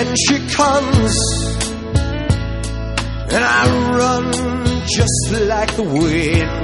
And 0.00 0.16
she 0.18 0.38
comes, 0.56 1.14
and 3.34 3.44
I 3.44 3.98
run 3.98 4.32
just 4.86 5.30
like 5.46 5.76
the 5.76 5.82
wind. 5.82 6.59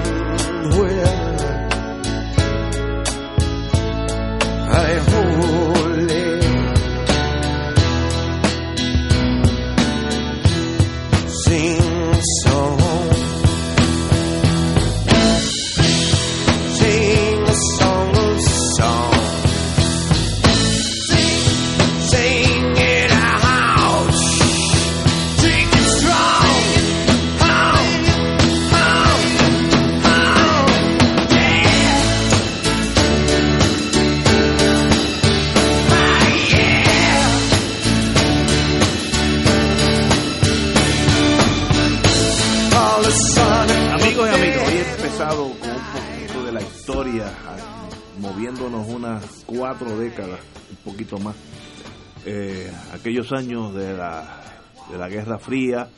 Aquellos 53.07 53.31
años 53.33 53.73
de 53.73 53.97
la, 53.97 54.43
de 54.91 54.99
la 54.99 55.09
Guerra 55.09 55.39
Fría, 55.39 55.89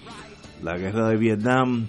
la 0.62 0.76
Guerra 0.76 1.08
de 1.08 1.16
Vietnam, 1.16 1.86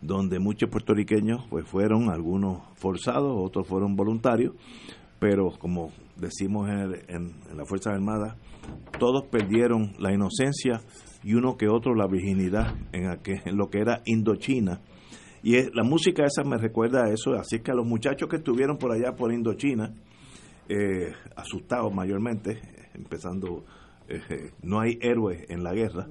donde 0.00 0.40
muchos 0.40 0.68
puertorriqueños 0.68 1.44
pues 1.48 1.64
fueron 1.68 2.10
algunos 2.10 2.60
forzados, 2.74 3.32
otros 3.38 3.68
fueron 3.68 3.94
voluntarios, 3.94 4.52
pero 5.20 5.52
como 5.60 5.92
decimos 6.16 6.68
en, 6.70 6.92
en- 7.06 7.34
en 7.48 7.56
las 7.56 7.68
Fuerzas 7.68 7.92
Armadas, 7.94 8.36
todos 8.98 9.26
perdieron 9.30 9.92
la 10.00 10.12
inocencia 10.12 10.80
y 11.22 11.34
uno 11.34 11.56
que 11.56 11.68
otro 11.68 11.94
la 11.94 12.08
virginidad 12.08 12.74
en, 12.90 13.04
aquel- 13.04 13.42
en 13.44 13.56
lo 13.56 13.70
que 13.70 13.78
era 13.78 14.02
Indochina. 14.06 14.80
Y 15.44 15.54
la 15.72 15.84
música 15.84 16.24
esa 16.24 16.42
me 16.42 16.56
recuerda 16.58 17.04
a 17.04 17.12
eso, 17.12 17.32
así 17.34 17.60
que 17.60 17.70
a 17.70 17.74
los 17.74 17.86
muchachos 17.86 18.28
que 18.28 18.38
estuvieron 18.38 18.76
por 18.76 18.90
allá 18.90 19.14
por 19.14 19.32
Indochina, 19.32 19.94
eh, 20.68 21.12
asustados 21.36 21.94
mayormente, 21.94 22.60
empezando, 22.94 23.64
no 24.62 24.80
hay 24.80 24.98
héroes 25.00 25.48
en 25.48 25.62
la 25.62 25.72
guerra, 25.72 26.06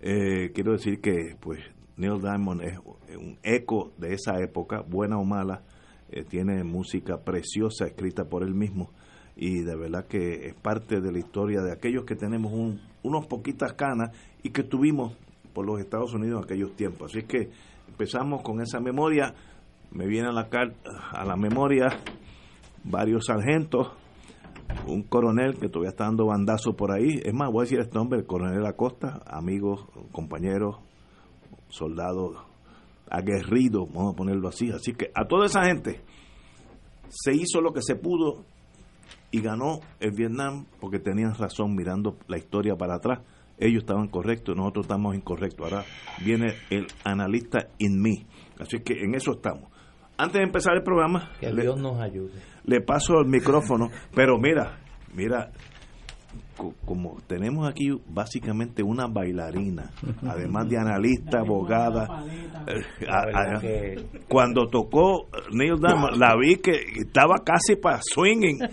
eh, 0.00 0.52
quiero 0.54 0.72
decir 0.72 1.00
que 1.00 1.36
pues 1.40 1.60
Neil 1.96 2.20
Diamond 2.20 2.62
es 2.62 2.78
un 3.16 3.38
eco 3.42 3.92
de 3.96 4.12
esa 4.14 4.40
época, 4.40 4.82
buena 4.82 5.18
o 5.18 5.24
mala, 5.24 5.62
eh, 6.10 6.24
tiene 6.24 6.62
música 6.62 7.18
preciosa 7.18 7.86
escrita 7.86 8.24
por 8.24 8.42
él 8.42 8.54
mismo. 8.54 8.90
Y 9.34 9.60
de 9.60 9.76
verdad 9.76 10.06
que 10.06 10.46
es 10.46 10.54
parte 10.54 11.00
de 11.00 11.12
la 11.12 11.18
historia 11.18 11.60
de 11.62 11.72
aquellos 11.72 12.04
que 12.04 12.16
tenemos 12.16 12.52
un, 12.52 12.80
unos 13.02 13.26
poquitas 13.26 13.72
canas 13.74 14.10
y 14.42 14.50
que 14.50 14.62
tuvimos 14.62 15.14
por 15.52 15.66
los 15.66 15.80
Estados 15.80 16.14
Unidos 16.14 16.38
en 16.38 16.44
aquellos 16.44 16.76
tiempos. 16.76 17.10
Así 17.10 17.24
que 17.24 17.50
empezamos 17.88 18.42
con 18.42 18.60
esa 18.60 18.80
memoria, 18.80 19.34
me 19.90 20.06
viene 20.06 20.28
a 20.28 20.32
la, 20.32 20.48
a 21.12 21.24
la 21.24 21.36
memoria 21.36 21.88
varios 22.84 23.26
sargentos, 23.26 23.88
un 24.86 25.02
coronel 25.02 25.58
que 25.58 25.68
todavía 25.68 25.90
está 25.90 26.04
dando 26.04 26.26
bandazo 26.26 26.76
por 26.76 26.92
ahí, 26.92 27.20
es 27.24 27.34
más, 27.34 27.50
voy 27.50 27.60
a 27.60 27.64
decir 27.64 27.80
este 27.80 27.94
nombre, 27.94 28.20
el 28.20 28.26
coronel 28.26 28.64
Acosta, 28.66 29.20
amigos, 29.26 29.86
compañeros, 30.12 30.76
soldados 31.68 32.36
aguerridos, 33.10 33.88
vamos 33.92 34.14
a 34.14 34.16
ponerlo 34.16 34.48
así. 34.48 34.70
Así 34.70 34.92
que 34.92 35.10
a 35.14 35.26
toda 35.26 35.46
esa 35.46 35.64
gente 35.64 36.00
se 37.08 37.32
hizo 37.32 37.60
lo 37.60 37.72
que 37.72 37.82
se 37.82 37.96
pudo 37.96 38.44
y 39.30 39.40
ganó 39.40 39.80
el 40.00 40.12
Vietnam 40.12 40.66
porque 40.80 40.98
tenían 40.98 41.34
razón 41.34 41.74
mirando 41.74 42.16
la 42.28 42.38
historia 42.38 42.76
para 42.76 42.96
atrás. 42.96 43.20
Ellos 43.58 43.82
estaban 43.82 44.08
correctos, 44.08 44.54
nosotros 44.54 44.84
estamos 44.84 45.14
incorrectos. 45.14 45.72
Ahora 45.72 45.84
viene 46.24 46.54
el 46.70 46.86
analista 47.04 47.68
in 47.78 48.00
me. 48.00 48.26
Así 48.58 48.80
que 48.80 49.02
en 49.02 49.14
eso 49.14 49.32
estamos. 49.32 49.70
Antes 50.18 50.38
de 50.38 50.44
empezar 50.44 50.74
el 50.76 50.82
programa, 50.82 51.30
Que 51.40 51.52
le- 51.52 51.62
Dios 51.62 51.78
nos 51.78 52.00
ayude. 52.00 52.32
le 52.64 52.80
paso 52.80 53.18
el 53.20 53.26
micrófono, 53.28 53.90
pero 54.14 54.38
mira, 54.38 54.78
mira, 55.14 55.50
co- 56.56 56.74
como 56.86 57.18
tenemos 57.26 57.68
aquí 57.68 57.90
básicamente 58.08 58.82
una 58.82 59.06
bailarina, 59.08 59.90
además 60.26 60.68
de 60.70 60.78
analista, 60.78 61.40
abogada, 61.40 62.24
eh, 62.66 63.06
a- 63.08 63.18
a- 63.20 63.26
verdad 63.26 63.60
que- 63.60 64.06
cuando 64.28 64.68
tocó 64.68 65.26
Neil 65.52 65.76
Diamond, 65.78 66.16
la 66.16 66.34
vi 66.40 66.56
que 66.56 66.72
estaba 66.96 67.36
casi 67.44 67.76
para 67.76 68.00
swinging. 68.02 68.58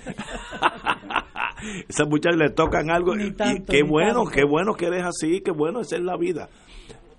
Esas 1.87 2.07
muchachas 2.09 2.37
le 2.37 2.49
tocan 2.49 2.89
algo 2.89 3.15
y 3.15 3.31
tanto, 3.31 3.71
qué 3.71 3.83
bueno, 3.83 4.23
tanto. 4.23 4.31
qué 4.31 4.43
bueno 4.43 4.73
que 4.73 4.87
eres 4.87 5.03
así, 5.05 5.41
qué 5.41 5.51
bueno 5.51 5.79
esa 5.81 5.95
es 5.95 6.01
la 6.03 6.17
vida. 6.17 6.49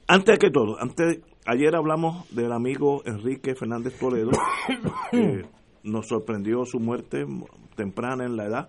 Antes 0.06 0.39
que 0.39 0.51
todo, 0.51 0.79
antes 0.81 1.21
ayer 1.47 1.75
hablamos 1.77 2.28
del 2.34 2.53
amigo 2.53 3.03
Enrique 3.06 3.55
Fernández 3.55 3.99
Toledo, 3.99 4.31
que 5.10 5.44
nos 5.82 6.09
sorprendió 6.09 6.65
su 6.65 6.78
muerte 6.81 7.25
temprana 7.77 8.25
en 8.25 8.37
la 8.37 8.44
edad, 8.47 8.69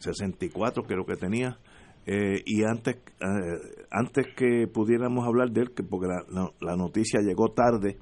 64 0.00 0.82
creo 0.84 1.04
que 1.06 1.16
tenía, 1.16 1.58
eh, 2.06 2.42
y 2.44 2.64
antes 2.64 2.96
eh, 2.96 3.84
antes 3.90 4.26
que 4.36 4.66
pudiéramos 4.66 5.26
hablar 5.26 5.50
de 5.50 5.62
él, 5.62 5.70
que 5.74 5.82
porque 5.82 6.08
la, 6.08 6.22
la- 6.28 6.50
la 6.60 6.76
noticia 6.76 7.20
llegó 7.20 7.52
tarde, 7.52 7.98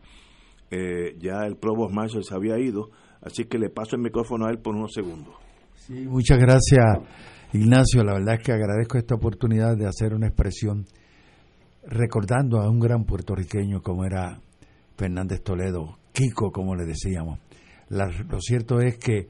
eh, 0.70 1.16
ya 1.20 1.44
el 1.46 1.56
Provost 1.56 1.94
Marshall 1.94 2.24
se 2.24 2.34
había 2.34 2.58
ido, 2.58 2.90
así 3.20 3.44
que 3.44 3.58
le 3.58 3.68
paso 3.70 3.94
el 3.96 4.02
micrófono 4.02 4.46
a 4.46 4.50
él 4.50 4.58
por 4.58 4.74
unos 4.74 4.92
segundos. 4.92 5.34
Sí, 5.74 6.06
muchas 6.08 6.38
gracias, 6.38 6.80
Ignacio. 7.52 8.02
La 8.04 8.14
verdad 8.14 8.34
es 8.38 8.42
que 8.44 8.52
agradezco 8.52 8.98
esta 8.98 9.14
oportunidad 9.14 9.76
de 9.76 9.86
hacer 9.86 10.14
una 10.14 10.26
expresión 10.28 10.86
recordando 11.84 12.60
a 12.60 12.70
un 12.70 12.80
gran 12.80 13.04
puertorriqueño 13.04 13.82
como 13.82 14.04
era 14.04 14.40
Fernández 14.96 15.42
Toledo, 15.42 15.98
Kiko, 16.12 16.50
como 16.52 16.74
le 16.74 16.84
decíamos. 16.84 17.38
Lo 17.88 18.40
cierto 18.40 18.80
es 18.80 18.96
que 18.96 19.28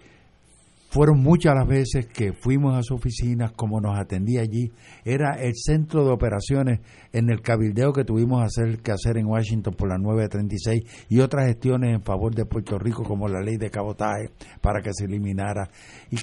fueron 0.92 1.22
muchas 1.22 1.54
las 1.54 1.66
veces 1.66 2.06
que 2.06 2.34
fuimos 2.34 2.76
a 2.76 2.82
su 2.82 2.94
oficina, 2.94 3.50
como 3.56 3.80
nos 3.80 3.98
atendía 3.98 4.42
allí. 4.42 4.70
Era 5.06 5.40
el 5.40 5.54
centro 5.54 6.04
de 6.04 6.12
operaciones 6.12 6.80
en 7.14 7.30
el 7.30 7.40
cabildeo 7.40 7.94
que 7.94 8.04
tuvimos 8.04 8.44
hacer, 8.44 8.80
que 8.80 8.92
hacer 8.92 9.16
en 9.16 9.24
Washington 9.24 9.72
por 9.72 9.88
la 9.88 9.96
936 9.96 11.06
y 11.08 11.20
otras 11.20 11.46
gestiones 11.46 11.94
en 11.94 12.02
favor 12.02 12.34
de 12.34 12.44
Puerto 12.44 12.78
Rico, 12.78 13.04
como 13.04 13.26
la 13.26 13.40
ley 13.40 13.56
de 13.56 13.70
cabotaje, 13.70 14.28
para 14.60 14.82
que 14.82 14.90
se 14.92 15.06
eliminara. 15.06 15.70
Y 16.10 16.18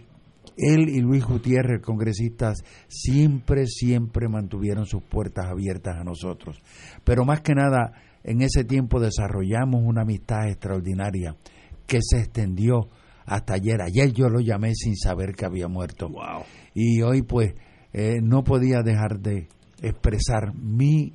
él 0.60 0.90
y 0.90 1.00
Luis 1.02 1.26
Gutiérrez, 1.26 1.78
el 1.78 1.82
congresista, 1.82 2.54
siempre, 2.88 3.66
siempre 3.66 4.28
mantuvieron 4.28 4.86
sus 4.86 5.04
puertas 5.04 5.48
abiertas 5.48 5.98
a 5.98 6.04
nosotros. 6.04 6.62
Pero 7.04 7.26
más 7.26 7.42
que 7.42 7.54
nada, 7.54 7.94
en 8.24 8.42
ese 8.42 8.64
tiempo 8.64 9.00
desarrollamos 9.00 9.82
una 9.84 10.02
amistad 10.02 10.48
extraordinaria 10.48 11.36
que 11.88 12.00
se 12.02 12.20
extendió 12.20 12.90
hasta 13.26 13.54
ayer. 13.54 13.82
Ayer 13.82 14.12
yo 14.12 14.28
lo 14.28 14.40
llamé 14.40 14.74
sin 14.76 14.96
saber 14.96 15.36
que 15.36 15.46
había 15.46 15.68
muerto. 15.68 16.10
Wow. 16.10 16.44
Y 16.74 17.02
hoy 17.02 17.22
pues 17.22 17.54
eh, 17.94 18.20
no 18.22 18.44
podía 18.44 18.82
dejar 18.82 19.20
de 19.20 19.48
expresar 19.82 20.54
mi 20.54 21.14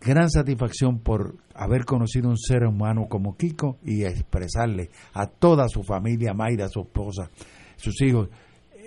gran 0.00 0.30
satisfacción 0.30 1.00
por 1.00 1.36
haber 1.54 1.84
conocido 1.84 2.28
un 2.28 2.38
ser 2.38 2.64
humano 2.64 3.06
como 3.08 3.36
Kiko 3.36 3.78
y 3.82 4.04
expresarle 4.04 4.90
a 5.12 5.26
toda 5.26 5.68
su 5.68 5.82
familia, 5.82 6.34
Mayra, 6.34 6.68
su 6.68 6.82
esposa, 6.82 7.30
sus 7.76 8.00
hijos, 8.02 8.28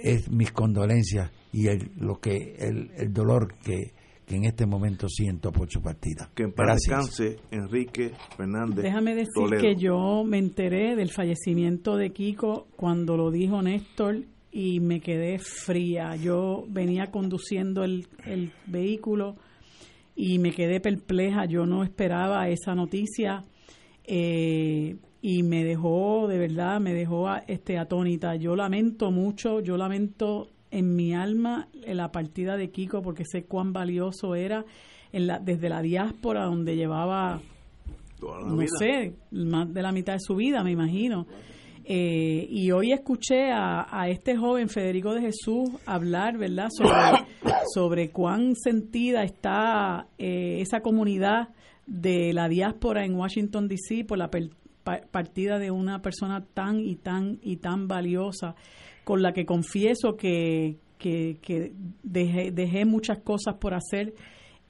es 0.02 0.30
mis 0.30 0.52
condolencias 0.52 1.32
y 1.52 1.68
el, 1.68 1.92
lo 1.98 2.20
que 2.20 2.56
el, 2.60 2.92
el 2.98 3.14
dolor 3.14 3.56
que, 3.64 3.94
que, 4.26 4.36
en 4.36 4.46
este 4.46 4.66
momento 4.66 5.08
siento 5.10 5.52
por 5.52 5.70
su 5.70 5.82
partida. 5.82 6.30
Que 6.34 6.44
en 6.44 6.54
paz 6.54 6.76
descanse 6.76 7.38
Enrique 7.52 8.12
Fernández. 8.36 8.84
Déjame 8.84 9.16
decir 9.16 9.34
Toledo. 9.34 9.62
que 9.62 9.76
yo 9.76 10.24
me 10.26 10.38
enteré 10.38 10.96
del 10.96 11.10
fallecimiento 11.12 11.98
de 11.98 12.12
Kiko 12.12 12.68
cuando 12.76 13.18
lo 13.18 13.32
dijo 13.32 13.62
Néstor 13.62 14.24
y 14.52 14.80
me 14.80 15.02
quedé 15.02 15.40
fría. 15.40 16.16
Yo 16.16 16.66
venía 16.70 17.12
conduciendo 17.12 17.84
el, 17.84 18.08
el 18.26 18.52
vehículo 18.68 19.36
y 20.16 20.40
me 20.40 20.52
quedé 20.52 20.80
perpleja. 20.80 21.46
Yo 21.46 21.66
no 21.66 21.84
esperaba 21.84 22.48
esa 22.50 22.76
noticia 22.76 23.44
eh, 24.04 24.96
y 25.22 25.44
me 25.44 25.64
dejó, 25.64 26.28
de 26.28 26.40
verdad, 26.40 26.80
me 26.80 26.94
dejó 26.94 27.28
este 27.48 27.78
atónita. 27.78 28.36
Yo 28.36 28.56
lamento 28.56 29.12
mucho, 29.12 29.60
yo 29.60 29.78
lamento 29.78 30.48
en 30.72 30.96
mi 30.96 31.14
alma 31.14 31.68
la 31.86 32.12
partida 32.12 32.58
de 32.58 32.72
Kiko 32.72 33.02
porque 33.02 33.26
sé 33.26 33.44
cuán 33.44 33.74
valioso 33.74 34.36
era 34.36 34.66
en 35.12 35.28
la, 35.28 35.40
desde 35.40 35.70
la 35.70 35.82
diáspora 35.82 36.46
donde 36.46 36.76
llevaba, 36.76 37.42
no 38.22 38.58
vida. 38.58 38.68
sé, 38.80 39.14
más 39.32 39.72
de 39.72 39.82
la 39.82 39.92
mitad 39.92 40.14
de 40.14 40.20
su 40.20 40.36
vida, 40.36 40.64
me 40.64 40.72
imagino. 40.72 41.28
Eh, 41.84 42.48
y 42.50 42.72
hoy 42.72 42.92
escuché 42.92 43.52
a, 43.52 43.88
a, 43.92 44.08
este 44.08 44.38
joven 44.38 44.70
Federico 44.70 45.14
de 45.14 45.22
Jesús 45.22 45.70
hablar, 45.86 46.38
¿verdad?, 46.38 46.70
sobre, 46.72 46.94
sobre 47.74 48.10
cuán 48.12 48.56
sentida 48.56 49.24
está 49.24 50.08
eh, 50.18 50.62
esa 50.62 50.82
comunidad 50.82 51.50
de 51.88 52.34
la 52.34 52.48
diáspora 52.48 53.04
en 53.04 53.16
Washington, 53.16 53.68
D.C. 53.68 54.06
por 54.06 54.20
la 54.20 54.30
per, 54.30 54.52
pa, 54.84 55.02
partida 55.10 55.60
de 55.60 55.72
una 55.72 56.02
persona 56.02 56.46
tan 56.54 56.80
y 56.80 56.96
tan 56.96 57.40
y 57.42 57.58
tan 57.58 57.88
valiosa, 57.88 58.56
con 59.04 59.22
la 59.22 59.34
que 59.34 59.46
confieso 59.46 60.16
que, 60.16 60.78
que, 60.98 61.38
que 61.42 61.74
dejé, 62.04 62.52
dejé 62.52 62.86
muchas 62.86 63.20
cosas 63.20 63.56
por 63.56 63.74
hacer 63.74 64.14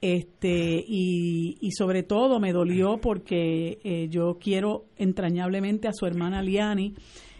este 0.00 0.84
y, 0.86 1.58
y, 1.60 1.70
sobre 1.72 2.02
todo 2.02 2.40
me 2.40 2.52
dolió 2.52 2.98
porque 3.00 3.78
eh, 3.84 4.08
yo 4.10 4.38
quiero 4.40 4.86
entrañablemente 4.96 5.86
a 5.86 5.92
su 5.92 6.06
hermana 6.06 6.42
Liani 6.42 6.94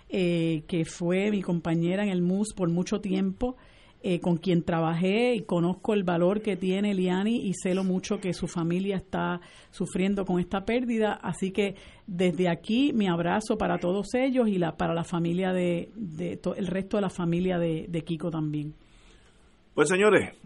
eh, 0.09 0.63
que 0.69 0.85
fue 0.85 1.31
mi 1.33 1.43
compañera 1.43 2.05
en 2.05 2.11
el 2.11 2.23
MUS 2.23 2.55
por 2.55 2.71
mucho 2.71 3.01
tiempo 3.01 3.57
eh, 4.03 4.21
con 4.21 4.37
quien 4.37 4.63
trabajé 4.63 5.35
y 5.35 5.43
conozco 5.43 5.95
el 5.95 6.05
valor 6.05 6.43
que 6.43 6.57
tiene 6.57 6.95
Liani 6.95 7.47
y 7.47 7.55
sé 7.55 7.75
lo 7.75 7.85
mucho 7.85 8.19
que 8.19 8.33
su 8.33 8.49
familia 8.49 8.97
está 8.97 9.41
sufriendo 9.71 10.25
con 10.25 10.41
esta 10.41 10.65
pérdida 10.65 11.13
así 11.23 11.51
que 11.51 11.77
desde 12.07 12.49
aquí 12.49 12.93
mi 12.93 13.09
abrazo 13.09 13.57
para 13.57 13.79
todos 13.79 14.15
ellos 14.15 14.49
y 14.49 14.59
la 14.59 14.77
para 14.77 14.95
la 14.95 15.05
familia 15.05 15.53
de, 15.53 15.91
de 15.95 16.37
to, 16.37 16.55
el 16.55 16.67
resto 16.67 16.97
de 16.97 17.03
la 17.03 17.11
familia 17.11 17.59
de, 17.59 17.87
de 17.89 18.03
Kiko 18.03 18.31
también 18.31 18.75
pues 19.75 19.89
señores 19.89 20.37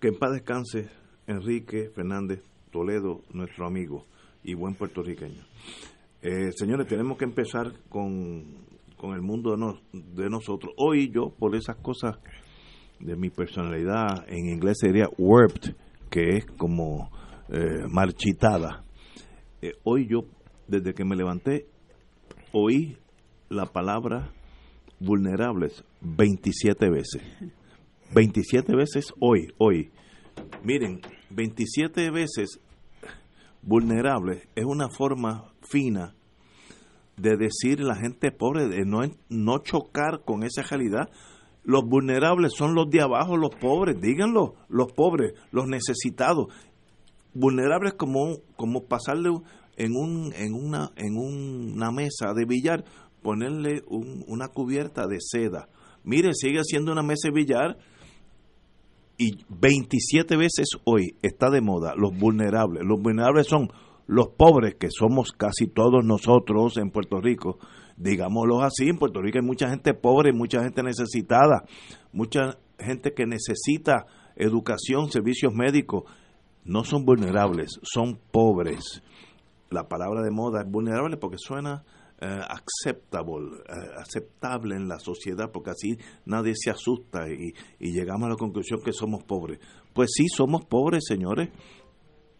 que 0.00 0.08
en 0.08 0.18
paz 0.18 0.32
descanse 0.32 0.90
Enrique 1.26 1.90
Fernández 1.94 2.42
Toledo, 2.72 3.20
nuestro 3.32 3.66
amigo 3.66 4.06
y 4.42 4.54
buen 4.54 4.74
puertorriqueño. 4.74 5.44
Eh, 6.22 6.50
señores, 6.56 6.88
tenemos 6.88 7.18
que 7.18 7.24
empezar 7.24 7.72
con, 7.88 8.64
con 9.02 9.14
el 9.14 9.20
mundo 9.20 9.50
de, 9.50 9.58
no, 9.58 9.80
de, 9.92 10.30
nosotros. 10.30 10.72
Hoy 10.76 11.10
yo, 11.10 11.34
por 11.36 11.56
esas 11.56 11.74
cosas 11.78 12.20
de 13.00 13.16
mi 13.16 13.30
personalidad, 13.30 14.24
en 14.28 14.46
inglés 14.48 14.78
sería 14.78 15.08
warped, 15.18 15.74
que 16.08 16.36
es 16.36 16.46
como 16.56 17.10
eh, 17.48 17.84
marchitada. 17.90 18.84
Eh, 19.60 19.72
hoy 19.82 20.06
yo, 20.08 20.20
desde 20.68 20.94
que 20.94 21.04
me 21.04 21.16
levanté, 21.16 21.66
oí 22.52 22.96
la 23.48 23.66
palabra 23.66 24.30
vulnerables 25.00 25.82
27 26.02 26.88
veces. 26.88 27.22
27 28.14 28.76
veces 28.76 29.12
hoy, 29.18 29.52
hoy. 29.58 29.90
Miren, 30.62 31.00
27 31.30 32.08
veces 32.12 32.60
vulnerable 33.62 34.42
es 34.54 34.64
una 34.64 34.88
forma 34.90 35.52
fina 35.60 36.14
de 37.16 37.36
decir 37.36 37.80
la 37.80 37.96
gente 37.96 38.32
pobre, 38.32 38.68
de 38.68 38.84
no, 38.84 39.00
no 39.28 39.58
chocar 39.58 40.22
con 40.24 40.42
esa 40.42 40.62
realidad. 40.62 41.10
Los 41.64 41.84
vulnerables 41.84 42.52
son 42.56 42.74
los 42.74 42.90
de 42.90 43.02
abajo, 43.02 43.36
los 43.36 43.54
pobres, 43.54 44.00
díganlo, 44.00 44.54
los 44.68 44.92
pobres, 44.92 45.34
los 45.50 45.66
necesitados. 45.66 46.46
Vulnerables 47.34 47.94
como, 47.94 48.38
como 48.56 48.84
pasarle 48.84 49.30
en, 49.76 49.96
un, 49.96 50.32
en, 50.34 50.54
una, 50.54 50.90
en 50.96 51.16
una 51.16 51.90
mesa 51.90 52.32
de 52.34 52.44
billar, 52.44 52.84
ponerle 53.22 53.82
un, 53.86 54.24
una 54.26 54.48
cubierta 54.48 55.06
de 55.06 55.18
seda. 55.20 55.68
Mire, 56.04 56.34
sigue 56.34 56.64
siendo 56.64 56.92
una 56.92 57.02
mesa 57.02 57.28
de 57.28 57.34
billar, 57.34 57.78
y 59.18 59.36
27 59.48 60.36
veces 60.36 60.66
hoy 60.84 61.14
está 61.22 61.48
de 61.50 61.60
moda 61.60 61.94
los 61.96 62.16
vulnerables. 62.16 62.82
Los 62.84 63.00
vulnerables 63.00 63.46
son 63.46 63.68
los 64.12 64.28
pobres, 64.28 64.74
que 64.74 64.88
somos 64.90 65.32
casi 65.32 65.68
todos 65.68 66.04
nosotros 66.04 66.76
en 66.76 66.90
Puerto 66.90 67.18
Rico. 67.18 67.58
Digámoslo 67.96 68.60
así, 68.60 68.88
en 68.88 68.98
Puerto 68.98 69.22
Rico 69.22 69.38
hay 69.38 69.46
mucha 69.46 69.70
gente 69.70 69.94
pobre, 69.94 70.32
mucha 70.32 70.62
gente 70.62 70.82
necesitada, 70.82 71.64
mucha 72.12 72.58
gente 72.78 73.14
que 73.14 73.26
necesita 73.26 74.04
educación, 74.36 75.10
servicios 75.10 75.54
médicos. 75.54 76.04
No 76.64 76.84
son 76.84 77.06
vulnerables, 77.06 77.80
son 77.82 78.18
pobres. 78.30 79.02
La 79.70 79.88
palabra 79.88 80.20
de 80.22 80.30
moda 80.30 80.60
es 80.60 80.70
vulnerable 80.70 81.16
porque 81.16 81.38
suena 81.38 81.82
acceptable, 82.22 83.46
uh, 83.46 84.00
aceptable 84.00 84.76
en 84.76 84.88
la 84.88 84.98
sociedad, 84.98 85.50
porque 85.50 85.70
así 85.70 85.96
nadie 86.24 86.52
se 86.54 86.70
asusta 86.70 87.28
y, 87.28 87.52
y, 87.80 87.92
llegamos 87.92 88.26
a 88.26 88.30
la 88.30 88.36
conclusión 88.36 88.80
que 88.84 88.92
somos 88.92 89.24
pobres. 89.24 89.58
Pues 89.92 90.10
sí, 90.14 90.28
somos 90.28 90.64
pobres, 90.66 91.04
señores. 91.06 91.48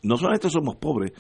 No 0.03 0.17
solamente 0.17 0.51
somos 0.51 0.77
pobres, 0.77 1.13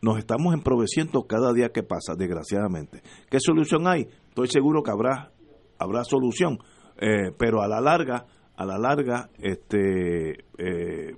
nos 0.00 0.18
estamos 0.18 0.54
emproveciendo 0.54 1.24
cada 1.26 1.52
día 1.52 1.70
que 1.70 1.82
pasa, 1.82 2.14
desgraciadamente. 2.16 3.02
¿Qué 3.30 3.38
solución 3.40 3.86
hay? 3.86 4.06
Estoy 4.28 4.48
seguro 4.48 4.82
que 4.82 4.90
habrá, 4.90 5.32
habrá 5.78 6.04
solución, 6.04 6.58
eh, 7.00 7.32
pero 7.36 7.62
a 7.62 7.68
la 7.68 7.80
larga, 7.80 8.26
a 8.56 8.64
la 8.64 8.78
larga, 8.78 9.30
este, 9.38 10.44
eh, 10.58 11.16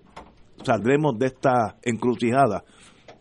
saldremos 0.65 1.19
de 1.19 1.27
esta 1.27 1.77
encrucijada 1.83 2.65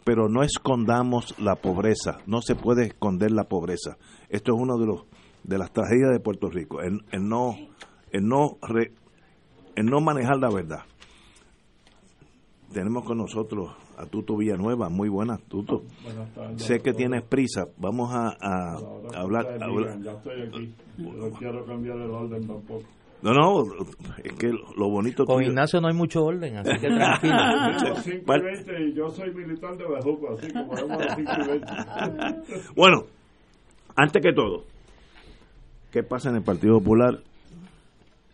pero 0.10 0.28
no 0.28 0.42
escondamos 0.42 1.38
la 1.40 1.54
pobreza, 1.54 2.18
no 2.26 2.42
se 2.42 2.56
puede 2.56 2.88
esconder 2.88 3.30
la 3.30 3.44
pobreza. 3.44 3.98
Esto 4.30 4.56
es 4.56 4.60
uno 4.60 4.76
de 4.80 4.88
los 4.88 5.06
de 5.44 5.58
las 5.58 5.72
tragedias 5.72 6.12
de 6.12 6.20
Puerto 6.20 6.50
Rico, 6.50 6.82
en, 6.82 7.02
no 7.28 7.56
en 8.12 8.28
no 8.28 8.58
re, 8.62 8.92
en 9.76 9.86
no 9.86 10.02
manejar 10.02 10.38
la 10.38 10.50
verdad. 10.50 10.80
Tenemos 12.74 13.04
con 13.04 13.18
nosotros 13.18 13.72
a 13.98 14.06
Tuto 14.06 14.38
Villanueva, 14.38 14.90
muy 14.90 15.10
buenas, 15.10 15.42
Tuto. 15.44 15.84
Buenas 16.04 16.34
tardes, 16.36 16.62
sé 16.62 16.80
que 16.80 16.94
tienes 16.94 17.24
prisa, 17.24 17.66
vamos 17.78 18.14
a, 18.14 18.28
a, 18.40 18.76
a 18.76 19.22
hablar. 19.22 19.48
A 19.60 19.66
hablar. 19.66 20.00
Ya 20.04 20.12
estoy 20.12 20.42
aquí, 20.44 20.74
no 20.98 21.30
quiero 21.32 21.66
cambiar 21.66 21.98
el 21.98 22.12
orden 22.12 22.46
tampoco. 22.46 22.84
No, 23.22 23.34
no, 23.34 23.64
es 24.24 24.34
que 24.34 24.48
lo 24.48 24.90
bonito 24.90 25.26
Con 25.26 25.38
tuyo... 25.38 25.50
Ignacio 25.50 25.82
no 25.82 25.90
hay 25.90 25.94
mucho 25.94 26.24
orden, 26.24 26.56
así 26.58 26.72
que 26.80 26.88
tranquilo. 26.88 27.96
5 28.02 28.36
y 28.36 28.42
20 28.42 28.84
y 28.84 28.94
yo 28.94 29.10
soy 29.10 29.34
militar 29.34 29.76
de 29.76 29.86
Bejuco, 29.86 30.34
así 30.36 30.48
5 30.50 30.76
y 31.18 31.48
20. 31.48 31.68
bueno, 32.76 33.04
antes 33.96 34.24
que 34.24 34.32
todo, 34.32 34.64
¿qué 35.92 36.04
pasa 36.04 36.30
en 36.30 36.38
el 36.38 36.44
Partido 36.44 36.80
Popular? 36.80 37.20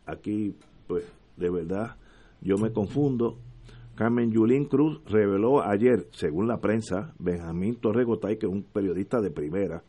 Aquí, 0.05 0.53
pues, 0.87 1.03
de 1.37 1.49
verdad, 1.49 1.95
yo 2.41 2.57
me 2.57 2.71
confundo. 2.71 3.37
Carmen 3.95 4.31
Yulín 4.31 4.65
Cruz 4.65 5.01
reveló 5.05 5.63
ayer, 5.63 6.07
según 6.11 6.47
la 6.47 6.59
prensa, 6.59 7.13
Benjamín 7.17 7.75
Torregotay, 7.75 8.37
que 8.37 8.45
es 8.45 8.51
un 8.51 8.63
periodista 8.63 9.21
de 9.21 9.31
primera, 9.31 9.83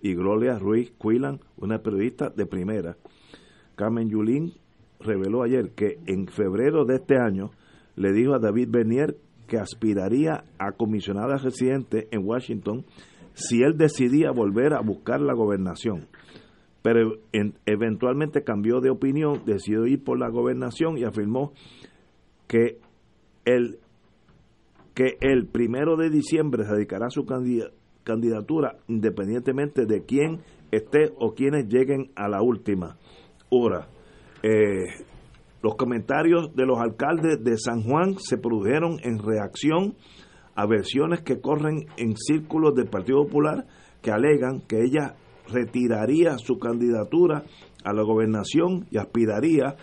y 0.00 0.14
Gloria 0.14 0.58
Ruiz 0.58 0.92
Quilan, 1.00 1.40
una 1.56 1.78
periodista 1.80 2.30
de 2.30 2.46
primera, 2.46 2.96
Carmen 3.74 4.08
Yulín 4.08 4.52
reveló 5.00 5.42
ayer 5.42 5.70
que 5.70 5.98
en 6.06 6.26
febrero 6.28 6.84
de 6.84 6.96
este 6.96 7.16
año 7.16 7.50
le 7.96 8.12
dijo 8.12 8.34
a 8.34 8.38
David 8.38 8.68
Bernier 8.70 9.16
que 9.46 9.58
aspiraría 9.58 10.44
a 10.58 10.72
comisionada 10.72 11.36
residente 11.38 12.08
en 12.10 12.24
Washington 12.24 12.84
si 13.34 13.62
él 13.62 13.76
decidía 13.76 14.30
volver 14.30 14.74
a 14.74 14.80
buscar 14.80 15.20
la 15.20 15.32
gobernación. 15.32 16.08
Pero 16.82 17.18
en, 17.32 17.54
eventualmente 17.66 18.42
cambió 18.42 18.80
de 18.80 18.90
opinión, 18.90 19.42
decidió 19.46 19.86
ir 19.86 20.02
por 20.02 20.18
la 20.18 20.28
gobernación 20.28 20.98
y 20.98 21.04
afirmó 21.04 21.52
que 22.46 22.78
el, 23.48 23.78
que 24.94 25.16
el 25.20 25.46
primero 25.46 25.96
de 25.96 26.10
diciembre 26.10 26.64
radicará 26.64 27.08
su 27.08 27.24
candidatura 28.04 28.76
independientemente 28.88 29.86
de 29.86 30.04
quién 30.04 30.40
esté 30.70 31.12
o 31.18 31.32
quienes 31.32 31.66
lleguen 31.68 32.10
a 32.14 32.28
la 32.28 32.42
última 32.42 32.98
hora. 33.48 33.88
Eh, 34.42 35.04
Los 35.62 35.76
comentarios 35.76 36.54
de 36.54 36.66
los 36.66 36.78
alcaldes 36.78 37.42
de 37.42 37.56
San 37.56 37.82
Juan 37.82 38.18
se 38.18 38.36
produjeron 38.36 38.98
en 39.02 39.18
reacción 39.18 39.94
a 40.54 40.66
versiones 40.66 41.22
que 41.22 41.40
corren 41.40 41.86
en 41.96 42.16
círculos 42.16 42.74
del 42.74 42.88
Partido 42.88 43.24
Popular 43.24 43.66
que 44.02 44.10
alegan 44.10 44.60
que 44.60 44.82
ella 44.82 45.16
retiraría 45.48 46.36
su 46.38 46.58
candidatura 46.58 47.44
a 47.82 47.92
la 47.92 48.02
gobernación 48.02 48.86
y 48.90 48.98
aspiraría 48.98 49.76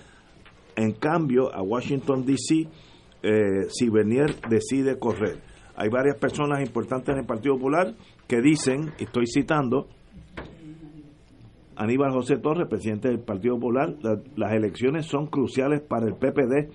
en 0.76 0.94
cambio 0.94 1.54
a 1.54 1.62
Washington 1.62 2.26
DC 2.26 2.68
eh, 3.26 3.66
si 3.70 3.90
Bernier 3.90 4.36
decide 4.50 4.98
correr. 5.00 5.40
Hay 5.76 5.90
varias 5.90 6.16
personas 6.18 6.62
importantes 6.62 7.10
en 7.10 7.20
el 7.20 7.26
Partido 7.26 7.56
Popular 7.56 7.94
que 8.28 8.40
dicen, 8.42 8.92
estoy 9.00 9.26
citando, 9.28 9.88
Aníbal 11.76 12.12
José 12.14 12.38
Torres, 12.38 12.68
presidente 12.70 13.10
del 13.10 13.20
Partido 13.20 13.56
Popular, 13.56 13.96
la- 14.02 14.22
las 14.38 14.54
elecciones 14.54 15.06
son 15.08 15.28
cruciales 15.28 15.82
para 15.82 16.06
el 16.06 16.14
PPD. 16.16 16.70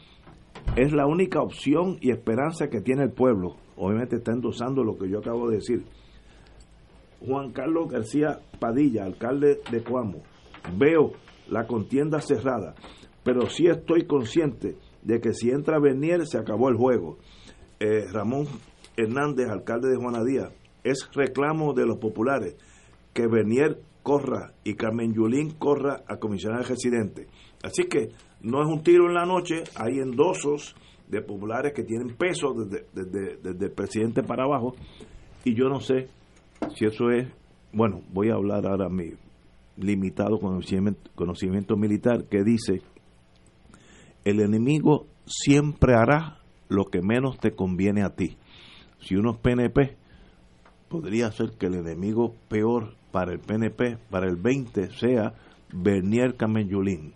Es 0.76 0.92
la 0.92 1.06
única 1.06 1.40
opción 1.40 1.96
y 2.02 2.10
esperanza 2.10 2.68
que 2.68 2.80
tiene 2.82 3.04
el 3.04 3.10
pueblo. 3.12 3.56
Obviamente 3.76 4.16
está 4.16 4.32
endosando 4.32 4.84
lo 4.84 4.98
que 4.98 5.08
yo 5.08 5.20
acabo 5.20 5.48
de 5.48 5.56
decir. 5.56 5.84
Juan 7.26 7.52
Carlos 7.52 7.90
García 7.90 8.40
Padilla, 8.58 9.04
alcalde 9.04 9.60
de 9.70 9.82
Coamo. 9.82 10.18
Veo 10.76 11.12
la 11.48 11.66
contienda 11.66 12.20
cerrada, 12.20 12.74
pero 13.24 13.48
sí 13.48 13.66
estoy 13.66 14.04
consciente 14.04 14.76
de 15.02 15.20
que 15.20 15.32
si 15.34 15.50
entra 15.50 15.78
Bernier 15.78 16.26
se 16.26 16.38
acabó 16.38 16.68
el 16.68 16.76
juego. 16.76 17.18
Eh, 17.78 18.06
Ramón 18.12 18.46
Hernández, 18.96 19.48
alcalde 19.48 19.88
de 19.88 19.96
Juana 19.96 20.22
Díaz, 20.24 20.52
es 20.84 21.08
reclamo 21.14 21.72
de 21.72 21.86
los 21.86 21.98
populares 21.98 22.56
que 23.14 23.26
Bernier 23.26 23.78
corra 24.02 24.52
y 24.64 24.74
Carmen 24.74 25.12
Yulín 25.14 25.50
corra 25.52 26.02
a 26.06 26.16
comisionado 26.18 26.62
residente. 26.64 27.26
Así 27.62 27.84
que 27.84 28.08
no 28.42 28.62
es 28.62 28.68
un 28.68 28.82
tiro 28.82 29.06
en 29.06 29.14
la 29.14 29.26
noche, 29.26 29.64
hay 29.76 29.98
endosos 29.98 30.74
de 31.08 31.20
populares 31.22 31.72
que 31.74 31.82
tienen 31.82 32.16
peso 32.16 32.54
desde, 32.54 32.86
desde- 32.94 33.36
desde 33.42 33.66
el 33.66 33.72
presidente 33.72 34.22
para 34.22 34.44
abajo 34.44 34.74
y 35.44 35.54
yo 35.54 35.68
no 35.68 35.80
sé 35.80 36.08
si 36.76 36.84
eso 36.86 37.10
es, 37.10 37.28
bueno, 37.72 38.00
voy 38.12 38.30
a 38.30 38.34
hablar 38.34 38.66
ahora 38.66 38.88
mi 38.88 39.12
limitado 39.76 40.38
conocimiento, 40.38 41.10
conocimiento 41.14 41.76
militar 41.76 42.24
que 42.24 42.42
dice, 42.44 42.82
el 44.24 44.40
enemigo 44.40 45.06
siempre 45.26 45.94
hará 45.94 46.38
lo 46.68 46.86
que 46.86 47.02
menos 47.02 47.38
te 47.38 47.52
conviene 47.52 48.02
a 48.02 48.14
ti. 48.14 48.36
Si 49.00 49.16
uno 49.16 49.32
es 49.32 49.38
PNP, 49.38 49.96
podría 50.88 51.30
ser 51.32 51.52
que 51.52 51.66
el 51.66 51.74
enemigo 51.74 52.34
peor 52.48 52.94
para 53.12 53.32
el 53.32 53.40
PNP, 53.40 53.98
para 54.10 54.28
el 54.28 54.36
20, 54.36 54.90
sea 54.90 55.34
Bernier 55.72 56.36
Camellulín. 56.36 57.14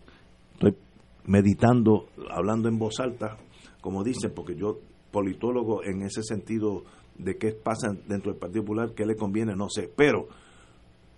Estoy 0.55 0.77
meditando, 1.25 2.09
hablando 2.31 2.69
en 2.69 2.79
voz 2.79 3.01
alta, 3.01 3.37
como 3.81 4.03
dicen, 4.03 4.33
porque 4.35 4.57
yo, 4.57 4.81
politólogo 5.11 5.85
en 5.85 6.03
ese 6.03 6.23
sentido 6.23 6.85
de 7.17 7.37
qué 7.37 7.53
pasa 7.53 7.93
dentro 8.09 8.33
del 8.33 8.41
Partido 8.41 8.63
Popular, 8.63 8.93
qué 8.95 9.07
le 9.07 9.15
conviene, 9.15 9.55
no 9.55 9.69
sé. 9.69 9.91
Pero 9.95 10.29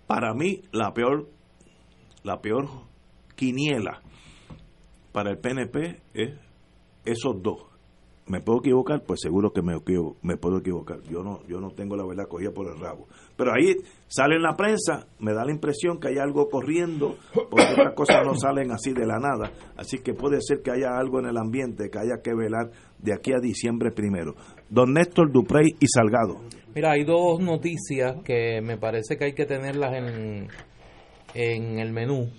para 0.05 0.33
mí 0.33 0.61
la 0.71 0.93
peor, 0.93 1.27
la 2.23 2.39
peor 2.41 2.67
quiniela 3.35 4.01
para 5.11 5.31
el 5.31 5.37
PNP 5.37 6.01
es 6.13 6.33
esos 7.05 7.41
dos. 7.41 7.65
¿Me 8.27 8.41
puedo 8.41 8.59
equivocar? 8.59 9.03
Pues 9.05 9.21
seguro 9.21 9.51
que 9.53 9.61
me, 9.61 9.77
me 10.21 10.35
puedo 10.35 10.57
equivocar. 10.57 10.99
Yo 11.09 11.23
no, 11.23 11.39
yo 11.47 11.61
no 11.61 11.71
tengo 11.71 11.95
la 11.95 12.05
verdad 12.05 12.27
cogida 12.27 12.51
por 12.51 12.67
el 12.67 12.77
rabo. 12.77 13.07
Pero 13.37 13.53
ahí 13.53 13.73
sale 14.07 14.35
en 14.35 14.41
la 14.41 14.53
prensa, 14.53 15.07
me 15.19 15.33
da 15.33 15.45
la 15.45 15.51
impresión 15.53 15.97
que 15.97 16.09
hay 16.09 16.17
algo 16.17 16.49
corriendo, 16.49 17.15
porque 17.33 17.69
estas 17.69 17.93
cosas 17.93 18.25
no 18.25 18.35
salen 18.35 18.71
así 18.71 18.91
de 18.91 19.05
la 19.05 19.17
nada. 19.17 19.53
Así 19.77 19.99
que 19.99 20.13
puede 20.13 20.41
ser 20.41 20.61
que 20.61 20.71
haya 20.71 20.97
algo 20.97 21.19
en 21.19 21.27
el 21.27 21.37
ambiente 21.37 21.89
que 21.89 21.99
haya 21.99 22.21
que 22.21 22.33
velar 22.35 22.69
de 22.99 23.13
aquí 23.13 23.31
a 23.31 23.39
diciembre 23.39 23.91
primero. 23.91 24.35
Don 24.69 24.91
Néstor 24.91 25.31
Duprey 25.31 25.75
y 25.79 25.87
Salgado. 25.87 26.41
Mira, 26.75 26.91
hay 26.91 27.05
dos 27.05 27.39
noticias 27.39 28.17
que 28.25 28.59
me 28.61 28.77
parece 28.77 29.15
que 29.15 29.23
hay 29.23 29.33
que 29.33 29.45
tenerlas 29.45 29.93
en, 29.93 30.47
en 31.33 31.79
el 31.79 31.93
menú 31.93 32.29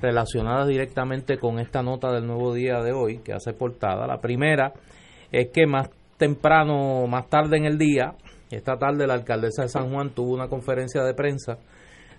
relacionadas 0.00 0.68
directamente 0.68 1.38
con 1.38 1.58
esta 1.58 1.82
nota 1.82 2.12
del 2.12 2.26
nuevo 2.26 2.54
día 2.54 2.80
de 2.82 2.92
hoy 2.92 3.18
que 3.18 3.32
hace 3.32 3.52
portada. 3.52 4.06
La 4.06 4.20
primera 4.20 4.72
es 5.32 5.48
que 5.48 5.66
más 5.66 5.90
temprano, 6.16 7.06
más 7.06 7.28
tarde 7.28 7.56
en 7.56 7.64
el 7.64 7.78
día, 7.78 8.14
esta 8.50 8.76
tarde 8.76 9.06
la 9.06 9.14
alcaldesa 9.14 9.62
de 9.62 9.68
San 9.68 9.90
Juan 9.90 10.10
tuvo 10.10 10.34
una 10.34 10.48
conferencia 10.48 11.02
de 11.02 11.14
prensa 11.14 11.58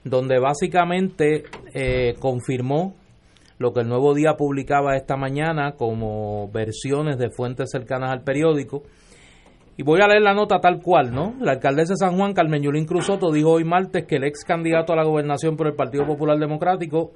donde 0.04 0.40
básicamente 0.40 1.44
eh, 1.74 2.16
confirmó 2.20 2.96
lo 3.58 3.74
que 3.74 3.82
el 3.82 3.90
nuevo 3.90 4.14
día 4.14 4.36
publicaba 4.38 4.96
esta 4.96 5.18
mañana 5.18 5.74
como 5.74 6.50
versiones 6.52 7.18
de 7.18 7.30
fuentes 7.30 7.70
cercanas 7.72 8.12
al 8.12 8.24
periódico. 8.24 8.84
Y 9.76 9.84
voy 9.84 10.02
a 10.02 10.08
leer 10.08 10.22
la 10.22 10.34
nota 10.34 10.60
tal 10.60 10.82
cual, 10.82 11.14
¿no? 11.14 11.36
La 11.40 11.54
alcaldesa 11.54 11.94
de 11.94 11.98
San 11.98 12.18
Juan, 12.18 12.34
Carmen 12.34 12.62
Yulín 12.62 12.86
Cruzoto, 12.86 13.32
dijo 13.32 13.52
hoy 13.52 13.64
martes 13.64 14.06
que 14.06 14.16
el 14.16 14.26
ex 14.26 14.44
candidato 14.46 14.94
a 14.94 14.96
la 14.96 15.04
gobernación 15.04 15.56
por 15.56 15.68
el 15.68 15.76
Partido 15.76 16.06
Popular 16.06 16.38
Democrático, 16.38 17.12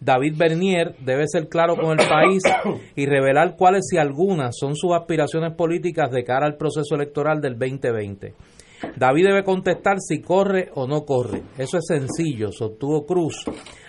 David 0.00 0.34
Bernier, 0.36 0.94
debe 1.00 1.24
ser 1.28 1.48
claro 1.48 1.76
con 1.76 2.00
el 2.00 2.08
país 2.08 2.42
y 2.96 3.04
revelar 3.04 3.54
cuáles 3.56 3.84
y 3.92 3.98
algunas 3.98 4.56
son 4.58 4.74
sus 4.74 4.94
aspiraciones 4.94 5.52
políticas 5.54 6.10
de 6.10 6.24
cara 6.24 6.46
al 6.46 6.56
proceso 6.56 6.94
electoral 6.94 7.40
del 7.40 7.58
2020. 7.58 8.34
David 8.96 9.26
debe 9.26 9.44
contestar 9.44 9.98
si 10.00 10.22
corre 10.22 10.70
o 10.74 10.86
no 10.86 11.04
corre. 11.04 11.42
Eso 11.58 11.76
es 11.76 11.84
sencillo, 11.86 12.50
sostuvo 12.50 13.04
Cruz. 13.04 13.44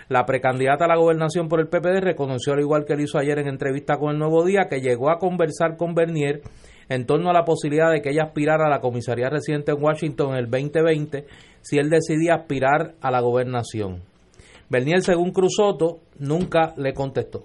La 0.08 0.26
precandidata 0.26 0.84
a 0.84 0.88
la 0.88 0.98
gobernación 0.98 1.48
por 1.48 1.60
el 1.60 1.68
PPD 1.68 2.02
reconoció, 2.02 2.52
al 2.52 2.60
igual 2.60 2.84
que 2.84 2.94
lo 2.94 3.02
hizo 3.02 3.18
ayer 3.18 3.38
en 3.38 3.48
entrevista 3.48 3.96
con 3.96 4.10
el 4.10 4.18
Nuevo 4.18 4.44
Día, 4.44 4.66
que 4.68 4.82
llegó 4.82 5.10
a 5.10 5.18
conversar 5.18 5.78
con 5.78 5.94
Bernier 5.94 6.42
en 6.90 7.06
torno 7.06 7.30
a 7.30 7.32
la 7.32 7.44
posibilidad 7.46 7.90
de 7.90 8.02
que 8.02 8.10
ella 8.10 8.24
aspirara 8.24 8.66
a 8.66 8.70
la 8.70 8.80
comisaría 8.80 9.30
residente 9.30 9.72
en 9.72 9.82
Washington 9.82 10.32
en 10.32 10.38
el 10.40 10.50
2020 10.50 11.24
si 11.62 11.78
él 11.78 11.88
decidía 11.88 12.34
aspirar 12.34 12.96
a 13.00 13.10
la 13.10 13.20
gobernación. 13.20 14.11
Bernier, 14.72 15.02
según 15.02 15.32
Cruzoto, 15.32 16.00
nunca 16.18 16.72
le 16.78 16.94
contestó. 16.94 17.44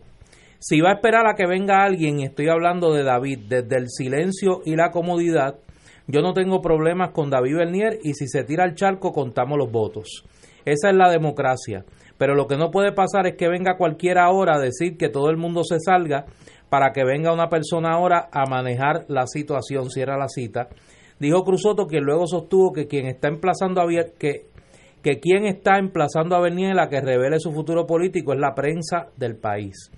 Si 0.60 0.80
va 0.80 0.92
a 0.92 0.94
esperar 0.94 1.28
a 1.28 1.36
que 1.36 1.46
venga 1.46 1.84
alguien, 1.84 2.22
y 2.22 2.24
estoy 2.24 2.48
hablando 2.48 2.94
de 2.94 3.04
David, 3.04 3.40
desde 3.50 3.76
el 3.76 3.90
silencio 3.90 4.62
y 4.64 4.78
la 4.78 4.92
comodidad, 4.92 5.56
yo 6.08 6.22
no 6.22 6.32
tengo 6.32 6.62
problemas 6.62 7.12
con 7.12 7.30
David 7.30 7.58
Bernier 7.58 8.00
y 8.02 8.14
si 8.14 8.30
se 8.30 8.46
tira 8.46 8.64
al 8.64 8.76
charco 8.76 9.12
contamos 9.12 9.58
los 9.58 9.70
votos. 9.70 10.24
Esa 10.64 10.90
es 10.90 10.96
la 10.96 11.12
democracia. 11.12 11.84
Pero 12.18 12.34
lo 12.34 12.48
que 12.48 12.56
no 12.56 12.72
puede 12.72 12.94
pasar 12.94 13.28
es 13.28 13.36
que 13.36 13.50
venga 13.50 13.76
cualquiera 13.78 14.24
ahora 14.24 14.56
a 14.56 14.62
decir 14.62 14.96
que 14.96 15.10
todo 15.10 15.30
el 15.30 15.36
mundo 15.36 15.66
se 15.66 15.82
salga 15.82 16.28
para 16.70 16.94
que 16.94 17.04
venga 17.04 17.34
una 17.34 17.50
persona 17.50 17.92
ahora 17.92 18.30
a 18.32 18.50
manejar 18.50 19.04
la 19.10 19.28
situación, 19.28 19.90
cierra 19.90 20.18
la 20.18 20.30
cita. 20.30 20.70
Dijo 21.20 21.44
Cruzoto 21.44 21.88
que 21.88 22.00
luego 22.00 22.26
sostuvo 22.26 22.72
que 22.72 22.88
quien 22.88 23.06
está 23.06 23.28
emplazando 23.28 23.82
a 23.82 23.88
que, 24.18 24.46
que 25.08 25.22
quien 25.22 25.46
está 25.46 25.78
emplazando 25.78 26.36
a 26.36 26.42
Bernier 26.42 26.78
a 26.78 26.90
que 26.90 27.00
revele 27.00 27.40
su 27.40 27.54
futuro 27.54 27.88
político 27.88 28.34
es 28.34 28.40
la 28.42 28.54
prensa 28.54 29.08
del 29.16 29.38
país. 29.38 29.90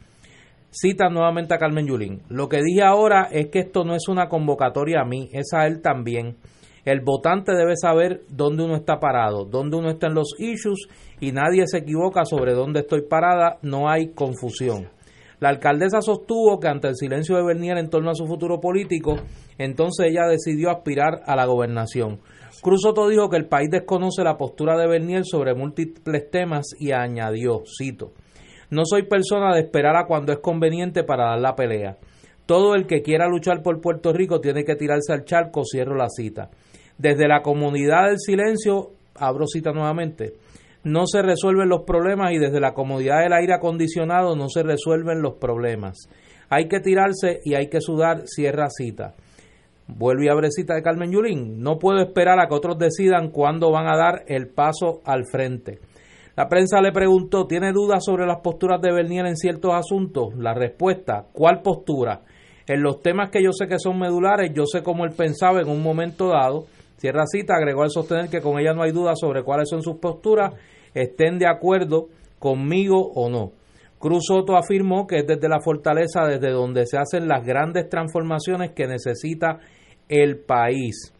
Cita 0.69 1.09
nuevamente 1.09 1.55
a 1.55 1.57
Carmen 1.57 1.87
Yulín. 1.87 2.21
Lo 2.29 2.47
que 2.47 2.61
dije 2.61 2.83
ahora 2.83 3.27
es 3.31 3.47
que 3.47 3.57
esto 3.57 3.83
no 3.83 3.95
es 3.95 4.07
una 4.07 4.29
convocatoria 4.29 5.01
a 5.01 5.05
mí, 5.05 5.27
es 5.33 5.51
a 5.53 5.65
él 5.65 5.81
también. 5.81 6.37
El 6.85 7.01
votante 7.01 7.53
debe 7.55 7.75
saber 7.75 8.21
dónde 8.29 8.65
uno 8.65 8.75
está 8.75 8.99
parado, 8.99 9.45
dónde 9.45 9.77
uno 9.77 9.89
está 9.89 10.05
en 10.05 10.13
los 10.13 10.35
issues 10.37 10.87
y 11.19 11.31
nadie 11.31 11.63
se 11.65 11.79
equivoca 11.79 12.23
sobre 12.23 12.53
dónde 12.53 12.81
estoy 12.81 13.01
parada, 13.01 13.57
no 13.63 13.89
hay 13.89 14.09
confusión. 14.09 14.89
La 15.39 15.49
alcaldesa 15.49 16.01
sostuvo 16.01 16.59
que 16.59 16.67
ante 16.67 16.87
el 16.87 16.97
silencio 16.97 17.35
de 17.35 17.45
Bernier 17.45 17.79
en 17.79 17.89
torno 17.89 18.11
a 18.11 18.15
su 18.15 18.27
futuro 18.27 18.59
político, 18.59 19.15
entonces 19.57 20.05
ella 20.11 20.27
decidió 20.27 20.69
aspirar 20.69 21.23
a 21.25 21.35
la 21.35 21.47
gobernación. 21.47 22.19
Cruz 22.61 22.81
Soto 22.81 23.07
dijo 23.07 23.29
que 23.29 23.37
el 23.37 23.47
país 23.47 23.69
desconoce 23.69 24.23
la 24.23 24.37
postura 24.37 24.77
de 24.77 24.87
Bernier 24.87 25.23
sobre 25.25 25.55
múltiples 25.55 26.29
temas 26.29 26.67
y 26.79 26.91
añadió, 26.91 27.63
cito, 27.77 28.11
no 28.69 28.83
soy 28.85 29.03
persona 29.03 29.53
de 29.53 29.61
esperar 29.61 29.95
a 29.95 30.05
cuando 30.05 30.31
es 30.31 30.39
conveniente 30.39 31.03
para 31.03 31.29
dar 31.29 31.39
la 31.39 31.55
pelea. 31.55 31.97
Todo 32.45 32.75
el 32.75 32.85
que 32.85 33.01
quiera 33.01 33.27
luchar 33.27 33.61
por 33.61 33.79
Puerto 33.81 34.11
Rico 34.11 34.41
tiene 34.41 34.63
que 34.63 34.75
tirarse 34.75 35.13
al 35.13 35.23
charco, 35.23 35.63
cierro 35.63 35.95
la 35.95 36.09
cita. 36.09 36.49
Desde 36.97 37.27
la 37.27 37.41
comunidad 37.41 38.07
del 38.07 38.19
silencio, 38.19 38.91
abro 39.15 39.47
cita 39.47 39.71
nuevamente, 39.71 40.33
no 40.83 41.07
se 41.07 41.21
resuelven 41.21 41.69
los 41.69 41.83
problemas 41.83 42.31
y 42.31 42.37
desde 42.37 42.59
la 42.59 42.73
comodidad 42.73 43.21
del 43.21 43.33
aire 43.33 43.53
acondicionado 43.53 44.35
no 44.35 44.49
se 44.49 44.63
resuelven 44.63 45.21
los 45.21 45.35
problemas. 45.35 46.09
Hay 46.49 46.67
que 46.67 46.79
tirarse 46.79 47.39
y 47.43 47.55
hay 47.55 47.69
que 47.69 47.81
sudar, 47.81 48.23
cierra 48.25 48.67
cita. 48.69 49.15
Vuelve 49.97 50.25
y 50.25 50.29
abre 50.29 50.51
cita 50.51 50.75
de 50.75 50.83
Carmen 50.83 51.11
Yulín. 51.11 51.61
No 51.61 51.79
puedo 51.79 51.99
esperar 51.99 52.39
a 52.39 52.47
que 52.47 52.53
otros 52.53 52.77
decidan 52.77 53.31
cuándo 53.31 53.71
van 53.71 53.87
a 53.87 53.97
dar 53.97 54.23
el 54.27 54.47
paso 54.47 55.01
al 55.03 55.25
frente. 55.25 55.79
La 56.35 56.47
prensa 56.47 56.79
le 56.79 56.91
preguntó, 56.91 57.47
¿tiene 57.47 57.73
dudas 57.73 58.03
sobre 58.05 58.25
las 58.25 58.39
posturas 58.41 58.79
de 58.81 58.93
Bernier 58.93 59.25
en 59.25 59.35
ciertos 59.35 59.73
asuntos? 59.73 60.35
La 60.37 60.53
respuesta, 60.53 61.25
¿cuál 61.33 61.61
postura? 61.61 62.21
En 62.67 62.83
los 62.83 63.01
temas 63.01 63.29
que 63.31 63.43
yo 63.43 63.51
sé 63.51 63.67
que 63.67 63.79
son 63.79 63.97
medulares, 63.97 64.51
yo 64.53 64.65
sé 64.65 64.83
cómo 64.83 65.05
él 65.05 65.11
pensaba 65.17 65.59
en 65.59 65.67
un 65.67 65.81
momento 65.81 66.27
dado. 66.29 66.65
Cierra 66.97 67.23
cita, 67.25 67.55
agregó 67.55 67.81
al 67.81 67.89
sostener 67.89 68.29
que 68.29 68.41
con 68.41 68.59
ella 68.59 68.73
no 68.73 68.83
hay 68.83 68.91
duda 68.91 69.13
sobre 69.15 69.43
cuáles 69.43 69.69
son 69.69 69.81
sus 69.81 69.97
posturas, 69.97 70.53
estén 70.93 71.39
de 71.39 71.47
acuerdo 71.47 72.09
conmigo 72.37 73.11
o 73.15 73.29
no. 73.29 73.51
Cruz 73.97 74.25
Soto 74.27 74.55
afirmó 74.55 75.07
que 75.07 75.17
es 75.17 75.27
desde 75.27 75.49
la 75.49 75.59
fortaleza 75.59 76.25
desde 76.25 76.51
donde 76.51 76.85
se 76.85 76.97
hacen 76.97 77.27
las 77.27 77.45
grandes 77.45 77.89
transformaciones 77.89 78.71
que 78.71 78.87
necesita 78.87 79.59
el 80.09 80.37
país. 80.39 81.13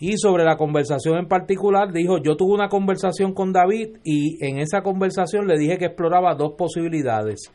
Y 0.00 0.16
sobre 0.18 0.44
la 0.44 0.56
conversación 0.56 1.18
en 1.18 1.26
particular, 1.26 1.92
dijo, 1.92 2.18
yo 2.18 2.36
tuve 2.36 2.54
una 2.54 2.68
conversación 2.68 3.32
con 3.32 3.52
David 3.52 3.96
y 4.04 4.44
en 4.44 4.58
esa 4.58 4.82
conversación 4.82 5.48
le 5.48 5.58
dije 5.58 5.78
que 5.78 5.86
exploraba 5.86 6.34
dos 6.34 6.52
posibilidades. 6.56 7.50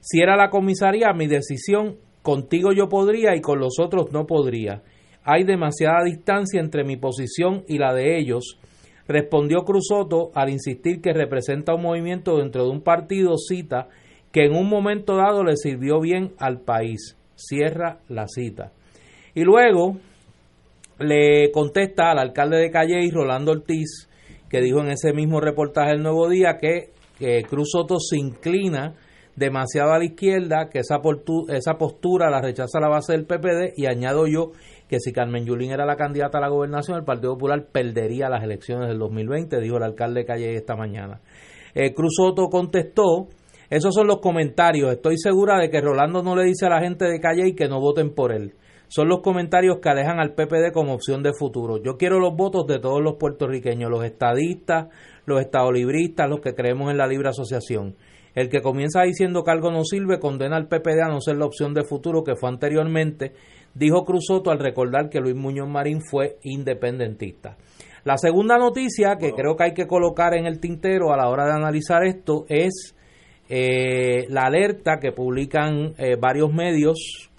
Si 0.00 0.20
era 0.20 0.36
la 0.36 0.50
comisaría, 0.50 1.12
mi 1.12 1.26
decisión, 1.26 1.96
contigo 2.22 2.72
yo 2.72 2.88
podría 2.88 3.34
y 3.34 3.40
con 3.40 3.58
los 3.58 3.80
otros 3.80 4.12
no 4.12 4.26
podría. 4.26 4.82
Hay 5.24 5.44
demasiada 5.44 6.04
distancia 6.04 6.60
entre 6.60 6.84
mi 6.84 6.96
posición 6.96 7.64
y 7.66 7.78
la 7.78 7.92
de 7.92 8.18
ellos, 8.18 8.58
respondió 9.08 9.64
Cruzoto 9.64 10.30
al 10.34 10.50
insistir 10.50 11.00
que 11.00 11.12
representa 11.12 11.74
un 11.74 11.82
movimiento 11.82 12.38
dentro 12.38 12.64
de 12.64 12.70
un 12.70 12.82
partido, 12.82 13.36
cita, 13.36 13.88
que 14.30 14.44
en 14.44 14.54
un 14.54 14.68
momento 14.68 15.16
dado 15.16 15.42
le 15.42 15.56
sirvió 15.56 16.00
bien 16.00 16.32
al 16.38 16.60
país. 16.60 17.16
Cierra 17.34 17.98
la 18.08 18.26
cita. 18.28 18.72
Y 19.34 19.42
luego 19.42 19.96
le 20.98 21.50
contesta 21.50 22.10
al 22.10 22.18
alcalde 22.18 22.58
de 22.58 22.70
Calle, 22.70 23.10
Rolando 23.10 23.52
Ortiz, 23.52 24.08
que 24.48 24.60
dijo 24.60 24.80
en 24.80 24.90
ese 24.90 25.12
mismo 25.12 25.40
reportaje 25.40 25.92
del 25.92 26.02
Nuevo 26.02 26.28
Día 26.28 26.58
que, 26.60 26.90
Cruz 27.48 27.70
Soto 27.72 27.98
se 28.00 28.16
inclina 28.16 28.94
demasiado 29.36 29.92
a 29.92 29.98
la 29.98 30.04
izquierda, 30.04 30.68
que 30.70 30.78
esa, 30.78 31.00
esa 31.48 31.74
postura 31.74 32.30
la 32.30 32.40
rechaza 32.40 32.80
la 32.80 32.88
base 32.88 33.12
del 33.12 33.26
PPD 33.26 33.74
y 33.76 33.86
añado 33.86 34.26
yo 34.26 34.52
que 34.88 35.00
si 35.00 35.12
Carmen 35.12 35.44
Yulín 35.44 35.70
era 35.70 35.84
la 35.84 35.96
candidata 35.96 36.38
a 36.38 36.40
la 36.40 36.48
gobernación, 36.48 36.96
el 36.96 37.04
Partido 37.04 37.34
Popular 37.34 37.68
perdería 37.70 38.28
las 38.28 38.42
elecciones 38.42 38.88
del 38.88 38.98
2020, 38.98 39.60
dijo 39.60 39.76
el 39.76 39.82
alcalde 39.82 40.20
de 40.20 40.26
Calle 40.26 40.54
esta 40.54 40.76
mañana. 40.76 41.20
Eh, 41.74 41.94
Cruz 41.94 42.14
Soto 42.16 42.48
contestó, 42.48 43.28
esos 43.68 43.94
son 43.94 44.06
los 44.06 44.18
comentarios, 44.20 44.90
estoy 44.90 45.16
segura 45.18 45.58
de 45.60 45.70
que 45.70 45.80
Rolando 45.80 46.22
no 46.22 46.34
le 46.34 46.44
dice 46.44 46.66
a 46.66 46.70
la 46.70 46.80
gente 46.80 47.04
de 47.04 47.20
Calle 47.20 47.54
que 47.54 47.68
no 47.68 47.80
voten 47.80 48.14
por 48.14 48.32
él 48.32 48.54
son 48.90 49.08
los 49.08 49.20
comentarios 49.20 49.78
que 49.78 49.88
alejan 49.88 50.18
al 50.18 50.34
PPD 50.34 50.72
como 50.72 50.94
opción 50.94 51.22
de 51.22 51.32
futuro. 51.32 51.80
Yo 51.80 51.96
quiero 51.96 52.18
los 52.18 52.34
votos 52.34 52.66
de 52.66 52.80
todos 52.80 53.00
los 53.00 53.14
puertorriqueños, 53.14 53.88
los 53.88 54.04
estadistas, 54.04 54.88
los 55.26 55.40
estadolibristas, 55.40 56.28
los 56.28 56.40
que 56.40 56.54
creemos 56.54 56.90
en 56.90 56.98
la 56.98 57.06
libre 57.06 57.28
asociación. 57.28 57.94
El 58.34 58.48
que 58.48 58.60
comienza 58.60 59.02
diciendo 59.02 59.44
que 59.44 59.52
algo 59.52 59.70
no 59.70 59.84
sirve 59.84 60.18
condena 60.18 60.56
al 60.56 60.66
PPD 60.66 61.02
a 61.04 61.08
no 61.08 61.20
ser 61.20 61.36
la 61.36 61.46
opción 61.46 61.72
de 61.72 61.84
futuro 61.84 62.24
que 62.24 62.34
fue 62.34 62.48
anteriormente, 62.48 63.32
dijo 63.74 64.04
Cruzoto 64.04 64.50
al 64.50 64.58
recordar 64.58 65.08
que 65.08 65.20
Luis 65.20 65.36
Muñoz 65.36 65.68
Marín 65.68 66.00
fue 66.02 66.38
independentista. 66.42 67.56
La 68.02 68.18
segunda 68.18 68.58
noticia 68.58 69.18
que 69.20 69.30
creo 69.34 69.54
que 69.54 69.64
hay 69.64 69.74
que 69.74 69.86
colocar 69.86 70.34
en 70.34 70.46
el 70.46 70.58
tintero 70.58 71.12
a 71.12 71.16
la 71.16 71.28
hora 71.28 71.46
de 71.46 71.52
analizar 71.52 72.02
esto 72.04 72.44
es 72.48 72.96
eh, 73.48 74.26
la 74.30 74.46
alerta 74.46 74.98
que 75.00 75.12
publican 75.12 75.94
eh, 75.96 76.16
varios 76.20 76.52
medios 76.52 77.29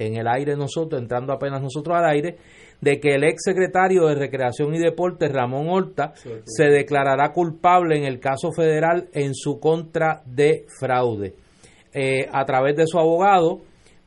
en 0.00 0.16
el 0.16 0.26
aire 0.26 0.56
nosotros, 0.56 1.00
entrando 1.00 1.32
apenas 1.32 1.62
nosotros 1.62 1.96
al 1.96 2.06
aire, 2.06 2.36
de 2.80 2.98
que 2.98 3.14
el 3.14 3.24
ex 3.24 3.42
secretario 3.44 4.06
de 4.06 4.14
Recreación 4.14 4.74
y 4.74 4.78
Deporte, 4.78 5.28
Ramón 5.28 5.68
Horta, 5.68 6.14
se 6.44 6.64
declarará 6.64 7.32
culpable 7.32 7.98
en 7.98 8.04
el 8.04 8.18
caso 8.18 8.50
federal 8.52 9.08
en 9.12 9.34
su 9.34 9.60
contra 9.60 10.22
de 10.24 10.64
fraude. 10.78 11.34
Eh, 11.92 12.26
a 12.32 12.44
través 12.44 12.76
de 12.76 12.86
su 12.86 12.98
abogado, 12.98 13.60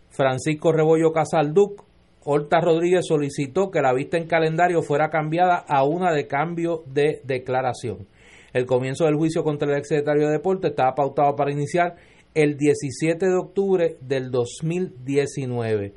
Francisco 0.10 0.72
Rebollo 0.72 1.12
Casalduc, 1.12 1.84
Horta 2.26 2.62
Rodríguez 2.62 3.06
solicitó 3.06 3.70
que 3.70 3.82
la 3.82 3.94
vista 3.94 4.18
en 4.18 4.28
calendario 4.28 4.82
fuera 4.82 5.10
cambiada 5.10 5.58
a 5.68 5.84
una 5.84 6.14
de 6.14 6.26
cambio 6.26 6.84
de 6.88 7.22
declaración. 7.26 8.08
El 8.54 8.66
comienzo 8.66 9.06
del 9.06 9.16
juicio 9.16 9.44
contra 9.44 9.70
el 9.70 9.78
ex 9.78 9.90
secretario 9.90 10.28
de 10.28 10.34
Deporte 10.34 10.70
estaba 10.70 10.96
pautado 10.96 11.36
para 11.36 11.52
iniciar 11.52 11.96
el 12.34 12.58
17 12.58 13.26
de 13.26 13.36
octubre 13.36 13.98
del 14.02 14.32
2019. 14.32 15.94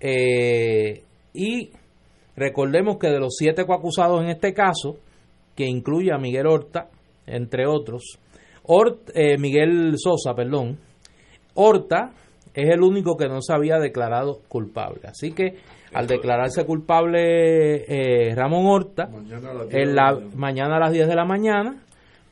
Eh, 0.00 1.02
y 1.34 1.70
recordemos 2.36 2.98
que 2.98 3.08
de 3.08 3.18
los 3.18 3.34
siete 3.36 3.64
coacusados 3.64 4.22
en 4.22 4.30
este 4.30 4.52
caso, 4.52 4.96
que 5.54 5.66
incluye 5.66 6.12
a 6.12 6.18
Miguel 6.18 6.46
Horta, 6.46 6.88
entre 7.26 7.66
otros, 7.66 8.18
eh, 9.14 9.36
Miguel 9.38 9.94
Sosa, 9.96 10.34
perdón, 10.34 10.78
Horta 11.54 12.12
es 12.54 12.68
el 12.68 12.82
único 12.82 13.16
que 13.16 13.28
no 13.28 13.40
se 13.40 13.52
había 13.52 13.78
declarado 13.78 14.40
culpable. 14.48 15.02
Así 15.04 15.32
que 15.32 15.56
al 15.92 16.06
declararse 16.06 16.64
culpable 16.64 17.84
eh, 17.88 18.34
Ramón 18.34 18.66
Horta, 18.66 19.08
en 19.70 19.94
la, 19.94 20.18
mañana 20.34 20.76
a 20.76 20.80
las 20.80 20.92
10 20.92 21.08
de 21.08 21.14
la 21.14 21.24
mañana, 21.24 21.82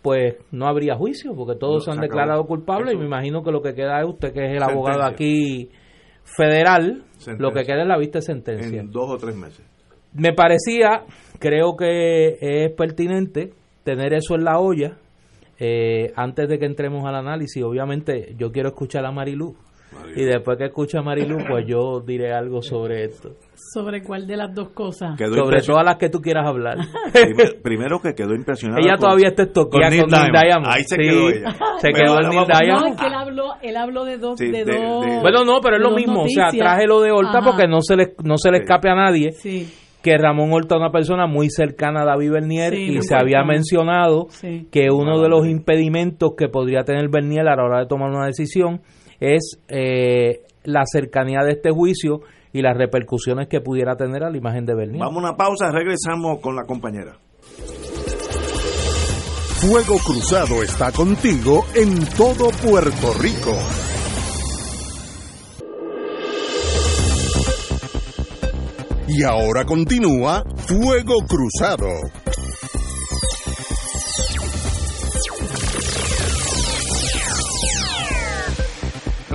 pues 0.03 0.37
no 0.53 0.67
habría 0.67 0.95
juicio, 0.95 1.35
porque 1.35 1.59
todos 1.59 1.85
se 1.85 1.91
han 1.91 2.01
declarado 2.01 2.45
culpables 2.45 2.95
y 2.95 2.97
me 2.97 3.07
imagino 3.07 3.43
que 3.43 3.51
lo 3.51 3.63
que 3.63 3.75
queda 3.75 4.01
es 4.01 4.09
usted, 4.09 4.33
que 4.33 4.47
es 4.47 4.57
el 4.57 4.63
abogado 4.63 5.05
aquí 5.05 5.71
federal, 6.25 7.05
lo 7.39 7.53
que 7.53 7.65
queda 7.65 7.83
es 7.83 7.89
la 7.89 7.99
vista 7.99 8.19
de 8.19 8.23
sentencia. 8.23 8.81
En 8.81 8.91
dos 8.91 9.11
o 9.11 9.17
tres 9.17 9.35
meses. 9.37 9.65
Me 10.15 10.33
parecía, 10.33 11.05
creo 11.39 11.77
que 11.77 12.39
es 12.41 12.73
pertinente 12.73 13.53
tener 13.85 14.15
eso 14.15 14.35
en 14.35 14.45
la 14.45 14.59
olla 14.59 14.99
eh, 15.59 16.13
antes 16.15 16.49
de 16.49 16.59
que 16.59 16.67
entremos 16.67 17.05
al 17.05 17.17
análisis. 17.17 17.63
Obviamente 17.63 18.35
yo 18.37 18.53
quiero 18.53 18.69
escuchar 18.69 19.05
a 19.05 19.13
Marilu 19.13 19.57
y 20.15 20.25
después 20.25 20.59
que 20.59 20.67
escuche 20.67 20.99
a 20.99 21.03
Marilu, 21.03 21.39
pues 21.49 21.67
yo 21.67 22.01
diré 22.01 22.33
algo 22.33 22.63
sobre 22.63 23.05
esto. 23.05 23.37
¿Sobre 23.55 24.03
cuál 24.03 24.27
de 24.27 24.37
las 24.37 24.55
dos 24.55 24.71
cosas? 24.71 25.19
sobre 25.19 25.61
todas 25.61 25.85
las 25.85 25.97
que 25.97 26.09
tú 26.09 26.21
quieras 26.21 26.47
hablar. 26.47 26.79
Primero, 27.63 28.01
que 28.01 28.15
quedó 28.15 28.35
impresionada. 28.35 28.81
Ella 28.83 28.97
todavía 28.97 29.29
está 29.29 29.43
estoqueada 29.45 29.97
con, 29.97 30.11
Neil 30.11 30.33
Diamond. 30.33 30.67
Ahí 30.69 30.83
se 30.85 30.97
quedó 30.97 31.29
ella. 31.29 31.57
Se 31.79 31.91
quedó 31.91 32.21
en 32.21 32.29
Neil 32.31 32.47
Diamond. 32.47 32.81
No, 32.81 32.87
es 32.87 32.97
que 32.97 33.07
él 33.07 33.15
habló, 33.15 33.55
él 33.63 33.77
habló 33.77 34.05
de 34.05 34.19
dos... 34.19 34.39
de, 34.39 34.65
dos 34.65 35.07
bueno, 35.23 35.45
no, 35.45 35.61
pero 35.61 35.77
es 35.77 35.83
lo 35.83 35.91
mismo. 35.91 36.23
O 36.23 36.29
sea, 36.29 36.51
traje 36.51 36.87
lo 36.87 37.01
de 37.01 37.11
Horta 37.11 37.41
porque 37.45 37.67
no 37.67 37.81
se 37.83 37.97
le, 37.97 38.15
no 38.23 38.39
se 38.39 38.51
le 38.51 38.59
escape 38.59 38.89
a 38.89 38.95
nadie. 38.95 39.35
que 40.03 40.17
Ramón 40.17 40.53
Horta 40.53 40.77
es 40.77 40.81
una 40.81 40.91
persona 40.91 41.27
muy 41.27 41.51
cercana 41.51 42.03
a 42.03 42.05
David 42.05 42.33
Bernier 42.33 42.75
y 42.75 43.03
se 43.03 43.15
había 43.15 43.43
mencionado 43.45 44.29
que 44.71 44.91
uno 44.91 45.21
de 45.21 45.29
los 45.29 45.47
impedimentos 45.47 46.33
que 46.37 46.49
podría 46.49 46.85
tener 46.85 47.09
Bernier 47.09 47.49
a 47.49 47.57
la 47.57 47.65
hora 47.65 47.81
de 47.81 47.87
tomar 47.87 48.11
una 48.11 48.27
decisión 48.27 48.81
es 49.21 49.61
eh, 49.69 50.43
la 50.65 50.83
cercanía 50.87 51.41
de 51.45 51.53
este 51.53 51.71
juicio 51.71 52.21
y 52.53 52.63
las 52.63 52.77
repercusiones 52.77 53.49
que 53.49 53.61
pudiera 53.61 53.97
tener 53.97 54.25
a 54.25 54.31
la 54.31 54.37
imagen 54.37 54.65
de 54.67 54.75
Bernier. 54.75 55.01
Vamos 55.01 55.23
a 55.23 55.29
una 55.29 55.37
pausa, 55.37 55.71
regresamos 55.71 56.41
con 56.41 56.57
la 56.57 56.65
compañera. 56.65 57.17
Fuego 59.61 59.99
Cruzado 59.99 60.63
está 60.63 60.93
contigo 60.93 61.67
en 61.75 61.99
todo 62.17 62.51
Puerto 62.63 63.13
Rico. 63.21 63.57
Y 69.09 69.25
ahora 69.25 69.65
continúa 69.65 70.45
Fuego 70.59 71.17
Cruzado. 71.27 71.89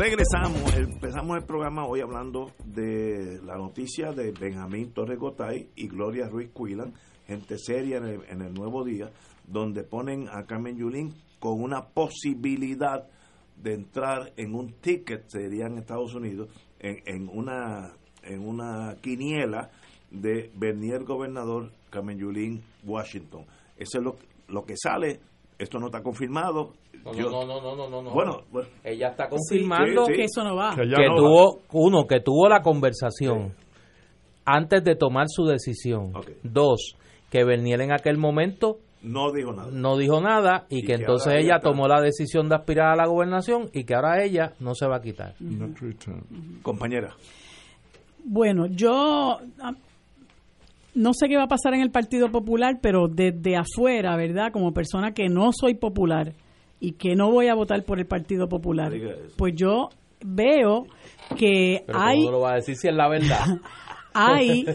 Regresamos, 0.03 0.75
empezamos 0.75 1.37
el 1.37 1.45
programa 1.45 1.85
hoy 1.85 2.01
hablando 2.01 2.51
de 2.65 3.39
la 3.41 3.55
noticia 3.55 4.11
de 4.11 4.33
Benjamín 4.33 4.91
Torres 4.91 5.17
Gotay 5.17 5.69
y 5.77 5.87
Gloria 5.87 6.27
Ruiz 6.27 6.49
Cuilan, 6.51 6.93
gente 7.25 7.57
seria 7.57 7.99
en 7.99 8.41
el, 8.41 8.53
Nuevo 8.53 8.83
Día, 8.83 9.09
donde 9.47 9.85
ponen 9.85 10.27
a 10.27 10.43
Carmen 10.43 10.75
Yulín 10.75 11.13
con 11.39 11.63
una 11.63 11.85
posibilidad 11.85 13.07
de 13.55 13.75
entrar 13.75 14.33
en 14.35 14.55
un 14.55 14.73
ticket, 14.81 15.23
sería 15.29 15.67
en 15.67 15.77
Estados 15.77 16.13
Unidos, 16.15 16.49
en, 16.79 17.29
una, 17.29 17.93
en 18.23 18.45
una 18.45 18.97
quiniela 18.99 19.69
de 20.11 20.51
Bernier 20.53 21.05
Gobernador, 21.05 21.71
Carmen 21.89 22.17
Yulín, 22.17 22.61
Washington. 22.83 23.45
Eso 23.77 23.99
es 23.99 24.03
lo, 24.03 24.17
lo 24.49 24.65
que 24.65 24.75
sale, 24.75 25.21
esto 25.57 25.79
no 25.79 25.85
está 25.85 26.03
confirmado, 26.03 26.73
no, 27.03 27.45
no, 27.45 27.45
no, 27.45 27.89
no, 27.89 28.01
no, 28.01 28.11
Bueno, 28.11 28.41
ella 28.83 29.09
está 29.09 29.27
confirmando 29.27 30.05
que 30.05 30.23
eso 30.23 30.43
no 30.43 30.55
va. 30.55 30.75
Que, 30.75 31.07
tuvo, 31.15 31.61
uno, 31.73 32.05
que 32.07 32.19
tuvo 32.21 32.47
la 32.47 32.61
conversación 32.61 33.53
antes 34.45 34.83
de 34.83 34.95
tomar 34.95 35.25
su 35.27 35.45
decisión. 35.45 36.13
Dos, 36.43 36.95
que 37.29 37.43
Bernier 37.43 37.81
en 37.81 37.91
aquel 37.91 38.17
momento 38.17 38.77
no 39.03 39.33
dijo 39.33 39.51
nada. 39.51 39.69
No 39.71 39.97
dijo 39.97 40.21
nada 40.21 40.65
y, 40.69 40.83
que, 40.83 40.93
entonces 40.93 41.33
ella 41.35 41.59
tomó 41.59 41.87
la 41.87 42.01
decisión 42.01 42.47
de 42.47 42.55
aspirar 42.55 42.93
a 42.93 42.95
la 42.95 43.05
gobernación 43.05 43.69
y 43.73 43.83
que 43.83 43.95
ahora 43.95 44.23
ella 44.23 44.53
no 44.59 44.75
se 44.75 44.87
va 44.87 44.97
a 44.97 45.01
quitar. 45.01 45.35
Compañera. 46.61 47.13
Bueno, 48.23 48.67
yo 48.67 49.39
ah, 49.59 49.73
no 50.95 51.13
sé 51.13 51.27
qué 51.27 51.35
va 51.35 51.43
a 51.43 51.47
pasar 51.47 51.73
en 51.73 51.81
el 51.81 51.91
Partido 51.91 52.31
Popular, 52.31 52.79
pero 52.81 53.09
desde 53.09 53.57
afuera, 53.57 54.15
¿verdad? 54.15 54.53
Como 54.53 54.71
persona 54.71 55.11
que 55.11 55.27
no 55.27 55.49
soy 55.51 55.73
popular, 55.73 56.31
y 56.83 56.91
que 56.91 57.15
no 57.15 57.31
voy 57.31 57.47
a 57.47 57.55
votar 57.55 57.85
por 57.85 57.97
el 57.97 58.05
Partido 58.05 58.49
Popular, 58.49 58.91
pues 59.37 59.53
yo 59.55 59.87
veo 60.19 60.85
que 61.37 61.85
hay... 61.87 62.19
¿cómo 62.25 62.31
lo 62.31 62.41
va 62.41 62.51
a 62.51 62.55
decir 62.55 62.75
si 62.75 62.89
es 62.89 62.93
la 62.93 63.07
verdad? 63.07 63.57
hay 64.13 64.65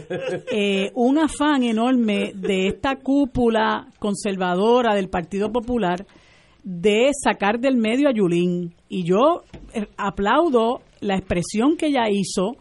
eh, 0.51 0.89
un 0.95 1.19
afán 1.19 1.61
enorme 1.61 2.31
de 2.33 2.65
esta 2.69 2.95
cúpula 2.95 3.89
conservadora 3.99 4.95
del 4.95 5.07
Partido 5.07 5.51
Popular 5.51 6.07
de 6.63 7.11
sacar 7.13 7.59
del 7.59 7.77
medio 7.77 8.09
a 8.09 8.11
Yulín. 8.11 8.73
Y 8.87 9.03
yo 9.03 9.43
eh, 9.75 9.85
aplaudo 9.95 10.81
la 11.01 11.15
expresión 11.15 11.77
que 11.77 11.89
ella 11.89 12.09
hizo 12.09 12.57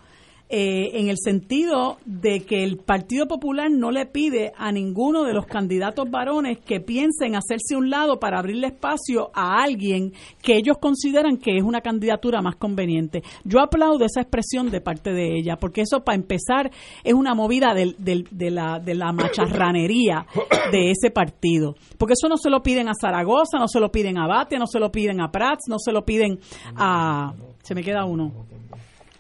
eh, 0.51 0.99
en 0.99 1.09
el 1.09 1.17
sentido 1.23 1.99
de 2.07 2.41
que 2.41 2.65
el 2.65 2.79
Partido 2.79 3.27
Popular 3.27 3.71
no 3.71 3.91
le 3.91 4.07
pide 4.07 4.53
a 4.57 4.73
ninguno 4.73 5.25
de 5.25 5.35
los 5.35 5.45
candidatos 5.45 6.11
varones 6.11 6.59
que 6.59 6.81
piensen 6.81 7.37
hacerse 7.37 7.77
un 7.77 7.91
lado 7.91 8.19
para 8.19 8.39
abrirle 8.39 8.69
espacio 8.69 9.31
a 9.35 9.63
alguien 9.63 10.15
que 10.41 10.57
ellos 10.57 10.79
consideran 10.81 11.37
que 11.37 11.57
es 11.57 11.63
una 11.63 11.83
candidatura 11.83 12.41
más 12.41 12.57
conveniente. 12.57 13.23
Yo 13.45 13.61
aplaudo 13.61 14.07
esa 14.07 14.23
expresión 14.23 14.71
de 14.71 14.81
parte 14.81 15.13
de 15.13 15.39
ella, 15.39 15.57
porque 15.57 15.83
eso 15.83 16.03
para 16.03 16.17
empezar 16.17 16.71
es 17.05 17.13
una 17.13 17.35
movida 17.35 17.75
de, 17.75 18.51
la, 18.51 18.79
de 18.79 18.95
la 18.95 19.13
macharranería 19.13 20.27
de 20.73 20.93
ese 20.93 21.11
partido. 21.11 21.75
Porque 21.99 22.15
eso 22.15 22.29
no 22.29 22.39
se 22.39 22.49
lo 22.49 22.63
piden 22.63 22.89
a 22.89 22.93
Zaragoza, 22.99 23.59
no 23.59 23.69
se 23.69 23.81
lo 23.81 23.91
piden 23.91 24.17
a 24.17 24.27
Batia, 24.27 24.59
no 24.59 24.67
se 24.67 24.81
lo 24.81 24.91
piden 24.91 25.21
a 25.21 25.31
Prats, 25.31 25.65
no 25.69 25.79
se 25.79 25.93
lo 25.93 26.07
piden 26.07 26.39
a... 26.77 27.35
Se 27.63 27.75
me 27.75 27.83
queda 27.83 28.07
uno 28.07 28.33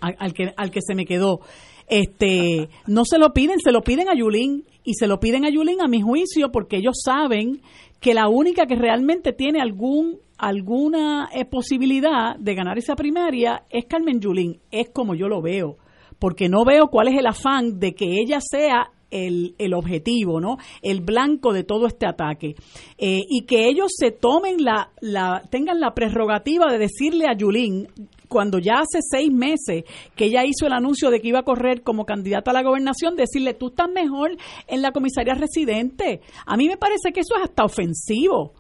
al, 0.01 0.33
que, 0.33 0.53
al 0.57 0.71
que 0.71 0.81
se 0.81 0.95
me 0.95 1.05
quedó. 1.05 1.41
Este, 1.89 2.69
no 2.87 3.05
se 3.05 3.19
lo 3.19 3.33
piden, 3.33 3.61
se 3.61 3.73
lo 3.73 3.83
piden 3.83 4.09
a 4.09 4.15
Yulín 4.15 4.65
y 4.85 4.95
se 4.95 5.07
lo 5.07 5.21
piden 5.21 5.45
a 5.45 5.51
Yulín 5.51 5.81
a 5.81 5.89
mi 5.89 6.03
juicio 6.03 6.51
porque 6.53 6.77
ellos 6.77 7.01
saben 7.03 7.63
que 8.01 8.15
la 8.15 8.29
única 8.29 8.67
que 8.67 8.77
realmente 8.77 9.33
tiene 9.33 9.61
algún 9.61 10.19
alguna 10.37 11.29
eh, 11.35 11.45
posibilidad 11.45 12.37
de 12.39 12.55
ganar 12.55 12.79
esa 12.79 12.95
primaria 12.95 13.65
es 13.71 13.87
Carmen 13.87 14.21
Yulín, 14.21 14.61
es 14.71 14.91
como 14.91 15.17
yo 15.17 15.27
lo 15.27 15.43
veo, 15.43 15.79
porque 16.21 16.49
no 16.49 16.65
veo 16.65 16.89
cuál 16.89 17.09
es 17.09 17.19
el 17.19 17.27
afán 17.27 17.81
de 17.81 17.95
que 17.95 18.21
ella 18.21 18.39
sea 18.41 18.93
el, 19.11 19.55
el, 19.59 19.75
objetivo, 19.75 20.41
¿no? 20.41 20.59
El 20.83 21.01
blanco 21.01 21.53
de 21.53 21.65
todo 21.65 21.87
este 21.87 22.07
ataque. 22.07 22.55
Eh, 22.99 23.23
y 23.29 23.47
que 23.47 23.67
ellos 23.67 23.91
se 23.97 24.11
tomen 24.11 24.63
la, 24.63 24.91
la, 25.01 25.43
tengan 25.51 25.81
la 25.81 25.95
prerrogativa 25.95 26.67
de 26.71 26.79
decirle 26.79 27.25
a 27.27 27.37
Yulín, 27.37 27.89
cuando 28.29 28.59
ya 28.59 28.81
hace 28.81 29.01
seis 29.03 29.33
meses 29.33 29.85
que 30.15 30.27
ella 30.27 30.45
hizo 30.45 30.67
el 30.67 30.73
anuncio 30.73 31.11
de 31.11 31.21
que 31.21 31.29
iba 31.29 31.41
a 31.41 31.45
correr 31.45 31.83
como 31.83 32.05
candidata 32.05 32.51
a 32.51 32.55
la 32.55 32.63
gobernación, 32.63 33.17
decirle, 33.17 33.55
tú 33.55 33.69
estás 33.69 33.91
mejor 33.91 34.37
en 34.67 34.83
la 34.83 34.93
comisaría 34.93 35.35
residente. 35.35 36.21
A 36.47 36.57
mí 36.57 36.69
me 36.69 36.77
parece 36.77 37.13
que 37.13 37.21
eso 37.21 37.37
es 37.37 37.43
hasta 37.43 37.65
ofensivo, 37.65 38.53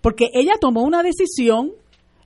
porque 0.00 0.30
ella 0.34 0.54
tomó 0.60 0.82
una 0.82 1.02
decisión, 1.02 1.72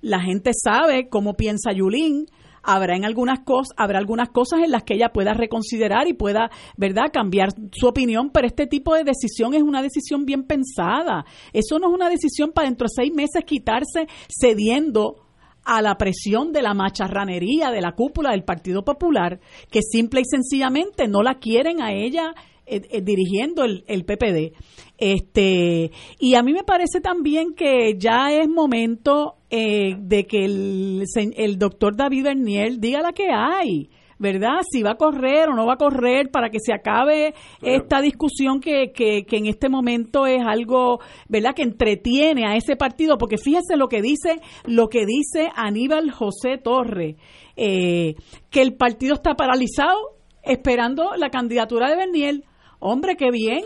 la 0.01 0.21
gente 0.21 0.51
sabe 0.55 1.09
cómo 1.09 1.35
piensa 1.35 1.73
Yulín, 1.73 2.27
habrá 2.63 2.97
en 2.97 3.05
algunas 3.05 3.41
cosas 3.41 3.75
habrá 3.77 3.99
algunas 3.99 4.29
cosas 4.29 4.61
en 4.63 4.71
las 4.71 4.83
que 4.83 4.95
ella 4.95 5.13
pueda 5.13 5.33
reconsiderar 5.33 6.09
y 6.09 6.13
pueda 6.13 6.51
verdad 6.77 7.07
cambiar 7.13 7.49
su 7.73 7.87
opinión 7.87 8.31
pero 8.33 8.47
este 8.47 8.67
tipo 8.67 8.95
de 8.95 9.05
decisión 9.05 9.55
es 9.55 9.63
una 9.63 9.83
decisión 9.83 10.25
bien 10.27 10.45
pensada. 10.45 11.25
Eso 11.53 11.79
no 11.79 11.89
es 11.89 11.95
una 11.95 12.11
decisión 12.11 12.53
para 12.53 12.69
dentro 12.69 12.87
de 12.87 12.93
seis 12.95 13.15
meses 13.15 13.45
quitarse 13.45 14.09
cediendo 14.29 15.17
a 15.65 15.83
la 15.83 15.97
presión 15.97 16.53
de 16.53 16.63
la 16.63 16.75
macharranería 16.75 17.71
de 17.71 17.81
la 17.81 17.93
cúpula 17.93 18.31
del 18.31 18.45
Partido 18.45 18.85
Popular, 18.85 19.41
que 19.71 19.81
simple 19.83 20.23
y 20.23 20.25
sencillamente 20.25 21.09
no 21.09 21.23
la 21.23 21.39
quieren 21.39 21.83
a 21.83 21.93
ella 21.93 22.35
eh, 22.67 22.83
eh, 22.91 23.01
dirigiendo 23.03 23.65
el, 23.65 23.85
el, 23.89 24.05
PPD. 24.05 24.55
Este, 24.97 25.91
y 26.21 26.35
a 26.35 26.43
mí 26.43 26.53
me 26.53 26.63
parece 26.63 27.01
también 27.01 27.55
que 27.55 27.97
ya 27.99 28.33
es 28.33 28.49
momento 28.49 29.37
eh, 29.51 29.97
de 29.99 30.27
que 30.27 30.45
el, 30.45 31.05
el 31.37 31.59
doctor 31.59 31.97
David 31.97 32.25
Bernier 32.25 32.79
diga 32.79 33.01
la 33.01 33.13
que 33.13 33.29
hay. 33.33 33.91
¿Verdad? 34.21 34.61
Si 34.71 34.83
va 34.83 34.93
a 34.93 34.97
correr 34.97 35.49
o 35.49 35.55
no 35.55 35.67
va 35.67 35.73
a 35.73 35.79
correr 35.79 36.31
para 36.31 36.51
que 36.51 36.59
se 36.61 36.75
acabe 36.75 37.35
esta 37.63 38.03
discusión 38.03 38.61
que, 38.61 38.93
que, 38.93 39.25
que, 39.25 39.39
en 39.39 39.47
este 39.47 39.71
momento 39.71 40.27
es 40.27 40.43
algo, 40.47 41.01
¿verdad? 41.27 41.55
Que 41.57 41.63
entretiene 41.63 42.47
a 42.47 42.55
ese 42.55 42.77
partido, 42.77 43.17
porque 43.17 43.39
fíjese 43.39 43.79
lo 43.79 43.89
que 43.89 44.03
dice, 44.03 44.41
lo 44.67 44.89
que 44.89 45.07
dice 45.07 45.51
Aníbal 45.57 46.11
José 46.11 46.59
Torre, 46.63 47.17
eh, 47.57 48.15
que 48.51 48.61
el 48.61 48.75
partido 48.75 49.15
está 49.15 49.35
paralizado 49.35 49.97
esperando 50.43 51.13
la 51.17 51.31
candidatura 51.31 51.89
de 51.89 51.97
Bernier. 51.97 52.45
Hombre, 52.79 53.17
qué 53.17 53.31
bien. 53.31 53.65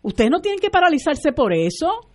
Ustedes 0.00 0.30
no 0.30 0.40
tienen 0.40 0.60
que 0.60 0.70
paralizarse 0.70 1.32
por 1.32 1.52
eso 1.52 2.09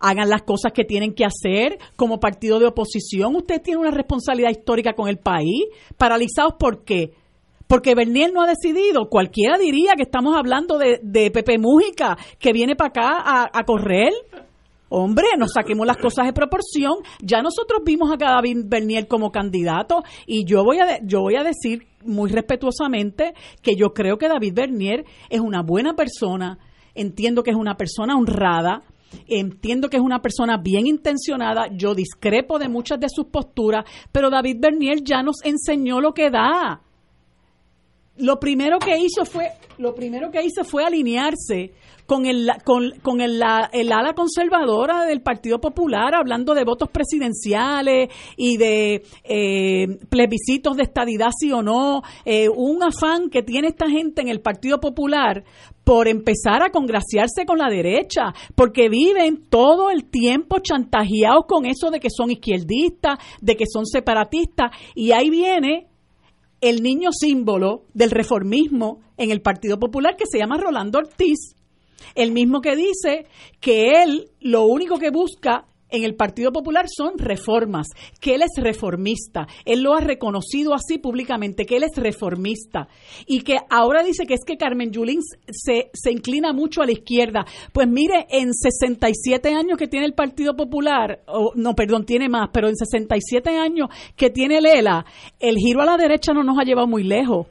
hagan 0.00 0.28
las 0.28 0.42
cosas 0.42 0.72
que 0.72 0.84
tienen 0.84 1.14
que 1.14 1.24
hacer 1.24 1.78
como 1.96 2.20
partido 2.20 2.58
de 2.58 2.66
oposición. 2.66 3.36
Usted 3.36 3.60
tiene 3.62 3.80
una 3.80 3.90
responsabilidad 3.90 4.50
histórica 4.50 4.92
con 4.92 5.08
el 5.08 5.18
país. 5.18 5.66
¿Paralizados 5.96 6.54
por 6.58 6.84
qué? 6.84 7.12
Porque 7.66 7.94
Bernier 7.94 8.32
no 8.32 8.42
ha 8.42 8.46
decidido. 8.46 9.08
Cualquiera 9.10 9.58
diría 9.58 9.92
que 9.94 10.02
estamos 10.02 10.34
hablando 10.36 10.78
de, 10.78 11.30
Pepe 11.30 11.58
Mújica, 11.58 12.16
que 12.38 12.52
viene 12.52 12.74
para 12.74 12.88
acá 12.88 13.50
a, 13.52 13.64
correr. 13.64 14.12
Hombre, 14.88 15.26
nos 15.36 15.52
saquemos 15.52 15.86
las 15.86 15.98
cosas 15.98 16.24
de 16.24 16.32
proporción. 16.32 16.94
Ya 17.20 17.42
nosotros 17.42 17.82
vimos 17.84 18.10
a 18.10 18.16
David 18.16 18.64
Bernier 18.64 19.06
como 19.06 19.30
candidato 19.30 20.02
y 20.26 20.46
yo 20.46 20.64
voy 20.64 20.78
a 20.78 20.98
yo 21.04 21.20
voy 21.20 21.36
a 21.36 21.44
decir 21.44 21.86
muy 22.06 22.30
respetuosamente 22.30 23.34
que 23.60 23.76
yo 23.76 23.92
creo 23.92 24.16
que 24.16 24.28
David 24.28 24.54
Bernier 24.54 25.04
es 25.28 25.40
una 25.40 25.62
buena 25.62 25.94
persona. 25.94 26.58
Entiendo 26.94 27.42
que 27.42 27.50
es 27.50 27.56
una 27.56 27.76
persona 27.76 28.16
honrada, 28.16 28.82
Entiendo 29.26 29.88
que 29.88 29.96
es 29.96 30.02
una 30.02 30.20
persona 30.20 30.58
bien 30.58 30.86
intencionada, 30.86 31.68
yo 31.72 31.94
discrepo 31.94 32.58
de 32.58 32.68
muchas 32.68 33.00
de 33.00 33.08
sus 33.08 33.26
posturas, 33.26 33.84
pero 34.12 34.30
David 34.30 34.56
Bernier 34.60 35.02
ya 35.02 35.22
nos 35.22 35.44
enseñó 35.44 36.00
lo 36.00 36.12
que 36.12 36.30
da. 36.30 36.82
Lo 38.16 38.40
primero 38.40 38.78
que 38.78 38.98
hizo 38.98 39.24
fue, 39.24 39.50
lo 39.78 39.94
primero 39.94 40.30
que 40.30 40.44
hizo 40.44 40.64
fue 40.64 40.84
alinearse 40.84 41.72
con 42.08 42.24
el 42.24 42.50
con, 42.64 42.92
con 43.02 43.20
el, 43.20 43.40
el, 43.72 43.92
ala 43.92 44.14
conservadora 44.14 45.04
del 45.04 45.20
Partido 45.20 45.60
Popular, 45.60 46.14
hablando 46.14 46.54
de 46.54 46.64
votos 46.64 46.88
presidenciales 46.88 48.08
y 48.34 48.56
de 48.56 49.02
eh, 49.24 49.86
plebiscitos 50.08 50.78
de 50.78 50.84
estadidad 50.84 51.28
sí 51.38 51.52
o 51.52 51.62
no, 51.62 52.00
eh, 52.24 52.48
un 52.48 52.82
afán 52.82 53.28
que 53.28 53.42
tiene 53.42 53.68
esta 53.68 53.90
gente 53.90 54.22
en 54.22 54.28
el 54.28 54.40
Partido 54.40 54.80
Popular 54.80 55.44
por 55.88 56.06
empezar 56.06 56.62
a 56.62 56.68
congraciarse 56.68 57.46
con 57.46 57.56
la 57.56 57.70
derecha, 57.70 58.34
porque 58.54 58.90
viven 58.90 59.46
todo 59.48 59.88
el 59.88 60.04
tiempo 60.04 60.58
chantajeados 60.58 61.46
con 61.48 61.64
eso 61.64 61.90
de 61.90 61.98
que 61.98 62.10
son 62.14 62.30
izquierdistas, 62.30 63.18
de 63.40 63.56
que 63.56 63.64
son 63.66 63.86
separatistas, 63.86 64.70
y 64.94 65.12
ahí 65.12 65.30
viene 65.30 65.86
el 66.60 66.82
niño 66.82 67.08
símbolo 67.10 67.84
del 67.94 68.10
reformismo 68.10 69.00
en 69.16 69.30
el 69.30 69.40
Partido 69.40 69.78
Popular 69.78 70.14
que 70.14 70.26
se 70.30 70.36
llama 70.36 70.58
Rolando 70.58 70.98
Ortiz, 70.98 71.56
el 72.14 72.32
mismo 72.32 72.60
que 72.60 72.76
dice 72.76 73.24
que 73.58 74.02
él 74.02 74.28
lo 74.40 74.66
único 74.66 74.98
que 74.98 75.08
busca 75.08 75.64
en 75.90 76.04
el 76.04 76.14
Partido 76.14 76.52
Popular 76.52 76.86
son 76.88 77.18
reformas, 77.18 77.88
que 78.20 78.34
él 78.34 78.42
es 78.42 78.62
reformista. 78.62 79.46
Él 79.64 79.82
lo 79.82 79.94
ha 79.94 80.00
reconocido 80.00 80.74
así 80.74 80.98
públicamente, 80.98 81.64
que 81.64 81.76
él 81.76 81.84
es 81.84 81.96
reformista. 81.96 82.88
Y 83.26 83.42
que 83.42 83.56
ahora 83.70 84.02
dice 84.02 84.26
que 84.26 84.34
es 84.34 84.44
que 84.44 84.56
Carmen 84.56 84.90
Yulín 84.90 85.20
se, 85.50 85.90
se 85.92 86.12
inclina 86.12 86.52
mucho 86.52 86.82
a 86.82 86.86
la 86.86 86.92
izquierda. 86.92 87.46
Pues 87.72 87.88
mire, 87.88 88.26
en 88.30 88.52
67 88.52 89.54
años 89.54 89.78
que 89.78 89.88
tiene 89.88 90.06
el 90.06 90.14
Partido 90.14 90.54
Popular, 90.54 91.22
o, 91.26 91.52
no, 91.54 91.74
perdón, 91.74 92.04
tiene 92.04 92.28
más, 92.28 92.50
pero 92.52 92.68
en 92.68 92.76
67 92.76 93.56
años 93.56 93.88
que 94.16 94.30
tiene 94.30 94.60
Lela, 94.60 95.04
el 95.40 95.56
giro 95.56 95.82
a 95.82 95.86
la 95.86 95.96
derecha 95.96 96.32
no 96.32 96.42
nos 96.42 96.58
ha 96.58 96.64
llevado 96.64 96.86
muy 96.86 97.04
lejos. 97.04 97.46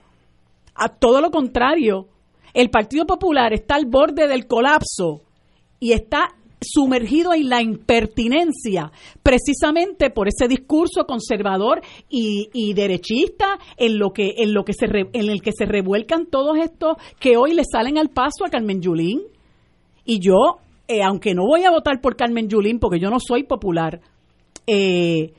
A 0.75 0.89
todo 0.89 1.21
lo 1.21 1.31
contrario, 1.31 2.07
el 2.53 2.69
Partido 2.69 3.05
Popular 3.05 3.53
está 3.53 3.75
al 3.75 3.85
borde 3.85 4.27
del 4.27 4.47
colapso 4.47 5.21
y 5.79 5.93
está 5.93 6.35
sumergido 6.61 7.33
en 7.33 7.49
la 7.49 7.61
impertinencia, 7.61 8.91
precisamente 9.23 10.09
por 10.09 10.27
ese 10.27 10.47
discurso 10.47 11.05
conservador 11.05 11.81
y, 12.09 12.73
derechista 12.73 13.57
en 13.77 13.97
lo 13.97 14.11
que 14.11 14.35
en 14.37 14.53
lo 14.53 14.63
que 14.63 14.73
se 14.73 14.85
en 14.85 15.29
el 15.29 15.41
que 15.41 15.51
se 15.51 15.65
revuelcan 15.65 16.25
todos 16.27 16.57
estos 16.57 16.97
que 17.19 17.37
hoy 17.37 17.53
le 17.53 17.63
salen 17.69 17.97
al 17.97 18.09
paso 18.09 18.45
a 18.45 18.49
Carmen 18.49 18.81
Yulín. 18.81 19.21
Y 20.05 20.19
yo, 20.19 20.59
eh, 20.87 21.03
aunque 21.03 21.33
no 21.33 21.43
voy 21.45 21.63
a 21.63 21.71
votar 21.71 21.99
por 22.01 22.15
Carmen 22.15 22.47
Yulín 22.47 22.79
porque 22.79 22.99
yo 22.99 23.09
no 23.09 23.19
soy 23.19 23.43
popular, 23.43 23.99
eh, 24.65 25.33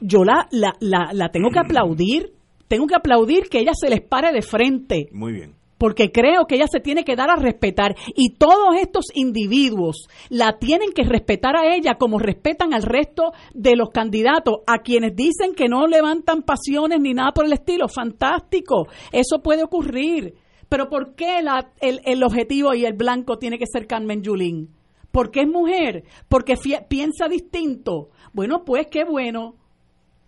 yo 0.00 0.24
la, 0.24 0.48
la, 0.50 0.74
la, 0.80 1.10
la 1.12 1.28
tengo 1.30 1.50
que 1.50 1.58
aplaudir, 1.58 2.32
tengo 2.68 2.86
que 2.86 2.94
aplaudir 2.94 3.48
que 3.48 3.60
ella 3.60 3.72
se 3.74 3.90
les 3.90 4.00
pare 4.00 4.32
de 4.32 4.42
frente. 4.42 5.08
Muy 5.12 5.32
bien 5.32 5.63
porque 5.84 6.10
creo 6.10 6.46
que 6.46 6.54
ella 6.54 6.66
se 6.66 6.80
tiene 6.80 7.04
que 7.04 7.14
dar 7.14 7.28
a 7.28 7.36
respetar 7.36 7.94
y 8.16 8.36
todos 8.36 8.74
estos 8.80 9.04
individuos 9.12 10.08
la 10.30 10.56
tienen 10.58 10.92
que 10.94 11.02
respetar 11.02 11.58
a 11.58 11.76
ella 11.76 11.96
como 11.98 12.18
respetan 12.18 12.72
al 12.72 12.84
resto 12.84 13.32
de 13.52 13.76
los 13.76 13.90
candidatos, 13.90 14.60
a 14.66 14.78
quienes 14.78 15.14
dicen 15.14 15.52
que 15.54 15.68
no 15.68 15.86
levantan 15.86 16.40
pasiones 16.40 17.00
ni 17.00 17.12
nada 17.12 17.32
por 17.32 17.44
el 17.44 17.52
estilo. 17.52 17.86
Fantástico, 17.88 18.88
eso 19.12 19.42
puede 19.42 19.62
ocurrir. 19.62 20.36
Pero 20.70 20.88
¿por 20.88 21.14
qué 21.16 21.40
el, 21.40 22.00
el, 22.06 22.22
objetivo 22.22 22.72
y 22.72 22.86
el 22.86 22.94
blanco 22.94 23.36
tiene 23.36 23.58
que 23.58 23.66
ser 23.70 23.86
Carmen 23.86 24.22
Yulín? 24.22 24.70
Porque 25.12 25.42
es 25.42 25.48
mujer, 25.48 26.04
porque 26.30 26.54
piensa 26.88 27.28
distinto. 27.28 28.08
Bueno, 28.32 28.64
pues 28.64 28.86
qué 28.90 29.04
bueno 29.04 29.56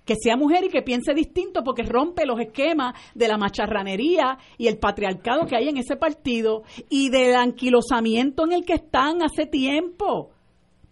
que 0.07 0.15
sea 0.15 0.37
mujer 0.37 0.65
y 0.65 0.69
que 0.69 0.81
piense 0.81 1.13
distinto 1.13 1.63
porque 1.63 1.83
rompe 1.83 2.25
los 2.25 2.41
esquemas 2.41 2.95
de 3.15 3.29
la 3.29 3.37
macharranería 3.37 4.39
y 4.57 4.69
el 4.69 4.79
patriarcado 4.79 5.47
que 5.47 5.57
hay 5.57 5.69
en 5.69 5.77
ese 5.77 5.97
partido 5.97 6.63
y 6.89 7.11
del 7.11 7.35
anquilosamiento 7.35 8.45
en 8.45 8.53
el 8.53 8.65
que 8.65 8.75
están 8.75 9.23
hace 9.23 9.45
tiempo. 9.47 10.31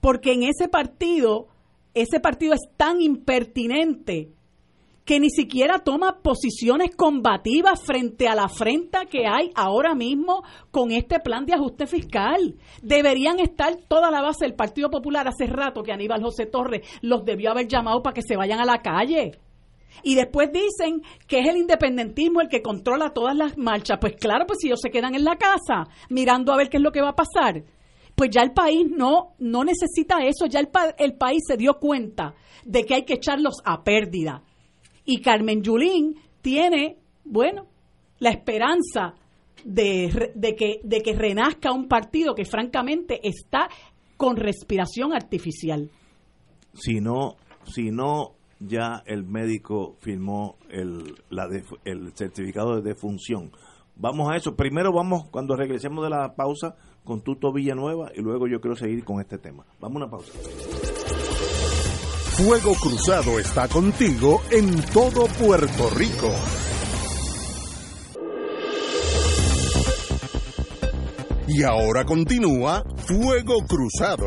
porque 0.01 0.33
en 0.33 0.43
ese 0.43 0.69
partido, 0.69 1.49
ese 1.95 2.21
partido 2.21 2.53
es 2.53 2.61
tan 2.77 3.01
impertinente 3.01 4.35
que 5.05 5.21
ni 5.21 5.31
siquiera 5.31 5.81
toma 5.81 6.23
posiciones 6.23 6.97
combativas 6.97 7.83
frente 7.83 8.27
a 8.27 8.35
la 8.35 8.45
afrenta 8.45 9.05
que 9.05 9.27
hay 9.27 9.51
ahora 9.55 9.95
mismo 9.95 10.43
con 10.71 10.93
este 10.93 11.21
plan 11.21 11.45
de 11.45 11.55
ajuste 11.55 11.87
fiscal. 11.87 12.57
Deberían 12.83 13.39
estar 13.39 13.77
toda 13.87 14.11
la 14.11 14.23
base 14.23 14.47
del 14.47 14.55
Partido 14.55 14.91
Popular 14.91 15.29
hace 15.29 15.47
rato 15.47 15.83
que 15.83 15.93
Aníbal 15.93 16.23
José 16.23 16.47
Torres 16.47 16.87
los 17.03 17.25
debió 17.25 17.51
haber 17.51 17.69
llamado 17.69 18.03
para 18.03 18.15
que 18.15 18.23
se 18.23 18.37
vayan 18.37 18.61
a 18.61 18.65
la 18.65 18.81
calle. 18.81 19.33
Y 20.03 20.15
después 20.17 20.51
dicen 20.51 21.03
que 21.29 21.41
es 21.41 21.49
el 21.49 21.59
independentismo 21.59 22.41
el 22.41 22.49
que 22.49 22.63
controla 22.63 23.11
todas 23.11 23.37
las 23.37 23.57
marchas. 23.57 23.99
Pues 24.01 24.17
claro, 24.17 24.47
pues 24.47 24.59
si 24.61 24.69
ellos 24.69 24.81
se 24.81 24.91
quedan 24.91 25.15
en 25.15 25.25
la 25.25 25.37
casa 25.37 25.89
mirando 26.09 26.53
a 26.53 26.57
ver 26.57 26.69
qué 26.69 26.79
es 26.79 26.83
lo 26.83 26.93
que 26.93 27.03
va 27.03 27.11
a 27.11 27.17
pasar, 27.17 27.63
pues 28.15 28.31
ya 28.31 28.43
el 28.43 28.53
país 28.53 28.87
no, 28.91 29.35
no 29.39 29.65
necesita 29.65 30.25
eso, 30.25 30.47
ya 30.47 30.61
el, 30.61 30.69
el 30.99 31.15
país 31.15 31.43
se 31.47 31.57
dio 31.57 31.75
cuenta 31.79 32.35
de 32.65 32.85
que 32.85 32.95
hay 32.95 33.05
que 33.05 33.15
echarlos 33.15 33.57
a 33.65 33.85
pérdida. 33.85 34.43
Y 35.05 35.21
Carmen 35.21 35.63
Yulín 35.63 36.17
tiene, 36.41 36.99
bueno, 37.25 37.67
la 38.19 38.31
esperanza 38.31 39.15
de, 39.65 40.33
que, 40.59 40.81
de 40.83 41.01
que 41.01 41.15
renazca 41.15 41.73
un 41.73 41.89
partido 41.89 42.35
que 42.35 42.45
francamente 42.45 43.21
está 43.23 43.69
con 44.17 44.37
respiración 44.37 45.13
artificial. 45.13 45.91
Si 46.75 47.01
no, 47.01 47.37
si 47.65 47.91
no 47.91 48.35
ya 48.61 49.03
el 49.07 49.25
médico 49.25 49.97
firmó 50.01 50.57
el, 50.71 51.15
el 51.85 52.13
certificado 52.15 52.77
de 52.77 52.83
defunción. 52.83 53.53
Vamos 53.97 54.31
a 54.31 54.37
eso. 54.37 54.57
Primero 54.57 54.93
vamos, 54.93 55.29
cuando 55.31 55.57
regresemos 55.57 56.03
de 56.05 56.11
la 56.11 56.35
pausa, 56.35 56.77
con 57.05 57.23
Tuto 57.23 57.53
Villanueva 57.53 58.11
y 58.15 58.23
luego 58.23 58.49
yo 58.49 58.61
quiero 58.61 58.77
seguir 58.77 59.05
con 59.05 59.21
este 59.21 59.39
tema. 59.39 59.65
Vamos 59.81 60.03
a 60.03 60.05
una 60.05 60.11
pausa. 60.11 60.33
Fuego 62.37 62.75
Cruzado 62.75 63.39
está 63.39 63.69
contigo 63.69 64.43
en 64.51 64.83
todo 64.93 65.27
Puerto 65.39 65.89
Rico. 65.91 66.33
Y 71.47 71.63
ahora 71.63 72.05
continúa 72.05 72.83
Fuego 73.07 73.65
Cruzado. 73.69 74.27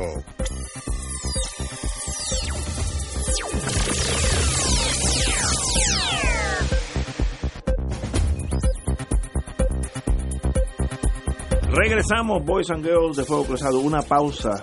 Regresamos, 11.74 12.46
Boys 12.46 12.70
and 12.70 12.86
Girls 12.86 13.17
de 13.17 13.26
Fuego 13.26 13.43
Cruzado. 13.43 13.80
Una 13.80 14.02
pausa 14.02 14.62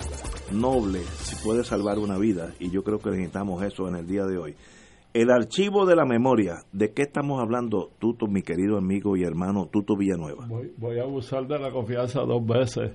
noble, 0.51 1.03
puede 1.45 1.63
salvar 1.63 1.99
una 1.99 2.19
vida, 2.19 2.55
y 2.59 2.71
yo 2.71 2.83
creo 2.83 2.99
que 2.99 3.11
necesitamos 3.11 3.63
eso 3.63 3.87
en 3.87 3.97
el 3.97 4.07
día 4.07 4.25
de 4.25 4.39
hoy. 4.39 4.55
El 5.13 5.31
archivo 5.31 5.85
de 5.85 5.95
la 5.95 6.07
memoria, 6.07 6.65
¿de 6.73 6.93
qué 6.93 7.03
estamos 7.03 7.41
hablando, 7.41 7.91
Tuto, 8.01 8.27
mi 8.27 8.43
querido 8.43 8.79
amigo 8.79 9.17
y 9.17 9.23
hermano 9.23 9.69
Tuto 9.71 9.95
Villanueva? 9.97 10.47
Voy, 10.49 10.73
voy 10.79 10.99
a 10.99 11.03
abusar 11.03 11.47
de 11.47 11.59
la 11.59 11.71
confianza 11.71 12.23
dos 12.23 12.45
veces. 12.45 12.93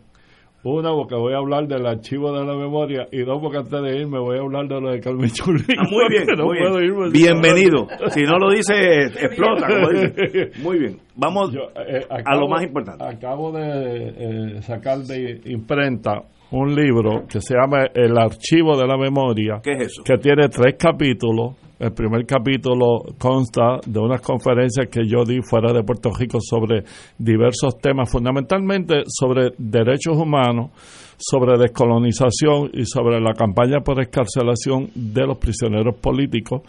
Una, 0.61 0.91
porque 0.91 1.15
voy 1.15 1.33
a 1.33 1.37
hablar 1.37 1.67
del 1.67 1.85
archivo 1.85 2.33
de 2.33 2.45
la 2.45 2.53
memoria. 2.53 3.07
Y 3.13 3.23
dos, 3.23 3.39
porque 3.41 3.59
antes 3.59 3.81
de 3.81 4.01
irme 4.01 4.19
voy 4.19 4.37
a 4.37 4.41
hablar 4.41 4.67
de 4.67 4.81
lo 4.81 4.91
de 4.91 4.99
Carmen 4.99 5.29
Chulín. 5.29 5.63
Ah, 5.77 5.87
muy 5.89 6.03
bien, 6.09 6.27
muy 6.37 6.57
bien. 6.57 7.11
Bienvenido. 7.13 7.87
Si 8.09 8.23
no 8.23 8.37
lo 8.37 8.49
dice, 8.51 8.73
explota. 9.05 9.67
Muy 10.61 10.79
bien. 10.79 10.97
Vamos 11.15 11.53
eh, 11.55 12.05
a 12.09 12.35
lo 12.35 12.49
más 12.49 12.63
importante. 12.63 13.05
Acabo 13.05 13.53
de 13.53 14.57
eh, 14.57 14.61
sacar 14.63 14.97
de 14.99 15.39
imprenta 15.45 16.23
un 16.51 16.73
libro 16.73 17.25
que 17.27 17.41
se 17.41 17.55
llama 17.55 17.85
El 17.93 18.17
Archivo 18.17 18.77
de 18.77 18.87
la 18.87 18.97
Memoria. 18.97 19.59
¿Qué 19.63 19.73
es 19.73 19.87
eso? 19.87 20.03
Que 20.03 20.17
tiene 20.17 20.49
tres 20.49 20.75
capítulos 20.77 21.55
el 21.79 21.93
primer 21.93 22.25
capítulo 22.25 23.03
consta 23.17 23.79
de 23.85 23.99
unas 23.99 24.19
conferencias 24.21 24.87
que 24.91 25.07
yo 25.07 25.23
di 25.23 25.41
fuera 25.41 25.71
de 25.71 25.81
Puerto 25.83 26.11
Rico 26.11 26.39
sobre 26.41 26.83
diversos 27.17 27.77
temas, 27.81 28.11
fundamentalmente 28.11 29.03
sobre 29.07 29.51
derechos 29.57 30.17
humanos, 30.17 30.71
sobre 31.19 31.57
descolonización 31.57 32.71
y 32.73 32.85
sobre 32.85 33.19
la 33.19 33.33
campaña 33.33 33.81
por 33.81 33.99
escarcelación 34.01 34.89
de 34.95 35.27
los 35.27 35.37
prisioneros 35.37 35.95
políticos. 35.95 36.61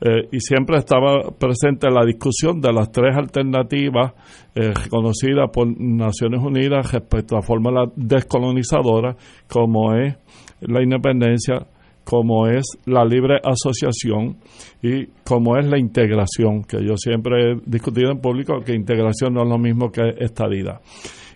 Eh, 0.00 0.28
y 0.30 0.40
siempre 0.40 0.78
estaba 0.78 1.30
presente 1.36 1.90
la 1.90 2.04
discusión 2.04 2.60
de 2.60 2.72
las 2.72 2.92
tres 2.92 3.16
alternativas 3.16 4.12
eh, 4.54 4.72
reconocidas 4.72 5.50
por 5.52 5.66
Naciones 5.78 6.40
Unidas 6.40 6.92
respecto 6.92 7.36
a 7.36 7.42
fórmula 7.42 7.90
descolonizadora, 7.96 9.16
como 9.48 9.92
es 9.94 10.14
la 10.60 10.82
independencia, 10.82 11.66
como 12.04 12.46
es 12.46 12.64
la 12.84 13.04
libre 13.04 13.40
asociación 13.42 14.36
y 14.80 15.06
como 15.24 15.56
es 15.56 15.66
la 15.66 15.78
integración, 15.78 16.62
que 16.62 16.78
yo 16.86 16.96
siempre 16.96 17.50
he 17.50 17.56
discutido 17.66 18.12
en 18.12 18.20
público 18.20 18.60
que 18.64 18.74
integración 18.74 19.34
no 19.34 19.42
es 19.42 19.48
lo 19.48 19.58
mismo 19.58 19.90
que 19.90 20.14
estadidad. 20.20 20.80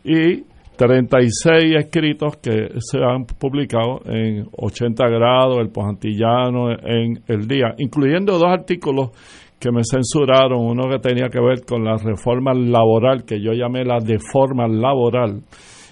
Y 0.05 0.45
36 0.81 1.75
escritos 1.77 2.39
que 2.39 2.69
se 2.79 3.01
han 3.05 3.27
publicado 3.27 4.01
en 4.07 4.47
80 4.51 5.09
grados, 5.09 5.59
el 5.59 5.69
Pojantillano, 5.69 6.71
en 6.71 7.23
El 7.29 7.47
Día, 7.47 7.75
incluyendo 7.77 8.39
dos 8.39 8.49
artículos 8.49 9.11
que 9.61 9.71
me 9.71 9.83
censuraron, 9.85 10.59
uno 10.59 10.89
que 10.89 10.99
tenía 10.99 11.29
que 11.29 11.39
ver 11.39 11.67
con 11.69 11.85
la 11.85 11.99
reforma 11.99 12.55
laboral, 12.55 13.25
que 13.27 13.43
yo 13.43 13.53
llamé 13.53 13.85
la 13.85 13.99
deforma 14.01 14.67
laboral, 14.69 15.43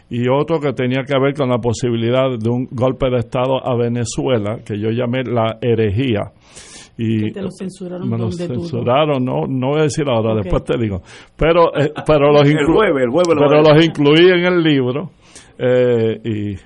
y 0.09 0.27
otro 0.31 0.59
que 0.59 0.72
tenía 0.72 1.03
que 1.07 1.20
ver 1.20 1.35
con 1.35 1.51
la 1.51 1.59
posibilidad 1.59 2.31
de 2.38 2.48
un 2.48 2.66
golpe 2.70 3.11
de 3.11 3.18
Estado 3.18 3.59
a 3.62 3.77
Venezuela, 3.77 4.61
que 4.64 4.81
yo 4.81 4.88
llamé 4.88 5.22
la 5.24 5.59
herejía. 5.61 6.33
Y 6.98 7.30
te 7.30 7.40
lo 7.40 7.50
censuraron 7.50 8.11
me 8.11 8.18
lo 8.18 8.30
censuraron, 8.30 9.24
no, 9.24 9.46
no 9.48 9.68
voy 9.68 9.80
a 9.80 9.82
decir 9.84 10.04
ahora, 10.08 10.34
después 10.34 10.64
te 10.64 10.76
digo. 10.76 11.00
Pero, 11.37 11.72
eh, 11.78 11.92
pero 12.04 12.32
los, 12.32 12.42
pero 12.42 13.62
los 13.62 13.84
incluí 13.84 14.28
en 14.28 14.44
el 14.44 14.62
libro 14.62 15.11
eh, 15.58 16.20
y 16.24 16.56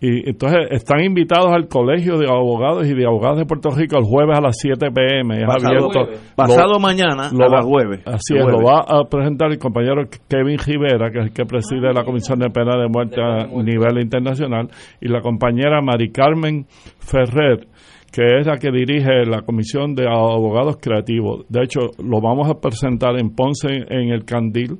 y 0.00 0.28
entonces 0.30 0.68
están 0.70 1.02
invitados 1.02 1.48
al 1.48 1.66
Colegio 1.66 2.18
de 2.18 2.28
Abogados 2.28 2.86
y 2.86 2.94
de 2.94 3.04
Abogados 3.04 3.38
de 3.38 3.46
Puerto 3.46 3.70
Rico 3.70 3.98
el 3.98 4.04
jueves 4.04 4.38
a 4.38 4.40
las 4.40 4.56
7 4.56 4.92
pm. 4.92 5.40
Es 5.40 5.46
pasado, 5.46 5.88
pasado 6.36 6.78
mañana 6.78 7.30
a 7.30 7.48
las 7.48 7.64
jueves. 7.64 8.02
Así 8.06 8.36
es, 8.36 8.46
lo 8.46 8.62
va 8.62 8.84
a 8.86 9.04
presentar 9.10 9.50
el 9.50 9.58
compañero 9.58 10.04
Kevin 10.28 10.58
Rivera, 10.58 11.10
que 11.10 11.18
es 11.18 11.24
el 11.26 11.32
que 11.32 11.44
preside 11.46 11.92
la 11.92 12.04
Comisión 12.04 12.38
de 12.38 12.48
Pena 12.48 12.78
de 12.78 12.88
Muerte 12.88 13.20
a 13.20 13.46
nivel 13.46 14.00
internacional, 14.00 14.68
y 15.00 15.08
la 15.08 15.20
compañera 15.20 15.82
Mari 15.82 16.12
Carmen 16.12 16.66
Ferrer 17.00 17.66
que 18.12 18.22
es 18.40 18.46
la 18.46 18.58
que 18.58 18.70
dirige 18.70 19.24
la 19.26 19.42
Comisión 19.42 19.94
de 19.94 20.08
Abogados 20.08 20.78
Creativos. 20.80 21.44
De 21.48 21.62
hecho, 21.62 21.80
lo 22.02 22.20
vamos 22.20 22.48
a 22.48 22.60
presentar 22.60 23.18
en 23.18 23.34
Ponce 23.34 23.68
en 23.68 24.10
el 24.10 24.24
Candil. 24.24 24.78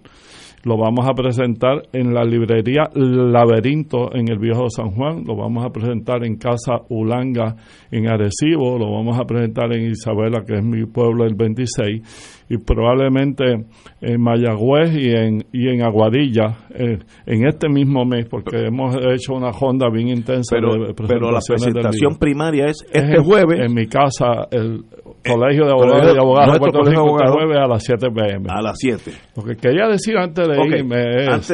Lo 0.64 0.76
vamos 0.76 1.08
a 1.08 1.14
presentar 1.14 1.82
en 1.92 2.12
la 2.12 2.24
librería 2.24 2.90
Laberinto 2.92 4.12
en 4.12 4.28
el 4.28 4.38
Viejo 4.38 4.68
San 4.68 4.90
Juan, 4.90 5.22
lo 5.24 5.36
vamos 5.36 5.64
a 5.64 5.70
presentar 5.70 6.24
en 6.24 6.36
Casa 6.36 6.80
Ulanga 6.88 7.54
en 7.92 8.08
Arecibo, 8.08 8.76
lo 8.76 8.90
vamos 8.90 9.18
a 9.20 9.24
presentar 9.24 9.72
en 9.72 9.90
Isabela, 9.92 10.44
que 10.44 10.56
es 10.56 10.64
mi 10.64 10.84
pueblo, 10.84 11.24
el 11.24 11.36
26, 11.36 12.37
y 12.48 12.58
probablemente 12.58 13.66
en 14.00 14.20
Mayagüez 14.20 14.96
y 14.96 15.10
en, 15.10 15.44
y 15.52 15.68
en 15.68 15.82
Aguadilla 15.82 16.56
eh, 16.70 16.98
en 17.26 17.46
este 17.46 17.68
mismo 17.68 18.04
mes, 18.04 18.26
porque 18.26 18.66
hemos 18.66 18.96
hecho 18.96 19.34
una 19.34 19.50
ronda 19.50 19.88
bien 19.90 20.08
intensa 20.08 20.56
pero, 20.56 20.86
de 20.86 20.94
Pero 20.94 21.30
la 21.30 21.40
presentación 21.46 22.16
primaria 22.16 22.66
es 22.66 22.86
este 22.90 23.18
jueves. 23.18 23.60
En 23.60 23.74
mi 23.74 23.86
casa, 23.86 24.48
el 24.50 24.84
Colegio 25.26 25.66
de 25.66 25.72
Abogados 25.72 26.14
y 26.14 26.18
Abogados 26.18 26.52
de 26.54 26.58
Puerto 26.58 26.82
Rico, 26.82 27.16
este 27.18 27.32
jueves 27.32 27.56
a 27.58 27.66
las 27.66 27.84
7 27.84 28.06
pm. 28.10 28.46
A 28.48 28.62
las 28.62 28.78
7. 28.78 29.10
Lo 29.36 29.42
que 29.42 29.56
quería 29.56 29.88
decir 29.88 30.16
antes 30.16 30.48
de 30.48 30.78
irme 30.78 31.36
es 31.36 31.52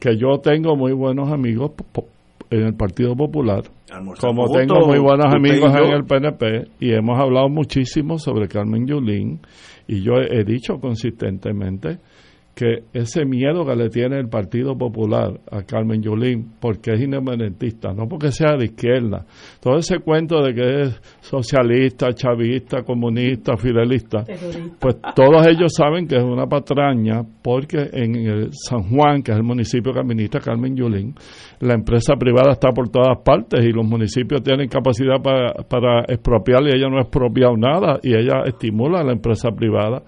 que, 0.00 0.16
yo 0.16 0.38
tengo 0.42 0.76
muy 0.76 0.92
buenos 0.92 1.30
amigos 1.30 1.72
en 2.50 2.62
el 2.62 2.74
Partido 2.74 3.14
Popular, 3.14 3.62
como 4.20 4.48
tengo 4.50 4.86
muy 4.86 4.98
buenos 4.98 5.32
amigos 5.34 5.72
en 5.74 5.92
el 5.92 6.04
PNP, 6.04 6.68
y 6.80 6.92
hemos 6.92 7.20
hablado 7.20 7.48
muchísimo 7.48 8.18
sobre 8.18 8.48
Carmen 8.48 8.86
Yulín, 8.86 9.40
y 9.86 10.02
yo 10.02 10.14
he 10.18 10.44
dicho 10.44 10.78
consistentemente 10.80 11.98
que 12.56 12.84
ese 12.94 13.26
miedo 13.26 13.66
que 13.66 13.76
le 13.76 13.90
tiene 13.90 14.18
el 14.18 14.30
Partido 14.30 14.78
Popular 14.78 15.40
a 15.52 15.62
Carmen 15.64 16.00
Yulín, 16.00 16.54
porque 16.58 16.94
es 16.94 17.02
independentista, 17.02 17.92
no 17.92 18.08
porque 18.08 18.32
sea 18.32 18.56
de 18.56 18.64
izquierda, 18.64 19.26
todo 19.60 19.76
ese 19.76 19.98
cuento 19.98 20.40
de 20.40 20.54
que 20.54 20.80
es 20.80 21.02
socialista, 21.20 22.14
chavista, 22.14 22.82
comunista, 22.82 23.58
fidelista, 23.58 24.24
pues 24.80 24.96
todos 25.14 25.46
ellos 25.46 25.70
saben 25.76 26.08
que 26.08 26.16
es 26.16 26.22
una 26.22 26.46
patraña, 26.46 27.20
porque 27.42 27.90
en 27.92 28.16
el 28.16 28.48
San 28.52 28.84
Juan, 28.84 29.22
que 29.22 29.32
es 29.32 29.36
el 29.36 29.44
municipio 29.44 29.92
que 29.92 30.00
administra 30.00 30.40
Carmen 30.40 30.74
Yulín, 30.74 31.14
la 31.60 31.74
empresa 31.74 32.14
privada 32.16 32.52
está 32.52 32.70
por 32.70 32.88
todas 32.88 33.18
partes 33.22 33.66
y 33.66 33.70
los 33.70 33.84
municipios 33.84 34.42
tienen 34.42 34.68
capacidad 34.68 35.20
para, 35.22 35.52
para 35.68 36.04
expropiar 36.08 36.62
y 36.62 36.74
ella 36.74 36.88
no 36.88 36.96
ha 36.96 37.02
expropiado 37.02 37.54
nada 37.58 38.00
y 38.02 38.14
ella 38.14 38.44
estimula 38.46 39.00
a 39.00 39.04
la 39.04 39.12
empresa 39.12 39.50
privada 39.50 40.02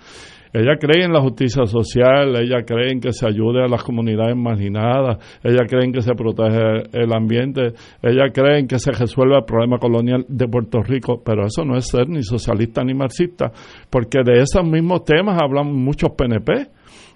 Ella 0.53 0.77
cree 0.79 1.05
en 1.05 1.13
la 1.13 1.21
justicia 1.21 1.67
social, 1.67 2.35
ella 2.37 2.65
cree 2.65 2.93
en 2.93 3.01
que 3.01 3.13
se 3.13 3.27
ayude 3.27 3.63
a 3.63 3.69
las 3.69 3.83
comunidades 3.83 4.37
marginadas, 4.37 5.19
ella 5.43 5.67
cree 5.69 5.85
en 5.85 5.93
que 5.93 6.03
se 6.03 6.15
protege 6.15 6.85
el 6.93 7.13
ambiente, 7.13 7.73
ella 8.03 8.31
cree 8.33 8.61
en 8.61 8.67
que 8.67 8.79
se 8.79 8.93
resuelva 8.93 9.39
el 9.39 9.45
problema 9.45 9.79
colonial 9.79 10.25
de 10.29 10.49
Puerto 10.49 10.81
Rico, 10.83 11.23
pero 11.25 11.47
eso 11.47 11.65
no 11.65 11.77
es 11.77 11.89
ser 11.89 12.09
ni 12.09 12.23
socialista 12.23 12.83
ni 12.83 12.95
marxista, 12.95 13.53
porque 13.91 14.21
de 14.25 14.41
esos 14.41 14.65
mismos 14.65 15.05
temas 15.05 15.39
hablan 15.43 15.73
muchos 15.73 16.11
PNP 16.11 16.69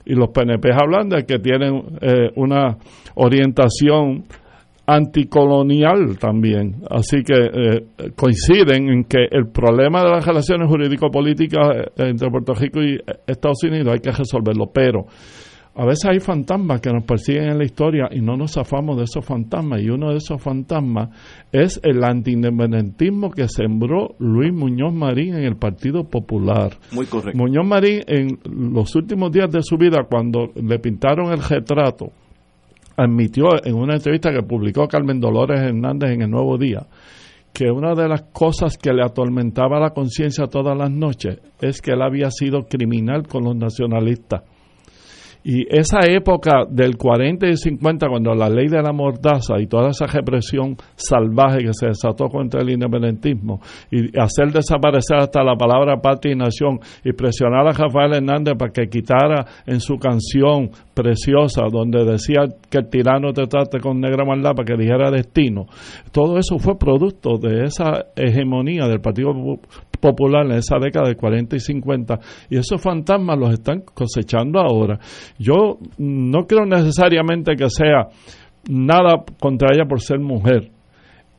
y 0.04 0.14
los 0.14 0.30
PNP 0.30 0.70
hablan 0.72 1.08
de 1.08 1.24
que 1.24 1.38
tienen 1.38 1.82
eh, 2.00 2.30
una 2.36 2.76
orientación 3.14 4.24
anticolonial 4.86 6.18
también. 6.18 6.82
Así 6.90 7.22
que 7.22 7.34
eh, 7.34 7.86
coinciden 8.16 8.88
en 8.88 9.04
que 9.04 9.26
el 9.30 9.48
problema 9.48 10.02
de 10.02 10.10
las 10.10 10.26
relaciones 10.26 10.68
jurídico-políticas 10.68 11.68
eh, 11.76 12.08
entre 12.08 12.30
Puerto 12.30 12.54
Rico 12.54 12.80
y 12.82 12.98
Estados 13.26 13.62
Unidos 13.64 13.92
hay 13.92 14.00
que 14.00 14.10
resolverlo, 14.10 14.70
pero 14.72 15.06
a 15.74 15.86
veces 15.86 16.04
hay 16.04 16.20
fantasmas 16.20 16.82
que 16.82 16.90
nos 16.90 17.04
persiguen 17.04 17.44
en 17.44 17.58
la 17.58 17.64
historia 17.64 18.08
y 18.10 18.20
no 18.20 18.36
nos 18.36 18.52
zafamos 18.52 18.98
de 18.98 19.04
esos 19.04 19.24
fantasmas. 19.24 19.80
Y 19.80 19.88
uno 19.88 20.10
de 20.10 20.16
esos 20.16 20.42
fantasmas 20.42 21.08
es 21.50 21.80
el 21.82 22.04
antiindependentismo 22.04 23.30
que 23.30 23.48
sembró 23.48 24.14
Luis 24.18 24.52
Muñoz 24.52 24.92
Marín 24.92 25.34
en 25.34 25.44
el 25.44 25.56
Partido 25.56 26.04
Popular. 26.04 26.72
Muy 26.92 27.06
correcto. 27.06 27.38
Muñoz 27.38 27.66
Marín, 27.66 28.02
en 28.06 28.38
los 28.74 28.94
últimos 28.94 29.32
días 29.32 29.50
de 29.50 29.62
su 29.62 29.78
vida, 29.78 30.04
cuando 30.10 30.52
le 30.54 30.78
pintaron 30.78 31.32
el 31.32 31.42
retrato, 31.42 32.12
admitió 32.96 33.64
en 33.64 33.74
una 33.74 33.94
entrevista 33.94 34.32
que 34.32 34.42
publicó 34.42 34.86
Carmen 34.88 35.20
Dolores 35.20 35.60
Hernández 35.60 36.10
en 36.10 36.22
el 36.22 36.30
Nuevo 36.30 36.58
Día 36.58 36.86
que 37.52 37.70
una 37.70 37.94
de 37.94 38.08
las 38.08 38.22
cosas 38.32 38.78
que 38.78 38.92
le 38.92 39.04
atormentaba 39.04 39.78
la 39.78 39.90
conciencia 39.90 40.46
todas 40.46 40.76
las 40.76 40.90
noches 40.90 41.38
es 41.60 41.82
que 41.82 41.92
él 41.92 42.02
había 42.02 42.30
sido 42.30 42.62
criminal 42.62 43.28
con 43.28 43.44
los 43.44 43.56
nacionalistas 43.56 44.42
y 45.44 45.66
esa 45.68 46.00
época 46.08 46.64
del 46.68 46.96
40 46.96 47.48
y 47.48 47.56
50, 47.56 48.08
cuando 48.08 48.34
la 48.34 48.48
ley 48.48 48.68
de 48.68 48.82
la 48.82 48.92
mordaza 48.92 49.60
y 49.60 49.66
toda 49.66 49.90
esa 49.90 50.06
represión 50.06 50.76
salvaje 50.94 51.64
que 51.64 51.72
se 51.72 51.86
desató 51.86 52.28
contra 52.28 52.62
el 52.62 52.70
independentismo, 52.70 53.60
y 53.90 54.16
hacer 54.18 54.52
desaparecer 54.52 55.18
hasta 55.18 55.42
la 55.42 55.56
palabra 55.56 56.00
patria 56.00 56.32
y 56.32 56.36
nación, 56.36 56.78
y 57.04 57.12
presionar 57.12 57.66
a 57.66 57.72
Rafael 57.72 58.14
Hernández 58.14 58.54
para 58.56 58.72
que 58.72 58.88
quitara 58.88 59.46
en 59.66 59.80
su 59.80 59.96
canción 59.96 60.70
preciosa, 60.94 61.62
donde 61.70 62.04
decía 62.04 62.42
que 62.70 62.78
el 62.78 62.88
tirano 62.88 63.32
te 63.32 63.46
trate 63.46 63.80
con 63.80 64.00
negra 64.00 64.24
maldad 64.24 64.52
para 64.54 64.64
que 64.64 64.76
dijera 64.76 65.10
destino, 65.10 65.66
todo 66.12 66.38
eso 66.38 66.58
fue 66.58 66.78
producto 66.78 67.38
de 67.38 67.64
esa 67.64 68.06
hegemonía 68.16 68.86
del 68.86 69.00
Partido 69.00 69.32
Popular 70.02 70.44
en 70.46 70.58
esa 70.58 70.78
década 70.80 71.08
de 71.08 71.14
40 71.14 71.54
y 71.54 71.60
50, 71.60 72.18
y 72.50 72.58
esos 72.58 72.82
fantasmas 72.82 73.38
los 73.38 73.52
están 73.52 73.82
cosechando 73.82 74.58
ahora. 74.60 74.98
Yo 75.38 75.78
no 75.98 76.46
creo 76.48 76.66
necesariamente 76.66 77.54
que 77.54 77.70
sea 77.70 78.08
nada 78.68 79.24
contra 79.40 79.68
ella 79.72 79.86
por 79.88 80.00
ser 80.00 80.18
mujer. 80.18 80.70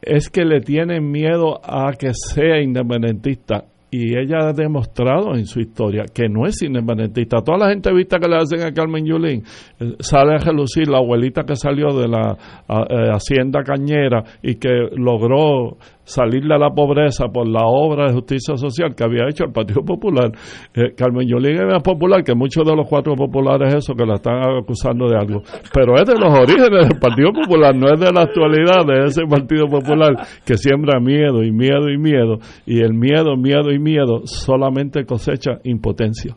Es 0.02 0.30
que 0.30 0.46
le 0.46 0.62
tienen 0.62 1.12
miedo 1.12 1.60
a 1.62 1.92
que 1.92 2.12
sea 2.14 2.62
independentista 2.62 3.66
y 3.94 4.18
ella 4.18 4.50
ha 4.50 4.54
demostrado 4.54 5.36
en 5.36 5.46
su 5.46 5.60
historia 5.60 6.06
que 6.12 6.28
no 6.28 6.48
es 6.48 6.64
independentista. 6.64 7.44
Toda 7.44 7.60
la 7.60 7.70
gente 7.70 7.94
vista 7.94 8.18
que 8.18 8.28
le 8.28 8.38
hacen 8.38 8.62
a 8.64 8.74
Carmen 8.74 9.06
Yulín 9.06 9.44
eh, 9.80 9.94
sale 10.00 10.34
a 10.34 10.38
relucir 10.40 10.88
la 10.88 10.98
abuelita 10.98 11.44
que 11.44 11.56
salió 11.56 11.90
de 11.90 12.08
la 12.08 12.36
eh, 12.68 13.10
hacienda 13.12 13.62
cañera 13.62 14.24
y 14.42 14.56
que 14.56 14.90
logró 14.96 15.78
salirle 16.04 16.56
a 16.56 16.58
la 16.58 16.70
pobreza 16.70 17.28
por 17.28 17.48
la 17.48 17.66
obra 17.66 18.08
de 18.08 18.14
justicia 18.14 18.56
social 18.58 18.94
que 18.96 19.04
había 19.04 19.28
hecho 19.30 19.46
el 19.46 19.52
Partido 19.52 19.84
Popular. 19.84 20.32
Eh, 20.74 20.94
Carmen 20.96 21.28
Yulín 21.28 21.56
es 21.56 21.66
más 21.66 21.84
popular 21.84 22.24
que 22.24 22.36
muchos 22.36 22.66
de 22.66 22.76
los 22.76 22.88
cuatro 22.88 23.16
populares 23.16 23.74
eso 23.74 23.94
que 23.94 24.06
la 24.06 24.16
están 24.16 24.40
acusando 24.58 25.08
de 25.08 25.18
algo. 25.18 25.42
Pero 25.74 25.96
es 25.96 26.06
de 26.06 26.20
los 26.20 26.34
orígenes 26.34 26.90
del 26.90 27.00
Partido 27.00 27.32
Popular, 27.32 27.76
no 27.76 27.94
es 27.94 28.00
de 28.00 28.12
la 28.12 28.22
actualidad 28.22 28.86
de 28.86 29.06
ese 29.08 29.26
Partido 29.26 29.68
Popular 29.68 30.14
que 30.46 30.58
siembra 30.58 31.00
miedo 31.00 31.44
y 31.44 31.52
miedo 31.52 31.90
y 31.90 31.98
miedo. 31.98 32.40
Y 32.66 32.82
el 32.82 32.94
miedo, 32.94 33.36
miedo 33.38 33.72
y 33.72 33.80
miedo 33.80 34.22
solamente 34.26 35.06
cosecha 35.06 35.60
impotencia. 35.64 36.36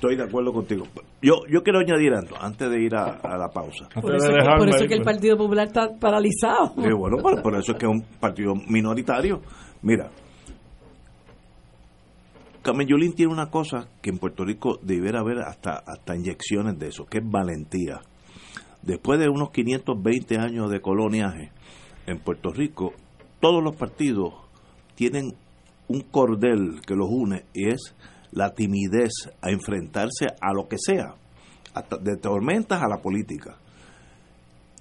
Estoy 0.00 0.16
de 0.16 0.22
acuerdo 0.22 0.50
contigo. 0.50 0.86
Yo, 1.20 1.42
yo 1.46 1.62
quiero 1.62 1.80
añadir 1.80 2.14
algo 2.14 2.34
antes 2.40 2.70
de 2.70 2.80
ir 2.80 2.94
a, 2.94 3.20
la 3.36 3.50
pausa. 3.50 3.86
Por 4.00 4.14
eso, 4.14 4.30
es 4.30 4.88
que 4.88 4.94
el. 4.94 5.02
Partido 5.02 5.36
Popular 5.36 5.66
está 5.66 5.90
paralizado. 6.00 6.72
bueno, 6.74 7.18
por, 7.18 7.54
eso 7.58 7.72
es 7.72 7.78
que 7.78 7.84
es 7.84 7.92
un 7.92 8.02
partido 8.18 8.54
minoritario. 8.54 9.42
Mira, 9.82 10.08
Camellolín 12.62 13.12
tiene 13.12 13.30
una 13.30 13.50
cosa 13.50 13.88
que 14.00 14.08
en 14.08 14.16
Puerto 14.16 14.42
Rico 14.42 14.78
debiera 14.80 15.20
haber 15.20 15.40
hasta, 15.40 15.82
hasta 15.86 16.16
inyecciones 16.16 16.78
de 16.78 16.88
eso, 16.88 17.04
que 17.04 17.18
es 17.18 17.30
valentía. 17.30 18.00
Después 18.80 19.20
de 19.20 19.28
unos 19.28 19.50
520 19.50 20.38
años 20.38 20.70
de 20.70 20.80
coloniaje 20.80 21.52
en 22.06 22.20
Puerto 22.20 22.54
Rico, 22.54 22.94
todos 23.38 23.62
los 23.62 23.76
partidos 23.76 24.32
tienen 24.94 25.34
un 25.88 26.00
cordel 26.00 26.80
que 26.86 26.94
los 26.94 27.10
une 27.10 27.44
y 27.52 27.68
es 27.68 27.94
la 28.32 28.54
timidez 28.54 29.12
a 29.40 29.50
enfrentarse 29.50 30.26
a 30.40 30.52
lo 30.54 30.68
que 30.68 30.76
sea, 30.78 31.14
de 32.00 32.16
tormentas 32.16 32.82
a 32.82 32.88
la 32.88 33.00
política. 33.00 33.56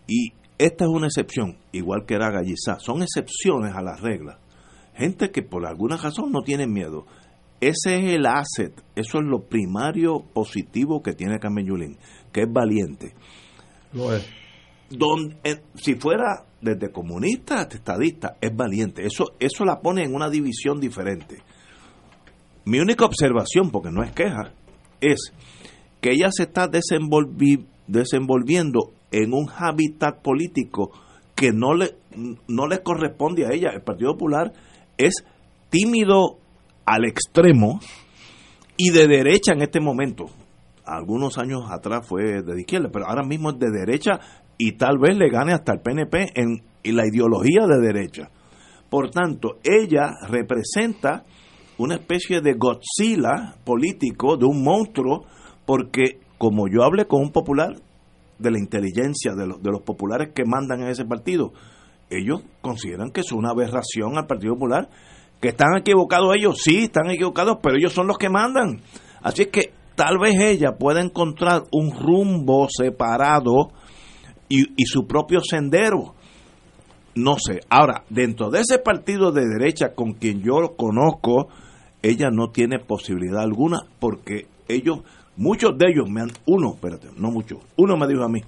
Y 0.07 0.33
esta 0.57 0.85
es 0.85 0.89
una 0.89 1.07
excepción, 1.07 1.57
igual 1.71 2.05
que 2.05 2.15
era 2.15 2.31
Gallizá, 2.31 2.79
son 2.79 3.01
excepciones 3.01 3.75
a 3.75 3.81
las 3.81 4.01
reglas. 4.01 4.37
Gente 4.95 5.31
que 5.31 5.43
por 5.43 5.65
alguna 5.65 5.97
razón 5.97 6.31
no 6.31 6.41
tiene 6.41 6.67
miedo. 6.67 7.05
Ese 7.61 7.99
es 7.99 8.13
el 8.13 8.25
asset, 8.25 8.73
eso 8.95 9.19
es 9.19 9.25
lo 9.25 9.47
primario 9.47 10.23
positivo 10.33 11.01
que 11.01 11.13
tiene 11.13 11.39
Carmen 11.39 11.65
Yulín, 11.65 11.97
que 12.31 12.41
es 12.41 12.51
valiente. 12.51 13.13
Lo 13.93 14.13
es. 14.13 14.25
Donde, 14.89 15.37
eh, 15.43 15.61
si 15.75 15.95
fuera 15.95 16.45
desde 16.61 16.91
comunista 16.91 17.61
hasta 17.61 17.77
estadista, 17.77 18.37
es 18.41 18.55
valiente. 18.55 19.05
Eso, 19.05 19.35
eso 19.39 19.65
la 19.65 19.79
pone 19.81 20.03
en 20.03 20.15
una 20.15 20.29
división 20.29 20.79
diferente. 20.79 21.37
Mi 22.65 22.79
única 22.79 23.05
observación, 23.05 23.71
porque 23.71 23.91
no 23.91 24.03
es 24.03 24.11
queja, 24.11 24.53
es 25.01 25.33
que 26.01 26.11
ella 26.11 26.29
se 26.31 26.43
está 26.43 26.67
desenvolviendo 26.67 28.93
en 29.11 29.33
un 29.33 29.49
hábitat 29.57 30.21
político 30.21 30.91
que 31.35 31.51
no 31.51 31.73
le, 31.73 31.95
no 32.47 32.67
le 32.67 32.83
corresponde 32.83 33.45
a 33.45 33.53
ella. 33.53 33.71
El 33.73 33.81
Partido 33.81 34.13
Popular 34.13 34.53
es 34.97 35.23
tímido 35.69 36.37
al 36.85 37.05
extremo 37.05 37.79
y 38.77 38.91
de 38.91 39.07
derecha 39.07 39.53
en 39.53 39.61
este 39.61 39.79
momento. 39.79 40.25
Algunos 40.85 41.37
años 41.37 41.63
atrás 41.69 42.07
fue 42.07 42.41
de 42.41 42.59
izquierda, 42.59 42.89
pero 42.91 43.07
ahora 43.07 43.23
mismo 43.23 43.51
es 43.51 43.59
de 43.59 43.71
derecha 43.71 44.19
y 44.57 44.73
tal 44.73 44.97
vez 44.97 45.17
le 45.17 45.29
gane 45.29 45.53
hasta 45.53 45.73
el 45.73 45.81
PNP 45.81 46.31
en, 46.35 46.63
en 46.83 46.95
la 46.95 47.07
ideología 47.07 47.67
de 47.67 47.79
derecha. 47.79 48.29
Por 48.89 49.11
tanto, 49.11 49.59
ella 49.63 50.15
representa 50.27 51.25
una 51.79 51.95
especie 51.95 52.41
de 52.41 52.53
Godzilla 52.53 53.55
político, 53.63 54.35
de 54.37 54.45
un 54.45 54.63
monstruo, 54.63 55.25
porque 55.65 56.19
como 56.37 56.67
yo 56.67 56.83
hablé 56.83 57.05
con 57.05 57.21
un 57.21 57.31
popular 57.31 57.73
de 58.37 58.51
la 58.51 58.59
inteligencia 58.59 59.33
de 59.33 59.47
los, 59.47 59.63
de 59.63 59.71
los 59.71 59.81
populares 59.81 60.31
que 60.35 60.43
mandan 60.45 60.81
en 60.81 60.89
ese 60.89 61.05
partido, 61.05 61.53
ellos 62.09 62.41
consideran 62.61 63.11
que 63.11 63.21
es 63.21 63.31
una 63.31 63.51
aberración 63.51 64.17
al 64.17 64.27
Partido 64.27 64.55
Popular, 64.55 64.89
que 65.39 65.49
están 65.49 65.77
equivocados 65.77 66.35
ellos, 66.35 66.61
sí, 66.61 66.83
están 66.83 67.09
equivocados, 67.11 67.59
pero 67.63 67.77
ellos 67.77 67.93
son 67.93 68.07
los 68.07 68.17
que 68.17 68.29
mandan. 68.29 68.81
Así 69.21 69.43
es 69.43 69.47
que 69.47 69.71
tal 69.95 70.17
vez 70.19 70.35
ella 70.37 70.73
pueda 70.77 71.01
encontrar 71.01 71.63
un 71.71 71.91
rumbo 71.91 72.67
separado 72.69 73.71
y, 74.49 74.63
y 74.75 74.85
su 74.85 75.07
propio 75.07 75.39
sendero. 75.41 76.15
No 77.15 77.35
sé. 77.37 77.59
Ahora, 77.69 78.03
dentro 78.09 78.49
de 78.49 78.61
ese 78.61 78.79
partido 78.79 79.31
de 79.31 79.45
derecha 79.47 79.93
con 79.93 80.13
quien 80.13 80.41
yo 80.41 80.75
conozco, 80.75 81.47
ella 82.01 82.29
no 82.31 82.49
tiene 82.49 82.79
posibilidad 82.79 83.41
alguna 83.41 83.79
porque 83.99 84.47
ellos, 84.67 84.99
muchos 85.35 85.77
de 85.77 85.87
ellos 85.89 86.09
me 86.09 86.21
han, 86.21 86.31
uno, 86.45 86.73
espérate, 86.75 87.07
no 87.17 87.31
muchos, 87.31 87.59
uno 87.75 87.97
me 87.97 88.07
dijo 88.07 88.23
a 88.23 88.29
mí, 88.29 88.41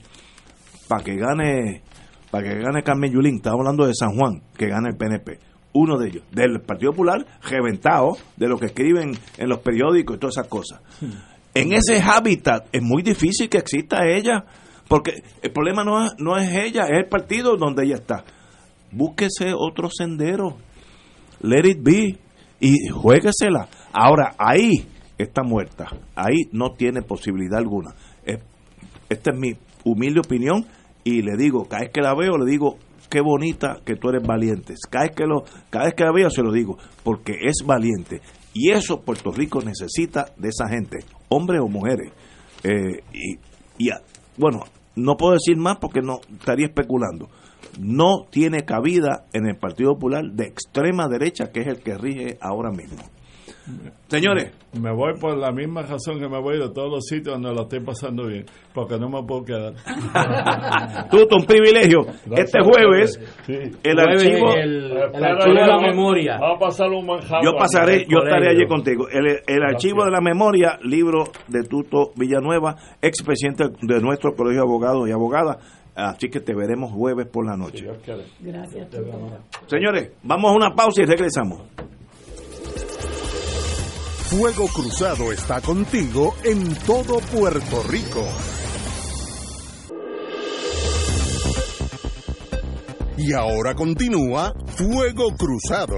para 0.88 1.04
que 1.04 1.16
gane, 1.16 1.82
para 2.30 2.48
que 2.48 2.60
gane 2.60 2.84
Carmen 2.84 3.12
Yulín, 3.12 3.36
estaba 3.36 3.58
hablando 3.58 3.86
de 3.86 3.94
San 3.94 4.16
Juan, 4.16 4.42
que 4.58 4.68
gane 4.68 4.90
el 4.90 4.98
PNP, 4.98 5.40
uno 5.74 5.98
de 5.98 6.10
ellos, 6.10 6.24
del 6.32 6.62
Partido 6.62 6.92
Popular, 6.92 7.26
reventado 7.50 8.18
de 8.38 8.48
lo 8.48 8.58
que 8.58 8.68
escriben 8.68 9.12
en 9.38 9.50
los 9.50 9.60
periódicos 9.60 10.16
y 10.16 10.20
todas 10.20 10.38
esas 10.38 10.48
cosas. 10.48 10.82
En 11.54 11.74
ese 11.74 12.02
hábitat 12.02 12.68
es 12.72 12.82
muy 12.82 13.04
difícil 13.04 13.50
que 13.50 13.58
exista 13.58 14.06
ella, 14.06 14.46
porque 14.88 15.24
el 15.42 15.52
problema 15.52 15.84
no 15.84 16.06
es, 16.06 16.14
no 16.18 16.38
es 16.38 16.50
ella, 16.50 16.84
es 16.84 16.98
el 16.98 17.08
partido 17.08 17.56
donde 17.58 17.86
ella 17.86 17.96
está. 17.96 18.24
Búsquese 18.92 19.54
otro 19.54 19.90
sendero. 19.90 20.58
Let 21.42 21.66
it 21.66 21.82
be 21.82 22.18
y 22.62 22.88
juéguesela. 22.88 23.68
Ahora, 23.92 24.36
ahí 24.38 24.88
está 25.18 25.44
muerta. 25.44 25.88
Ahí 26.16 26.44
no 26.54 26.72
tiene 26.72 27.02
posibilidad 27.02 27.58
alguna. 27.58 27.94
Esta 29.10 29.32
es 29.32 29.38
mi 29.38 29.58
humilde 29.84 30.22
opinión 30.22 30.66
y 31.04 31.22
le 31.22 31.36
digo, 31.36 31.66
cada 31.68 31.82
vez 31.82 31.92
que 31.92 32.02
la 32.02 32.16
veo, 32.16 32.38
le 32.38 32.50
digo, 32.50 32.78
qué 33.10 33.20
bonita 33.20 33.80
que 33.84 33.96
tú 33.96 34.10
eres 34.10 34.24
valiente. 34.26 34.76
Cada 34.90 35.06
vez 35.06 35.16
que, 35.16 35.26
lo, 35.26 35.44
cada 35.70 35.86
vez 35.86 35.96
que 35.96 36.06
la 36.06 36.14
veo, 36.14 36.30
se 36.30 36.42
lo 36.42 36.52
digo, 36.52 36.78
porque 37.04 37.34
es 37.42 37.66
valiente. 37.66 38.22
Y 38.54 38.72
eso 38.72 39.02
Puerto 39.02 39.32
Rico 39.32 39.62
necesita 39.62 40.28
de 40.38 40.50
esa 40.50 40.70
gente. 40.70 41.00
hombres 41.30 41.60
o 41.62 41.68
mujeres. 41.68 42.12
Eh, 42.64 43.04
y, 43.14 43.34
y, 43.78 43.90
bueno, 44.38 44.64
no 44.96 45.18
puedo 45.18 45.34
decir 45.34 45.58
más 45.58 45.78
porque 45.78 46.02
no 46.02 46.22
estaría 46.32 46.68
especulando. 46.68 47.30
No 47.80 48.26
tiene 48.30 48.66
cabida 48.66 49.26
en 49.34 49.48
el 49.48 49.58
Partido 49.58 49.94
Popular 49.94 50.26
de 50.32 50.46
extrema 50.46 51.08
derecha, 51.08 51.52
que 51.52 51.62
es 51.62 51.68
el 51.68 51.80
que 51.80 51.98
rige 51.98 52.38
ahora 52.42 52.72
mismo. 52.72 53.02
Señores. 54.08 54.52
Me 54.74 54.92
voy 54.94 55.14
por 55.20 55.38
la 55.38 55.52
misma 55.52 55.82
razón 55.82 56.18
que 56.20 56.30
me 56.30 56.40
voy 56.40 56.58
de 56.58 56.70
todos 56.70 56.90
los 56.90 57.06
sitios 57.06 57.36
donde 57.36 57.54
lo 57.54 57.64
estoy 57.64 57.82
pasando 57.82 58.28
bien, 58.28 58.46
porque 58.74 58.98
no 58.98 59.10
me 59.10 59.22
puedo 59.24 59.44
quedar. 59.44 59.74
Tú, 61.12 61.28
un 61.30 61.46
privilegio. 61.46 62.06
este 62.38 62.60
jueves, 62.62 63.20
el 63.84 64.00
archivo. 64.00 64.54
El, 64.54 64.98
archivo 64.98 65.56
de 65.56 65.68
la 65.68 65.80
memoria. 65.80 66.40
Va 66.40 66.56
a 66.56 66.60
pasar 66.60 66.90
un 66.90 67.06
Yo 67.44 67.54
pasaré, 67.58 68.06
yo 68.08 68.20
estaré 68.24 68.50
allí 68.50 68.66
contigo. 68.66 69.08
El, 69.10 69.64
archivo 69.64 70.06
de 70.06 70.12
la 70.12 70.22
memoria, 70.22 70.80
libro 70.84 71.26
de 71.48 71.64
Tuto 71.64 72.12
Villanueva, 72.16 72.76
expresidente 73.02 73.66
de 73.82 74.02
nuestro 74.02 74.34
colegio 74.36 74.62
de 74.62 74.68
abogados 74.68 75.10
y 75.10 75.12
abogadas. 75.12 75.81
Así 75.96 76.30
que 76.30 76.40
te 76.40 76.54
veremos 76.56 76.92
jueves 76.92 77.28
por 77.28 77.46
la 77.46 77.58
noche. 77.58 77.86
Gracias. 78.40 78.88
Señores, 79.68 80.12
vamos 80.24 80.52
a 80.52 80.56
una 80.56 80.74
pausa 80.74 81.02
y 81.02 81.06
regresamos. 81.06 81.62
Fuego 84.30 84.68
Cruzado 84.68 85.34
está 85.34 85.60
contigo 85.60 86.36
en 86.46 86.74
todo 86.86 87.20
Puerto 87.20 87.84
Rico. 87.90 88.26
Y 93.18 93.34
ahora 93.34 93.76
continúa 93.76 94.54
Fuego 94.68 95.36
Cruzado. 95.36 95.98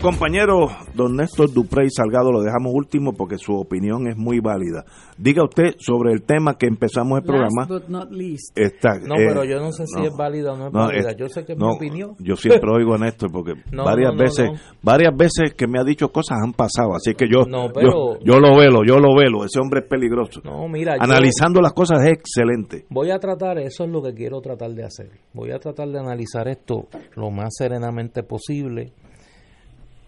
Compañero 0.00 0.68
don 0.94 1.16
Néstor 1.16 1.52
Duprey 1.52 1.88
Salgado, 1.90 2.30
lo 2.30 2.40
dejamos 2.40 2.72
último 2.72 3.14
porque 3.14 3.36
su 3.36 3.54
opinión 3.54 4.06
es 4.06 4.16
muy 4.16 4.38
válida. 4.38 4.84
Diga 5.16 5.42
usted 5.42 5.74
sobre 5.78 6.12
el 6.12 6.22
tema 6.22 6.56
que 6.56 6.66
empezamos 6.66 7.18
el 7.18 7.24
programa. 7.24 7.66
Está, 8.54 9.00
no, 9.00 9.16
pero 9.16 9.42
yo 9.42 9.58
no 9.58 9.72
sé 9.72 9.86
si 9.86 10.06
es 10.06 10.16
válida 10.16 10.52
o 10.52 10.56
no 10.56 10.68
es 10.68 10.72
válida. 10.72 11.12
yo 11.16 11.28
sé 11.28 11.44
que 11.44 11.54
es 11.54 11.58
mi 11.58 11.66
opinión. 11.66 12.14
Yo 12.20 12.36
siempre 12.36 12.70
oigo 12.70 12.94
a 12.94 12.98
Néstor 12.98 13.32
porque 13.32 13.54
varias 13.72 14.16
veces 14.16 14.50
varias 14.82 15.16
veces 15.16 15.54
que 15.54 15.66
me 15.66 15.80
ha 15.80 15.84
dicho 15.84 16.10
cosas 16.10 16.38
han 16.44 16.52
pasado, 16.52 16.94
así 16.94 17.14
que 17.14 17.26
yo, 17.28 17.44
yo, 17.44 18.38
lo 18.38 18.56
velo, 18.56 18.84
yo 18.84 19.00
lo 19.00 19.16
velo. 19.16 19.44
Ese 19.44 19.58
hombre 19.58 19.80
es 19.80 19.86
peligroso. 19.86 20.40
No, 20.44 20.68
mira, 20.68 20.94
Analizando 21.00 21.60
las 21.60 21.72
cosas 21.72 22.04
es 22.04 22.12
excelente. 22.12 22.86
Voy 22.88 23.10
a 23.10 23.18
tratar, 23.18 23.58
eso 23.58 23.82
es 23.82 23.90
lo 23.90 24.00
que 24.00 24.14
quiero 24.14 24.40
tratar 24.40 24.70
de 24.70 24.84
hacer. 24.84 25.10
Voy 25.34 25.50
a 25.50 25.58
tratar 25.58 25.88
de 25.88 25.98
analizar 25.98 26.46
esto 26.46 26.86
lo 27.16 27.32
más 27.32 27.48
serenamente 27.56 28.22
posible 28.22 28.92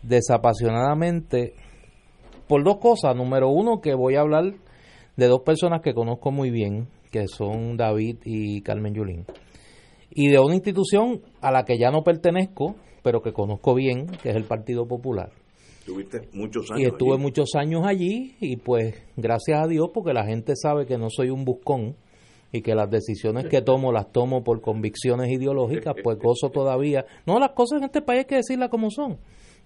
desapasionadamente 0.03 1.55
por 2.48 2.64
dos 2.64 2.78
cosas. 2.78 3.14
Número 3.14 3.48
uno, 3.48 3.80
que 3.80 3.94
voy 3.94 4.16
a 4.16 4.20
hablar 4.20 4.55
de 5.16 5.26
dos 5.26 5.42
personas 5.42 5.82
que 5.82 5.94
conozco 5.94 6.30
muy 6.30 6.51
bien, 6.51 6.88
que 7.11 7.26
son 7.28 7.76
David 7.76 8.18
y 8.24 8.62
Carmen 8.62 8.94
Yulín. 8.94 9.26
Y 10.11 10.28
de 10.28 10.40
una 10.40 10.55
institución 10.55 11.22
a 11.40 11.53
la 11.53 11.64
que 11.64 11.78
ya 11.78 11.90
no 11.90 12.03
pertenezco, 12.03 12.74
pero 13.03 13.22
que 13.22 13.32
conozco 13.32 13.74
bien, 13.74 14.07
que 14.22 14.30
es 14.30 14.36
el 14.36 14.44
Partido 14.44 14.86
Popular. 14.86 15.30
Tuviste 15.86 16.28
muchos 16.32 16.70
años. 16.70 16.82
Y 16.82 16.86
estuve 16.86 17.16
muchos 17.16 17.55
años 17.55 17.82
allí 17.86 18.36
y 18.40 18.57
pues 18.57 18.94
gracias 19.16 19.64
a 19.64 19.66
Dios 19.66 19.90
porque 19.94 20.12
la 20.12 20.24
gente 20.24 20.55
sabe 20.57 20.86
que 20.86 20.98
no 20.98 21.09
soy 21.09 21.30
un 21.30 21.44
buscón 21.44 21.96
y 22.53 22.62
que 22.62 22.74
las 22.74 22.90
decisiones 22.90 23.46
que 23.46 23.62
tomo 23.62 23.92
las 23.92 24.11
tomo 24.11 24.42
por 24.42 24.61
convicciones 24.61 25.30
ideológicas, 25.30 25.94
pues 26.03 26.18
gozo 26.18 26.51
todavía. 26.51 27.05
No, 27.26 27.38
las 27.38 27.53
cosas 27.53 27.78
en 27.78 27.84
este 27.84 28.03
país 28.03 28.20
hay 28.20 28.24
que 28.24 28.36
decirlas 28.36 28.70
como 28.70 28.90
son. 28.90 29.18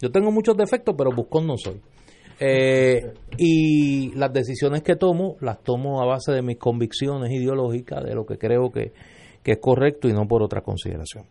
Yo 0.05 0.11
tengo 0.11 0.31
muchos 0.31 0.55
defectos, 0.55 0.95
pero 0.99 1.13
buscón 1.17 1.47
no 1.47 1.57
soy. 1.57 1.81
Eh, 2.39 3.15
y 3.39 4.11
las 4.15 4.31
decisiones 4.35 4.83
que 4.83 4.97
tomo, 4.97 5.37
las 5.41 5.63
tomo 5.63 6.03
a 6.03 6.05
base 6.05 6.31
de 6.31 6.43
mis 6.43 6.59
convicciones 6.59 7.33
ideológicas, 7.33 8.05
de 8.05 8.15
lo 8.15 8.27
que 8.27 8.37
creo 8.37 8.71
que, 8.71 8.93
que 9.43 9.53
es 9.53 9.59
correcto 9.63 10.07
y 10.07 10.13
no 10.13 10.29
por 10.29 10.43
otra 10.43 10.61
consideración. 10.61 11.25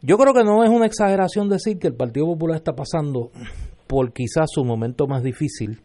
Yo 0.00 0.16
creo 0.16 0.32
que 0.32 0.44
no 0.44 0.62
es 0.62 0.70
una 0.70 0.86
exageración 0.86 1.48
decir 1.48 1.80
que 1.80 1.88
el 1.88 1.94
Partido 1.96 2.26
Popular 2.26 2.58
está 2.58 2.76
pasando 2.76 3.32
por 3.88 4.12
quizás 4.12 4.46
su 4.48 4.64
momento 4.64 5.08
más 5.08 5.24
difícil 5.24 5.80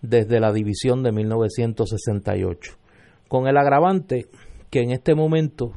desde 0.00 0.38
la 0.38 0.52
división 0.52 1.02
de 1.02 1.10
1968, 1.10 2.74
con 3.26 3.48
el 3.48 3.56
agravante 3.56 4.26
que 4.70 4.82
en 4.82 4.92
este 4.92 5.16
momento 5.16 5.72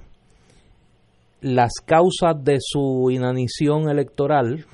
las 1.41 1.71
causas 1.83 2.35
de 2.43 2.57
su 2.59 3.09
inanición 3.09 3.89
electoral, 3.89 4.67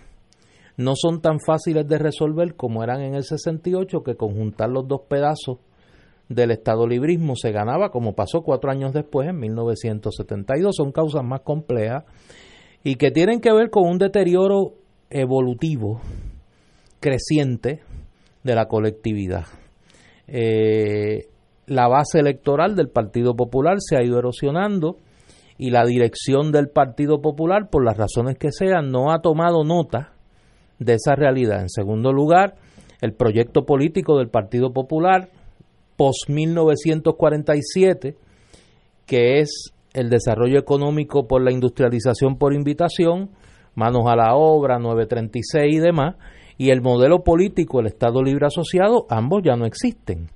no 0.77 0.93
son 0.95 1.21
tan 1.21 1.39
fáciles 1.39 1.87
de 1.87 1.97
resolver 1.97 2.55
como 2.55 2.83
eran 2.83 3.01
en 3.01 3.15
el 3.15 3.23
68, 3.23 4.03
que 4.03 4.15
conjuntar 4.15 4.69
los 4.69 4.87
dos 4.87 5.01
pedazos 5.09 5.57
del 6.29 6.51
Estado 6.51 6.87
librismo 6.87 7.35
se 7.35 7.51
ganaba, 7.51 7.89
como 7.89 8.13
pasó 8.13 8.41
cuatro 8.41 8.69
años 8.69 8.93
después, 8.93 9.27
en 9.27 9.39
1972. 9.39 10.75
Son 10.75 10.91
causas 10.91 11.23
más 11.23 11.41
complejas 11.41 12.03
y 12.83 12.95
que 12.95 13.09
tienen 13.09 13.41
que 13.41 13.51
ver 13.51 13.71
con 13.71 13.89
un 13.89 13.97
deterioro 13.97 14.73
evolutivo 15.09 15.99
creciente 16.99 17.81
de 18.43 18.55
la 18.55 18.67
colectividad. 18.67 19.45
Eh, 20.27 21.27
la 21.65 21.87
base 21.87 22.19
electoral 22.19 22.75
del 22.75 22.89
Partido 22.89 23.35
Popular 23.35 23.77
se 23.79 23.97
ha 23.97 24.03
ido 24.03 24.19
erosionando 24.19 24.97
y 25.57 25.71
la 25.71 25.85
dirección 25.85 26.51
del 26.51 26.69
Partido 26.69 27.19
Popular, 27.19 27.69
por 27.71 27.83
las 27.83 27.97
razones 27.97 28.37
que 28.37 28.51
sean, 28.51 28.91
no 28.91 29.11
ha 29.11 29.21
tomado 29.21 29.63
nota 29.63 30.16
de 30.79 30.93
esa 30.93 31.15
realidad. 31.15 31.61
En 31.61 31.69
segundo 31.69 32.11
lugar, 32.11 32.55
el 33.01 33.13
proyecto 33.13 33.65
político 33.65 34.17
del 34.17 34.29
Partido 34.29 34.73
Popular 34.73 35.29
post-1947, 35.95 38.15
que 39.05 39.39
es 39.39 39.71
el 39.93 40.09
desarrollo 40.09 40.59
económico 40.59 41.27
por 41.27 41.43
la 41.43 41.51
industrialización 41.51 42.37
por 42.37 42.53
invitación, 42.53 43.29
manos 43.75 44.05
a 44.07 44.15
la 44.15 44.35
obra, 44.35 44.79
936 44.79 45.75
y 45.75 45.79
demás, 45.79 46.15
y 46.57 46.71
el 46.71 46.81
modelo 46.81 47.23
político, 47.23 47.79
el 47.79 47.87
Estado 47.87 48.23
Libre 48.23 48.47
Asociado, 48.47 49.05
ambos 49.09 49.43
ya 49.43 49.55
no 49.55 49.65
existen. 49.65 50.27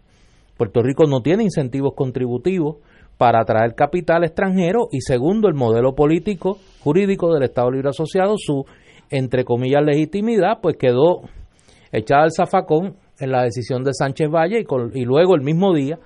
Puerto 0.58 0.84
Rico 0.84 1.06
no 1.08 1.22
tiene 1.22 1.44
incentivos 1.44 1.94
contributivos 1.96 2.78
para 3.18 3.42
atraer 3.42 3.76
capital 3.76 4.24
extranjero 4.24 4.88
y 4.92 5.02
segundo, 5.02 5.48
el 5.48 5.54
modelo 5.54 5.96
político 5.96 6.58
jurídico 6.84 7.34
del 7.34 7.44
Estado 7.44 7.72
Libre 7.72 7.90
Asociado, 7.90 8.36
su 8.38 8.66
entre 9.12 9.44
comillas, 9.44 9.84
legitimidad, 9.84 10.60
pues 10.62 10.78
quedó 10.78 11.22
echada 11.92 12.24
al 12.24 12.32
zafacón 12.32 12.96
en 13.20 13.32
la 13.32 13.44
decisión 13.44 13.84
de 13.84 13.94
Sánchez 13.94 14.30
Valle 14.30 14.66
y, 14.94 15.06
luego 15.06 15.36
el 15.36 15.42
mismo 15.42 15.74
día 15.74 16.00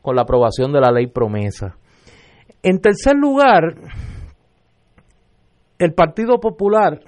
con 0.00 0.16
la 0.16 0.22
aprobación 0.22 0.72
de 0.72 0.80
la 0.80 0.90
ley 0.90 1.08
promesa. 1.08 1.76
En 2.62 2.80
tercer 2.80 3.16
lugar, 3.16 3.74
el 5.78 5.92
Partido 5.92 6.38
Popular 6.38 7.00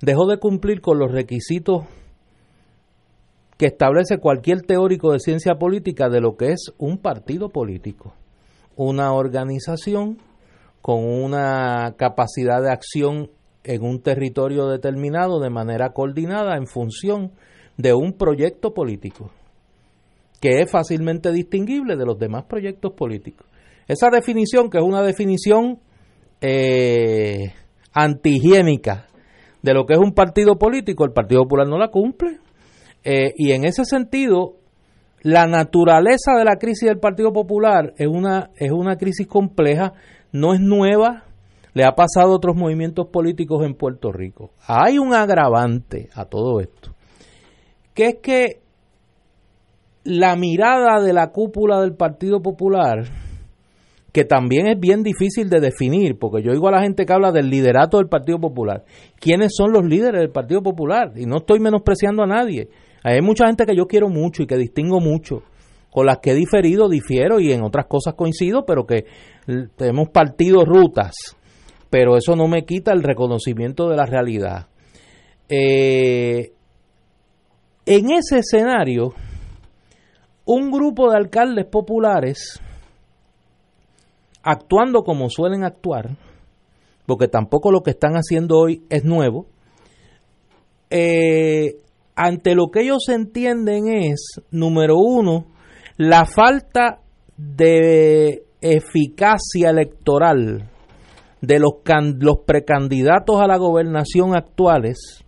dejó 0.00 0.26
de 0.26 0.38
cumplir 0.38 0.80
con 0.80 0.98
los 0.98 1.12
requisitos 1.12 1.84
que 3.58 3.66
establece 3.66 4.18
cualquier 4.18 4.62
teórico 4.62 5.12
de 5.12 5.20
ciencia 5.20 5.54
política 5.54 6.08
de 6.08 6.20
lo 6.20 6.36
que 6.36 6.52
es 6.52 6.72
un 6.78 6.98
partido 6.98 7.50
político, 7.50 8.14
una 8.76 9.12
organización 9.12 10.18
con 10.82 11.04
una 11.04 11.94
capacidad 11.96 12.60
de 12.62 12.70
acción 12.70 13.30
en 13.64 13.82
un 13.82 14.00
territorio 14.02 14.68
determinado 14.68 15.40
de 15.40 15.50
manera 15.50 15.90
coordinada 15.92 16.56
en 16.56 16.66
función 16.66 17.32
de 17.76 17.94
un 17.94 18.12
proyecto 18.12 18.72
político 18.72 19.30
que 20.40 20.60
es 20.60 20.70
fácilmente 20.70 21.32
distinguible 21.32 21.96
de 21.96 22.04
los 22.04 22.18
demás 22.18 22.44
proyectos 22.44 22.92
políticos. 22.92 23.46
Esa 23.88 24.10
definición, 24.10 24.68
que 24.68 24.76
es 24.76 24.84
una 24.84 25.00
definición 25.00 25.78
eh, 26.42 27.54
antihigiénica 27.94 29.06
de 29.62 29.72
lo 29.72 29.86
que 29.86 29.94
es 29.94 29.98
un 29.98 30.12
partido 30.12 30.58
político, 30.58 31.06
el 31.06 31.12
Partido 31.12 31.44
Popular 31.44 31.66
no 31.66 31.78
la 31.78 31.88
cumple. 31.88 32.40
Eh, 33.04 33.32
y 33.36 33.52
en 33.52 33.64
ese 33.64 33.86
sentido, 33.86 34.56
la 35.22 35.46
naturaleza 35.46 36.32
de 36.36 36.44
la 36.44 36.56
crisis 36.56 36.90
del 36.90 36.98
Partido 36.98 37.32
Popular 37.32 37.94
es 37.96 38.06
una, 38.06 38.50
es 38.56 38.70
una 38.70 38.96
crisis 38.96 39.26
compleja, 39.26 39.94
no 40.32 40.52
es 40.52 40.60
nueva, 40.60 41.24
le 41.74 41.84
ha 41.84 41.94
pasado 41.94 42.32
a 42.32 42.36
otros 42.36 42.56
movimientos 42.56 43.08
políticos 43.08 43.64
en 43.64 43.74
Puerto 43.74 44.12
Rico. 44.12 44.52
Hay 44.66 44.98
un 44.98 45.12
agravante 45.12 46.08
a 46.14 46.24
todo 46.24 46.60
esto, 46.60 46.94
que 47.92 48.06
es 48.06 48.16
que 48.22 48.62
la 50.04 50.36
mirada 50.36 51.02
de 51.02 51.12
la 51.12 51.30
cúpula 51.30 51.80
del 51.80 51.94
Partido 51.94 52.40
Popular, 52.40 53.04
que 54.12 54.24
también 54.24 54.68
es 54.68 54.78
bien 54.78 55.02
difícil 55.02 55.50
de 55.50 55.58
definir, 55.58 56.18
porque 56.18 56.42
yo 56.42 56.52
oigo 56.52 56.68
a 56.68 56.72
la 56.72 56.82
gente 56.82 57.04
que 57.04 57.12
habla 57.12 57.32
del 57.32 57.50
liderato 57.50 57.96
del 57.96 58.08
Partido 58.08 58.38
Popular. 58.38 58.84
¿Quiénes 59.18 59.52
son 59.56 59.72
los 59.72 59.84
líderes 59.84 60.20
del 60.20 60.30
Partido 60.30 60.62
Popular? 60.62 61.12
Y 61.16 61.26
no 61.26 61.38
estoy 61.38 61.58
menospreciando 61.58 62.22
a 62.22 62.26
nadie. 62.26 62.68
Hay 63.02 63.20
mucha 63.22 63.46
gente 63.46 63.66
que 63.66 63.76
yo 63.76 63.86
quiero 63.86 64.08
mucho 64.08 64.44
y 64.44 64.46
que 64.46 64.56
distingo 64.56 65.00
mucho, 65.00 65.42
con 65.90 66.06
las 66.06 66.18
que 66.18 66.30
he 66.30 66.34
diferido, 66.34 66.88
difiero 66.88 67.40
y 67.40 67.52
en 67.52 67.64
otras 67.64 67.86
cosas 67.86 68.14
coincido, 68.14 68.64
pero 68.64 68.86
que 68.86 69.04
hemos 69.78 70.10
partido 70.10 70.64
rutas, 70.64 71.36
pero 71.94 72.16
eso 72.16 72.34
no 72.34 72.48
me 72.48 72.64
quita 72.64 72.92
el 72.92 73.04
reconocimiento 73.04 73.88
de 73.88 73.96
la 73.96 74.04
realidad. 74.04 74.66
Eh, 75.48 76.50
en 77.86 78.10
ese 78.10 78.40
escenario, 78.40 79.14
un 80.44 80.72
grupo 80.72 81.08
de 81.08 81.18
alcaldes 81.18 81.66
populares, 81.66 82.60
actuando 84.42 85.04
como 85.04 85.30
suelen 85.30 85.62
actuar, 85.62 86.16
porque 87.06 87.28
tampoco 87.28 87.70
lo 87.70 87.84
que 87.84 87.92
están 87.92 88.14
haciendo 88.14 88.58
hoy 88.58 88.82
es 88.90 89.04
nuevo, 89.04 89.46
eh, 90.90 91.76
ante 92.16 92.56
lo 92.56 92.72
que 92.72 92.80
ellos 92.80 93.08
entienden 93.08 93.86
es, 93.86 94.40
número 94.50 94.96
uno, 94.98 95.46
la 95.96 96.26
falta 96.26 97.02
de 97.36 98.42
eficacia 98.60 99.70
electoral 99.70 100.73
de 101.46 101.58
los, 101.58 101.74
los 102.18 102.38
precandidatos 102.46 103.40
a 103.40 103.46
la 103.46 103.56
gobernación 103.56 104.36
actuales. 104.36 105.24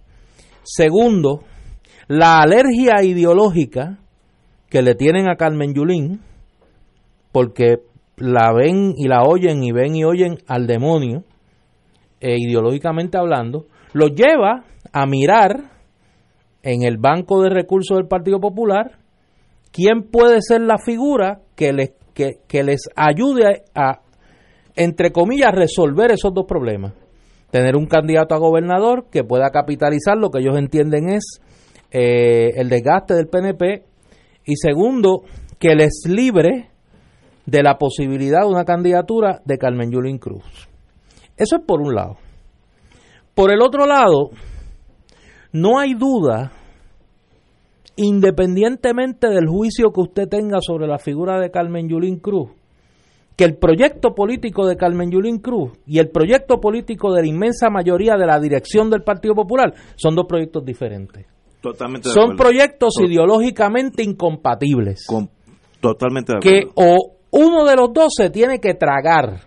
Segundo, 0.62 1.40
la 2.08 2.40
alergia 2.40 3.02
ideológica 3.02 3.98
que 4.68 4.82
le 4.82 4.94
tienen 4.94 5.28
a 5.28 5.36
Carmen 5.36 5.74
Yulín, 5.74 6.20
porque 7.32 7.80
la 8.16 8.52
ven 8.52 8.94
y 8.96 9.08
la 9.08 9.22
oyen 9.22 9.62
y 9.62 9.72
ven 9.72 9.94
y 9.94 10.04
oyen 10.04 10.38
al 10.46 10.66
demonio, 10.66 11.24
e 12.20 12.36
ideológicamente 12.38 13.18
hablando, 13.18 13.66
los 13.92 14.10
lleva 14.12 14.64
a 14.92 15.06
mirar 15.06 15.70
en 16.62 16.82
el 16.82 16.96
banco 16.96 17.42
de 17.42 17.50
recursos 17.50 17.96
del 17.96 18.08
Partido 18.08 18.40
Popular 18.40 18.98
quién 19.72 20.10
puede 20.10 20.40
ser 20.40 20.62
la 20.62 20.78
figura 20.78 21.40
que 21.54 21.72
les, 21.72 21.92
que, 22.14 22.62
les 22.64 22.88
ayude 22.96 23.64
a, 23.74 24.00
entre 24.76 25.10
comillas, 25.10 25.52
resolver 25.52 26.12
esos 26.12 26.32
dos 26.32 26.44
problemas. 26.46 26.94
Tener 27.50 27.76
un 27.76 27.86
candidato 27.86 28.34
a 28.34 28.38
gobernador 28.38 29.06
que 29.10 29.24
pueda 29.24 29.50
capitalizar 29.50 30.16
lo 30.16 30.30
que 30.30 30.40
ellos 30.40 30.58
entienden 30.58 31.08
es 31.08 31.40
eh, 31.90 32.52
el 32.56 32.68
desgaste 32.68 33.14
del 33.14 33.28
PNP 33.28 33.84
y 34.44 34.56
segundo, 34.56 35.22
que 35.58 35.74
les 35.74 36.04
libre 36.08 36.70
de 37.46 37.62
la 37.62 37.78
posibilidad 37.78 38.42
de 38.42 38.48
una 38.48 38.64
candidatura 38.64 39.40
de 39.44 39.58
Carmen 39.58 39.90
Yulín 39.90 40.18
Cruz. 40.18 40.44
Eso 41.36 41.56
es 41.56 41.62
por 41.66 41.80
un 41.80 41.94
lado. 41.94 42.16
Por 43.34 43.52
el 43.52 43.62
otro 43.62 43.86
lado, 43.86 44.30
no 45.52 45.78
hay 45.78 45.94
duda, 45.94 46.52
independientemente 47.96 49.28
del 49.28 49.46
juicio 49.46 49.92
que 49.92 50.00
usted 50.00 50.28
tenga 50.28 50.60
sobre 50.60 50.86
la 50.86 50.98
figura 50.98 51.40
de 51.40 51.50
Carmen 51.50 51.88
Yulín 51.88 52.18
Cruz, 52.18 52.50
que 53.36 53.44
el 53.44 53.56
proyecto 53.56 54.14
político 54.14 54.66
de 54.66 54.76
Carmen 54.76 55.10
Yulín 55.10 55.38
Cruz 55.38 55.72
y 55.86 55.98
el 55.98 56.08
proyecto 56.08 56.58
político 56.58 57.12
de 57.12 57.20
la 57.22 57.28
inmensa 57.28 57.68
mayoría 57.68 58.16
de 58.16 58.26
la 58.26 58.40
dirección 58.40 58.88
del 58.88 59.02
Partido 59.02 59.34
Popular 59.34 59.74
son 59.96 60.16
dos 60.16 60.24
proyectos 60.26 60.64
diferentes. 60.64 61.26
Totalmente 61.60 62.08
son 62.08 62.34
proyectos 62.36 62.94
ideológicamente 63.00 64.02
incompatibles. 64.02 65.06
totalmente 65.80 66.32
de 66.32 66.38
acuerdo. 66.38 66.60
Que 66.60 66.72
o 66.74 67.16
uno 67.30 67.64
de 67.66 67.76
los 67.76 67.92
dos 67.92 68.14
se 68.16 68.30
tiene 68.30 68.58
que 68.58 68.74
tragar 68.74 69.40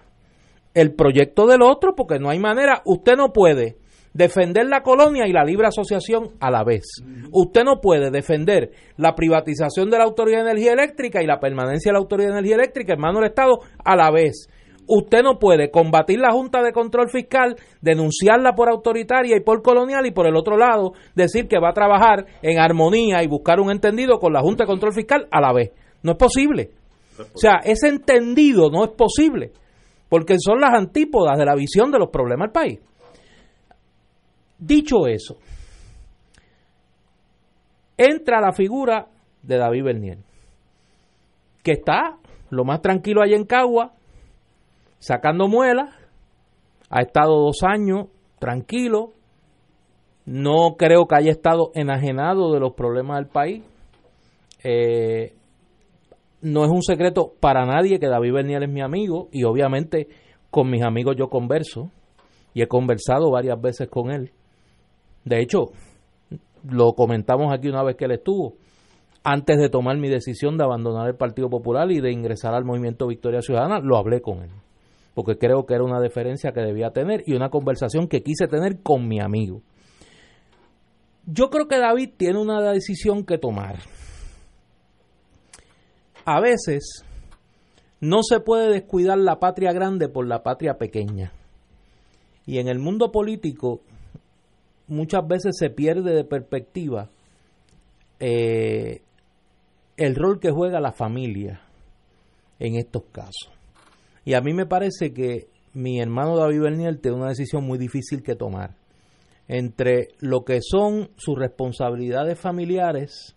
el 0.76 0.94
proyecto 0.94 1.48
del 1.48 1.64
otro 1.64 1.96
porque 1.96 2.20
no 2.20 2.30
hay 2.30 2.40
manera, 2.40 2.84
usted 2.86 3.16
no 3.18 3.34
puede 3.34 3.79
defender 4.14 4.66
la 4.66 4.82
colonia 4.82 5.28
y 5.28 5.34
la 5.34 5.44
libre 5.44 5.68
asociación 5.68 6.30
a 6.40 6.50
la 6.52 6.64
vez. 6.64 6.86
Usted 7.32 7.64
no 7.64 7.80
puede 7.82 8.12
defender 8.12 8.72
la 8.98 9.16
privatización 9.16 9.90
de 9.90 9.98
la 9.98 10.06
Autoridad 10.06 10.44
de 10.44 10.52
Energía 10.52 10.74
Eléctrica 10.74 11.22
y 11.22 11.28
la 11.28 11.40
permanencia 11.40 11.90
de 11.90 11.94
la 11.94 12.00
Autoridad 12.00 12.30
de 12.30 12.40
Energía 12.40 12.56
Eléctrica 12.56 12.94
en 12.94 13.00
manos 13.00 13.22
del 13.22 13.30
Estado 13.30 13.60
a 13.84 13.96
la 13.96 14.12
vez. 14.12 14.48
Usted 14.92 15.22
no 15.22 15.38
puede 15.38 15.70
combatir 15.70 16.20
la 16.20 16.32
Junta 16.32 16.64
de 16.64 16.72
Control 16.72 17.10
Fiscal, 17.12 17.56
denunciarla 17.80 18.54
por 18.54 18.70
autoritaria 18.70 19.38
y 19.38 19.42
por 19.42 19.62
colonial 19.62 20.08
y 20.08 20.12
por 20.12 20.26
el 20.26 20.36
otro 20.36 20.58
lado 20.58 20.94
decir 21.14 21.48
que 21.48 21.60
va 21.60 21.70
a 21.70 21.74
trabajar 21.74 22.26
en 22.42 22.58
armonía 22.58 23.22
y 23.22 23.28
buscar 23.28 23.60
un 23.60 23.70
entendido 23.70 24.18
con 24.18 24.34
la 24.34 24.42
Junta 24.42 24.64
de 24.64 24.68
Control 24.68 24.94
Fiscal 24.94 25.28
a 25.30 25.40
la 25.40 25.54
vez. 25.54 25.72
No 26.02 26.14
es 26.14 26.18
posible. 26.18 26.72
O 27.20 27.38
sea, 27.38 27.60
ese 27.64 27.88
entendido 27.88 28.72
no 28.72 28.84
es 28.84 28.92
posible 28.92 29.52
porque 30.10 30.38
son 30.40 30.60
las 30.60 30.74
antípodas 30.74 31.38
de 31.38 31.46
la 31.46 31.56
visión 31.56 31.92
de 31.92 32.00
los 32.00 32.10
problemas 32.10 32.48
del 32.48 32.52
país. 32.52 32.80
Dicho 34.60 35.08
eso, 35.08 35.38
entra 37.98 38.42
la 38.42 38.52
figura 38.52 39.08
de 39.42 39.58
David 39.58 39.84
Bernier, 39.84 40.18
que 41.64 41.72
está 41.72 42.18
lo 42.50 42.66
más 42.66 42.82
tranquilo 42.82 43.22
allá 43.22 43.36
en 43.36 43.46
Cagua, 43.46 43.94
sacando 45.00 45.48
muelas, 45.48 45.96
ha 46.90 47.02
estado 47.02 47.40
dos 47.40 47.64
años 47.64 48.08
tranquilo, 48.40 49.14
no 50.26 50.76
creo 50.78 51.08
que 51.08 51.16
haya 51.16 51.32
estado 51.32 51.72
enajenado 51.74 52.54
de 52.54 52.60
los 52.60 52.74
problemas 52.74 53.18
del 53.18 53.28
país. 53.28 53.64
Eh, 54.64 55.34
no 56.42 56.66
es 56.66 56.70
un 56.70 56.84
secreto 56.84 57.34
para 57.40 57.66
nadie 57.66 58.00
que 58.00 58.08
David 58.08 58.34
Bernier 58.34 58.64
es 58.64 58.70
mi 58.70 58.82
amigo 58.82 59.30
y 59.32 59.44
obviamente 59.44 60.08
con 60.52 60.70
mis 60.70 60.84
amigos 60.84 61.16
yo 61.18 61.30
converso 61.30 61.92
y 62.54 62.62
he 62.62 62.68
conversado 62.68 63.32
varias 63.32 63.60
veces 63.60 63.90
con 63.90 64.12
él. 64.12 64.32
De 65.26 65.42
hecho, 65.42 65.72
lo 66.70 66.94
comentamos 66.94 67.54
aquí 67.54 67.68
una 67.70 67.84
vez 67.84 67.96
que 67.96 68.06
él 68.06 68.12
estuvo, 68.12 68.56
antes 69.24 69.58
de 69.58 69.70
tomar 69.70 69.98
mi 69.98 70.10
decisión 70.10 70.58
de 70.58 70.64
abandonar 70.64 71.08
el 71.08 71.16
Partido 71.16 71.50
Popular 71.50 71.92
y 71.92 72.00
de 72.00 72.12
ingresar 72.12 72.54
al 72.54 72.66
movimiento 72.66 73.08
Victoria 73.08 73.42
Ciudadana, 73.42 73.80
lo 73.80 73.98
hablé 73.98 74.22
con 74.22 74.44
él, 74.44 74.50
porque 75.14 75.38
creo 75.38 75.66
que 75.66 75.74
era 75.74 75.84
una 75.84 76.00
deferencia 76.00 76.52
que 76.52 76.62
debía 76.62 76.92
tener 76.92 77.24
y 77.26 77.34
una 77.34 77.50
conversación 77.50 78.08
que 78.08 78.24
quise 78.24 78.48
tener 78.48 78.82
con 78.82 79.08
mi 79.08 79.20
amigo. 79.20 79.62
Yo 81.26 81.50
creo 81.50 81.68
que 81.68 81.78
David 81.78 82.12
tiene 82.18 82.40
una 82.40 82.62
decisión 82.72 83.26
que 83.26 83.38
tomar. 83.38 83.80
A 86.26 86.40
veces 86.40 87.04
no 88.00 88.24
se 88.24 88.40
puede 88.40 88.72
descuidar 88.72 89.18
la 89.18 89.40
patria 89.40 89.72
grande 89.74 90.10
por 90.10 90.28
la 90.28 90.42
patria 90.42 90.78
pequeña. 90.78 91.34
Y 92.46 92.58
en 92.58 92.68
el 92.68 92.80
mundo 92.80 93.12
político 93.12 93.82
muchas 94.90 95.28
veces 95.28 95.56
se 95.58 95.70
pierde 95.70 96.14
de 96.14 96.24
perspectiva 96.24 97.10
eh, 98.20 99.02
el 99.98 100.16
rol 100.16 100.40
que 100.40 100.52
juega 100.52 100.80
la 100.80 100.92
familia 100.92 101.62
en 102.60 102.76
estos 102.76 103.04
casos. 103.12 103.52
Y 104.26 104.34
a 104.34 104.42
mí 104.42 104.54
me 104.54 104.66
parece 104.66 105.14
que 105.14 105.48
mi 105.74 106.00
hermano 106.00 106.36
David 106.36 106.62
Bernier 106.62 106.98
tiene 106.98 107.18
una 107.18 107.30
decisión 107.30 107.64
muy 107.66 107.78
difícil 107.78 108.22
que 108.22 108.36
tomar 108.36 108.76
entre 109.48 110.10
lo 110.20 110.44
que 110.46 110.60
son 110.62 111.10
sus 111.18 111.38
responsabilidades 111.38 112.40
familiares 112.40 113.36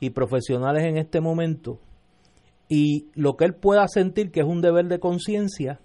y 0.00 0.10
profesionales 0.10 0.84
en 0.84 0.98
este 0.98 1.20
momento 1.20 1.78
y 2.68 3.06
lo 3.14 3.36
que 3.36 3.44
él 3.44 3.54
pueda 3.54 3.86
sentir 3.86 4.32
que 4.32 4.40
es 4.40 4.46
un 4.46 4.60
deber 4.60 4.86
de 4.86 4.98
conciencia 4.98 5.78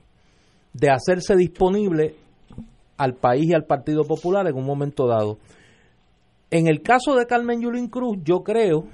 de 0.74 0.90
hacerse 0.90 1.36
disponible 1.36 2.16
al 2.98 3.14
país 3.16 3.46
y 3.46 3.54
al 3.54 3.66
Partido 3.66 4.04
Popular 4.04 4.48
en 4.48 4.56
un 4.56 4.66
momento 4.66 5.08
dado. 5.08 5.38
En 6.50 6.68
el 6.68 6.82
caso 6.82 7.16
de 7.16 7.28
Carmen 7.28 7.62
Yulín 7.62 7.88
Cruz, 7.88 8.18
yo 8.24 8.44
creo 8.44 8.86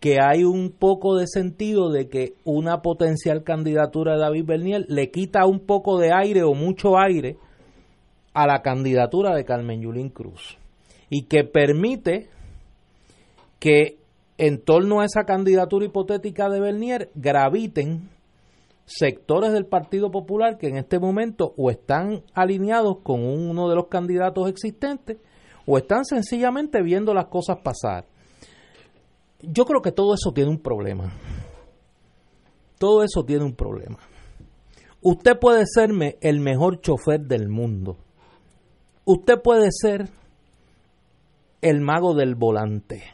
que 0.00 0.18
hay 0.22 0.44
un 0.44 0.70
poco 0.70 1.16
de 1.16 1.26
sentido 1.26 1.90
de 1.90 2.08
que 2.08 2.34
una 2.44 2.82
potencial 2.82 3.42
candidatura 3.42 4.14
de 4.14 4.20
David 4.20 4.44
Bernier 4.44 4.84
le 4.88 5.10
quita 5.10 5.44
un 5.46 5.60
poco 5.60 5.98
de 5.98 6.12
aire 6.12 6.44
o 6.44 6.54
mucho 6.54 6.98
aire 6.98 7.36
a 8.32 8.46
la 8.46 8.62
candidatura 8.62 9.34
de 9.34 9.44
Carmen 9.44 9.82
Yulín 9.82 10.10
Cruz 10.10 10.56
y 11.10 11.24
que 11.24 11.42
permite 11.42 12.28
que 13.58 13.96
en 14.36 14.60
torno 14.60 15.00
a 15.00 15.04
esa 15.04 15.24
candidatura 15.24 15.86
hipotética 15.86 16.48
de 16.48 16.60
Bernier 16.60 17.10
graviten 17.16 18.08
sectores 18.88 19.52
del 19.52 19.66
Partido 19.66 20.10
Popular 20.10 20.56
que 20.56 20.68
en 20.68 20.78
este 20.78 20.98
momento 20.98 21.54
o 21.56 21.70
están 21.70 22.24
alineados 22.32 22.98
con 23.02 23.22
uno 23.22 23.68
de 23.68 23.76
los 23.76 23.88
candidatos 23.88 24.48
existentes 24.48 25.18
o 25.66 25.76
están 25.76 26.04
sencillamente 26.04 26.82
viendo 26.82 27.12
las 27.12 27.26
cosas 27.26 27.58
pasar. 27.62 28.06
Yo 29.40 29.66
creo 29.66 29.82
que 29.82 29.92
todo 29.92 30.14
eso 30.14 30.32
tiene 30.32 30.50
un 30.50 30.60
problema. 30.60 31.12
Todo 32.78 33.02
eso 33.02 33.24
tiene 33.24 33.44
un 33.44 33.54
problema. 33.54 33.98
Usted 35.02 35.38
puede 35.38 35.64
serme 35.66 36.16
el 36.22 36.40
mejor 36.40 36.80
chofer 36.80 37.20
del 37.20 37.48
mundo. 37.48 37.98
Usted 39.04 39.40
puede 39.42 39.68
ser 39.70 40.08
el 41.60 41.80
mago 41.80 42.14
del 42.14 42.34
volante. 42.34 43.04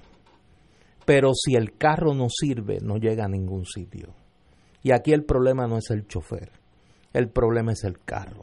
Pero 1.05 1.33
si 1.35 1.57
el 1.57 1.77
carro 1.77 2.15
no 2.15 2.29
sirve, 2.31 2.79
no 2.81 2.97
llega 2.97 3.25
a 3.25 3.29
ningún 3.29 3.67
sitio. 3.67 4.15
Y 4.85 4.93
aquí 4.93 5.13
el 5.13 5.25
problema 5.25 5.67
no 5.67 5.79
es 5.79 5.91
el 5.91 6.07
chofer, 6.07 6.53
el 7.15 7.31
problema 7.31 7.73
es 7.73 7.85
el 7.85 7.99
carro. 8.05 8.43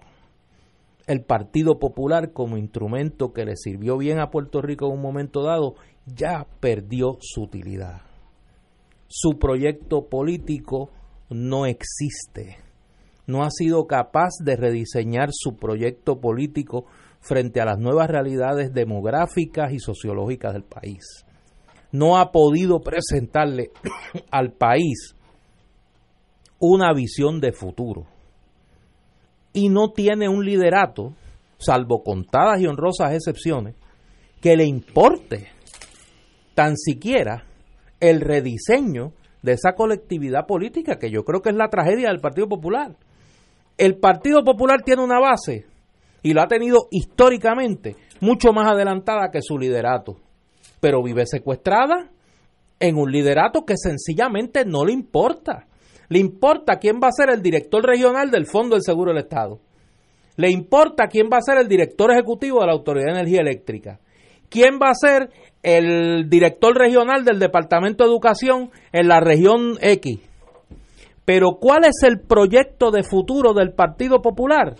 El 1.06 1.22
Partido 1.24 1.78
Popular 1.78 2.34
como 2.34 2.58
instrumento 2.58 3.32
que 3.32 3.46
le 3.46 3.56
sirvió 3.56 3.98
bien 3.98 4.20
a 4.20 4.32
Puerto 4.32 4.60
Rico 4.60 4.88
en 4.88 4.94
un 4.94 5.02
momento 5.02 5.44
dado 5.44 5.76
ya 6.06 6.48
perdió 6.60 7.18
su 7.22 7.44
utilidad. 7.44 8.02
su 9.08 9.38
proyecto 9.38 10.08
político 10.08 10.89
no 11.30 11.66
existe. 11.66 12.58
No 13.28 13.44
ha 13.44 13.50
sido 13.52 13.86
capaz 13.86 14.30
de 14.44 14.56
rediseñar 14.56 15.30
su 15.32 15.58
proyecto 15.58 16.20
político 16.22 16.86
frente 17.20 17.62
a 17.62 17.66
las 17.66 17.78
nuevas 17.78 18.10
realidades 18.10 18.74
demográficas 18.74 19.74
y 19.74 19.80
sociológicas 19.80 20.54
del 20.54 20.64
país. 20.64 21.04
No 21.92 22.18
ha 22.18 22.32
podido 22.32 22.80
presentarle 22.80 23.72
al 24.32 24.54
país 24.54 25.14
una 26.62 26.93
visión 26.93 27.41
de 27.41 27.51
futuro. 27.51 28.05
Y 29.51 29.68
no 29.68 29.91
tiene 29.91 30.30
un 30.30 30.45
liderato, 30.45 31.14
salvo 31.57 32.03
contadas 32.03 32.62
y 32.62 32.68
honrosas 32.68 33.14
excepciones, 33.14 33.76
que 34.39 34.55
le 34.55 34.66
importe 34.66 35.49
tan 36.55 36.78
siquiera 36.78 37.43
el 37.99 38.22
rediseño 38.22 39.12
de 39.41 39.53
esa 39.53 39.74
colectividad 39.74 40.45
política, 40.45 40.97
que 40.97 41.09
yo 41.09 41.24
creo 41.24 41.41
que 41.41 41.49
es 41.49 41.55
la 41.55 41.70
tragedia 41.70 42.09
del 42.09 42.22
Partido 42.22 42.47
Popular. 42.47 42.95
El 43.78 43.97
Partido 43.97 44.43
Popular 44.43 44.84
tiene 44.84 45.03
una 45.03 45.20
base, 45.20 45.66
y 46.22 46.34
lo 46.34 46.41
ha 46.41 46.47
tenido 46.47 46.88
históricamente, 46.91 47.95
mucho 48.20 48.53
más 48.53 48.72
adelantada 48.72 49.32
que 49.32 49.41
su 49.41 49.57
liderato, 49.57 50.18
pero 50.80 51.01
vive 51.01 51.26
secuestrada 51.26 52.12
en 52.80 52.97
un 52.97 53.12
liderato 53.12 53.66
que 53.66 53.76
sencillamente 53.78 54.64
no 54.64 54.86
le 54.86 54.93
importa. 54.93 55.66
Le 56.12 56.20
importa 56.20 56.76
quién 56.76 56.99
va 57.01 57.07
a 57.07 57.12
ser 57.12 57.30
el 57.30 57.41
director 57.41 57.82
regional 57.82 58.30
del 58.30 58.45
Fondo 58.45 58.76
del 58.76 58.84
Seguro 58.84 59.14
del 59.14 59.24
Estado. 59.24 59.59
Le 60.36 60.51
importa 60.51 61.07
quién 61.07 61.30
va 61.32 61.38
a 61.38 61.41
ser 61.41 61.57
el 61.57 61.70
director 61.70 62.12
ejecutivo 62.12 62.59
de 62.59 62.66
la 62.66 62.74
Autoridad 62.74 63.14
de 63.14 63.20
Energía 63.20 63.39
Eléctrica. 63.39 63.99
¿Quién 64.49 64.78
va 64.82 64.89
a 64.89 64.93
ser 64.93 65.30
el 65.64 66.30
director 66.30 66.76
regional 66.76 67.24
del 67.24 67.39
Departamento 67.39 68.03
de 68.03 68.09
Educación 68.09 68.72
en 68.91 69.07
la 69.07 69.20
región 69.20 69.78
X. 69.80 70.20
Pero 71.24 71.57
¿cuál 71.59 71.86
es 71.86 72.03
el 72.03 72.20
proyecto 72.20 72.91
de 72.91 73.03
futuro 73.03 73.53
del 73.53 73.74
Partido 73.74 74.22
Popular? 74.22 74.76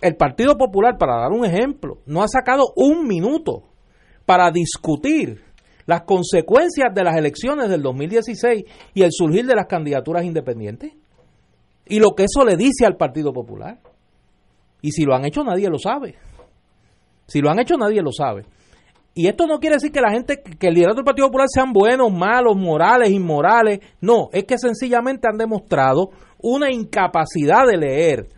El 0.00 0.16
Partido 0.16 0.56
Popular, 0.56 0.96
para 0.98 1.20
dar 1.20 1.32
un 1.32 1.44
ejemplo, 1.44 1.98
no 2.06 2.22
ha 2.22 2.28
sacado 2.28 2.72
un 2.76 3.06
minuto 3.06 3.62
para 4.26 4.50
discutir 4.50 5.40
las 5.86 6.02
consecuencias 6.02 6.94
de 6.94 7.04
las 7.04 7.16
elecciones 7.16 7.68
del 7.68 7.82
2016 7.82 8.64
y 8.94 9.02
el 9.02 9.10
surgir 9.12 9.46
de 9.46 9.54
las 9.54 9.66
candidaturas 9.66 10.24
independientes. 10.24 10.92
Y 11.86 11.98
lo 11.98 12.10
que 12.10 12.24
eso 12.24 12.44
le 12.44 12.56
dice 12.56 12.86
al 12.86 12.96
Partido 12.96 13.32
Popular. 13.32 13.78
Y 14.80 14.92
si 14.92 15.04
lo 15.04 15.14
han 15.14 15.24
hecho 15.24 15.44
nadie 15.44 15.68
lo 15.68 15.78
sabe. 15.78 16.16
Si 17.26 17.40
lo 17.40 17.50
han 17.50 17.60
hecho 17.60 17.76
nadie 17.76 18.02
lo 18.02 18.12
sabe. 18.12 18.44
Y 19.14 19.28
esto 19.28 19.46
no 19.46 19.58
quiere 19.58 19.76
decir 19.76 19.92
que 19.92 20.00
la 20.00 20.10
gente, 20.10 20.42
que 20.42 20.68
el 20.68 20.74
liderato 20.74 20.96
del 20.96 21.04
Partido 21.04 21.26
Popular 21.26 21.48
sean 21.52 21.72
buenos, 21.72 22.10
malos, 22.10 22.56
morales, 22.56 23.10
inmorales. 23.10 23.80
No, 24.00 24.30
es 24.32 24.44
que 24.44 24.56
sencillamente 24.56 25.28
han 25.30 25.36
demostrado 25.36 26.10
una 26.40 26.72
incapacidad 26.72 27.66
de 27.66 27.76
leer 27.76 28.28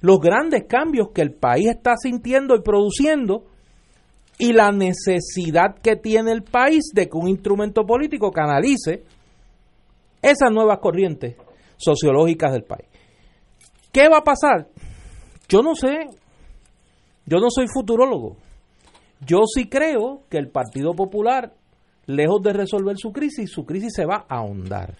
los 0.00 0.18
grandes 0.18 0.64
cambios 0.68 1.08
que 1.14 1.22
el 1.22 1.32
país 1.32 1.68
está 1.68 1.96
sintiendo 1.96 2.54
y 2.54 2.62
produciendo 2.62 3.44
y 4.38 4.52
la 4.52 4.70
necesidad 4.70 5.76
que 5.82 5.96
tiene 5.96 6.32
el 6.32 6.42
país 6.42 6.90
de 6.92 7.08
que 7.08 7.16
un 7.16 7.28
instrumento 7.28 7.84
político 7.86 8.30
canalice 8.30 9.02
esas 10.20 10.50
nuevas 10.50 10.78
corrientes 10.78 11.36
sociológicas 11.76 12.52
del 12.52 12.64
país. 12.64 12.86
¿Qué 13.92 14.08
va 14.08 14.18
a 14.18 14.24
pasar? 14.24 14.68
Yo 15.48 15.62
no 15.62 15.74
sé. 15.74 16.06
Yo 17.24 17.38
no 17.38 17.48
soy 17.50 17.66
futurólogo. 17.72 18.36
Yo 19.24 19.38
sí 19.52 19.68
creo 19.68 20.22
que 20.28 20.38
el 20.38 20.48
Partido 20.48 20.94
Popular, 20.94 21.54
lejos 22.06 22.42
de 22.42 22.52
resolver 22.52 22.96
su 22.98 23.12
crisis, 23.12 23.50
su 23.50 23.64
crisis 23.64 23.94
se 23.94 24.04
va 24.04 24.26
a 24.28 24.36
ahondar. 24.36 24.96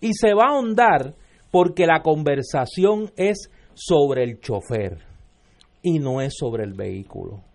Y 0.00 0.12
se 0.14 0.34
va 0.34 0.46
a 0.46 0.54
ahondar 0.54 1.14
porque 1.50 1.86
la 1.86 2.02
conversación 2.02 3.12
es 3.16 3.48
sobre 3.74 4.24
el 4.24 4.40
chofer 4.40 4.98
y 5.82 5.98
no 5.98 6.20
es 6.20 6.34
sobre 6.36 6.64
el 6.64 6.72
vehículo. 6.72 7.45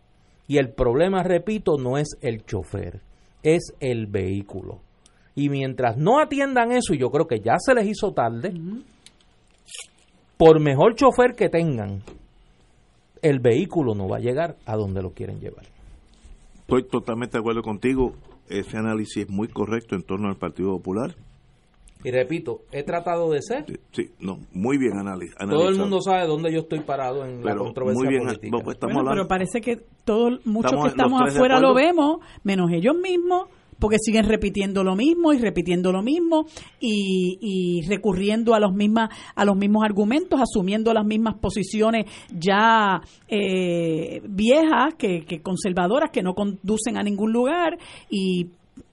Y 0.51 0.57
el 0.57 0.73
problema, 0.73 1.23
repito, 1.23 1.77
no 1.77 1.97
es 1.97 2.17
el 2.19 2.43
chofer, 2.43 2.99
es 3.41 3.73
el 3.79 4.07
vehículo. 4.07 4.81
Y 5.33 5.47
mientras 5.47 5.95
no 5.95 6.19
atiendan 6.19 6.73
eso, 6.73 6.93
y 6.93 6.97
yo 6.97 7.09
creo 7.09 7.25
que 7.25 7.39
ya 7.39 7.53
se 7.57 7.73
les 7.73 7.87
hizo 7.87 8.11
tarde, 8.11 8.51
por 10.35 10.59
mejor 10.59 10.95
chofer 10.95 11.35
que 11.37 11.47
tengan, 11.47 12.03
el 13.21 13.39
vehículo 13.39 13.95
no 13.95 14.09
va 14.09 14.17
a 14.17 14.19
llegar 14.19 14.57
a 14.65 14.75
donde 14.75 15.01
lo 15.01 15.11
quieren 15.11 15.39
llevar. 15.39 15.63
Estoy 16.59 16.83
totalmente 16.83 17.37
de 17.37 17.39
acuerdo 17.39 17.61
contigo. 17.61 18.11
Ese 18.49 18.75
análisis 18.75 19.23
es 19.23 19.29
muy 19.29 19.47
correcto 19.47 19.95
en 19.95 20.03
torno 20.03 20.27
al 20.27 20.35
Partido 20.35 20.75
Popular. 20.75 21.15
Y 22.03 22.11
repito, 22.11 22.61
he 22.71 22.83
tratado 22.83 23.31
de 23.31 23.41
ser. 23.41 23.65
Sí, 23.91 24.11
no, 24.19 24.39
muy 24.53 24.77
bien 24.77 24.97
analizado. 24.97 25.49
Todo 25.49 25.69
el 25.69 25.77
mundo 25.77 26.01
sabe 26.01 26.27
dónde 26.27 26.51
yo 26.51 26.61
estoy 26.61 26.79
parado 26.79 27.25
en 27.25 27.43
la 27.43 27.55
controversia 27.55 28.03
muy 28.03 28.09
bien, 28.09 28.25
política. 28.25 28.57
Pues, 28.63 28.77
pero 28.79 29.27
parece 29.27 29.61
que 29.61 29.77
todos, 30.03 30.45
muchos 30.45 30.81
que 30.81 30.89
estamos 30.89 31.21
afuera 31.21 31.59
lo 31.59 31.73
vemos, 31.73 32.17
menos 32.43 32.71
ellos 32.71 32.95
mismos 32.95 33.47
porque 33.81 33.97
siguen 33.99 34.25
repitiendo 34.25 34.83
lo 34.83 34.95
mismo 34.95 35.33
y 35.33 35.39
repitiendo 35.39 35.91
lo 35.91 36.03
mismo 36.03 36.45
y, 36.79 37.81
recurriendo 37.89 38.53
a 38.53 38.59
los 38.59 38.73
mismas 38.73 39.09
a 39.35 39.43
los 39.43 39.57
mismos 39.57 39.83
argumentos 39.83 40.39
asumiendo 40.39 40.93
las 40.93 41.05
mismas 41.05 41.35
posiciones 41.39 42.05
ya 42.31 43.01
eh, 43.27 44.21
viejas 44.29 44.93
que, 44.97 45.25
que 45.25 45.41
conservadoras 45.41 46.11
que 46.11 46.21
no 46.21 46.35
conducen 46.35 46.97
a 46.97 47.01
ningún 47.01 47.33
lugar 47.33 47.79
y 48.09 48.51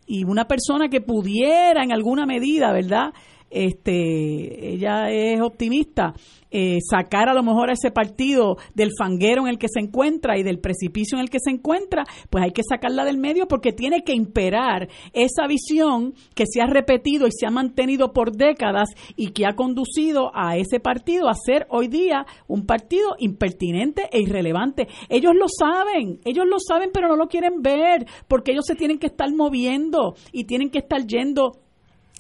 y 0.09 0.25
una 0.25 0.47
persona 0.47 0.89
que 0.89 1.01
pudiera 1.01 1.85
en 1.85 1.93
alguna 1.93 2.27
medida, 2.27 2.73
¿verdad? 2.73 3.13
este, 3.51 4.75
ella 4.75 5.11
es 5.11 5.41
optimista, 5.41 6.15
eh, 6.51 6.79
sacar 6.89 7.29
a 7.29 7.35
lo 7.35 7.43
mejor 7.43 7.71
a 7.71 7.75
ese 7.75 7.91
partido 7.91 8.57
del 8.75 8.91
fanguero 8.99 9.43
en 9.43 9.49
el 9.49 9.59
que 9.59 9.69
se 9.69 9.81
encuentra 9.81 10.39
y 10.39 10.43
del 10.43 10.61
precipicio 10.61 11.19
en 11.19 11.23
el 11.23 11.31
que 11.31 11.41
se 11.41 11.51
encuentra, 11.51 12.05
pues 12.31 12.45
hay 12.45 12.53
que 12.53 12.63
sacarla 12.69 13.05
del 13.05 13.19
medio 13.19 13.49
porque 13.49 13.73
tiene 13.73 14.03
que 14.03 14.15
imperar 14.15 14.89
esa 15.13 15.47
visión 15.47 16.15
que 16.35 16.45
se 16.47 16.61
ha 16.61 16.67
repetido 16.67 17.27
y 17.27 17.33
se 17.33 17.47
ha 17.47 17.51
mantenido 17.51 18.13
por 18.13 18.33
décadas 18.33 18.91
y 19.17 19.33
que 19.33 19.47
ha 19.47 19.55
conducido 19.55 20.31
a 20.35 20.57
ese 20.57 20.81
partido 20.81 21.29
a 21.29 21.35
ser 21.35 21.67
hoy 21.71 21.89
día 21.89 22.27
un 22.47 22.67
partido 22.67 23.15
impertinente 23.19 24.09
e 24.11 24.21
irrelevante. 24.21 24.89
Ellos 25.09 25.35
lo 25.35 25.47
saben, 25.49 26.21
ellos 26.25 26.47
lo 26.47 26.59
saben, 26.59 26.91
pero 26.93 27.09
no 27.09 27.17
lo 27.17 27.29
quieren 27.29 27.63
ver 27.63 28.07
porque 28.27 28.53
ellos 28.53 28.65
se 28.67 28.75
tienen 28.75 28.99
que 28.99 29.07
estar 29.07 29.33
moviendo 29.35 30.15
y 30.33 30.45
tienen 30.45 30.71
que 30.71 30.79
estar 30.79 31.07
yendo 31.07 31.53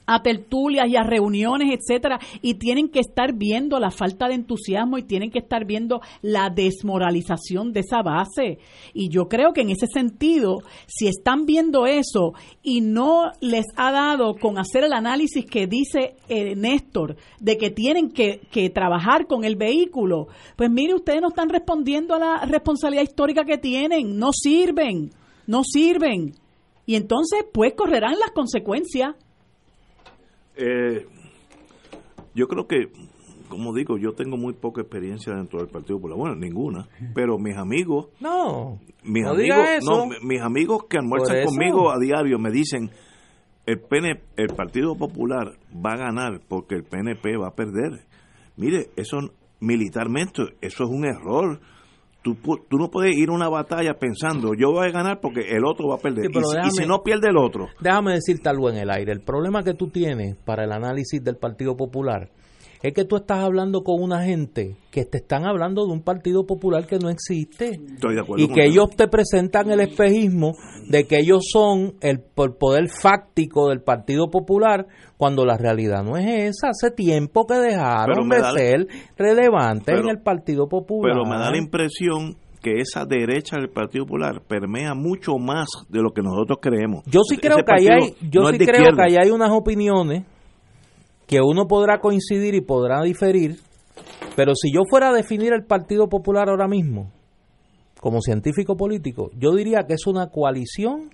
a 0.08 0.22
tertulias 0.22 0.88
y 0.88 0.96
a 0.96 1.02
reuniones, 1.02 1.78
etcétera, 1.78 2.18
y 2.40 2.54
tienen 2.54 2.88
que 2.88 3.00
estar 3.00 3.34
viendo 3.34 3.78
la 3.78 3.90
falta 3.90 4.26
de 4.26 4.34
entusiasmo 4.34 4.96
y 4.96 5.02
tienen 5.02 5.30
que 5.30 5.38
estar 5.38 5.66
viendo 5.66 6.00
la 6.22 6.48
desmoralización 6.48 7.72
de 7.72 7.80
esa 7.80 8.02
base. 8.02 8.58
Y 8.94 9.10
yo 9.10 9.28
creo 9.28 9.52
que 9.52 9.60
en 9.60 9.70
ese 9.70 9.86
sentido, 9.86 10.60
si 10.86 11.08
están 11.08 11.44
viendo 11.44 11.86
eso 11.86 12.32
y 12.62 12.80
no 12.80 13.32
les 13.42 13.66
ha 13.76 13.92
dado 13.92 14.34
con 14.34 14.58
hacer 14.58 14.84
el 14.84 14.94
análisis 14.94 15.44
que 15.44 15.66
dice 15.66 16.16
eh, 16.28 16.56
Néstor 16.56 17.16
de 17.38 17.58
que 17.58 17.70
tienen 17.70 18.10
que, 18.10 18.40
que 18.50 18.70
trabajar 18.70 19.26
con 19.26 19.44
el 19.44 19.56
vehículo, 19.56 20.28
pues 20.56 20.70
mire, 20.70 20.94
ustedes 20.94 21.20
no 21.20 21.28
están 21.28 21.50
respondiendo 21.50 22.14
a 22.14 22.18
la 22.18 22.46
responsabilidad 22.46 23.02
histórica 23.02 23.44
que 23.44 23.58
tienen, 23.58 24.16
no 24.16 24.30
sirven, 24.32 25.10
no 25.46 25.64
sirven. 25.64 26.32
Y 26.86 26.96
entonces, 26.96 27.44
pues 27.52 27.74
correrán 27.74 28.18
las 28.18 28.30
consecuencias 28.30 29.14
eh, 30.58 31.06
yo 32.34 32.46
creo 32.48 32.66
que, 32.66 32.92
como 33.48 33.74
digo, 33.74 33.96
yo 33.98 34.12
tengo 34.12 34.36
muy 34.36 34.52
poca 34.54 34.82
experiencia 34.82 35.34
dentro 35.34 35.60
del 35.60 35.68
Partido 35.68 35.98
Popular. 35.98 36.18
Bueno, 36.18 36.36
ninguna. 36.36 36.88
Pero 37.14 37.38
mis 37.38 37.56
amigos. 37.56 38.08
No. 38.20 38.78
Mis 39.04 39.24
amigos, 39.24 39.58
no, 39.84 40.06
mis 40.22 40.42
amigos 40.42 40.84
que 40.88 40.98
almuerzan 40.98 41.44
conmigo 41.44 41.90
a 41.90 41.98
diario 41.98 42.38
me 42.38 42.50
dicen. 42.50 42.90
El, 43.66 43.80
PN, 43.80 44.22
el 44.36 44.48
Partido 44.56 44.96
Popular 44.96 45.58
va 45.74 45.92
a 45.92 45.96
ganar 45.98 46.40
porque 46.48 46.74
el 46.74 46.84
PNP 46.84 47.36
va 47.36 47.48
a 47.48 47.54
perder. 47.54 48.06
Mire, 48.56 48.86
eso 48.96 49.18
militarmente, 49.60 50.42
eso 50.62 50.84
es 50.84 50.90
un 50.90 51.04
error 51.04 51.60
Tú, 52.22 52.36
no 52.70 52.90
puedes 52.90 53.16
ir 53.16 53.30
a 53.30 53.32
una 53.32 53.48
batalla 53.48 53.94
pensando, 53.94 54.52
yo 54.54 54.72
voy 54.72 54.88
a 54.88 54.90
ganar 54.90 55.20
porque 55.20 55.40
el 55.48 55.64
otro 55.64 55.88
va 55.88 55.94
a 55.94 55.98
perder. 55.98 56.26
y, 56.26 56.70
si 56.70 56.86
no 56.86 57.02
pierde 57.02 57.28
el 57.28 57.36
otro. 57.36 57.68
Déjame 57.80 58.14
decirte 58.14 58.48
algo 58.48 58.68
en 58.70 58.76
el 58.76 58.90
aire. 58.90 59.12
El 59.12 59.20
problema 59.20 59.62
que 59.62 59.74
tú 59.74 59.88
tienes 59.88 60.36
para 60.44 60.64
el 60.64 60.72
análisis 60.72 61.22
del 61.22 61.36
Partido 61.36 61.76
Popular 61.76 62.28
es 62.82 62.94
que 62.94 63.04
tú 63.04 63.16
estás 63.16 63.38
hablando 63.38 63.82
con 63.82 64.02
una 64.02 64.22
gente 64.24 64.76
que 64.90 65.04
te 65.04 65.18
están 65.18 65.46
hablando 65.46 65.84
de 65.86 65.92
un 65.92 66.02
partido 66.02 66.46
popular 66.46 66.86
que 66.86 66.98
no 66.98 67.10
existe 67.10 67.80
y 68.36 68.48
que 68.48 68.66
ellos 68.66 68.90
te 68.96 69.08
presentan 69.08 69.70
el 69.70 69.80
espejismo 69.80 70.52
de 70.88 71.06
que 71.06 71.18
ellos 71.18 71.44
son 71.52 71.94
el, 72.00 72.20
poder 72.20 72.88
fáctico 72.88 73.68
del 73.68 73.82
Partido 73.82 74.30
Popular 74.30 74.86
cuando 75.16 75.44
la 75.44 75.56
realidad 75.56 76.02
no 76.04 76.16
es 76.16 76.56
esa. 76.56 76.68
Hace 76.68 76.90
tiempo 76.90 77.46
que 77.46 77.54
dejaron 77.54 78.28
de 78.28 78.40
ser 78.56 78.86
relevantes 79.16 79.98
en 79.98 80.08
el 80.08 80.22
Partido 80.22 80.68
Popular. 80.68 81.12
Pero 81.14 81.24
me 81.28 81.36
da 81.36 81.50
la 81.50 81.58
impresión 81.58 82.36
que 82.62 82.80
esa 82.80 83.04
derecha 83.04 83.56
del 83.56 83.70
Partido 83.70 84.04
Popular 84.04 84.42
permea 84.46 84.94
mucho 84.94 85.36
más 85.38 85.68
de 85.88 86.00
lo 86.00 86.10
que 86.10 86.22
nosotros 86.22 86.58
creemos. 86.60 87.04
Yo 87.06 87.20
sí 87.22 87.36
creo 87.36 87.58
que 87.58 87.72
ahí 87.72 87.88
hay, 87.88 88.14
yo 88.30 88.48
sí 88.50 88.58
creo 88.58 88.94
que 88.94 89.02
ahí 89.02 89.16
hay 89.16 89.30
unas 89.30 89.50
opiniones 89.50 90.24
que 91.28 91.40
uno 91.40 91.68
podrá 91.68 92.00
coincidir 92.00 92.54
y 92.54 92.62
podrá 92.62 93.02
diferir, 93.02 93.58
pero 94.34 94.54
si 94.54 94.72
yo 94.72 94.80
fuera 94.90 95.10
a 95.10 95.12
definir 95.12 95.52
el 95.52 95.64
Partido 95.64 96.08
Popular 96.08 96.48
ahora 96.48 96.66
mismo 96.66 97.12
como 98.00 98.20
científico 98.20 98.76
político, 98.76 99.30
yo 99.36 99.54
diría 99.54 99.84
que 99.86 99.94
es 99.94 100.06
una 100.06 100.30
coalición 100.30 101.10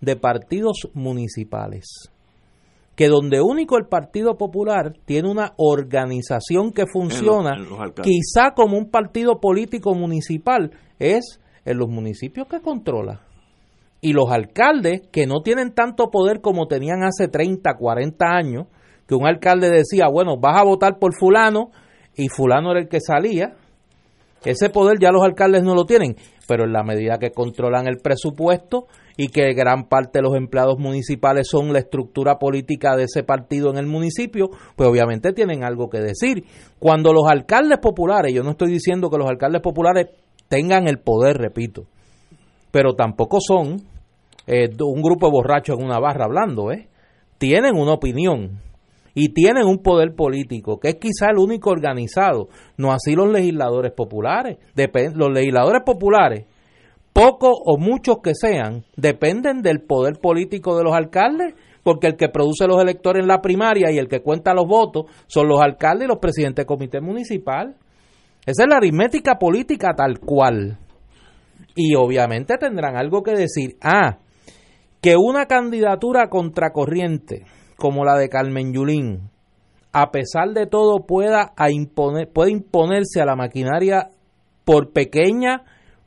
de 0.00 0.16
partidos 0.16 0.88
municipales 0.94 2.10
que 3.00 3.08
donde 3.08 3.40
único 3.40 3.78
el 3.78 3.86
Partido 3.86 4.36
Popular 4.36 4.92
tiene 5.06 5.30
una 5.30 5.54
organización 5.56 6.70
que 6.70 6.84
funciona, 6.86 7.52
quizá 8.02 8.50
como 8.54 8.76
un 8.76 8.90
partido 8.90 9.40
político 9.40 9.94
municipal, 9.94 10.70
es 10.98 11.40
en 11.64 11.78
los 11.78 11.88
municipios 11.88 12.46
que 12.46 12.60
controla. 12.60 13.22
Y 14.02 14.12
los 14.12 14.30
alcaldes, 14.30 15.08
que 15.10 15.26
no 15.26 15.40
tienen 15.42 15.72
tanto 15.72 16.10
poder 16.10 16.42
como 16.42 16.66
tenían 16.66 17.02
hace 17.02 17.28
30, 17.28 17.74
40 17.78 18.26
años, 18.26 18.66
que 19.10 19.16
un 19.16 19.26
alcalde 19.26 19.70
decía, 19.70 20.06
bueno, 20.06 20.36
vas 20.36 20.56
a 20.56 20.62
votar 20.62 21.00
por 21.00 21.16
fulano, 21.18 21.72
y 22.14 22.28
fulano 22.28 22.70
era 22.70 22.78
el 22.78 22.88
que 22.88 23.00
salía, 23.00 23.56
ese 24.44 24.70
poder 24.70 25.00
ya 25.00 25.10
los 25.10 25.24
alcaldes 25.24 25.64
no 25.64 25.74
lo 25.74 25.84
tienen, 25.84 26.14
pero 26.46 26.62
en 26.62 26.72
la 26.72 26.84
medida 26.84 27.18
que 27.18 27.32
controlan 27.32 27.88
el 27.88 27.98
presupuesto, 27.98 28.86
y 29.16 29.26
que 29.26 29.52
gran 29.52 29.88
parte 29.88 30.20
de 30.20 30.22
los 30.22 30.36
empleados 30.36 30.78
municipales 30.78 31.48
son 31.50 31.72
la 31.72 31.80
estructura 31.80 32.38
política 32.38 32.94
de 32.94 33.02
ese 33.02 33.24
partido 33.24 33.68
en 33.70 33.78
el 33.78 33.86
municipio, 33.86 34.48
pues 34.76 34.88
obviamente 34.88 35.32
tienen 35.32 35.64
algo 35.64 35.90
que 35.90 35.98
decir. 35.98 36.44
Cuando 36.78 37.12
los 37.12 37.28
alcaldes 37.28 37.80
populares, 37.80 38.32
yo 38.32 38.44
no 38.44 38.52
estoy 38.52 38.70
diciendo 38.70 39.10
que 39.10 39.18
los 39.18 39.28
alcaldes 39.28 39.60
populares 39.60 40.06
tengan 40.46 40.86
el 40.86 41.00
poder, 41.00 41.36
repito, 41.36 41.82
pero 42.70 42.94
tampoco 42.94 43.38
son 43.40 43.82
eh, 44.46 44.70
un 44.80 45.02
grupo 45.02 45.26
de 45.26 45.32
borrachos 45.32 45.76
en 45.80 45.84
una 45.84 45.98
barra 45.98 46.26
hablando, 46.26 46.70
¿eh? 46.70 46.86
Tienen 47.38 47.76
una 47.76 47.94
opinión 47.94 48.60
y 49.14 49.32
tienen 49.32 49.66
un 49.66 49.78
poder 49.78 50.14
político 50.14 50.78
que 50.78 50.90
es 50.90 50.96
quizá 50.96 51.30
el 51.30 51.38
único 51.38 51.70
organizado, 51.70 52.48
no 52.76 52.92
así 52.92 53.14
los 53.14 53.30
legisladores 53.30 53.92
populares. 53.92 54.58
los 55.14 55.32
legisladores 55.32 55.82
populares 55.84 56.46
pocos 57.12 57.58
o 57.64 57.76
muchos 57.78 58.18
que 58.22 58.34
sean, 58.34 58.84
dependen 58.96 59.62
del 59.62 59.82
poder 59.82 60.20
político 60.20 60.76
de 60.76 60.84
los 60.84 60.94
alcaldes, 60.94 61.54
porque 61.82 62.06
el 62.06 62.16
que 62.16 62.28
produce 62.28 62.66
los 62.66 62.80
electores 62.80 63.22
en 63.22 63.28
la 63.28 63.40
primaria 63.40 63.90
y 63.90 63.98
el 63.98 64.08
que 64.08 64.20
cuenta 64.20 64.54
los 64.54 64.66
votos 64.66 65.06
son 65.26 65.48
los 65.48 65.60
alcaldes 65.60 66.06
y 66.06 66.08
los 66.08 66.18
presidentes 66.18 66.64
del 66.64 66.66
comité 66.66 67.00
municipal. 67.00 67.76
Esa 68.46 68.62
es 68.62 68.68
la 68.68 68.76
aritmética 68.76 69.38
política 69.38 69.94
tal 69.96 70.18
cual. 70.18 70.78
Y 71.74 71.94
obviamente 71.94 72.56
tendrán 72.58 72.96
algo 72.96 73.22
que 73.22 73.32
decir. 73.32 73.76
Ah, 73.82 74.18
que 75.00 75.16
una 75.16 75.46
candidatura 75.46 76.28
contracorriente 76.28 77.44
como 77.80 78.04
la 78.04 78.16
de 78.16 78.28
Carmen 78.28 78.72
Yulín, 78.72 79.30
a 79.92 80.12
pesar 80.12 80.50
de 80.50 80.66
todo, 80.66 81.06
pueda 81.06 81.52
imponer, 81.70 82.28
puede 82.28 82.52
imponerse 82.52 83.20
a 83.20 83.24
la 83.24 83.34
maquinaria 83.34 84.10
por 84.64 84.92
pequeña 84.92 85.64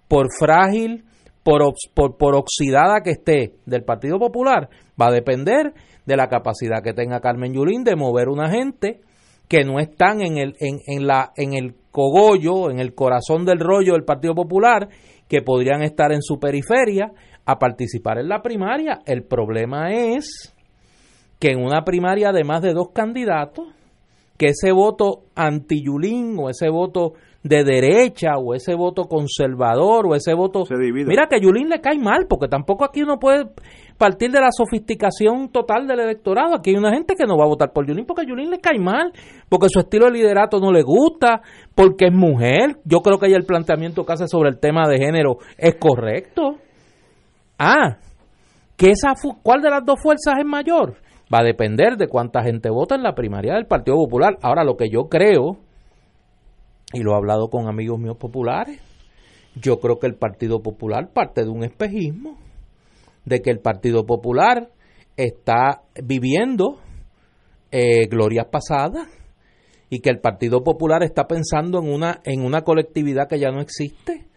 por 0.07 0.27
frágil, 0.31 1.05
por, 1.43 1.73
por, 1.95 2.35
oxidada 2.35 3.01
que 3.03 3.09
esté 3.09 3.55
del 3.65 3.83
Partido 3.83 4.19
Popular, 4.19 4.69
va 5.01 5.07
a 5.07 5.11
depender 5.11 5.73
de 6.05 6.15
la 6.15 6.27
capacidad 6.27 6.83
que 6.83 6.93
tenga 6.93 7.19
Carmen 7.19 7.53
Yulín 7.53 7.83
de 7.83 7.95
mover 7.95 8.29
una 8.29 8.49
gente 8.51 9.01
que 9.47 9.63
no 9.63 9.79
están 9.79 10.21
en 10.21 10.37
el, 10.37 10.55
en, 10.59 10.79
en, 10.85 11.07
la, 11.07 11.33
en 11.35 11.55
el 11.55 11.75
cogollo, 11.89 12.69
en 12.69 12.79
el 12.79 12.93
corazón 12.93 13.43
del 13.43 13.59
rollo 13.59 13.93
del 13.93 14.05
Partido 14.05 14.35
Popular, 14.35 14.87
que 15.27 15.41
podrían 15.41 15.81
estar 15.81 16.11
en 16.11 16.21
su 16.21 16.39
periferia 16.39 17.11
a 17.45 17.57
participar 17.57 18.19
en 18.19 18.29
la 18.29 18.43
primaria. 18.43 18.99
El 19.05 19.23
problema 19.23 19.91
es 19.91 20.52
que 21.43 21.51
en 21.51 21.61
una 21.61 21.83
primaria 21.83 22.31
de 22.31 22.45
más 22.45 22.61
de 22.61 22.71
dos 22.71 22.91
candidatos, 22.93 23.67
que 24.37 24.45
ese 24.45 24.71
voto 24.71 25.23
anti-Yulín 25.35 26.37
o 26.39 26.49
ese 26.49 26.69
voto 26.69 27.15
de 27.43 27.65
derecha 27.65 28.37
o 28.37 28.55
ese 28.55 28.75
voto 28.75 29.09
conservador 29.09 30.07
o 30.07 30.15
ese 30.15 30.33
voto... 30.33 30.63
Mira 30.69 31.27
que 31.27 31.35
a 31.35 31.41
Yulín 31.41 31.67
le 31.67 31.81
cae 31.81 31.99
mal, 31.99 32.27
porque 32.29 32.47
tampoco 32.47 32.85
aquí 32.85 33.03
uno 33.03 33.19
puede 33.19 33.47
partir 33.97 34.31
de 34.31 34.39
la 34.39 34.51
sofisticación 34.53 35.49
total 35.49 35.85
del 35.85 35.99
electorado. 35.99 36.55
Aquí 36.55 36.69
hay 36.69 36.77
una 36.77 36.93
gente 36.93 37.13
que 37.13 37.25
no 37.25 37.37
va 37.37 37.43
a 37.43 37.49
votar 37.49 37.73
por 37.73 37.85
Yulín 37.85 38.05
porque 38.05 38.21
a 38.21 38.25
Yulín 38.25 38.49
le 38.49 38.59
cae 38.59 38.79
mal, 38.79 39.11
porque 39.49 39.67
su 39.67 39.81
estilo 39.81 40.05
de 40.05 40.13
liderato 40.13 40.61
no 40.61 40.71
le 40.71 40.81
gusta, 40.81 41.41
porque 41.75 42.05
es 42.05 42.13
mujer. 42.13 42.77
Yo 42.85 42.99
creo 42.99 43.19
que 43.19 43.27
ella 43.27 43.35
el 43.35 43.45
planteamiento 43.45 44.05
que 44.05 44.13
hace 44.13 44.29
sobre 44.29 44.47
el 44.47 44.61
tema 44.61 44.87
de 44.87 44.95
género 44.95 45.39
es 45.57 45.75
correcto. 45.75 46.55
Ah, 47.59 47.97
que 48.77 48.91
esa 48.91 49.11
¿cuál 49.43 49.61
de 49.61 49.69
las 49.69 49.83
dos 49.83 49.99
fuerzas 50.01 50.35
es 50.39 50.45
mayor? 50.45 51.03
Va 51.33 51.39
a 51.39 51.43
depender 51.43 51.97
de 51.97 52.07
cuánta 52.07 52.43
gente 52.43 52.69
vota 52.69 52.95
en 52.95 53.03
la 53.03 53.15
primaria 53.15 53.55
del 53.55 53.65
Partido 53.65 53.97
Popular. 53.97 54.37
Ahora, 54.41 54.63
lo 54.63 54.75
que 54.77 54.89
yo 54.89 55.05
creo 55.09 55.57
y 56.93 57.01
lo 57.01 57.13
he 57.13 57.15
hablado 57.15 57.49
con 57.49 57.67
amigos 57.67 57.99
míos 57.99 58.17
populares, 58.17 58.79
yo 59.55 59.79
creo 59.79 59.99
que 59.99 60.07
el 60.07 60.15
Partido 60.15 60.61
Popular 60.61 61.11
parte 61.11 61.43
de 61.43 61.49
un 61.49 61.63
espejismo, 61.63 62.37
de 63.25 63.41
que 63.41 63.49
el 63.49 63.59
Partido 63.59 64.05
Popular 64.05 64.69
está 65.17 65.81
viviendo 66.03 66.79
eh, 67.71 68.07
glorias 68.07 68.47
pasadas 68.51 69.07
y 69.89 69.99
que 69.99 70.09
el 70.09 70.19
Partido 70.19 70.63
Popular 70.63 71.03
está 71.03 71.25
pensando 71.25 71.79
en 71.79 71.91
una, 71.91 72.21
en 72.23 72.45
una 72.45 72.61
colectividad 72.61 73.27
que 73.27 73.39
ya 73.39 73.51
no 73.51 73.61
existe. 73.61 74.27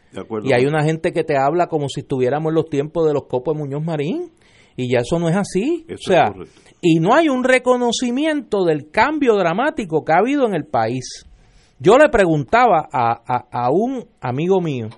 y 0.44 0.52
hay 0.54 0.66
una 0.66 0.82
gente 0.82 1.12
que 1.12 1.24
te 1.24 1.36
habla 1.36 1.66
como 1.66 1.88
si 1.88 2.00
estuviéramos 2.00 2.50
en 2.50 2.54
los 2.54 2.70
tiempos 2.70 3.06
de 3.06 3.12
los 3.12 3.24
copos 3.24 3.54
de 3.54 3.60
Muñoz 3.60 3.84
Marín. 3.84 4.30
Y 4.76 4.92
ya 4.92 5.00
eso 5.00 5.18
no 5.18 5.28
es 5.28 5.36
así. 5.36 5.86
o 5.92 5.96
sea, 5.96 6.32
y 6.80 7.00
no 7.00 7.14
hay 7.14 7.28
un 7.28 7.42
reconocimiento 7.42 8.64
del 8.64 8.90
cambio 8.90 9.36
dramático 9.36 10.04
que 10.04 10.12
ha 10.12 10.18
habido 10.18 10.46
en 10.46 10.54
el 10.54 10.66
país. 10.66 11.26
Yo 11.78 11.98
le 11.98 12.08
preguntaba 12.08 12.88
a, 12.92 13.70
un 13.70 14.06
amigo 14.20 14.60
mío, 14.60 14.88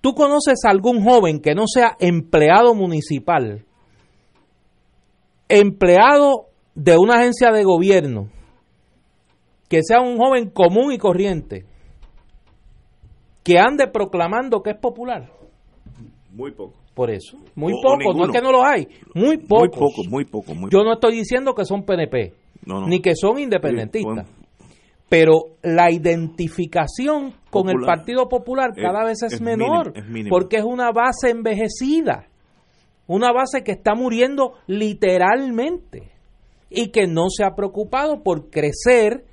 ¿tú 0.00 0.14
conoces 0.14 0.64
a 0.64 0.70
algún 0.70 1.02
joven 1.02 1.40
que 1.40 1.54
no 1.54 1.64
sea 1.66 1.96
empleado 2.00 2.74
municipal, 2.74 3.64
empleado 5.48 6.46
de 6.74 6.98
una 6.98 7.14
agencia 7.16 7.50
de 7.50 7.64
gobierno, 7.64 8.28
que 9.68 9.80
sea 9.82 10.00
un 10.00 10.18
joven 10.18 10.50
común 10.50 10.92
y 10.92 10.98
corriente, 10.98 11.64
que 13.42 13.58
ande 13.58 13.86
proclamando 13.86 14.62
que 14.62 14.70
es 14.70 14.78
popular? 14.78 15.30
Muy 16.32 16.52
poco. 16.52 16.85
Por 16.96 17.10
eso, 17.10 17.36
muy 17.54 17.74
poco, 17.74 18.14
no 18.14 18.24
es 18.24 18.30
que 18.32 18.40
no 18.40 18.50
lo 18.50 18.64
hay, 18.64 18.88
muy 19.14 19.36
poco. 19.36 19.60
Muy 19.60 19.68
poco, 19.68 20.04
muy 20.08 20.24
poco. 20.24 20.52
Yo 20.70 20.82
no 20.82 20.94
estoy 20.94 21.14
diciendo 21.14 21.54
que 21.54 21.66
son 21.66 21.84
PNP, 21.84 22.32
ni 22.88 23.00
que 23.00 23.14
son 23.14 23.38
independentistas 23.38 24.26
pero 25.08 25.56
la 25.62 25.90
identificación 25.92 27.34
con 27.50 27.68
el 27.68 27.76
Partido 27.84 28.28
Popular 28.28 28.70
cada 28.74 29.04
vez 29.04 29.22
es, 29.22 29.40
menor, 29.40 29.92
porque 30.28 30.56
es 30.56 30.64
una 30.64 30.90
base 30.90 31.30
envejecida, 31.30 32.28
una 33.06 33.32
base 33.32 33.62
que 33.62 33.72
está 33.72 33.94
muriendo 33.94 34.54
literalmente 34.66 36.10
y 36.70 36.90
que 36.90 37.06
no 37.06 37.28
se 37.28 37.44
ha 37.44 37.54
preocupado 37.54 38.22
por 38.22 38.50
crecer 38.50 39.24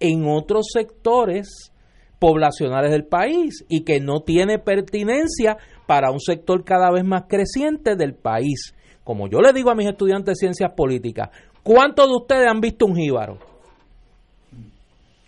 en 0.00 0.26
otros 0.26 0.66
sectores 0.72 1.72
poblacionales 2.18 2.90
del 2.90 3.06
país 3.06 3.64
y 3.68 3.84
que 3.84 4.00
no 4.00 4.20
tiene 4.20 4.58
pertinencia 4.58 5.56
para 5.86 6.10
un 6.10 6.20
sector 6.20 6.64
cada 6.64 6.90
vez 6.90 7.04
más 7.04 7.24
creciente 7.28 7.96
del 7.96 8.14
país. 8.14 8.74
Como 9.04 9.28
yo 9.28 9.40
le 9.40 9.52
digo 9.52 9.70
a 9.70 9.74
mis 9.74 9.88
estudiantes 9.88 10.34
de 10.34 10.46
ciencias 10.46 10.72
políticas, 10.76 11.30
¿cuántos 11.62 12.08
de 12.08 12.16
ustedes 12.16 12.48
han 12.48 12.60
visto 12.60 12.86
un 12.86 12.96
jíbaro? 12.96 13.38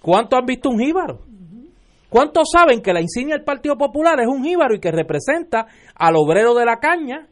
¿Cuántos 0.01 0.39
han 0.39 0.47
visto 0.47 0.69
un 0.71 0.79
jíbaro? 0.79 1.21
¿Cuántos 2.09 2.49
saben 2.53 2.81
que 2.81 2.93
la 2.93 3.01
insignia 3.01 3.35
del 3.35 3.45
Partido 3.45 3.77
Popular 3.77 4.21
es 4.21 4.29
un 4.29 4.45
jíbaro 4.45 4.75
y 4.75 4.79
que 4.79 4.93
representa 4.93 5.67
al 5.97 6.15
obrero 6.15 6.55
de 6.55 6.65
la 6.65 6.77
caña 6.77 7.27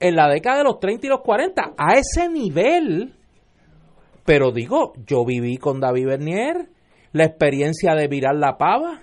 en 0.00 0.16
la 0.16 0.28
década 0.28 0.58
de 0.58 0.64
los 0.64 0.80
30 0.80 1.06
y 1.06 1.10
los 1.10 1.20
40? 1.20 1.74
A 1.76 1.94
ese 1.94 2.28
nivel. 2.28 3.14
Pero 4.24 4.50
digo, 4.50 4.94
yo 5.06 5.24
viví 5.24 5.56
con 5.58 5.78
David 5.78 6.06
Bernier 6.06 6.68
la 7.12 7.24
experiencia 7.24 7.94
de 7.94 8.08
virar 8.08 8.34
la 8.34 8.58
pava. 8.58 9.00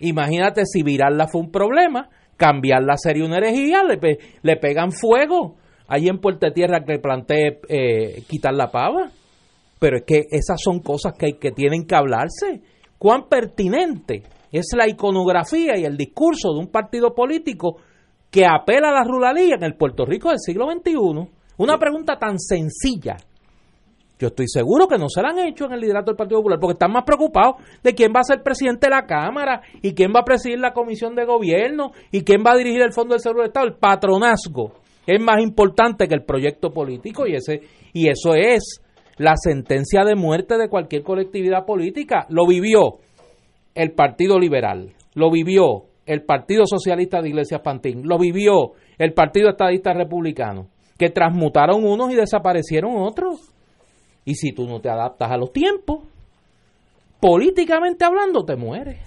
Imagínate 0.00 0.62
si 0.64 0.82
virarla 0.82 1.28
fue 1.28 1.42
un 1.42 1.50
problema, 1.50 2.08
cambiarla 2.38 2.96
sería 2.96 3.26
una 3.26 3.36
herejía, 3.36 3.82
le, 3.82 3.98
le 4.40 4.56
pegan 4.56 4.92
fuego. 4.92 5.56
Ahí 5.88 6.08
en 6.08 6.20
Puerto 6.20 6.50
Tierra 6.52 6.84
que 6.84 6.98
planteé 6.98 7.60
eh, 7.68 8.22
quitar 8.26 8.54
la 8.54 8.70
pava. 8.70 9.10
Pero 9.78 9.98
es 9.98 10.04
que 10.06 10.24
esas 10.30 10.60
son 10.62 10.80
cosas 10.80 11.12
que, 11.18 11.38
que 11.38 11.50
tienen 11.50 11.86
que 11.86 11.94
hablarse. 11.94 12.62
¿Cuán 12.96 13.28
pertinente 13.28 14.22
es 14.50 14.66
la 14.76 14.88
iconografía 14.88 15.76
y 15.76 15.84
el 15.84 15.96
discurso 15.96 16.52
de 16.52 16.60
un 16.60 16.68
partido 16.68 17.14
político 17.14 17.76
que 18.30 18.44
apela 18.46 18.88
a 18.88 18.92
la 18.92 19.04
ruralía 19.04 19.54
en 19.56 19.64
el 19.64 19.76
Puerto 19.76 20.04
Rico 20.04 20.30
del 20.30 20.38
siglo 20.38 20.66
XXI? 20.70 21.28
Una 21.58 21.78
pregunta 21.78 22.18
tan 22.18 22.38
sencilla 22.38 23.16
Yo 24.18 24.28
estoy 24.28 24.46
seguro 24.48 24.88
que 24.88 24.98
no 24.98 25.08
se 25.08 25.22
la 25.22 25.28
han 25.28 25.38
hecho 25.38 25.66
en 25.66 25.72
el 25.72 25.80
liderato 25.80 26.10
del 26.10 26.16
Partido 26.16 26.40
Popular 26.40 26.58
porque 26.58 26.72
están 26.72 26.90
más 26.90 27.04
preocupados 27.04 27.56
de 27.82 27.94
quién 27.94 28.12
va 28.14 28.20
a 28.20 28.24
ser 28.24 28.42
presidente 28.42 28.88
de 28.88 28.90
la 28.90 29.06
Cámara 29.06 29.62
y 29.80 29.94
quién 29.94 30.12
va 30.14 30.20
a 30.20 30.24
presidir 30.24 30.58
la 30.58 30.72
Comisión 30.72 31.14
de 31.14 31.24
Gobierno 31.24 31.92
y 32.10 32.22
quién 32.22 32.42
va 32.44 32.52
a 32.52 32.56
dirigir 32.56 32.82
el 32.82 32.92
Fondo 32.92 33.14
del 33.14 33.20
Seguro 33.20 33.42
del 33.42 33.50
Estado. 33.50 33.66
El 33.66 33.74
patronazgo 33.74 34.72
es 35.06 35.20
más 35.20 35.40
importante 35.40 36.08
que 36.08 36.14
el 36.14 36.24
proyecto 36.24 36.70
político 36.70 37.26
y, 37.26 37.34
ese, 37.34 37.62
y 37.92 38.08
eso 38.08 38.34
es 38.34 38.82
la 39.18 39.34
sentencia 39.36 40.04
de 40.04 40.16
muerte 40.16 40.58
de 40.58 40.68
cualquier 40.68 41.02
colectividad 41.02 41.64
política. 41.64 42.26
Lo 42.28 42.46
vivió 42.46 42.98
el 43.74 43.92
Partido 43.92 44.38
Liberal, 44.38 44.90
lo 45.14 45.30
vivió 45.30 45.84
el 46.06 46.22
Partido 46.22 46.64
Socialista 46.66 47.22
de 47.22 47.28
Iglesias 47.28 47.60
Pantín, 47.62 48.02
lo 48.04 48.18
vivió 48.18 48.72
el 48.98 49.12
Partido 49.12 49.50
Estadista 49.50 49.92
Republicano, 49.92 50.68
que 50.98 51.10
transmutaron 51.10 51.84
unos 51.84 52.10
y 52.10 52.16
desaparecieron 52.16 52.96
otros. 52.96 53.52
Y 54.28 54.34
si 54.34 54.52
tú 54.52 54.66
no 54.66 54.82
te 54.82 54.90
adaptas 54.90 55.30
a 55.30 55.38
los 55.38 55.54
tiempos, 55.54 56.04
políticamente 57.18 58.04
hablando, 58.04 58.44
te 58.44 58.56
mueres. 58.56 59.00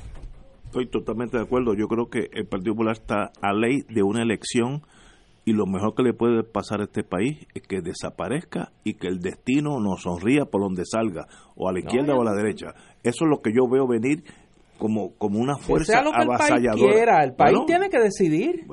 Estoy 0.65 0.89
totalmente 0.89 1.37
de 1.37 1.43
acuerdo. 1.43 1.75
Yo 1.75 1.85
creo 1.87 2.09
que 2.09 2.31
el 2.33 2.47
Partido 2.47 2.73
Popular 2.73 2.93
está 2.93 3.31
a 3.39 3.53
ley 3.53 3.81
de 3.87 4.01
una 4.01 4.23
elección 4.23 4.81
y 5.45 5.53
lo 5.53 5.67
mejor 5.67 5.93
que 5.93 6.01
le 6.01 6.13
puede 6.13 6.41
pasar 6.41 6.81
a 6.81 6.85
este 6.85 7.03
país 7.03 7.37
es 7.53 7.61
que 7.61 7.81
desaparezca 7.81 8.71
y 8.83 8.95
que 8.95 9.09
el 9.09 9.19
destino 9.19 9.79
nos 9.79 10.01
sonría 10.01 10.45
por 10.45 10.61
donde 10.61 10.85
salga, 10.87 11.27
o 11.55 11.69
a 11.69 11.71
la 11.71 11.81
izquierda 11.81 12.15
o 12.15 12.21
a 12.21 12.25
la 12.25 12.33
derecha. 12.33 12.73
Eso 13.03 13.25
es 13.25 13.29
lo 13.29 13.43
que 13.43 13.51
yo 13.53 13.69
veo 13.69 13.87
venir 13.87 14.23
como, 14.79 15.13
como 15.19 15.37
una 15.37 15.57
fuerza 15.57 15.93
sea 15.93 16.01
lo 16.01 16.13
que 16.13 16.23
el 16.23 16.29
país 16.29 16.67
quiera, 16.73 17.23
el 17.23 17.35
país 17.35 17.59
tiene 17.67 17.91
que 17.91 17.99
decidir. 17.99 18.65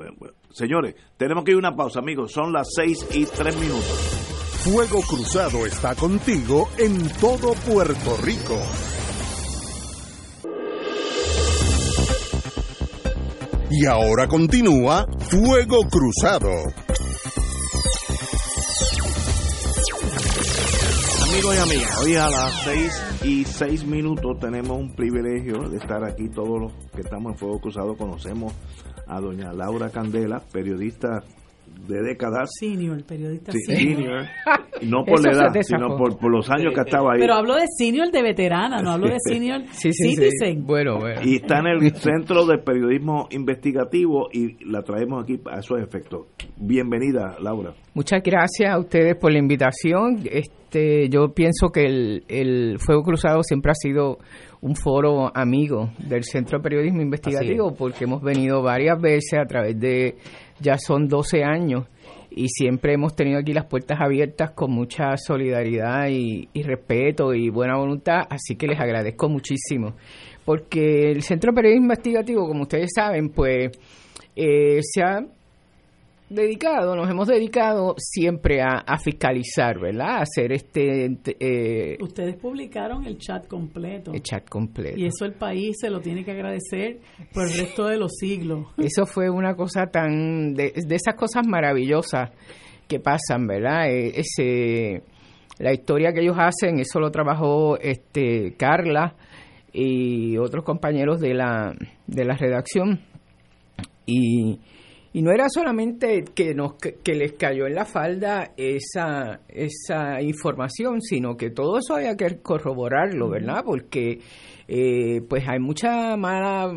Señores, 0.49 0.95
tenemos 1.15 1.43
que 1.43 1.51
ir 1.51 1.57
a 1.57 1.59
una 1.59 1.75
pausa, 1.75 1.99
amigos. 1.99 2.31
Son 2.31 2.51
las 2.51 2.69
seis 2.75 3.07
y 3.13 3.25
tres 3.25 3.55
minutos. 3.59 4.38
Fuego 4.63 4.99
Cruzado 5.07 5.65
está 5.65 5.95
contigo 5.95 6.67
en 6.77 7.07
todo 7.21 7.53
Puerto 7.53 8.17
Rico. 8.17 8.57
Y 13.71 13.85
ahora 13.85 14.27
continúa 14.27 15.07
Fuego 15.29 15.79
Cruzado. 15.89 16.49
Amigos 21.29 21.55
y 21.55 21.59
amigas, 21.59 21.97
hoy 22.01 22.15
a 22.15 22.29
las 22.29 22.63
seis 22.65 23.03
y 23.23 23.45
seis 23.45 23.85
minutos 23.85 24.39
tenemos 24.41 24.77
un 24.77 24.93
privilegio 24.93 25.69
de 25.69 25.77
estar 25.77 26.03
aquí. 26.03 26.27
Todos 26.27 26.59
los 26.59 26.73
que 26.93 27.01
estamos 27.01 27.31
en 27.31 27.37
Fuego 27.37 27.61
Cruzado 27.61 27.95
conocemos 27.95 28.53
a 29.07 29.21
doña 29.21 29.53
Laura 29.53 29.89
Candela, 29.89 30.41
periodista 30.51 31.23
de 31.87 32.01
décadas. 32.01 32.49
Senior, 32.59 33.03
periodista 33.05 33.51
senior. 33.65 34.25
No 34.81 35.03
por 35.03 35.21
la 35.21 35.33
edad, 35.33 35.61
sino 35.61 35.97
por, 35.97 36.31
los 36.31 36.49
años 36.49 36.73
que 36.73 36.79
estaba 36.79 37.11
ahí. 37.13 37.19
Pero 37.19 37.33
hablo 37.33 37.55
de 37.55 37.65
senior 37.77 38.09
de 38.11 38.21
veterana, 38.21 38.81
no 38.81 38.91
hablo 38.91 39.07
de 39.09 39.17
senior 39.27 39.63
sí, 39.71 39.91
sí, 39.91 40.15
citizen. 40.15 40.65
Bueno, 40.65 40.99
bueno. 40.99 41.19
Y 41.21 41.35
está 41.35 41.59
en 41.59 41.67
el 41.67 41.95
Centro 41.95 42.45
de 42.45 42.59
Periodismo 42.59 43.27
Investigativo 43.31 44.29
y 44.31 44.63
la 44.65 44.81
traemos 44.81 45.23
aquí 45.23 45.37
a 45.51 45.59
esos 45.59 45.81
efectos. 45.81 46.27
Bienvenida, 46.55 47.35
Laura. 47.41 47.73
Muchas 47.93 48.21
gracias 48.23 48.71
a 48.71 48.79
ustedes 48.79 49.17
por 49.17 49.33
la 49.33 49.39
invitación. 49.39 50.21
Este, 50.31 51.09
yo 51.09 51.33
pienso 51.33 51.67
que 51.73 51.85
el, 51.85 52.23
el 52.29 52.77
Fuego 52.79 53.03
Cruzado 53.03 53.43
siempre 53.43 53.71
ha 53.71 53.75
sido 53.75 54.19
un 54.61 54.75
foro 54.75 55.31
amigo 55.35 55.91
del 55.99 56.23
Centro 56.23 56.59
de 56.59 56.63
Periodismo 56.63 57.01
Investigativo 57.01 57.73
porque 57.73 58.03
hemos 58.03 58.21
venido 58.21 58.61
varias 58.61 58.99
veces 59.01 59.39
a 59.39 59.45
través 59.45 59.79
de 59.79 60.17
ya 60.59 60.77
son 60.77 61.07
12 61.07 61.43
años 61.43 61.87
y 62.31 62.47
siempre 62.49 62.93
hemos 62.93 63.15
tenido 63.15 63.39
aquí 63.39 63.53
las 63.53 63.65
puertas 63.65 63.99
abiertas 63.99 64.51
con 64.51 64.71
mucha 64.71 65.17
solidaridad 65.17 66.07
y, 66.09 66.47
respeto 66.63 67.33
y 67.33 67.49
buena 67.49 67.77
voluntad, 67.77 68.21
así 68.29 68.55
que 68.55 68.67
les 68.67 68.79
agradezco 68.79 69.29
muchísimo. 69.29 69.95
Porque 70.45 71.11
el 71.11 71.23
Centro 71.23 71.51
de 71.51 71.75
Investigativo, 71.75 72.47
como 72.47 72.63
ustedes 72.63 72.91
saben, 72.95 73.29
pues 73.29 73.71
eh, 74.35 74.79
se 74.81 75.01
ha 75.01 75.25
dedicado, 76.29 76.95
nos 76.95 77.09
hemos 77.09 77.27
dedicado 77.27 77.95
siempre 77.97 78.61
a, 78.61 78.97
fiscalizar, 78.97 79.79
¿verdad? 79.79 80.17
A 80.17 80.21
hacer 80.21 80.51
este... 80.51 81.17
Eh, 81.39 81.97
Ustedes 82.01 82.35
publicaron 82.37 83.05
el 83.05 83.17
chat 83.17 83.47
completo. 83.47 84.11
El 84.13 84.21
chat 84.21 84.47
completo. 84.47 84.97
Y 84.97 85.05
eso 85.05 85.25
el 85.25 85.33
país 85.33 85.77
se 85.79 85.89
lo 85.89 85.99
tiene 85.99 86.23
que 86.23 86.31
agradecer 86.31 86.99
por 87.33 87.47
el 87.47 87.57
resto 87.57 87.87
de 87.87 87.97
los 87.97 88.11
siglos. 88.19 88.67
Eso 88.77 89.05
fue 89.05 89.29
una 89.29 89.55
cosa 89.55 89.87
tan... 89.87 90.53
de, 90.53 90.73
esas 90.75 91.15
cosas 91.15 91.47
maravillosas 91.47 92.31
que 92.87 92.99
pasan, 92.99 93.47
¿verdad? 93.47 93.89
E, 93.89 94.19
ese, 94.19 95.03
la 95.59 95.73
historia 95.73 96.11
que 96.13 96.21
ellos 96.21 96.37
hacen, 96.37 96.79
eso 96.79 96.99
lo 96.99 97.11
trabajó 97.11 97.77
este 97.79 98.55
Carla 98.57 99.15
y 99.71 100.37
otros 100.37 100.63
compañeros 100.63 101.19
de 101.19 101.33
la, 101.33 101.75
de 102.07 102.25
la 102.25 102.35
redacción. 102.35 103.01
Y 104.05 104.59
y 105.11 105.21
no 105.21 105.31
era 105.31 105.47
solamente 105.49 106.23
que, 106.35 106.53
nos, 106.53 106.75
que 106.75 107.13
les 107.15 107.33
cayó 107.33 107.65
en 107.65 107.75
la 107.75 107.85
falda 107.85 108.51
esa, 108.57 109.41
esa 109.47 110.21
información, 110.21 111.01
sino 111.01 111.35
que 111.35 111.49
todo 111.49 111.79
eso 111.79 111.95
había 111.95 112.15
que 112.15 112.39
corroborarlo, 112.41 113.29
¿verdad? 113.29 113.63
Porque 113.65 114.19
eh, 114.67 115.21
pues 115.27 115.47
hay 115.47 115.59
mucha 115.59 116.15
mala, 116.15 116.71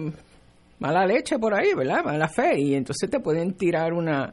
mala 0.79 1.07
leche 1.07 1.39
por 1.39 1.55
ahí, 1.55 1.75
¿verdad? 1.77 2.05
Mala 2.05 2.27
fe. 2.29 2.59
Y 2.59 2.75
entonces 2.75 3.11
te 3.11 3.21
pueden 3.21 3.53
tirar 3.53 3.93
una, 3.93 4.33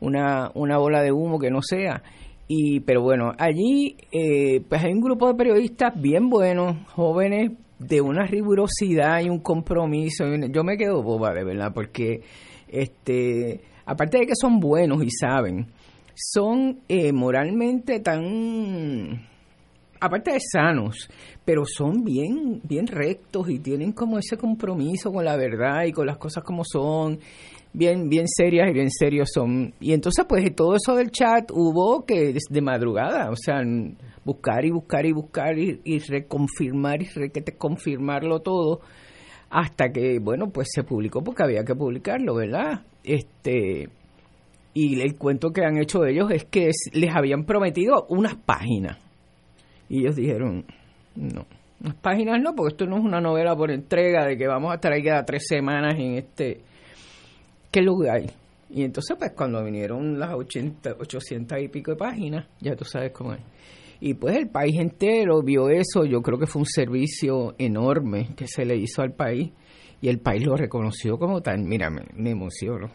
una, 0.00 0.50
una 0.54 0.78
bola 0.78 1.02
de 1.02 1.12
humo 1.12 1.38
que 1.38 1.50
no 1.50 1.62
sea. 1.62 2.02
Y, 2.48 2.80
pero 2.80 3.02
bueno, 3.02 3.32
allí 3.38 3.96
eh, 4.10 4.60
pues 4.68 4.82
hay 4.82 4.92
un 4.92 5.00
grupo 5.00 5.28
de 5.28 5.34
periodistas 5.34 5.92
bien 6.00 6.28
buenos, 6.28 6.76
jóvenes, 6.92 7.52
de 7.78 8.00
una 8.00 8.24
rigurosidad 8.24 9.20
y 9.20 9.28
un 9.28 9.40
compromiso. 9.40 10.24
Yo 10.50 10.64
me 10.64 10.76
quedo 10.76 11.02
boba, 11.02 11.32
de 11.32 11.44
verdad, 11.44 11.72
porque 11.74 12.22
este, 12.68 13.60
aparte 13.84 14.18
de 14.18 14.26
que 14.26 14.34
son 14.34 14.58
buenos 14.58 15.02
y 15.02 15.10
saben, 15.10 15.66
son 16.14 16.80
eh, 16.88 17.12
moralmente 17.12 18.00
tan, 18.00 19.26
aparte 20.00 20.32
de 20.32 20.40
sanos, 20.40 21.08
pero 21.44 21.64
son 21.64 22.02
bien, 22.04 22.60
bien 22.64 22.86
rectos 22.86 23.50
y 23.50 23.58
tienen 23.58 23.92
como 23.92 24.18
ese 24.18 24.36
compromiso 24.36 25.12
con 25.12 25.24
la 25.24 25.36
verdad 25.36 25.84
y 25.86 25.92
con 25.92 26.06
las 26.06 26.16
cosas 26.16 26.42
como 26.42 26.64
son, 26.64 27.18
bien, 27.72 28.08
bien 28.08 28.26
serias 28.26 28.70
y 28.70 28.72
bien 28.72 28.90
serios 28.90 29.28
son. 29.32 29.74
Y 29.80 29.92
entonces, 29.92 30.24
pues 30.26 30.54
todo 30.56 30.76
eso 30.76 30.96
del 30.96 31.10
chat 31.10 31.50
hubo 31.52 32.04
que 32.04 32.34
de 32.50 32.60
madrugada, 32.62 33.30
o 33.30 33.36
sea, 33.36 33.60
buscar 34.24 34.64
y 34.64 34.70
buscar 34.70 35.06
y 35.06 35.12
buscar 35.12 35.58
y, 35.58 35.98
reconfirmar 35.98 37.02
y 37.02 37.08
confirmarlo 37.58 38.40
todo 38.40 38.80
hasta 39.50 39.90
que, 39.90 40.18
bueno, 40.18 40.50
pues 40.50 40.68
se 40.72 40.82
publicó 40.82 41.22
porque 41.22 41.44
había 41.44 41.64
que 41.64 41.74
publicarlo, 41.74 42.34
¿verdad? 42.34 42.82
Este, 43.04 43.88
y 44.74 45.00
el 45.00 45.16
cuento 45.16 45.50
que 45.50 45.64
han 45.64 45.78
hecho 45.78 46.04
ellos 46.04 46.30
es 46.30 46.44
que 46.44 46.70
les 46.92 47.14
habían 47.14 47.44
prometido 47.44 48.06
unas 48.08 48.34
páginas. 48.36 48.98
Y 49.88 50.00
ellos 50.00 50.16
dijeron, 50.16 50.64
no, 51.14 51.46
unas 51.80 51.94
páginas 51.96 52.40
no, 52.42 52.54
porque 52.54 52.74
esto 52.74 52.86
no 52.86 52.98
es 52.98 53.04
una 53.04 53.20
novela 53.20 53.56
por 53.56 53.70
entrega 53.70 54.26
de 54.26 54.36
que 54.36 54.46
vamos 54.46 54.72
a 54.72 54.74
estar 54.74 54.92
ahí 54.92 55.02
cada 55.02 55.24
tres 55.24 55.46
semanas 55.46 55.94
en 55.98 56.14
este... 56.14 56.60
¿Qué 57.70 57.82
lugar? 57.82 58.22
Y 58.70 58.82
entonces, 58.82 59.16
pues 59.18 59.32
cuando 59.36 59.62
vinieron 59.62 60.18
las 60.18 60.32
80, 60.32 60.96
800 60.98 61.58
y 61.60 61.68
pico 61.68 61.92
de 61.92 61.96
páginas, 61.96 62.46
ya 62.60 62.74
tú 62.74 62.84
sabes 62.84 63.12
cómo 63.12 63.34
es. 63.34 63.40
Y 64.00 64.14
pues 64.14 64.36
el 64.36 64.48
país 64.48 64.76
entero 64.78 65.42
vio 65.42 65.68
eso, 65.68 66.04
yo 66.04 66.20
creo 66.20 66.38
que 66.38 66.46
fue 66.46 66.60
un 66.60 66.66
servicio 66.66 67.54
enorme 67.58 68.30
que 68.36 68.46
se 68.46 68.64
le 68.64 68.76
hizo 68.76 69.02
al 69.02 69.12
país 69.12 69.52
y 70.00 70.08
el 70.08 70.20
país 70.20 70.44
lo 70.44 70.56
reconoció 70.56 71.18
como 71.18 71.40
tal. 71.40 71.60
Mira, 71.60 71.90
me, 71.90 72.30
emociono. 72.30 72.90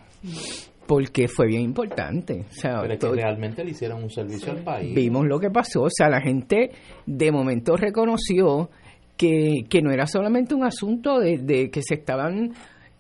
Porque 0.85 1.27
fue 1.27 1.47
bien 1.47 1.61
importante. 1.61 2.45
O 2.49 2.53
sea, 2.53 2.81
Pero 2.81 3.13
realmente 3.13 3.63
le 3.63 3.71
hicieron 3.71 4.03
un 4.03 4.09
servicio 4.09 4.51
al 4.51 4.63
país. 4.63 4.93
Vimos 4.93 5.25
lo 5.25 5.39
que 5.39 5.49
pasó. 5.49 5.83
O 5.83 5.89
sea, 5.89 6.09
la 6.09 6.21
gente 6.21 6.71
de 7.05 7.31
momento 7.31 7.75
reconoció 7.75 8.69
que, 9.17 9.63
que 9.69 9.81
no 9.81 9.91
era 9.91 10.05
solamente 10.05 10.53
un 10.53 10.63
asunto 10.63 11.19
de, 11.19 11.37
de 11.37 11.71
que 11.71 11.81
se 11.81 11.95
estaban 11.95 12.53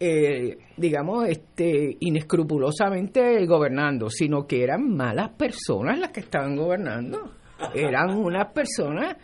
eh, 0.03 0.57
digamos, 0.77 1.27
este, 1.29 1.95
inescrupulosamente 1.99 3.45
gobernando, 3.45 4.09
sino 4.09 4.47
que 4.47 4.63
eran 4.63 4.95
malas 4.95 5.29
personas 5.37 5.99
las 5.99 6.09
que 6.09 6.21
estaban 6.21 6.55
gobernando 6.55 7.40
eran 7.73 8.17
unas 8.17 8.51
personas 8.53 9.15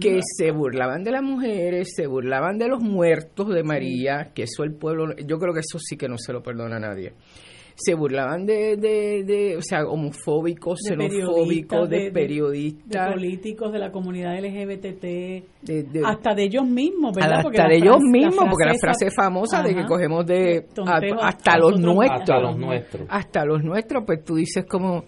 que 0.00 0.20
se 0.22 0.50
burlaban 0.50 1.04
de 1.04 1.12
las 1.12 1.22
mujeres, 1.22 1.92
se 1.94 2.06
burlaban 2.06 2.58
de 2.58 2.68
los 2.68 2.82
muertos 2.82 3.48
de 3.48 3.62
María, 3.62 4.32
que 4.34 4.42
eso 4.42 4.64
el 4.64 4.74
pueblo, 4.74 5.14
yo 5.16 5.38
creo 5.38 5.54
que 5.54 5.60
eso 5.60 5.78
sí 5.78 5.96
que 5.96 6.08
no 6.08 6.16
se 6.18 6.32
lo 6.32 6.42
perdona 6.42 6.76
a 6.76 6.80
nadie. 6.80 7.12
Se 7.80 7.94
burlaban 7.94 8.44
de, 8.44 8.76
de, 8.76 9.56
o 9.56 9.62
sea, 9.62 9.84
homofóbicos, 9.86 10.80
xenofóbicos, 10.84 11.88
de, 11.88 12.10
periodistas. 12.10 13.06
De 13.06 13.12
políticos, 13.12 13.72
de 13.72 13.78
la 13.78 13.92
comunidad 13.92 14.36
LGBT, 14.36 15.44
hasta 16.04 16.34
de 16.34 16.42
ellos 16.42 16.66
mismos, 16.66 17.14
¿verdad? 17.14 17.46
Hasta 17.46 17.68
de 17.68 17.76
ellos 17.76 18.00
mismos, 18.00 18.48
porque 18.50 18.66
la 18.66 18.74
frase 18.80 19.12
famosa 19.12 19.62
de 19.62 19.76
que 19.76 19.84
cogemos 19.84 20.26
de 20.26 20.66
hasta 21.22 21.56
los 21.56 21.78
nuestros. 21.78 22.20
Hasta 22.20 22.40
los 22.40 22.58
nuestros. 22.58 23.06
Hasta 23.08 23.44
los 23.44 23.62
nuestros, 23.62 24.02
pues 24.04 24.24
tú 24.24 24.34
dices 24.34 24.64
como 24.68 25.04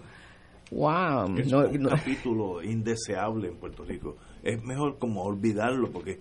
Wow. 0.71 1.37
es 1.37 1.51
No, 1.51 1.59
un 1.67 1.81
no. 1.83 1.89
capítulo 1.89 2.63
indeseable 2.63 3.49
en 3.49 3.55
Puerto 3.57 3.83
Rico. 3.83 4.15
Es 4.41 4.63
mejor 4.63 4.97
como 4.97 5.23
olvidarlo 5.23 5.91
porque 5.91 6.19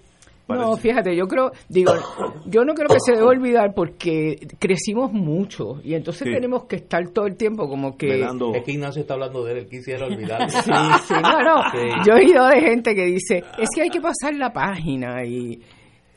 No, 0.49 0.77
fíjate, 0.77 1.15
yo 1.15 1.29
creo, 1.29 1.53
digo, 1.69 1.93
yo 2.47 2.65
no 2.65 2.75
creo 2.75 2.89
que 2.89 2.99
se 2.99 3.13
debe 3.13 3.23
olvidar 3.25 3.73
porque 3.73 4.37
crecimos 4.59 5.13
mucho 5.13 5.81
y 5.85 5.95
entonces 5.95 6.27
Sí. 6.27 6.35
tenemos 6.35 6.65
que 6.65 6.77
estar 6.77 7.09
todo 7.11 7.27
el 7.27 7.37
tiempo 7.37 7.69
como 7.69 7.97
que... 7.97 8.09
velando 8.09 8.53
Es 8.57 8.65
que 8.65 8.73
Ignacio 8.73 9.03
está 9.03 9.15
hablando 9.15 9.45
de 9.45 9.53
él, 9.53 9.59
él 9.59 9.67
quisiera 9.69 10.07
olvidarlo. 10.07 10.49
Sí, 10.49 10.73
sí, 11.07 11.15
no, 11.23 11.43
no. 11.43 11.63
Sí. 11.71 11.89
Yo 12.05 12.15
he 12.15 12.25
oído 12.25 12.47
de 12.49 12.61
gente 12.61 12.95
que 12.97 13.05
dice, 13.07 13.45
es 13.59 13.69
que 13.73 13.83
hay 13.83 13.91
que 13.91 14.01
pasar 14.01 14.35
la 14.35 14.53
página 14.53 15.25
y 15.25 15.61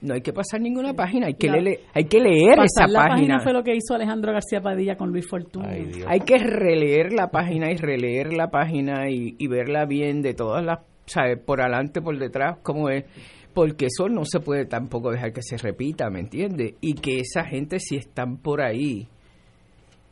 no 0.04 0.14
hay 0.14 0.22
que 0.22 0.32
pasar 0.34 0.62
ninguna 0.62 0.94
página, 0.94 1.28
hay 1.28 1.34
que, 1.34 1.48
La- 1.48 1.58
leer, 1.62 1.80
hay 1.94 2.04
que 2.06 2.20
leer 2.20 2.56
Pasar 2.58 2.66
esa 2.66 2.88
la 2.88 3.00
página 3.00 3.16
página. 3.16 3.40
fue 3.40 3.54
lo 3.54 3.64
que 3.64 3.74
hizo 3.76 3.96
Alejandro 3.96 4.32
García 4.34 4.62
Padilla 4.62 4.96
con 4.96 5.10
Luis 5.10 5.28
Fortuna. 5.28 5.70
Ay. 5.70 5.92
Hay 6.08 6.20
que 6.20 6.38
releer 6.38 7.14
la 7.14 7.32
página 7.32 7.72
y 7.72 7.78
releer 7.78 8.34
la 8.34 8.50
página 8.52 9.10
y, 9.10 9.36
y 9.40 9.48
verla 9.48 9.86
bien 9.86 10.22
de 10.22 10.34
todas 10.34 10.64
las, 10.64 10.80
¿sabes? 11.06 11.40
Por 11.40 11.62
adelante, 11.62 12.02
por 12.02 12.18
detrás, 12.20 12.58
cómo 12.62 12.90
es. 12.90 13.06
Porque 13.54 13.86
eso 13.86 14.10
no 14.10 14.26
se 14.26 14.40
puede 14.40 14.66
tampoco 14.66 15.12
dejar 15.12 15.32
que 15.32 15.42
se 15.44 15.58
repita, 15.58 16.10
¿me 16.10 16.20
entiendes? 16.20 16.74
Y 16.82 16.96
que 16.96 17.20
esa 17.20 17.44
gente, 17.46 17.80
si 17.80 17.96
están 17.98 18.38
por 18.38 18.62
ahí 18.62 19.08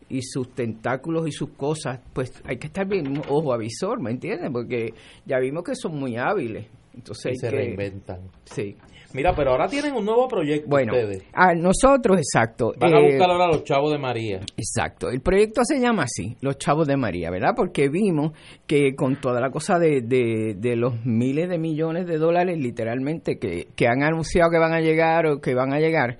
y 0.09 0.21
sus 0.21 0.49
tentáculos 0.53 1.27
y 1.27 1.31
sus 1.31 1.49
cosas, 1.51 1.99
pues 2.13 2.31
hay 2.45 2.57
que 2.57 2.67
estar 2.67 2.87
bien 2.87 3.19
ojo 3.29 3.53
avisor, 3.53 3.99
¿me 4.01 4.11
entiendes? 4.11 4.49
Porque 4.51 4.93
ya 5.25 5.39
vimos 5.39 5.63
que 5.63 5.73
son 5.75 5.97
muy 5.99 6.17
hábiles. 6.17 6.67
Entonces 6.93 7.33
Y 7.33 7.35
se 7.37 7.49
que- 7.49 7.55
reinventan. 7.55 8.19
Sí. 8.43 8.75
Mira, 9.13 9.33
pero 9.35 9.51
ahora 9.51 9.67
tienen 9.67 9.93
un 9.93 10.05
nuevo 10.05 10.27
proyecto 10.27 10.69
Bueno, 10.69 10.93
ustedes. 10.93 11.23
a 11.33 11.53
nosotros, 11.53 12.17
exacto. 12.17 12.73
Van 12.77 12.93
a 12.93 12.99
eh, 12.99 13.05
buscar 13.11 13.29
ahora 13.29 13.45
a 13.45 13.47
los 13.49 13.63
chavos 13.63 13.91
de 13.91 13.97
María. 13.97 14.39
Exacto, 14.57 15.09
el 15.09 15.21
proyecto 15.21 15.61
se 15.63 15.79
llama 15.79 16.03
así, 16.03 16.35
Los 16.41 16.57
Chavos 16.57 16.87
de 16.87 16.97
María, 16.97 17.29
¿verdad? 17.29 17.53
Porque 17.55 17.89
vimos 17.89 18.31
que 18.67 18.95
con 18.95 19.15
toda 19.19 19.39
la 19.41 19.49
cosa 19.49 19.77
de, 19.79 20.01
de, 20.01 20.55
de 20.57 20.75
los 20.75 21.05
miles 21.05 21.49
de 21.49 21.57
millones 21.57 22.07
de 22.07 22.17
dólares, 22.17 22.57
literalmente, 22.57 23.37
que, 23.37 23.67
que 23.75 23.87
han 23.87 24.03
anunciado 24.03 24.49
que 24.51 24.59
van 24.59 24.73
a 24.73 24.79
llegar 24.81 25.25
o 25.27 25.41
que 25.41 25.53
van 25.53 25.73
a 25.73 25.79
llegar, 25.79 26.17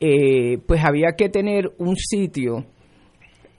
eh, 0.00 0.58
pues 0.66 0.82
había 0.84 1.12
que 1.16 1.28
tener 1.28 1.72
un 1.78 1.96
sitio, 1.96 2.64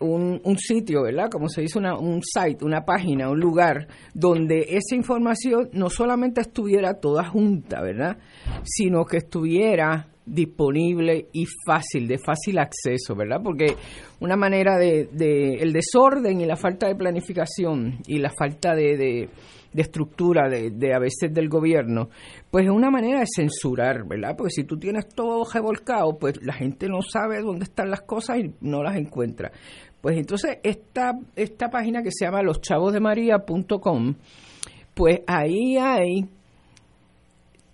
un, 0.01 0.41
un 0.43 0.57
sitio, 0.57 1.03
¿verdad? 1.03 1.29
Como 1.29 1.47
se 1.47 1.61
dice, 1.61 1.79
una, 1.79 1.97
un 1.97 2.21
site, 2.23 2.65
una 2.65 2.83
página, 2.83 3.29
un 3.29 3.39
lugar 3.39 3.87
donde 4.13 4.65
esa 4.69 4.95
información 4.95 5.69
no 5.73 5.89
solamente 5.89 6.41
estuviera 6.41 6.95
toda 6.95 7.23
junta, 7.25 7.81
¿verdad? 7.81 8.17
Sino 8.63 9.05
que 9.05 9.17
estuviera 9.17 10.11
disponible 10.25 11.27
y 11.33 11.45
fácil, 11.65 12.07
de 12.07 12.17
fácil 12.17 12.59
acceso, 12.59 13.15
¿verdad? 13.15 13.41
Porque 13.43 13.75
una 14.19 14.35
manera 14.35 14.77
de, 14.77 15.09
de 15.11 15.55
el 15.55 15.73
desorden 15.73 16.41
y 16.41 16.45
la 16.45 16.55
falta 16.55 16.87
de 16.87 16.95
planificación 16.95 17.99
y 18.07 18.19
la 18.19 18.29
falta 18.29 18.75
de, 18.75 19.29
estructura 19.73 20.49
de, 20.49 20.71
de 20.71 20.93
a 20.93 20.99
veces 20.99 21.33
del 21.33 21.49
gobierno, 21.49 22.09
pues 22.49 22.65
es 22.65 22.71
una 22.71 22.91
manera 22.91 23.19
de 23.19 23.25
censurar, 23.33 24.07
¿verdad? 24.07 24.35
Porque 24.37 24.51
si 24.51 24.63
tú 24.63 24.77
tienes 24.77 25.07
todo 25.09 25.43
revolcado, 25.51 26.17
pues 26.17 26.41
la 26.41 26.53
gente 26.53 26.87
no 26.87 27.01
sabe 27.01 27.41
dónde 27.41 27.65
están 27.65 27.89
las 27.89 28.01
cosas 28.01 28.39
y 28.39 28.53
no 28.61 28.83
las 28.83 28.95
encuentra. 28.95 29.51
Pues 30.01 30.17
entonces 30.17 30.57
esta, 30.63 31.13
esta 31.35 31.69
página 31.69 32.01
que 32.01 32.09
se 32.11 32.25
llama 32.25 32.41
loschavosdemaria.com, 32.41 34.15
pues 34.93 35.21
ahí 35.27 35.77
hay 35.77 36.27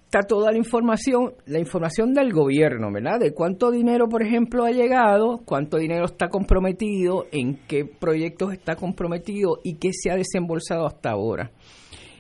está 0.08 0.22
toda 0.22 0.52
la 0.52 0.58
información, 0.58 1.34
la 1.48 1.60
información 1.60 2.14
del 2.14 2.32
gobierno, 2.32 2.92
¿verdad? 2.94 3.20
De 3.20 3.34
cuánto 3.34 3.72
dinero, 3.72 4.08
por 4.08 4.24
ejemplo, 4.24 4.64
ha 4.64 4.72
llegado, 4.72 5.42
cuánto 5.44 5.78
dinero 5.78 6.06
está 6.06 6.30
comprometido, 6.30 7.26
en 7.34 7.60
qué 7.68 7.84
proyectos 7.84 8.54
está 8.54 8.78
comprometido 8.78 9.60
y 9.64 9.76
qué 9.76 9.90
se 9.92 10.10
ha 10.10 10.16
desembolsado 10.16 10.86
hasta 10.86 11.12
ahora. 11.12 11.52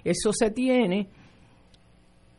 Eso 0.04 0.34
se 0.34 0.52
tiene 0.52 1.08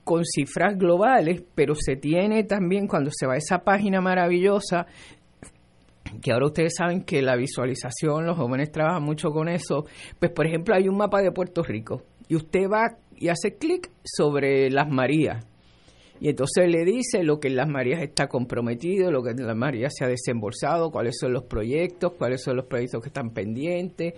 con 0.05 0.23
cifras 0.25 0.77
globales, 0.77 1.43
pero 1.55 1.75
se 1.75 1.97
tiene 1.97 2.45
también 2.45 2.87
cuando 2.87 3.11
se 3.11 3.27
va 3.27 3.35
a 3.35 3.39
esa 3.39 3.59
página 3.61 4.03
maravillosa, 4.03 4.87
que 6.23 6.33
ahora 6.33 6.47
ustedes 6.47 6.75
saben 6.77 7.03
que 7.03 7.23
la 7.23 7.37
visualización, 7.37 8.27
los 8.27 8.37
jóvenes 8.37 8.71
trabajan 8.71 9.03
mucho 9.03 9.31
con 9.31 9.49
eso, 9.49 9.87
pues 10.19 10.33
por 10.33 10.47
ejemplo 10.47 10.75
hay 10.75 10.89
un 10.89 10.97
mapa 10.97 11.21
de 11.23 11.33
Puerto 11.33 11.63
Rico 11.63 12.03
y 12.29 12.37
usted 12.37 12.69
va 12.71 12.97
y 13.17 13.29
hace 13.29 13.57
clic 13.57 13.91
sobre 14.05 14.71
las 14.71 14.89
Marías. 14.89 15.45
Y 16.21 16.31
entonces 16.31 16.69
le 16.69 16.85
dice 16.85 17.23
lo 17.23 17.39
que 17.39 17.49
las 17.49 17.69
Marías 17.69 18.03
está 18.03 18.27
comprometido, 18.27 19.13
lo 19.13 19.23
que 19.23 19.31
en 19.31 19.47
las 19.47 19.57
Marías 19.57 19.93
se 19.97 20.05
ha 20.05 20.09
desembolsado, 20.09 20.91
cuáles 20.91 21.17
son 21.19 21.33
los 21.33 21.45
proyectos, 21.45 22.15
cuáles 22.19 22.43
son 22.43 22.57
los 22.57 22.67
proyectos 22.67 23.01
que 23.03 23.09
están 23.09 23.31
pendientes, 23.31 24.15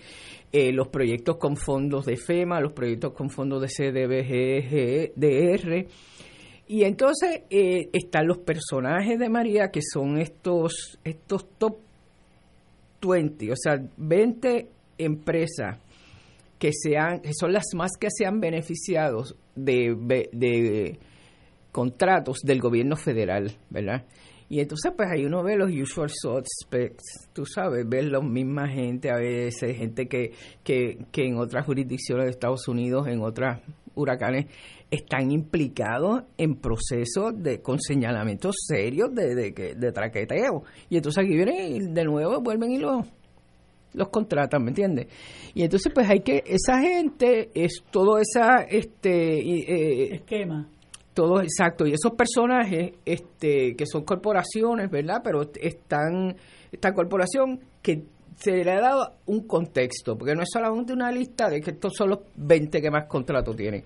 eh, 0.50 0.72
los 0.72 0.88
proyectos 0.88 1.36
con 1.36 1.56
fondos 1.56 2.06
de 2.06 2.16
FEMA, 2.16 2.60
los 2.60 2.72
proyectos 2.72 3.12
con 3.12 3.28
fondos 3.28 3.60
de 3.60 3.68
CDBGDR. 3.68 5.10
Y 6.70 6.84
entonces 6.84 7.42
eh, 7.50 7.90
están 7.92 8.28
los 8.28 8.38
personajes 8.38 9.18
de 9.18 9.28
María, 9.28 9.72
que 9.72 9.80
son 9.82 10.20
estos, 10.20 11.00
estos 11.02 11.44
top 11.58 11.78
20, 13.02 13.50
o 13.50 13.56
sea, 13.56 13.82
20 13.96 14.68
empresas 14.96 15.80
que, 16.60 16.70
sean, 16.72 17.22
que 17.22 17.32
son 17.34 17.52
las 17.52 17.64
más 17.74 17.90
que 17.98 18.06
se 18.08 18.24
han 18.24 18.38
beneficiado 18.38 19.24
de, 19.56 19.96
de, 20.30 21.00
contratos 21.72 22.38
del 22.44 22.60
gobierno 22.60 22.94
federal, 22.94 23.50
¿verdad? 23.68 24.04
Y 24.48 24.60
entonces, 24.60 24.92
pues 24.96 25.08
ahí 25.10 25.24
uno 25.24 25.42
ve 25.42 25.56
los 25.56 25.72
usual 25.72 26.08
suspects, 26.12 27.28
tú 27.32 27.46
sabes, 27.46 27.84
ves 27.88 28.04
la 28.04 28.20
misma 28.20 28.68
gente 28.68 29.10
a 29.10 29.16
veces, 29.16 29.76
gente 29.76 30.06
que, 30.06 30.34
que, 30.62 30.98
que 31.10 31.26
en 31.26 31.36
otras 31.36 31.66
jurisdicciones 31.66 32.26
de 32.26 32.30
Estados 32.30 32.68
Unidos, 32.68 33.08
en 33.08 33.22
otras 33.22 33.60
huracanes, 34.00 34.46
están 34.90 35.30
implicados 35.30 36.24
en 36.36 36.56
procesos 36.56 37.32
de 37.36 37.60
con 37.60 37.80
señalamientos 37.80 38.56
serios 38.66 39.14
de, 39.14 39.34
de, 39.34 39.74
de, 39.74 39.92
traqueteo. 39.92 40.64
Y 40.88 40.96
entonces 40.96 41.24
aquí 41.24 41.34
vienen 41.34 41.74
y 41.76 41.92
de 41.92 42.04
nuevo 42.04 42.40
vuelven 42.40 42.72
y 42.72 42.78
los 42.78 43.06
los 43.92 44.08
contratan, 44.08 44.62
¿me 44.62 44.70
entiendes? 44.70 45.08
Y 45.54 45.62
entonces 45.62 45.92
pues 45.92 46.08
hay 46.08 46.20
que 46.20 46.44
esa 46.46 46.80
gente 46.80 47.50
es 47.54 47.82
todo 47.90 48.18
esa 48.18 48.62
este 48.62 49.40
eh, 49.40 50.14
Esquema. 50.14 50.68
todo 51.12 51.40
exacto 51.40 51.86
y 51.86 51.92
esos 51.92 52.12
personajes 52.12 52.92
este 53.04 53.74
que 53.76 53.86
son 53.86 54.04
corporaciones, 54.04 54.90
¿verdad? 54.90 55.20
Pero 55.24 55.42
están 55.60 56.36
esta 56.70 56.92
corporación 56.92 57.60
que 57.82 58.04
se 58.40 58.64
le 58.64 58.70
ha 58.72 58.80
dado 58.80 59.16
un 59.26 59.46
contexto, 59.46 60.16
porque 60.16 60.34
no 60.34 60.42
es 60.42 60.48
solamente 60.50 60.92
una 60.92 61.12
lista 61.12 61.48
de 61.50 61.60
que 61.60 61.72
estos 61.72 61.92
son 61.94 62.10
los 62.10 62.20
20 62.36 62.80
que 62.80 62.90
más 62.90 63.06
contrato 63.06 63.54
tienen. 63.54 63.84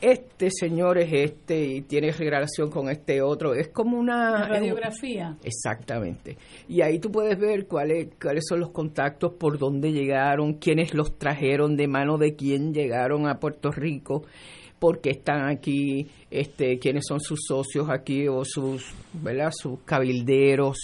Este 0.00 0.50
señor 0.50 0.96
es 0.98 1.12
este 1.12 1.62
y 1.62 1.82
tiene 1.82 2.10
relación 2.10 2.70
con 2.70 2.88
este 2.88 3.20
otro. 3.20 3.52
Es 3.54 3.68
como 3.68 3.98
una... 3.98 4.44
Es 4.44 4.48
radiografía. 4.48 5.36
Exactamente. 5.44 6.38
Y 6.68 6.80
ahí 6.80 6.98
tú 6.98 7.12
puedes 7.12 7.38
ver 7.38 7.66
cuáles 7.66 8.08
cuáles 8.20 8.44
son 8.48 8.60
los 8.60 8.70
contactos, 8.70 9.34
por 9.34 9.58
dónde 9.58 9.92
llegaron, 9.92 10.54
quiénes 10.54 10.94
los 10.94 11.18
trajeron, 11.18 11.76
de 11.76 11.86
mano 11.86 12.16
de 12.16 12.34
quién 12.34 12.72
llegaron 12.72 13.28
a 13.28 13.38
Puerto 13.38 13.70
Rico, 13.70 14.24
por 14.78 15.02
qué 15.02 15.10
están 15.10 15.48
aquí, 15.48 16.08
este, 16.30 16.78
quiénes 16.78 17.04
son 17.06 17.20
sus 17.20 17.40
socios 17.46 17.88
aquí 17.90 18.26
o 18.26 18.42
sus, 18.44 18.92
¿verdad? 19.12 19.50
Sus 19.52 19.80
cabilderos. 19.84 20.78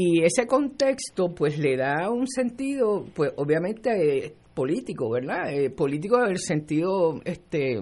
Y 0.00 0.22
ese 0.22 0.46
contexto, 0.46 1.34
pues, 1.34 1.58
le 1.58 1.76
da 1.76 2.08
un 2.08 2.28
sentido, 2.28 3.04
pues, 3.16 3.32
obviamente 3.36 4.26
eh, 4.26 4.34
político, 4.54 5.10
¿verdad? 5.10 5.52
Eh, 5.52 5.70
político 5.70 6.22
en 6.24 6.30
el 6.30 6.38
sentido, 6.38 7.20
este, 7.24 7.80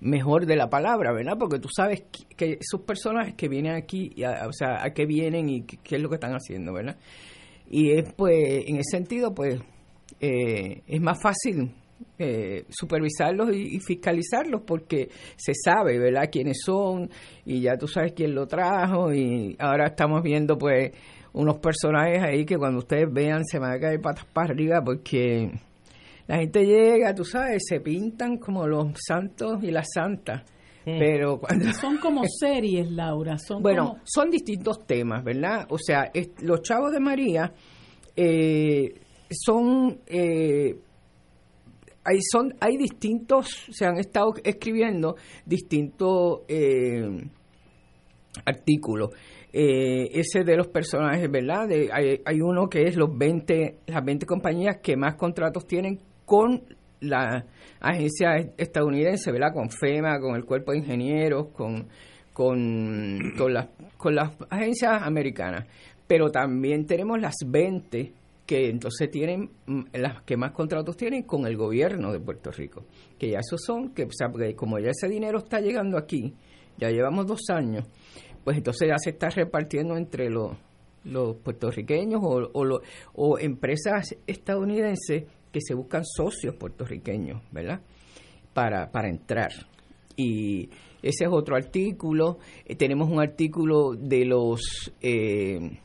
mejor 0.00 0.46
de 0.46 0.56
la 0.56 0.68
palabra, 0.68 1.12
¿verdad? 1.12 1.34
Porque 1.38 1.60
tú 1.60 1.68
sabes 1.74 2.02
que, 2.10 2.34
que 2.34 2.58
esos 2.60 2.80
personajes 2.84 3.34
que 3.34 3.48
vienen 3.48 3.74
aquí, 3.76 4.10
a- 4.24 4.48
o 4.48 4.52
sea, 4.52 4.82
a 4.82 4.92
qué 4.92 5.06
vienen 5.06 5.48
y 5.48 5.62
qué, 5.62 5.76
qué 5.84 5.96
es 5.96 6.02
lo 6.02 6.08
que 6.08 6.16
están 6.16 6.32
haciendo, 6.32 6.72
¿verdad? 6.72 6.96
Y 7.70 7.92
es, 7.92 8.12
pues, 8.14 8.64
en 8.66 8.76
ese 8.76 8.90
sentido, 8.96 9.32
pues, 9.34 9.60
eh, 10.20 10.82
es 10.86 11.00
más 11.00 11.18
fácil 11.22 11.70
eh, 12.18 12.64
supervisarlos 12.70 13.54
y, 13.54 13.76
y 13.76 13.80
fiscalizarlos 13.80 14.62
porque 14.66 15.08
se 15.36 15.52
sabe, 15.54 15.98
¿verdad?, 15.98 16.28
quiénes 16.30 16.58
son 16.64 17.08
y 17.44 17.60
ya 17.60 17.76
tú 17.76 17.86
sabes 17.88 18.12
quién 18.12 18.34
lo 18.34 18.46
trajo 18.46 19.12
y 19.12 19.56
ahora 19.58 19.86
estamos 19.86 20.22
viendo, 20.22 20.56
pues, 20.58 20.92
unos 21.34 21.58
personajes 21.58 22.22
ahí 22.22 22.44
que 22.44 22.58
cuando 22.58 22.78
ustedes 22.80 23.10
vean 23.12 23.44
se 23.44 23.58
van 23.58 23.72
a 23.72 23.80
caer 23.80 24.00
patas 24.00 24.26
para 24.32 24.52
arriba 24.52 24.82
porque 24.84 25.50
la 26.26 26.36
gente 26.36 26.64
llega, 26.64 27.14
tú 27.14 27.24
sabes, 27.24 27.62
se 27.66 27.80
pintan 27.80 28.36
como 28.38 28.66
los 28.66 28.88
santos 29.06 29.62
y 29.62 29.70
las 29.70 29.86
santas. 29.94 30.42
Pero 30.84 31.38
cuando 31.38 31.72
Son 31.80 31.96
como 31.98 32.22
series, 32.40 32.90
Laura. 32.90 33.38
Son 33.38 33.62
bueno, 33.62 33.88
como- 33.90 34.00
son 34.04 34.30
distintos 34.30 34.84
temas, 34.86 35.22
¿verdad? 35.24 35.64
O 35.70 35.78
sea, 35.78 36.10
es- 36.12 36.30
los 36.42 36.60
chavos 36.62 36.90
de 36.92 36.98
María 37.00 37.52
eh, 38.16 38.92
son, 39.30 40.00
eh, 40.06 40.76
hay, 42.04 42.18
son, 42.20 42.54
hay 42.60 42.76
distintos, 42.76 43.66
se 43.70 43.84
han 43.86 43.98
estado 43.98 44.34
escribiendo 44.42 45.16
distintos 45.44 46.40
eh, 46.48 47.28
artículo. 48.44 49.10
Eh, 49.52 50.08
ese 50.18 50.44
de 50.44 50.56
los 50.56 50.68
personajes, 50.68 51.30
¿verdad? 51.30 51.68
Hay, 51.92 52.20
hay, 52.24 52.40
uno 52.40 52.68
que 52.68 52.84
es 52.84 52.96
los 52.96 53.16
20, 53.16 53.80
las 53.86 54.04
20 54.04 54.24
compañías 54.26 54.78
que 54.82 54.96
más 54.96 55.14
contratos 55.16 55.66
tienen 55.66 56.00
con 56.24 56.62
la 57.00 57.44
agencia 57.80 58.36
estadounidense, 58.56 59.30
¿verdad? 59.30 59.52
Con 59.52 59.68
FEMA, 59.68 60.18
con 60.20 60.36
el 60.36 60.44
cuerpo 60.44 60.72
de 60.72 60.78
ingenieros, 60.78 61.48
con, 61.48 61.88
con, 62.32 63.34
con, 63.36 63.52
las, 63.52 63.68
con 63.98 64.14
las 64.14 64.30
agencias 64.48 65.02
americanas. 65.02 65.66
Pero 66.06 66.30
también 66.30 66.86
tenemos 66.86 67.20
las 67.20 67.34
20 67.46 68.12
que 68.46 68.68
entonces 68.68 69.10
tienen 69.10 69.50
mm, 69.66 69.82
las 69.94 70.22
que 70.22 70.36
más 70.36 70.52
contratos 70.52 70.96
tienen 70.96 71.22
con 71.22 71.46
el 71.46 71.56
gobierno 71.56 72.12
de 72.12 72.20
Puerto 72.20 72.50
Rico, 72.50 72.84
que 73.18 73.30
ya 73.30 73.40
esos 73.40 73.60
son, 73.64 73.94
que 73.94 74.08
como 74.56 74.78
ya 74.78 74.90
ese 74.90 75.08
dinero 75.08 75.38
está 75.38 75.60
llegando 75.60 75.96
aquí, 75.96 76.34
ya 76.78 76.90
llevamos 76.90 77.26
dos 77.26 77.48
años, 77.50 77.86
pues 78.44 78.56
entonces 78.56 78.88
ya 78.88 78.98
se 78.98 79.10
está 79.10 79.28
repartiendo 79.30 79.96
entre 79.96 80.28
los, 80.28 80.56
los 81.04 81.36
puertorriqueños 81.36 82.20
o, 82.22 82.50
o, 82.52 82.80
o 83.14 83.38
empresas 83.38 84.16
estadounidenses 84.26 85.24
que 85.52 85.60
se 85.60 85.74
buscan 85.74 86.04
socios 86.04 86.54
puertorriqueños, 86.56 87.42
¿verdad? 87.52 87.80
Para, 88.52 88.90
para 88.90 89.08
entrar. 89.08 89.50
Y 90.16 90.68
ese 91.02 91.24
es 91.24 91.30
otro 91.30 91.56
artículo. 91.56 92.38
Eh, 92.64 92.74
tenemos 92.74 93.08
un 93.08 93.20
artículo 93.20 93.92
de 93.92 94.24
los... 94.24 94.92
Eh, 95.00 95.78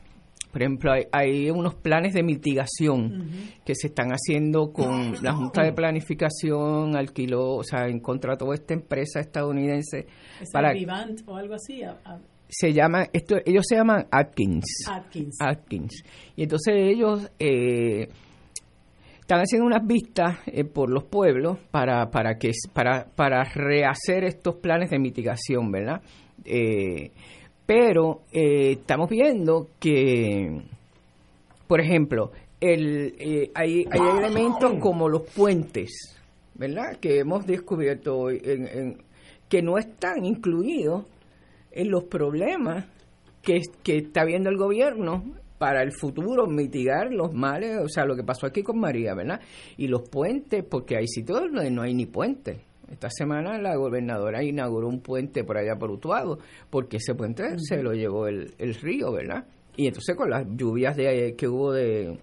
por 0.58 0.64
ejemplo, 0.64 0.92
hay, 1.12 1.50
unos 1.50 1.76
planes 1.76 2.14
de 2.14 2.24
mitigación 2.24 3.30
que 3.64 3.76
se 3.76 3.86
están 3.86 4.08
haciendo 4.10 4.72
con 4.72 5.14
la 5.22 5.32
Junta 5.32 5.62
de 5.62 5.72
Planificación, 5.72 6.96
alquiló, 6.96 7.58
o 7.58 7.62
sea, 7.62 7.86
en 7.86 8.00
contrato 8.00 8.52
esta 8.52 8.74
empresa 8.74 9.20
estadounidense. 9.20 10.08
¿Es 10.40 10.50
para 10.52 10.72
Vivant 10.72 11.20
o 11.26 11.36
algo 11.36 11.54
así? 11.54 11.82
Se 12.48 12.72
llama, 12.72 13.06
esto, 13.12 13.36
ellos 13.46 13.66
se 13.68 13.76
llaman 13.76 14.08
Atkins. 14.10 14.64
Atkins. 14.90 15.36
Atkins. 15.38 16.02
Y 16.34 16.42
entonces 16.42 16.74
ellos 16.76 17.30
eh, 17.38 18.08
están 19.20 19.38
haciendo 19.38 19.64
unas 19.64 19.86
vistas 19.86 20.40
eh, 20.46 20.64
por 20.64 20.90
los 20.90 21.04
pueblos 21.04 21.58
para, 21.70 22.10
para, 22.10 22.36
que, 22.36 22.50
para, 22.72 23.06
para 23.14 23.44
rehacer 23.44 24.24
estos 24.24 24.56
planes 24.56 24.90
de 24.90 24.98
mitigación, 24.98 25.70
¿verdad? 25.70 26.02
Eh, 26.44 27.12
pero 27.68 28.22
eh, 28.32 28.78
estamos 28.80 29.10
viendo 29.10 29.68
que, 29.78 30.62
por 31.66 31.82
ejemplo, 31.82 32.32
el, 32.62 33.14
eh, 33.18 33.50
hay, 33.54 33.84
hay 33.90 34.00
elementos 34.16 34.72
como 34.80 35.06
los 35.06 35.24
puentes, 35.24 36.16
¿verdad? 36.54 36.96
Que 36.98 37.18
hemos 37.18 37.46
descubierto 37.46 38.30
en, 38.30 38.96
que 39.50 39.60
no 39.60 39.76
están 39.76 40.24
incluidos 40.24 41.04
en 41.70 41.90
los 41.90 42.04
problemas 42.04 42.86
que, 43.42 43.60
que 43.82 43.98
está 43.98 44.24
viendo 44.24 44.48
el 44.48 44.56
gobierno 44.56 45.22
para 45.58 45.82
el 45.82 45.92
futuro 45.92 46.46
mitigar 46.46 47.12
los 47.12 47.34
males, 47.34 47.80
o 47.84 47.88
sea, 47.90 48.06
lo 48.06 48.16
que 48.16 48.24
pasó 48.24 48.46
aquí 48.46 48.62
con 48.62 48.80
María, 48.80 49.12
¿verdad? 49.14 49.42
Y 49.76 49.88
los 49.88 50.08
puentes, 50.08 50.64
porque 50.64 50.96
hay 50.96 51.06
sitios 51.06 51.38
donde 51.40 51.70
no 51.70 51.82
hay 51.82 51.92
ni 51.92 52.06
puentes. 52.06 52.62
Esta 52.90 53.10
semana 53.10 53.58
la 53.58 53.76
gobernadora 53.76 54.42
inauguró 54.42 54.88
un 54.88 55.00
puente 55.00 55.44
por 55.44 55.58
allá 55.58 55.76
por 55.76 55.90
Utuado, 55.90 56.38
porque 56.70 56.96
ese 56.96 57.14
puente 57.14 57.44
se 57.58 57.82
lo 57.82 57.92
llevó 57.92 58.26
el, 58.26 58.54
el, 58.58 58.74
río, 58.74 59.12
¿verdad? 59.12 59.44
Y 59.76 59.86
entonces 59.86 60.16
con 60.16 60.30
las 60.30 60.46
lluvias 60.56 60.96
de 60.96 61.34
que 61.36 61.46
hubo 61.46 61.72
de, 61.72 62.18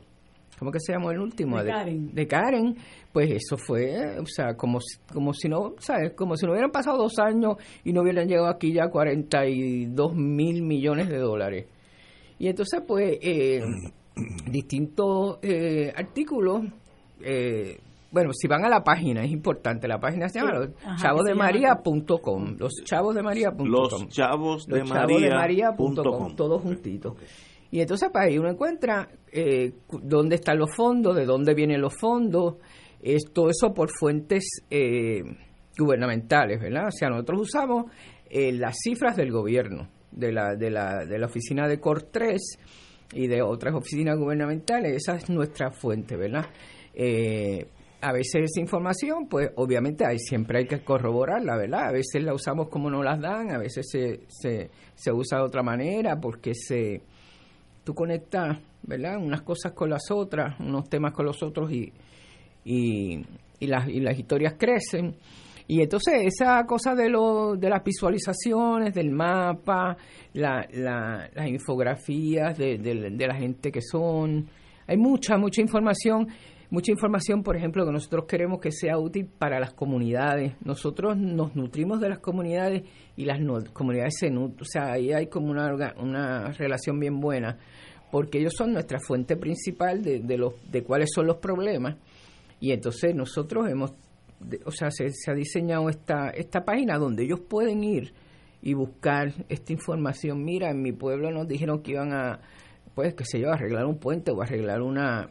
¿cómo 0.58 0.72
que 0.72 0.80
se 0.80 0.94
llamó 0.94 1.12
el 1.12 1.20
último? 1.20 1.62
De, 1.62 1.70
Karen. 1.70 2.16
De, 2.16 2.28
Karen, 2.28 2.76
pues 3.12 3.32
eso 3.32 3.58
fue, 3.58 4.20
o 4.20 4.26
sea, 4.26 4.56
como, 4.56 4.80
como 5.14 5.34
si 5.34 5.48
no, 5.48 5.76
¿sabes? 5.80 6.14
Como 6.14 6.36
si 6.36 6.46
no 6.46 6.52
hubieran 6.52 6.72
pasado 6.72 6.98
dos 6.98 7.20
años 7.20 7.58
y 7.84 7.94
no 7.94 8.02
hubieran 8.02 8.28
llegado 8.28 8.48
aquí 8.48 8.74
ya 8.74 8.90
42 8.90 10.16
mil 10.16 10.64
millones 10.64 11.10
de 11.10 11.18
dólares. 11.18 11.68
Y 12.40 12.48
entonces, 12.48 12.82
pues, 12.86 13.18
eh, 13.22 13.62
distintos 14.50 15.40
eh, 15.42 15.94
artículos 15.96 16.64
eh, 17.22 17.78
bueno, 18.16 18.32
si 18.32 18.48
van 18.48 18.64
a 18.64 18.70
la 18.70 18.82
página, 18.82 19.26
es 19.26 19.32
importante, 19.32 19.90
la 19.90 20.00
página 20.00 20.30
se 20.30 20.40
llama 20.40 20.54
los 20.54 20.70
chavosdemaria.com, 21.02 22.56
los 22.58 22.72
chavosdemaria.com. 22.86 23.68
Los 23.68 24.08
chavosdemaria.com, 24.08 26.36
todos 26.38 26.62
juntitos. 26.62 27.18
Y 27.72 27.82
entonces 27.82 28.10
para 28.14 28.28
ahí 28.28 28.38
uno 28.38 28.50
encuentra 28.50 29.10
eh, 29.34 29.74
dónde 30.02 30.36
están 30.36 30.60
los 30.60 30.74
fondos, 30.74 31.14
de 31.14 31.26
dónde 31.26 31.54
vienen 31.54 31.82
los 31.82 31.94
fondos, 32.00 32.56
es 33.02 33.26
todo 33.34 33.50
eso 33.50 33.74
por 33.74 33.90
fuentes 33.90 34.62
eh, 34.70 35.22
gubernamentales, 35.78 36.62
¿verdad? 36.62 36.88
O 36.88 36.92
sea, 36.92 37.10
nosotros 37.10 37.42
usamos 37.42 37.92
eh, 38.30 38.54
las 38.54 38.78
cifras 38.82 39.18
del 39.18 39.34
gobierno, 39.34 39.90
de 40.10 40.32
la, 40.32 40.56
de 40.56 40.72
la, 40.72 41.06
de 41.06 41.20
la 41.20 41.26
oficina 41.26 41.68
de 41.68 41.82
COR 41.82 42.04
3 42.04 42.42
y 43.12 43.28
de 43.28 43.42
otras 43.42 43.76
oficinas 43.76 44.18
gubernamentales, 44.18 44.96
esa 44.96 45.18
es 45.18 45.30
nuestra 45.30 45.70
fuente, 45.70 46.16
¿verdad? 46.16 46.46
Eh, 46.94 47.68
a 48.02 48.12
veces 48.12 48.44
esa 48.52 48.62
información, 48.62 49.28
pues 49.28 49.52
obviamente 49.56 50.06
hay, 50.06 50.20
siempre 50.20 50.60
hay 50.60 50.68
que 50.68 50.84
corroborarla, 50.84 51.58
¿verdad? 51.58 51.88
A 51.88 51.92
veces 51.92 52.24
la 52.24 52.34
usamos 52.34 52.70
como 52.70 52.90
no 52.90 53.02
las 53.04 53.20
dan, 53.20 53.52
a 53.52 53.58
veces 53.58 53.88
se, 53.90 54.22
se, 54.28 54.70
se 54.94 55.12
usa 55.12 55.40
de 55.40 55.44
otra 55.44 55.64
manera 55.64 56.20
porque 56.20 56.54
se 56.54 57.02
tú 57.84 57.94
conectas, 57.94 58.58
¿verdad? 58.84 59.18
Unas 59.18 59.42
cosas 59.44 59.72
con 59.74 59.90
las 59.90 60.12
otras, 60.12 60.60
unos 60.60 60.90
temas 60.90 61.14
con 61.14 61.26
los 61.26 61.42
otros 61.42 61.72
y, 61.72 61.94
y, 62.66 63.24
las, 63.62 63.88
y 63.88 64.00
las 64.00 64.18
historias 64.18 64.56
crecen. 64.58 65.16
Y 65.68 65.82
entonces 65.82 66.14
esa 66.26 66.64
cosa 66.66 66.94
de, 66.94 67.10
lo, 67.10 67.56
de 67.56 67.70
las 67.70 67.84
visualizaciones, 67.84 68.94
del 68.94 69.12
mapa, 69.12 69.98
la, 70.34 70.68
la, 70.74 71.30
las 71.34 71.48
infografías 71.48 72.58
de, 72.58 72.78
de 72.78 73.28
la 73.28 73.36
gente 73.36 73.72
que 73.72 73.82
son, 73.82 74.48
hay 74.88 74.98
mucha, 74.98 75.38
mucha 75.38 75.62
información 75.62 76.28
mucha 76.76 76.92
información, 76.92 77.42
por 77.42 77.56
ejemplo, 77.56 77.86
que 77.86 77.92
nosotros 77.94 78.26
queremos 78.28 78.60
que 78.60 78.70
sea 78.70 78.98
útil 78.98 79.28
para 79.28 79.62
las 79.62 79.74
comunidades. 79.74 80.56
Nosotros 80.62 81.16
nos 81.16 81.56
nutrimos 81.56 82.02
de 82.02 82.10
las 82.10 82.20
comunidades 82.20 82.84
y 83.16 83.24
las 83.24 83.40
comunidades 83.72 84.16
se 84.20 84.30
nutren. 84.30 84.62
O 84.62 84.66
sea, 84.66 84.92
ahí 84.92 85.14
hay 85.14 85.28
como 85.28 85.52
una, 85.52 85.74
una 85.98 86.52
relación 86.52 87.00
bien 87.00 87.22
buena, 87.22 87.58
porque 88.12 88.40
ellos 88.40 88.56
son 88.58 88.74
nuestra 88.74 89.00
fuente 89.00 89.38
principal 89.38 90.04
de, 90.04 90.20
de, 90.20 90.38
los, 90.38 90.54
de 90.70 90.84
cuáles 90.84 91.12
son 91.16 91.28
los 91.28 91.38
problemas. 91.38 91.96
Y 92.60 92.74
entonces 92.74 93.16
nosotros 93.16 93.70
hemos, 93.70 93.94
o 94.66 94.72
sea, 94.72 94.92
se, 94.92 95.10
se 95.12 95.32
ha 95.32 95.34
diseñado 95.34 95.88
esta, 95.88 96.30
esta 96.32 96.66
página 96.66 96.98
donde 96.98 97.24
ellos 97.24 97.40
pueden 97.40 97.86
ir 97.86 98.14
y 98.62 98.74
buscar 98.74 99.32
esta 99.48 99.72
información. 99.72 100.44
Mira, 100.44 100.72
en 100.72 100.82
mi 100.82 100.92
pueblo 100.92 101.32
nos 101.32 101.48
dijeron 101.48 101.82
que 101.82 101.92
iban 101.92 102.12
a, 102.12 102.42
pues, 102.96 103.14
qué 103.14 103.24
sé 103.24 103.40
yo, 103.40 103.50
arreglar 103.50 103.86
un 103.86 103.98
puente 103.98 104.32
o 104.32 104.42
arreglar 104.42 104.82
una 104.82 105.30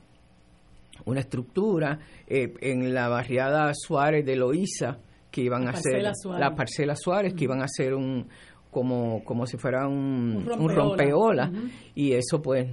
una 1.07 1.21
estructura 1.21 1.99
eh, 2.27 2.55
en 2.61 2.95
la 2.95 3.09
barriada 3.09 3.73
Suárez 3.75 4.25
de 4.25 4.37
Loíza 4.37 4.99
que 5.31 5.43
iban 5.43 5.67
a 5.67 5.71
hacer 5.71 6.03
la 6.39 6.55
parcela 6.55 6.95
Suárez 6.95 7.35
que 7.35 7.45
iban 7.45 7.61
a 7.61 7.65
hacer 7.65 7.95
un 7.95 8.27
como 8.71 9.23
como 9.25 9.47
si 9.47 9.57
fuera 9.57 9.87
un, 9.87 10.49
un 10.59 10.69
rompeola, 10.69 11.51
y 11.95 12.13
eso 12.13 12.43
pues 12.43 12.69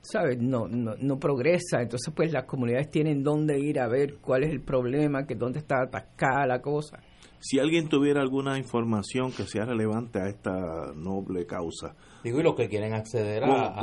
sabes 0.00 0.40
no, 0.40 0.66
no 0.66 0.94
no 0.98 1.18
progresa. 1.18 1.82
Entonces 1.82 2.12
pues 2.14 2.32
las 2.32 2.44
comunidades 2.44 2.90
tienen 2.90 3.22
dónde 3.22 3.58
ir 3.58 3.78
a 3.80 3.88
ver 3.88 4.16
cuál 4.16 4.44
es 4.44 4.50
el 4.50 4.60
problema 4.60 5.26
que 5.26 5.34
dónde 5.34 5.58
está 5.58 5.82
atascada 5.82 6.46
la 6.46 6.60
cosa 6.60 7.00
si 7.40 7.58
alguien 7.58 7.88
tuviera 7.88 8.20
alguna 8.20 8.58
información 8.58 9.32
que 9.32 9.44
sea 9.44 9.64
relevante 9.64 10.20
a 10.20 10.28
esta 10.28 10.92
noble 10.94 11.46
causa. 11.46 11.94
Digo, 12.24 12.40
y 12.40 12.42
los 12.42 12.54
que 12.56 12.68
quieren 12.68 12.92
acceder 12.92 13.44
a... 13.44 13.76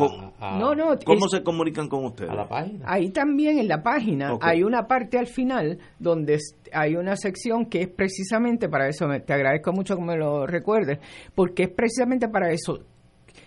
¿Cómo 1.05 1.27
se 1.29 1.43
comunican 1.43 1.87
con 1.87 2.05
ustedes? 2.05 2.31
A 2.31 2.35
la 2.35 2.47
página. 2.47 2.85
Ahí 2.87 3.09
también 3.11 3.59
en 3.59 3.67
la 3.67 3.81
página 3.81 4.37
hay 4.41 4.63
una 4.63 4.87
parte 4.87 5.17
al 5.17 5.27
final 5.27 5.79
donde 5.99 6.39
hay 6.73 6.95
una 6.95 7.15
sección 7.15 7.67
que 7.67 7.83
es 7.83 7.87
precisamente 7.87 8.67
para 8.67 8.89
eso. 8.89 9.07
Te 9.25 9.33
agradezco 9.33 9.71
mucho 9.71 9.95
que 9.95 10.01
me 10.01 10.17
lo 10.17 10.45
recuerdes, 10.45 10.99
porque 11.33 11.63
es 11.63 11.69
precisamente 11.69 12.27
para 12.27 12.51
eso. 12.51 12.79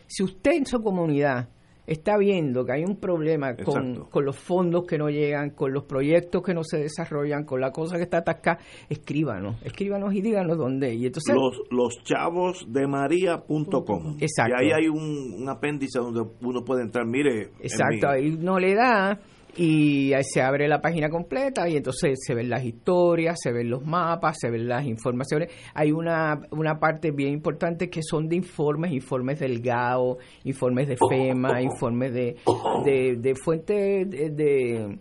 Si 0.07 0.23
usted 0.23 0.53
en 0.53 0.67
su 0.67 0.81
comunidad 0.81 1.49
está 1.87 2.17
viendo 2.19 2.65
que 2.65 2.73
hay 2.73 2.85
un 2.85 2.97
problema 2.97 3.55
con, 3.57 4.07
con, 4.11 4.25
los 4.25 4.37
fondos 4.37 4.87
que 4.87 4.99
no 4.99 5.09
llegan, 5.09 5.51
con 5.51 5.73
los 5.73 5.85
proyectos 5.85 6.43
que 6.43 6.55
no 6.55 6.63
se 6.65 6.79
desarrollan, 6.79 7.45
con 7.45 7.61
la 7.61 7.71
cosa 7.71 7.97
que 7.97 8.03
está 8.03 8.19
atascada, 8.19 8.59
escríbanos, 8.89 9.57
escríbanos 9.63 10.15
y 10.15 10.21
díganos 10.21 10.59
dónde. 10.59 10.95
Y 10.95 11.07
entonces, 11.07 11.35
los, 11.35 11.63
los 11.71 12.03
chavos 12.05 12.67
de 12.69 12.87
María.com. 12.87 14.17
Exacto. 14.21 14.55
Y 14.59 14.65
ahí 14.65 14.73
hay 14.73 14.89
un, 14.89 15.47
apéndice 15.49 15.99
donde 15.99 16.23
uno 16.43 16.65
puede 16.65 16.83
entrar, 16.83 17.07
mire. 17.07 17.51
Exacto, 17.61 18.09
ahí 18.09 18.37
no 18.39 18.59
le 18.59 18.75
da 18.75 19.21
y 19.57 20.13
ahí 20.13 20.23
se 20.23 20.43
abre 20.43 20.69
la 20.69 20.81
página 20.81 21.09
completa 21.09 21.69
y 21.69 21.77
entonces 21.77 22.19
se 22.25 22.35
ven 22.35 22.51
las 22.51 22.65
historias, 22.65 23.39
se 23.43 23.53
ven 23.53 23.71
los 23.71 23.85
mapas, 23.85 24.37
se 24.41 24.51
ven 24.51 24.69
las 24.69 24.85
informaciones. 24.85 25.51
Hay 25.75 25.93
una, 25.93 26.41
una 26.51 26.79
parte 26.79 27.11
bien 27.11 27.33
importante 27.33 27.89
que 27.89 28.03
son 28.03 28.29
de 28.29 28.37
informes, 28.37 28.93
informes 28.93 29.41
del 29.41 29.61
GAO, 29.61 30.19
informes 30.45 30.89
de 30.89 30.97
FEMA, 31.09 31.63
informes 31.63 32.13
de, 32.13 32.37
de, 32.85 33.35
fuentes 33.35 34.11
de, 34.11 34.31
de 34.31 34.97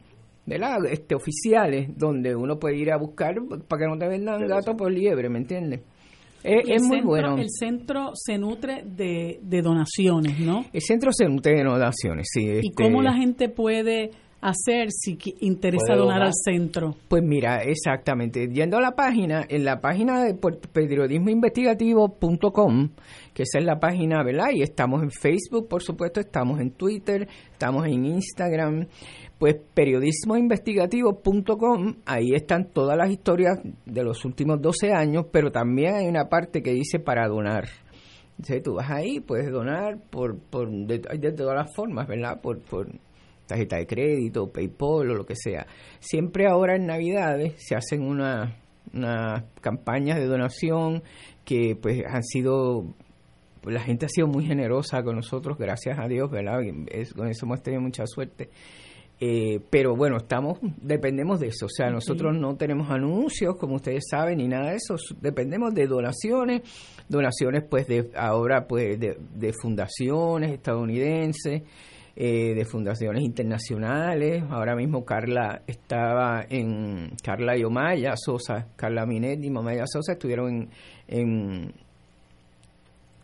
Este, 0.91 1.15
oficiales 1.15 1.89
donde 1.97 2.35
uno 2.35 2.57
puede 2.59 2.77
ir 2.77 2.91
a 2.91 2.97
buscar 2.97 3.35
para 3.67 3.81
que 3.81 3.87
no 3.89 3.97
te 3.97 4.07
vendan 4.07 4.45
gato 4.47 4.75
por 4.77 4.91
liebre, 4.91 5.27
¿me 5.27 5.39
entiendes? 5.39 5.81
Es, 6.43 6.83
muy 6.83 6.97
centro- 6.99 7.07
bueno. 7.07 7.37
El 7.39 7.49
centro 7.49 8.11
se 8.13 8.37
nutre 8.37 8.83
de, 8.85 9.39
de 9.41 9.61
donaciones, 9.63 10.39
¿no? 10.39 10.63
El 10.71 10.81
centro 10.81 11.11
se 11.11 11.25
nutre 11.27 11.55
de 11.55 11.63
donaciones, 11.63 12.27
sí. 12.31 12.43
¿Y 12.45 12.49
este, 12.67 12.83
cómo 12.83 13.01
la 13.01 13.13
gente 13.13 13.49
puede 13.49 14.11
hacer 14.45 14.91
si 14.91 15.17
interesa 15.39 15.95
donar 15.95 16.21
al 16.21 16.33
centro? 16.33 16.95
Pues 17.07 17.23
mira, 17.23 17.63
exactamente. 17.63 18.47
Yendo 18.47 18.77
a 18.77 18.81
la 18.81 18.91
página, 18.91 19.43
en 19.49 19.65
la 19.65 19.81
página 19.81 20.23
de 20.23 20.35
periodismoinvestigativo.com, 20.35 22.89
que 23.33 23.41
esa 23.43 23.59
es 23.59 23.65
la 23.65 23.79
página, 23.79 24.23
¿verdad? 24.23 24.49
Y 24.53 24.61
estamos 24.61 25.01
en 25.01 25.09
Facebook, 25.09 25.67
por 25.67 25.81
supuesto, 25.81 26.19
estamos 26.19 26.59
en 26.59 26.69
Twitter, 26.71 27.27
estamos 27.51 27.87
en 27.87 28.05
Instagram. 28.05 28.85
Pues 29.39 29.55
periodismoinvestigativo.com, 29.73 31.95
ahí 32.05 32.35
están 32.35 32.69
todas 32.71 32.95
las 32.97 33.09
historias 33.09 33.57
de 33.85 34.03
los 34.03 34.23
últimos 34.25 34.61
12 34.61 34.93
años, 34.93 35.25
pero 35.31 35.51
también 35.51 35.95
hay 35.95 36.07
una 36.07 36.29
parte 36.29 36.61
que 36.61 36.71
dice 36.71 36.99
para 36.99 37.27
donar. 37.27 37.65
Entonces 38.37 38.61
tú 38.63 38.75
vas 38.75 38.91
ahí, 38.91 39.21
puedes 39.21 39.51
donar 39.51 39.97
por, 40.09 40.37
por 40.37 40.69
de 40.69 41.31
todas 41.31 41.55
las 41.55 41.73
formas, 41.75 42.07
¿verdad? 42.07 42.39
Por, 42.41 42.61
por 42.61 42.87
tarjeta 43.47 43.77
de 43.77 43.85
crédito, 43.87 44.51
PayPal 44.51 45.09
o 45.11 45.15
lo 45.15 45.25
que 45.25 45.35
sea. 45.35 45.65
Siempre 45.99 46.47
ahora 46.47 46.75
en 46.75 46.85
Navidades 46.87 47.53
se 47.57 47.75
hacen 47.75 48.01
una, 48.03 48.55
unas 48.93 49.43
campañas 49.61 50.17
de 50.17 50.25
donación 50.25 51.03
que 51.43 51.75
pues 51.79 52.03
han 52.07 52.23
sido 52.23 52.85
la 53.63 53.79
gente 53.81 54.05
ha 54.05 54.09
sido 54.09 54.27
muy 54.27 54.45
generosa 54.45 55.01
con 55.01 55.15
nosotros, 55.15 55.57
gracias 55.57 55.97
a 55.97 56.07
Dios, 56.07 56.29
¿verdad? 56.29 56.59
Es- 56.91 57.13
con 57.15 57.27
eso 57.27 57.45
hemos 57.47 57.63
tenido 57.63 57.81
mucha 57.81 58.05
suerte. 58.05 58.49
Eh, 59.19 59.59
pero 59.71 59.95
bueno, 59.95 60.17
estamos, 60.17 60.59
dependemos 60.81 61.39
de 61.39 61.47
eso. 61.47 61.65
O 61.65 61.69
sea, 61.69 61.89
nosotros 61.89 62.37
no 62.37 62.57
tenemos 62.57 62.91
anuncios, 62.91 63.55
como 63.55 63.75
ustedes 63.77 64.03
saben, 64.11 64.37
ni 64.37 64.47
nada 64.47 64.69
de 64.71 64.75
eso. 64.75 64.97
Dependemos 65.19 65.73
de 65.73 65.87
donaciones, 65.87 66.61
donaciones 67.09 67.63
pues 67.67 67.87
de 67.87 68.11
ahora 68.15 68.67
pues 68.67 68.99
de, 68.99 69.17
de 69.33 69.53
fundaciones 69.53 70.51
estadounidenses, 70.51 71.63
eh, 72.15 72.53
de 72.55 72.65
fundaciones 72.65 73.23
internacionales. 73.23 74.43
Ahora 74.49 74.75
mismo 74.75 75.03
Carla 75.03 75.61
estaba 75.67 76.45
en 76.49 77.11
Carla 77.23 77.57
y 77.57 77.63
Omaya 77.63 78.13
Sosa, 78.15 78.67
Carla 78.75 79.05
Minet 79.05 79.43
y 79.43 79.49
Omaya 79.49 79.83
Sosa 79.85 80.13
estuvieron 80.13 80.49
en, 80.49 80.69
en 81.07 81.73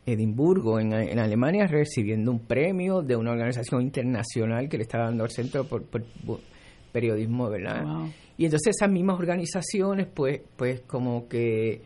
Edimburgo, 0.06 0.80
en, 0.80 0.94
en 0.94 1.20
Alemania, 1.20 1.68
recibiendo 1.68 2.32
un 2.32 2.40
premio 2.40 3.02
de 3.02 3.16
una 3.16 3.32
organización 3.32 3.84
internacional 3.84 4.68
que 4.68 4.78
le 4.78 4.84
está 4.84 5.00
dando 5.00 5.24
al 5.24 5.30
Centro 5.32 5.64
por, 5.66 5.84
por- 5.84 6.04
por 6.26 6.40
Periodismo, 6.92 7.50
¿verdad? 7.50 7.84
Wow. 7.86 8.10
Y 8.38 8.46
entonces 8.46 8.76
esas 8.78 8.92
mismas 8.92 9.18
organizaciones, 9.18 10.08
pues, 10.14 10.42
pues 10.58 10.82
como 10.82 11.30
que 11.30 11.82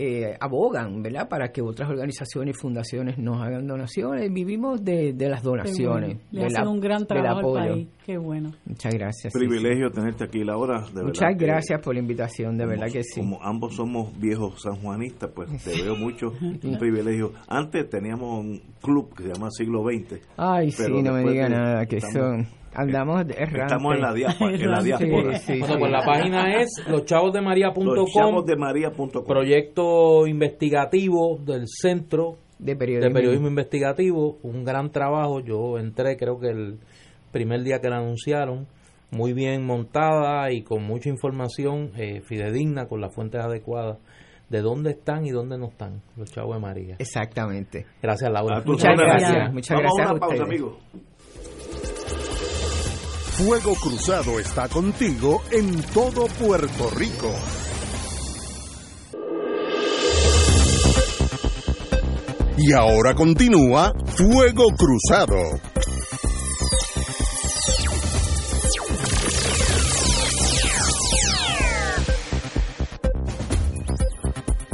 eh, 0.00 0.36
abogan, 0.40 1.02
¿verdad? 1.02 1.28
Para 1.28 1.48
que 1.50 1.60
otras 1.60 1.90
organizaciones 1.90 2.56
y 2.56 2.58
fundaciones 2.60 3.18
nos 3.18 3.42
hagan 3.42 3.66
donaciones. 3.66 4.32
Vivimos 4.32 4.84
de, 4.84 5.12
de 5.12 5.28
las 5.28 5.42
donaciones. 5.42 5.88
bueno. 6.16 6.20
Le 6.30 6.44
hacen 6.46 6.60
ap- 6.62 6.68
un 6.68 6.80
gran 6.80 7.06
trabajo 7.06 7.56
al 7.58 7.68
país. 7.68 7.88
Qué 8.06 8.16
bueno. 8.16 8.52
Muchas 8.64 8.94
gracias. 8.94 9.32
sí, 9.32 9.38
privilegio 9.38 9.90
tenerte 9.90 10.24
aquí, 10.24 10.44
Laura. 10.44 10.80
De 10.80 10.86
sí. 10.86 10.92
verdad 10.94 11.06
Muchas 11.08 11.36
que 11.36 11.44
gracias 11.46 11.80
por 11.82 11.94
la 11.94 12.00
invitación, 12.00 12.56
de 12.56 12.64
como- 12.64 12.70
verdad 12.78 12.92
que 12.92 13.02
sí. 13.02 13.20
Como 13.20 13.42
ambos 13.42 13.74
somos 13.74 14.18
viejos 14.20 14.62
sanjuanistas, 14.62 15.30
pues 15.34 15.64
te 15.64 15.82
veo 15.82 15.96
mucho, 15.96 16.32
un 16.40 16.78
privilegio. 16.78 17.32
Antes 17.48 17.90
teníamos 17.90 18.38
un 18.44 18.62
club 18.80 19.14
que 19.16 19.24
se 19.24 19.28
llama 19.34 19.50
Siglo 19.50 19.82
XX. 19.82 20.20
Ay, 20.36 20.70
sí, 20.70 20.82
pero 20.84 21.02
no 21.02 21.12
me 21.12 21.20
diga 21.30 21.44
de- 21.44 21.50
nada, 21.50 21.86
que 21.86 21.96
estamos- 21.96 22.14
son... 22.14 22.58
Andamos. 22.74 23.24
Estamos 23.28 23.94
en 23.94 24.00
la 24.02 24.12
diáspora. 24.12 24.54
En 24.54 24.70
la 24.70 24.80
Sí, 24.80 24.86
diáspora. 24.86 25.38
sí, 25.38 25.58
Bueno, 25.58 25.74
sí. 25.74 25.78
pues 25.80 25.90
la 25.92 26.02
página 26.04 26.54
es 26.60 26.68
loschavosdemaria.com, 26.88 27.84
Los 27.94 28.10
chavos 28.12 28.44
de 28.46 28.56
María.com. 28.56 29.24
proyecto 29.26 30.26
investigativo 30.26 31.38
del 31.44 31.64
Centro 31.66 32.36
de 32.58 32.72
de 32.72 32.76
periodismo. 32.76 33.14
Periodismo 33.14 33.48
Investigativo, 33.48 34.38
un 34.42 34.64
gran 34.64 34.90
trabajo. 34.90 35.40
Yo 35.40 35.78
entré, 35.78 36.16
creo 36.16 36.38
que 36.40 36.48
el 36.48 36.78
primer 37.32 37.62
día 37.62 37.80
que 37.80 37.88
la 37.88 37.98
anunciaron, 37.98 38.66
muy 39.10 39.32
bien 39.32 39.64
montada 39.64 40.50
y 40.52 40.62
con 40.62 40.82
mucha 40.84 41.08
información 41.08 41.92
eh, 41.96 42.20
fidedigna, 42.20 42.86
con 42.86 43.00
las 43.00 43.14
fuentes 43.14 43.40
adecuadas 43.42 43.98
de 44.50 44.60
dónde 44.60 44.90
están 44.90 45.24
y 45.26 45.30
dónde 45.30 45.56
no 45.58 45.66
están 45.68 46.00
los 46.16 46.30
chavos 46.32 46.56
de 46.56 46.60
María. 46.60 46.96
Exactamente. 46.98 47.86
Gracias, 48.02 48.30
Laura. 48.30 48.56
A 48.58 48.62
tus 48.64 48.72
Muchas 48.76 48.90
órdenes. 48.98 49.22
gracias, 49.22 49.52
muchas 49.54 49.76
Vamos 49.76 49.92
gracias 49.96 50.06
a 50.06 50.10
a 50.10 50.12
una 50.14 50.20
pausa, 50.20 50.42
amigos. 50.44 50.76
Fuego 53.38 53.76
Cruzado 53.76 54.40
está 54.40 54.68
contigo 54.68 55.42
en 55.52 55.80
todo 55.94 56.26
Puerto 56.26 56.90
Rico. 56.96 57.32
Y 62.56 62.72
ahora 62.72 63.14
continúa 63.14 63.92
Fuego 64.06 64.64
Cruzado. 64.76 65.36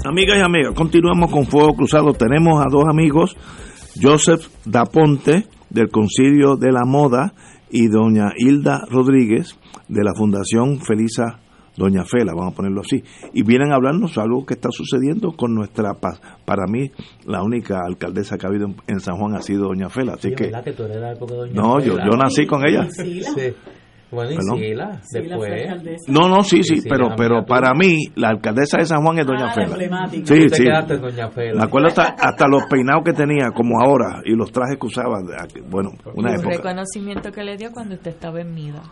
Amigas 0.07 0.39
y 0.39 0.41
amigos, 0.41 0.75
continuamos 0.75 1.31
con 1.31 1.45
Fuego 1.45 1.75
Cruzado. 1.75 2.15
Tenemos 2.15 2.65
a 2.65 2.71
dos 2.71 2.85
amigos, 2.89 3.37
Joseph 4.01 4.47
Daponte, 4.65 5.49
del 5.69 5.91
Concilio 5.91 6.57
de 6.57 6.73
la 6.73 6.87
Moda, 6.87 7.35
y 7.71 7.89
doña 7.89 8.33
Hilda 8.37 8.83
Rodríguez, 8.91 9.59
de 9.89 10.03
la 10.05 10.13
Fundación 10.15 10.81
Felisa 10.81 11.41
Doña 11.77 12.05
Fela, 12.05 12.33
vamos 12.37 12.53
a 12.53 12.57
ponerlo 12.57 12.83
así. 12.83 13.03
Y 13.33 13.43
vienen 13.43 13.73
a 13.73 13.75
hablarnos 13.75 14.17
algo 14.17 14.47
que 14.47 14.55
está 14.55 14.69
sucediendo 14.71 15.33
con 15.33 15.55
nuestra, 15.57 15.95
pa- 15.95 16.21
para 16.45 16.67
mí, 16.69 16.93
la 17.27 17.43
única 17.43 17.81
alcaldesa 17.85 18.39
que 18.39 18.47
ha 18.47 18.49
habido 18.49 18.69
en, 18.87 19.01
San 19.01 19.17
Juan 19.17 19.35
ha 19.35 19.43
sido 19.43 19.67
Doña 19.67 19.89
Fela. 19.89 20.13
Así 20.15 20.29
Sí, 20.29 20.35
que, 20.37 20.45
¿verdad 20.45 20.63
que 20.63 20.73
tú 20.73 20.85
eres 20.85 20.95
de 20.97 21.03
la 21.03 21.13
época 21.15 21.33
de 21.35 21.39
Doña 21.41 21.53
no, 21.55 21.81
yo, 21.81 21.95
Fela? 21.95 22.07
yo 22.09 22.17
nací 22.17 22.47
con 22.47 22.65
ella. 22.65 22.87
Sí, 22.91 23.23
Sí. 23.25 23.53
Bueno, 24.15 24.57
y. 24.57 24.61
Sila, 24.69 25.01
después. 25.13 26.03
No, 26.09 26.29
no, 26.29 26.43
sí, 26.43 26.63
sí, 26.63 26.83
pero, 26.89 27.09
pero 27.17 27.45
para 27.45 27.73
mí, 27.75 28.05
la 28.15 28.29
alcaldesa 28.29 28.79
de 28.79 28.85
San 28.87 29.03
Juan 29.03 29.19
es 29.19 29.27
Doña 29.27 29.51
Ah, 29.51 29.55
la 29.57 29.77
Fela. 29.77 30.07
Sí, 30.25 30.49
sí. 30.49 30.65
Doña 31.01 31.29
Fela. 31.31 31.59
Me 31.59 31.65
acuerdo 31.65 31.89
hasta, 31.89 32.05
hasta 32.19 32.47
los 32.49 32.65
peinados 32.71 33.03
que 33.05 33.13
tenía, 33.13 33.51
como 33.55 33.81
ahora, 33.81 34.21
y 34.25 34.35
los 34.35 34.51
trajes 34.53 34.79
que 34.79 34.87
usaba. 34.87 35.19
Bueno, 35.69 35.91
una 36.15 36.31
Y 36.33 36.35
época. 36.35 36.57
reconocimiento 36.57 37.31
que 37.33 37.43
le 37.43 37.57
dio 37.57 37.71
cuando 37.73 37.95
usted 37.97 38.11
estaba 38.13 38.41
en 38.41 38.55
Mida, 38.55 38.83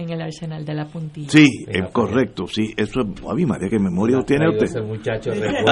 en 0.00 0.10
el 0.10 0.20
arsenal 0.22 0.64
de 0.64 0.74
la 0.74 0.86
puntilla. 0.86 1.28
Sí, 1.30 1.46
es 1.68 1.82
pues. 1.82 1.92
correcto, 1.92 2.46
sí. 2.46 2.72
Eso 2.76 3.00
es. 3.00 3.06
Ay, 3.28 3.46
María, 3.46 3.68
qué 3.68 3.78
memoria 3.78 4.20
tiene 4.22 4.48
usted. 4.48 4.64
Ese 4.64 4.80
muchacho 4.80 5.30
mater. 5.30 5.64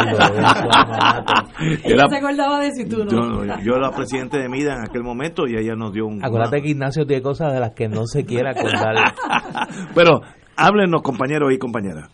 Ella 1.84 2.04
se 2.08 2.16
acordaba 2.16 2.60
de 2.60 2.68
y 2.78 2.84
tú 2.88 3.04
no. 3.04 3.44
yo, 3.44 3.54
yo 3.64 3.74
era 3.74 3.90
presidente 3.90 4.38
de 4.38 4.48
MIDA 4.48 4.74
en 4.74 4.88
aquel 4.88 5.02
momento 5.02 5.46
y 5.46 5.56
ella 5.56 5.74
nos 5.74 5.92
dio 5.92 6.06
un. 6.06 6.24
Acuérdate 6.24 6.62
que 6.62 6.68
Ignacio 6.68 7.06
tiene 7.06 7.22
cosas 7.22 7.52
de 7.52 7.60
las 7.60 7.72
que 7.72 7.88
no 7.88 8.06
se 8.06 8.24
quiere 8.24 8.50
acordar. 8.50 8.94
Pero 9.94 10.20
háblenos, 10.56 11.02
compañeros 11.02 11.52
y 11.52 11.58
compañeras. 11.58 12.10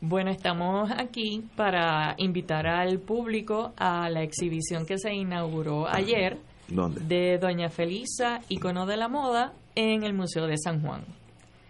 Bueno, 0.00 0.30
estamos 0.30 0.90
aquí 0.90 1.44
para 1.56 2.14
invitar 2.18 2.66
al 2.66 3.00
público 3.00 3.72
a 3.76 4.10
la 4.10 4.22
exhibición 4.22 4.84
que 4.84 4.98
se 4.98 5.14
inauguró 5.14 5.88
ayer 5.88 6.38
¿Dónde? 6.68 7.00
de 7.00 7.38
Doña 7.38 7.70
Felisa, 7.70 8.40
icono 8.50 8.84
de 8.84 8.98
la 8.98 9.08
moda, 9.08 9.54
en 9.74 10.02
el 10.04 10.12
Museo 10.12 10.46
de 10.46 10.58
San 10.58 10.82
Juan. 10.82 11.04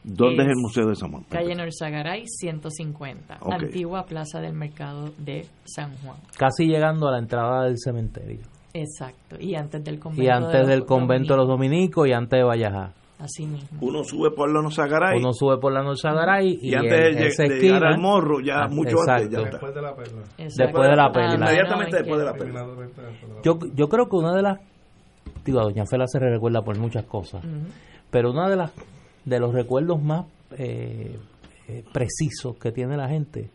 ¿Dónde 0.04 0.42
es, 0.42 0.48
Es 0.48 0.54
el 0.54 0.60
Museo 0.60 0.86
de 0.86 0.94
San 0.94 1.10
Juan? 1.10 1.24
Calle 1.30 1.54
Norzagaray 1.54 2.24
150, 2.26 3.38
Ok. 3.40 3.52
antigua 3.52 4.04
plaza 4.04 4.40
del 4.40 4.52
mercado 4.52 5.10
de 5.18 5.46
San 5.64 5.96
Juan. 5.98 6.18
Casi 6.38 6.66
llegando 6.66 7.08
a 7.08 7.12
la 7.12 7.18
entrada 7.18 7.64
del 7.64 7.78
cementerio. 7.78 8.40
Exacto, 8.74 9.36
y 9.40 9.54
antes 9.54 9.82
del 9.84 9.98
convento. 9.98 10.22
Y 10.22 10.26
de 10.26 10.32
antes 10.32 10.60
los 10.60 10.68
del 10.68 10.84
convento 10.84 11.32
de 11.34 11.38
los 11.38 11.48
dominicos, 11.48 12.06
y 12.08 12.12
antes 12.12 12.38
de 12.38 12.44
Vallajá. 12.44 12.92
Así 13.18 13.46
mismo. 13.46 13.78
Uno 13.80 14.02
sube 14.02 14.32
por 14.32 14.50
los 14.50 14.74
Zagaray 14.74 15.16
Uno 15.18 15.32
sube 15.32 15.56
por 15.58 15.72
la 15.72 15.82
Norzagaray 15.84 16.58
y, 16.60 16.70
y 16.70 16.74
antes 16.74 16.92
en 16.92 17.48
de, 17.48 17.54
de 17.54 17.60
llegar 17.60 17.84
al 17.84 17.98
morro, 18.00 18.40
ya 18.40 18.64
Ah, 18.64 18.68
mucho 18.68 18.96
antes. 19.08 19.30
Ya 19.30 19.38
exacto. 19.38 19.44
está. 19.44 19.50
Después 19.50 19.74
de 19.74 19.82
la 19.82 19.94
perla. 19.94 20.22
Exacto. 20.36 20.62
Después 20.64 20.88
de 20.90 20.96
la 20.96 21.12
perla. 21.12 21.34
Inmediatamente 21.36 21.90
no, 21.92 21.98
después 21.98 22.18
de 22.18 22.24
la 22.26 22.32
perla. 22.34 22.60
De 22.66 22.76
la 22.76 23.42
Yo, 23.42 23.58
yo 23.74 23.88
creo 23.88 24.08
que 24.08 24.16
una 24.16 24.34
de 24.34 24.42
las 24.42 24.58
digo, 25.44 25.60
a 25.60 25.62
Doña 25.62 25.84
Fela 25.86 26.06
se 26.08 26.18
le 26.18 26.28
recuerda 26.30 26.62
por 26.62 26.76
muchas 26.78 27.04
cosas, 27.04 27.42
pero 28.10 28.32
una 28.32 28.48
de 28.50 28.56
las 28.56 28.72
de 29.24 29.40
los 29.40 29.52
recuerdos 29.54 30.02
más 30.02 30.26
eh, 30.58 31.18
eh, 31.68 31.84
precisos 31.92 32.56
que 32.58 32.72
tiene 32.72 32.96
la 32.96 33.08
gente 33.08 33.50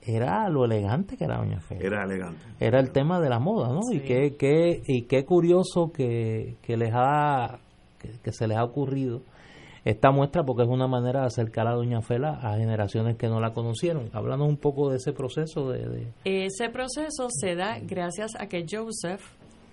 era 0.00 0.48
lo 0.48 0.64
elegante 0.64 1.16
que 1.16 1.24
era 1.24 1.36
Doña 1.38 1.60
Fela. 1.60 1.84
Era 1.84 2.04
elegante. 2.04 2.40
Era 2.60 2.80
el 2.80 2.90
tema 2.92 3.20
de 3.20 3.28
la 3.28 3.38
moda, 3.40 3.68
¿no? 3.68 3.80
Y 3.92 4.00
qué, 4.00 4.36
qué, 4.38 4.80
y 4.86 5.02
qué 5.02 5.24
curioso 5.26 5.92
que, 5.92 6.56
que 6.62 6.76
les 6.78 6.92
ha 6.94 7.58
que, 7.98 8.10
que 8.22 8.32
se 8.32 8.46
les 8.46 8.56
ha 8.56 8.64
ocurrido 8.64 9.20
esta 9.84 10.10
muestra 10.10 10.44
porque 10.44 10.62
es 10.62 10.68
una 10.68 10.86
manera 10.86 11.20
de 11.22 11.26
acercar 11.26 11.66
a 11.66 11.72
Doña 11.72 12.00
Fela 12.00 12.38
a 12.42 12.56
generaciones 12.56 13.16
que 13.16 13.28
no 13.28 13.40
la 13.40 13.52
conocieron. 13.52 14.08
Háblanos 14.12 14.48
un 14.48 14.56
poco 14.56 14.88
de 14.90 14.96
ese 14.96 15.12
proceso 15.12 15.68
de, 15.70 15.86
de- 15.88 16.06
Ese 16.24 16.68
proceso 16.70 17.26
se 17.30 17.54
da 17.54 17.78
gracias 17.80 18.30
a 18.38 18.46
que 18.46 18.64
Joseph 18.70 19.22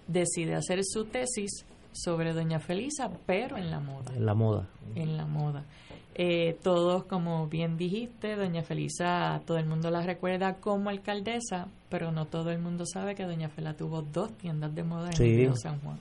decide 0.07 0.56
hacer 0.56 0.80
su 0.84 1.06
tesis 1.06 1.66
sobre 1.95 2.34
Doña 2.34 2.59
Felisa, 2.59 3.09
pero 3.26 3.57
en 3.57 3.72
la 3.72 3.80
moda. 3.80 4.11
en 4.15 4.26
la 4.26 4.34
moda. 4.34 4.67
En 4.95 5.17
la 5.17 5.26
moda. 5.26 5.63
Eh, 6.17 6.57
todos, 6.63 7.03
como 7.05 7.47
bien 7.47 7.76
dijiste, 7.76 8.38
doña 8.38 8.61
Felisa, 8.63 9.41
todo 9.45 9.57
el 9.57 9.65
mundo 9.65 9.91
la 9.91 10.01
recuerda 10.01 10.53
como 10.55 10.89
alcaldesa, 10.89 11.67
pero 11.89 12.11
no 12.13 12.26
todo 12.26 12.51
el 12.51 12.59
mundo 12.59 12.85
sabe 12.85 13.15
que 13.15 13.26
doña 13.26 13.49
Fela 13.49 13.73
tuvo 13.73 14.01
dos 14.01 14.31
tiendas 14.38 14.73
de 14.73 14.84
moda 14.84 15.07
en 15.07 15.13
Sí. 15.13 15.23
el 15.26 15.35
río 15.38 15.55
San 15.57 15.80
Juan. 15.81 15.97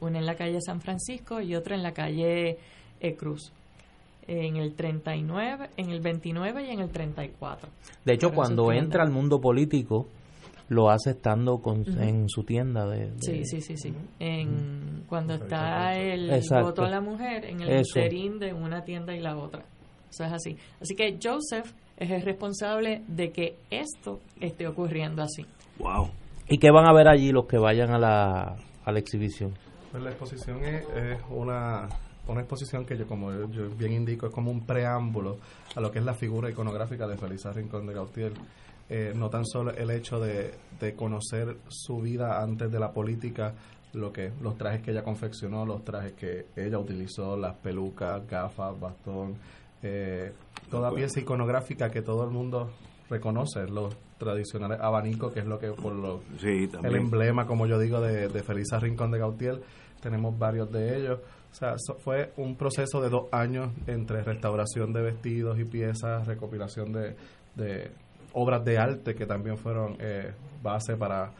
Una 0.00 0.18
en 0.18 0.26
la 0.26 0.34
calle 0.34 0.58
San 0.60 0.80
Francisco 0.82 1.40
y 1.40 1.54
otra 1.54 1.74
en 1.76 1.82
la 1.82 1.92
calle 1.92 2.58
eh, 3.00 3.14
Cruz. 3.16 3.50
En 4.26 4.56
el 4.56 4.74
39, 4.74 5.70
en 5.78 5.88
el 5.90 6.00
29 6.00 6.66
y 6.66 6.70
en 6.70 6.80
el 6.80 6.90
34. 6.90 7.70
De 8.04 8.12
hecho, 8.12 8.28
Pero 8.28 8.34
cuando 8.36 8.70
entra 8.70 9.02
al 9.02 9.10
mundo 9.10 9.40
político, 9.40 10.06
lo 10.68 10.90
hace 10.90 11.10
estando 11.10 11.58
con, 11.62 11.84
en 12.00 12.28
su 12.28 12.44
tienda 12.44 12.86
de... 12.86 13.10
de- 13.10 13.22
Sí, 13.22 13.44
sí, 13.44 13.60
sí, 13.60 13.76
sí. 13.76 13.94
En, 14.18 15.04
cuando 15.08 15.34
está 15.34 15.94
el 15.98 16.30
Exacto. 16.30 16.66
voto 16.66 16.82
a 16.84 16.90
la 16.90 17.00
mujer, 17.00 17.44
en 17.46 17.60
el 17.62 17.68
Eso. 17.70 17.98
interín 17.98 18.38
de 18.38 18.52
una 18.52 18.84
tienda 18.84 19.14
y 19.14 19.20
la 19.20 19.36
otra. 19.36 19.64
Eso 20.10 20.24
es 20.24 20.32
así. 20.32 20.56
Así 20.80 20.94
que 20.94 21.18
Joseph 21.22 21.72
es 21.96 22.10
el 22.10 22.22
responsable 22.22 23.02
de 23.08 23.30
que 23.32 23.56
esto 23.70 24.20
esté 24.40 24.66
ocurriendo 24.66 25.22
así. 25.22 25.44
Wow. 25.78 26.10
¿Y 26.48 26.58
qué 26.58 26.70
van 26.70 26.86
a 26.88 26.92
ver 26.92 27.08
allí 27.08 27.30
los 27.32 27.46
que 27.46 27.58
vayan 27.58 27.90
a 27.90 27.98
la, 27.98 28.56
a 28.84 28.92
la 28.92 28.98
exhibición? 28.98 29.52
Pues 29.90 30.02
la 30.02 30.10
exposición 30.10 30.62
es, 30.64 30.84
es 30.96 31.18
una, 31.30 31.88
una 32.26 32.40
exposición 32.40 32.84
que 32.84 32.96
yo, 32.96 33.06
como 33.06 33.32
yo, 33.32 33.50
yo 33.50 33.68
bien 33.70 33.92
indico, 33.92 34.26
es 34.26 34.32
como 34.32 34.50
un 34.50 34.64
preámbulo 34.66 35.38
a 35.74 35.80
lo 35.80 35.90
que 35.90 35.98
es 35.98 36.04
la 36.04 36.14
figura 36.14 36.50
iconográfica 36.50 37.06
de 37.06 37.16
Felisa 37.16 37.52
Rincón 37.52 37.86
de 37.86 37.94
Gautier. 37.94 38.32
Eh, 38.90 39.12
no 39.14 39.28
tan 39.28 39.44
solo 39.44 39.70
el 39.72 39.90
hecho 39.90 40.18
de, 40.18 40.54
de 40.80 40.94
conocer 40.94 41.58
su 41.68 42.00
vida 42.00 42.42
antes 42.42 42.72
de 42.72 42.80
la 42.80 42.90
política, 42.90 43.54
lo 43.92 44.12
que 44.12 44.32
los 44.40 44.56
trajes 44.56 44.82
que 44.82 44.92
ella 44.92 45.02
confeccionó, 45.02 45.66
los 45.66 45.84
trajes 45.84 46.12
que 46.14 46.46
ella 46.56 46.78
utilizó, 46.78 47.36
las 47.36 47.54
pelucas, 47.56 48.26
gafas, 48.26 48.78
bastón, 48.80 49.36
eh, 49.82 50.32
toda 50.70 50.90
pieza 50.92 51.20
iconográfica 51.20 51.90
que 51.90 52.02
todo 52.02 52.24
el 52.24 52.30
mundo 52.30 52.70
reconoce, 53.08 53.66
los 53.66 53.94
tradicionales 54.18 54.80
abanicos, 54.80 55.32
que 55.32 55.40
es 55.40 55.46
lo 55.46 55.58
que 55.58 55.68
por 55.68 55.94
lo 55.94 56.20
Sí, 56.40 56.68
el 56.82 56.96
emblema, 56.96 57.46
como 57.46 57.66
yo 57.66 57.78
digo, 57.78 58.00
de, 58.00 58.28
de 58.28 58.42
Felisa 58.42 58.78
Rincón 58.78 59.10
de 59.10 59.18
Gautier. 59.18 59.60
Tenemos 60.02 60.38
varios 60.38 60.70
de 60.72 60.96
ellos. 60.96 61.20
O 61.50 61.54
sea, 61.54 61.74
eso 61.74 61.98
fue 61.98 62.32
un 62.36 62.56
proceso 62.56 63.00
de 63.00 63.08
dos 63.08 63.26
años 63.32 63.70
entre 63.86 64.22
restauración 64.22 64.92
de 64.92 65.02
vestidos 65.02 65.58
y 65.58 65.64
piezas, 65.64 66.26
recopilación 66.26 66.92
de, 66.92 67.16
de 67.54 67.90
obras 68.32 68.64
de 68.64 68.78
arte 68.78 69.14
que 69.14 69.26
también 69.26 69.58
fueron 69.58 69.96
eh, 70.00 70.32
base 70.62 70.96
para 70.96 71.30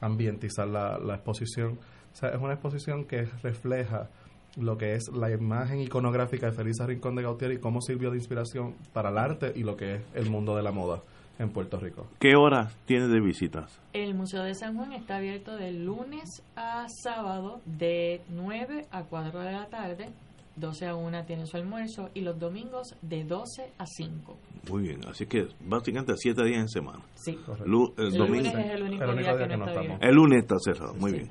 ambientizar 0.00 0.66
la, 0.66 0.98
la 0.98 1.14
exposición. 1.14 1.78
O 2.12 2.16
sea, 2.16 2.30
es 2.30 2.40
una 2.40 2.54
exposición 2.54 3.04
que 3.04 3.24
refleja 3.42 4.08
lo 4.56 4.76
que 4.76 4.94
es 4.94 5.08
la 5.12 5.30
imagen 5.30 5.80
iconográfica 5.80 6.46
de 6.46 6.52
Felisa 6.52 6.86
Rincón 6.86 7.14
de 7.14 7.22
Gautier 7.22 7.52
y 7.52 7.58
cómo 7.58 7.80
sirvió 7.80 8.10
de 8.10 8.18
inspiración 8.18 8.74
para 8.92 9.10
el 9.10 9.18
arte 9.18 9.52
y 9.54 9.62
lo 9.62 9.76
que 9.76 9.96
es 9.96 10.02
el 10.14 10.30
mundo 10.30 10.56
de 10.56 10.62
la 10.62 10.72
moda 10.72 11.02
en 11.38 11.50
Puerto 11.50 11.78
Rico. 11.78 12.06
¿Qué 12.18 12.36
horas 12.36 12.76
tiene 12.84 13.08
de 13.08 13.20
visitas? 13.20 13.80
El 13.92 14.14
Museo 14.14 14.42
de 14.42 14.54
San 14.54 14.76
Juan 14.76 14.92
está 14.92 15.16
abierto 15.16 15.56
de 15.56 15.72
lunes 15.72 16.42
a 16.56 16.86
sábado 16.88 17.60
de 17.64 18.20
9 18.28 18.86
a 18.90 19.04
4 19.04 19.40
de 19.40 19.52
la 19.52 19.66
tarde. 19.66 20.08
12 20.56 20.86
a 20.86 20.94
1 20.94 21.24
tiene 21.24 21.46
su 21.46 21.56
almuerzo 21.56 22.10
y 22.14 22.20
los 22.20 22.38
domingos 22.38 22.94
de 23.02 23.24
12 23.24 23.72
a 23.78 23.86
5. 23.86 24.36
Muy 24.70 24.82
bien, 24.82 25.00
así 25.08 25.26
que 25.26 25.46
básicamente 25.60 26.12
siete 26.16 26.44
días 26.44 26.60
en 26.60 26.68
semana. 26.68 27.00
Sí. 27.14 27.38
Lu- 27.64 27.92
el, 27.98 28.06
El 28.06 28.12
domingo, 28.12 28.36
lunes 28.50 28.54
es 28.66 28.70
el 28.72 28.82
único, 28.82 29.04
el 29.04 29.10
único 29.10 29.22
día, 29.28 29.36
día 29.36 29.46
que 29.46 29.52
que 29.52 29.56
no 29.56 29.64
está 29.66 29.80
estamos. 29.80 30.02
el 30.02 30.14
lunes 30.14 30.38
está 30.42 30.56
cerrado, 30.62 30.94
muy 30.94 31.10
Sí. 31.10 31.16
bien. 31.18 31.30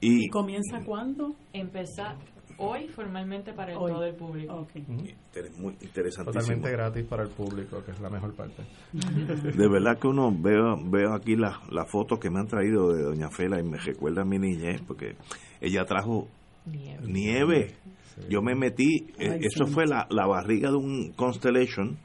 Y 0.00 0.24
¿Y 0.26 0.28
comienza 0.28 0.84
cuándo? 0.84 1.34
Empezar 1.54 2.16
hoy 2.58 2.88
formalmente 2.88 3.52
para 3.54 3.72
el- 3.72 3.78
Hoy. 3.78 3.92
todo 3.92 4.04
el 4.04 4.14
público. 4.14 4.54
Ok. 4.54 4.76
inter- 4.76 5.50
muy 5.58 5.74
interesantísimo. 5.80 6.24
Totalmente 6.40 6.70
gratis 6.70 7.04
para 7.06 7.22
el 7.22 7.28
público, 7.30 7.82
que 7.84 7.92
es 7.92 8.00
la 8.00 8.10
mejor 8.10 8.34
parte. 8.34 8.62
De 8.92 9.68
verdad 9.68 9.98
que 9.98 10.06
uno 10.08 10.30
veo, 10.36 10.76
veo 10.84 11.14
aquí 11.14 11.36
las 11.36 11.56
las 11.70 11.90
fotos 11.90 12.18
que 12.18 12.30
me 12.30 12.40
han 12.40 12.46
traído 12.46 12.92
de 12.92 13.02
Doña 13.04 13.30
Fela 13.30 13.58
y 13.58 13.62
me 13.62 13.78
recuerda 13.78 14.22
a 14.22 14.24
mi 14.24 14.38
niñez, 14.38 14.82
porque 14.86 15.16
ella 15.60 15.84
trajo 15.84 16.28
Nieve. 16.66 17.06
nieve. 17.06 17.74
Yo 18.28 18.40
me 18.42 18.54
metí, 18.54 19.06
eh, 19.18 19.30
Ay, 19.32 19.40
eso 19.42 19.66
sí. 19.66 19.72
fue 19.72 19.86
la, 19.86 20.06
la 20.10 20.26
barriga 20.26 20.70
de 20.70 20.76
un 20.76 21.12
Constellation, 21.12 21.96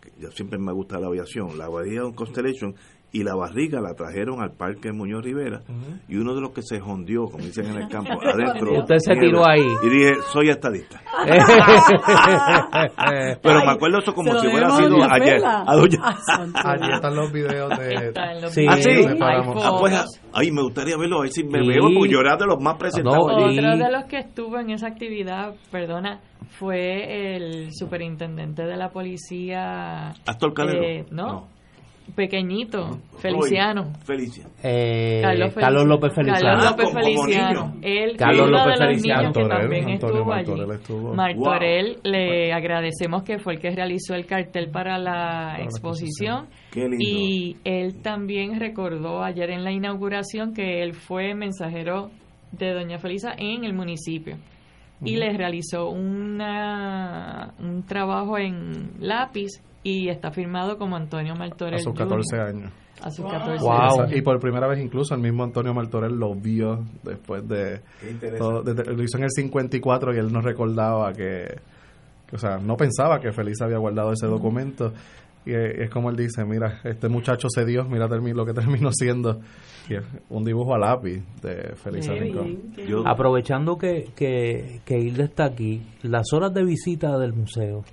que 0.00 0.10
ya 0.20 0.30
siempre 0.30 0.58
me 0.58 0.72
gusta 0.72 0.98
la 0.98 1.08
aviación, 1.08 1.58
la 1.58 1.68
barriga 1.68 2.02
de 2.02 2.08
un 2.08 2.14
Constellation, 2.14 2.74
y 3.14 3.24
la 3.24 3.34
barriga 3.34 3.78
la 3.80 3.92
trajeron 3.94 4.40
al 4.40 4.52
Parque 4.52 4.90
Muñoz 4.90 5.22
Rivera, 5.22 5.60
y 6.08 6.16
uno 6.16 6.34
de 6.34 6.40
los 6.40 6.52
que 6.52 6.62
se 6.62 6.80
jondió, 6.80 7.24
como 7.26 7.44
dicen 7.44 7.66
en 7.66 7.82
el 7.82 7.88
campo, 7.88 8.10
adentro. 8.22 8.78
Usted 8.80 8.96
se 8.98 9.12
tiró 9.14 9.46
ahí. 9.46 9.66
Y 9.84 9.88
dije, 9.90 10.14
soy 10.32 10.48
estadista. 10.48 11.00
Pero 13.42 13.64
me 13.64 13.72
acuerdo 13.72 13.98
eso 13.98 14.14
como 14.14 14.32
si 14.38 14.46
hubiera 14.46 14.70
sido 14.70 14.96
ayer. 15.10 15.40
A 15.44 15.74
doña- 15.74 16.02
Allí 16.64 16.92
están 16.92 17.14
los 17.14 17.32
videos 17.32 17.70
de... 17.78 18.12
Sí. 18.50 18.66
¿Ah, 18.68 18.76
sí? 18.76 18.90
videos, 18.90 19.06
Me 19.06 19.12
hay 19.12 19.18
paramos. 19.18 19.64
Ah, 19.64 19.76
pues, 19.78 20.52
me 20.52 20.62
gustaría 20.62 20.96
verlo, 20.96 21.18
a 21.18 21.22
ver 21.22 21.30
si 21.30 21.44
me 21.44 21.60
Sí. 21.62 21.68
veo, 21.68 21.82
porque 21.94 22.10
yo 22.12 22.20
era 22.20 22.36
de 22.36 22.46
los 22.46 22.60
más 22.62 22.76
presentados. 22.78 23.18
No. 23.18 23.24
Otro 23.46 23.76
de 23.76 23.92
los 23.92 24.04
que 24.06 24.18
estuvo 24.18 24.58
en 24.58 24.70
esa 24.70 24.88
actividad, 24.88 25.54
perdona, 25.70 26.20
fue 26.58 27.36
el 27.36 27.68
superintendente 27.72 28.62
de 28.64 28.76
la 28.76 28.90
policía. 28.90 30.10
Astor 30.26 30.54
Calero. 30.54 30.82
eh, 30.82 31.04
no, 31.10 31.48
pequeñito, 32.14 32.98
Feliciano. 33.18 33.92
Feliciano. 34.04 34.50
Eh, 34.62 35.20
Carlos, 35.22 35.54
Carlos 35.54 35.84
López 35.86 36.12
Feliciano. 36.14 36.42
Carlos 36.42 36.64
Ah, 36.66 36.70
López 36.70 36.92
Feliciano. 36.92 37.74
Él 37.82 38.16
Carlos 38.16 38.50
López 38.50 38.78
de 38.78 38.84
Feliciano. 38.86 39.20
niños 39.22 39.32
que 39.34 39.40
Martorell, 39.42 39.60
también 39.62 39.88
Antonio 39.90 40.16
estuvo 40.16 40.24
Martorell 40.30 40.70
allí. 40.70 40.80
estuvo. 40.80 41.14
Martorell, 41.14 41.96
le 42.02 42.52
agradecemos 42.52 43.22
que 43.22 43.38
fue 43.38 43.54
el 43.54 43.60
que 43.60 43.70
realizó 43.70 44.14
el 44.14 44.26
cartel 44.26 44.70
para 44.70 44.98
la 44.98 45.56
la 45.58 45.64
exposición. 45.64 46.46
Qué 46.70 46.80
lindo. 46.80 46.96
Y 47.00 47.56
él 47.64 48.02
también 48.02 48.58
recordó 48.60 49.22
ayer 49.22 49.50
en 49.50 49.64
la 49.64 49.72
inauguración 49.72 50.52
que 50.54 50.82
él 50.82 50.94
fue 50.94 51.34
mensajero 51.34 52.10
de 52.52 52.72
Doña 52.72 52.98
Felisa 52.98 53.32
en 53.36 53.64
el 53.64 53.72
municipio. 53.74 54.36
Y 55.04 55.16
le 55.16 55.32
realizó 55.36 55.90
una, 55.90 57.52
un 57.58 57.82
trabajo 57.84 58.38
en 58.38 58.92
lápiz 59.00 59.60
y 59.82 60.08
está 60.08 60.30
firmado 60.30 60.78
como 60.78 60.96
Antonio 60.96 61.34
Martorell. 61.34 61.74
A 61.74 61.78
sus 61.78 61.92
Jr. 61.92 62.08
14 62.08 62.40
años. 62.40 62.72
A 63.02 63.10
sus 63.10 63.24
14 63.30 63.64
Wow. 63.64 63.72
años. 64.02 64.12
Y 64.16 64.22
por 64.22 64.38
primera 64.38 64.68
vez 64.68 64.78
incluso 64.80 65.14
el 65.14 65.20
mismo 65.20 65.42
Antonio 65.42 65.74
Martorell 65.74 66.14
lo 66.14 66.34
vio 66.34 66.84
después 67.02 67.46
de... 67.48 67.80
Qué 68.00 68.10
interesante. 68.10 68.38
todo- 68.38 68.62
desde- 68.62 68.94
lo 68.94 69.02
hizo 69.02 69.18
en 69.18 69.24
el 69.24 69.30
54 69.30 70.14
y 70.14 70.18
él 70.18 70.32
no 70.32 70.40
recordaba 70.40 71.12
que... 71.12 71.58
que, 72.28 72.36
o 72.36 72.38
sea, 72.38 72.58
no 72.58 72.76
pensaba 72.76 73.18
que 73.20 73.32
Feliz 73.32 73.60
había 73.60 73.78
guardado 73.78 74.12
ese 74.12 74.26
documento. 74.26 74.92
Y 75.44 75.52
es, 75.52 75.78
es 75.80 75.90
como 75.90 76.10
él 76.10 76.16
dice, 76.16 76.44
mira, 76.44 76.80
este 76.84 77.08
muchacho 77.08 77.48
se 77.52 77.64
dio, 77.64 77.84
mira 77.84 78.08
lo 78.36 78.46
que 78.46 78.52
terminó 78.60 78.90
siendo 78.92 79.40
y 79.88 79.94
es 79.96 80.04
un 80.30 80.44
dibujo 80.44 80.74
a 80.74 80.78
lápiz 80.78 81.22
de 81.42 81.74
Yo- 82.86 83.06
Aprovechando 83.06 83.76
que, 83.76 84.04
que, 84.14 84.80
que 84.84 84.98
Hilda 84.98 85.24
está 85.24 85.46
aquí, 85.46 85.82
las 86.02 86.32
horas 86.32 86.54
de 86.54 86.64
visita 86.64 87.18
del 87.18 87.32
museo. 87.32 87.84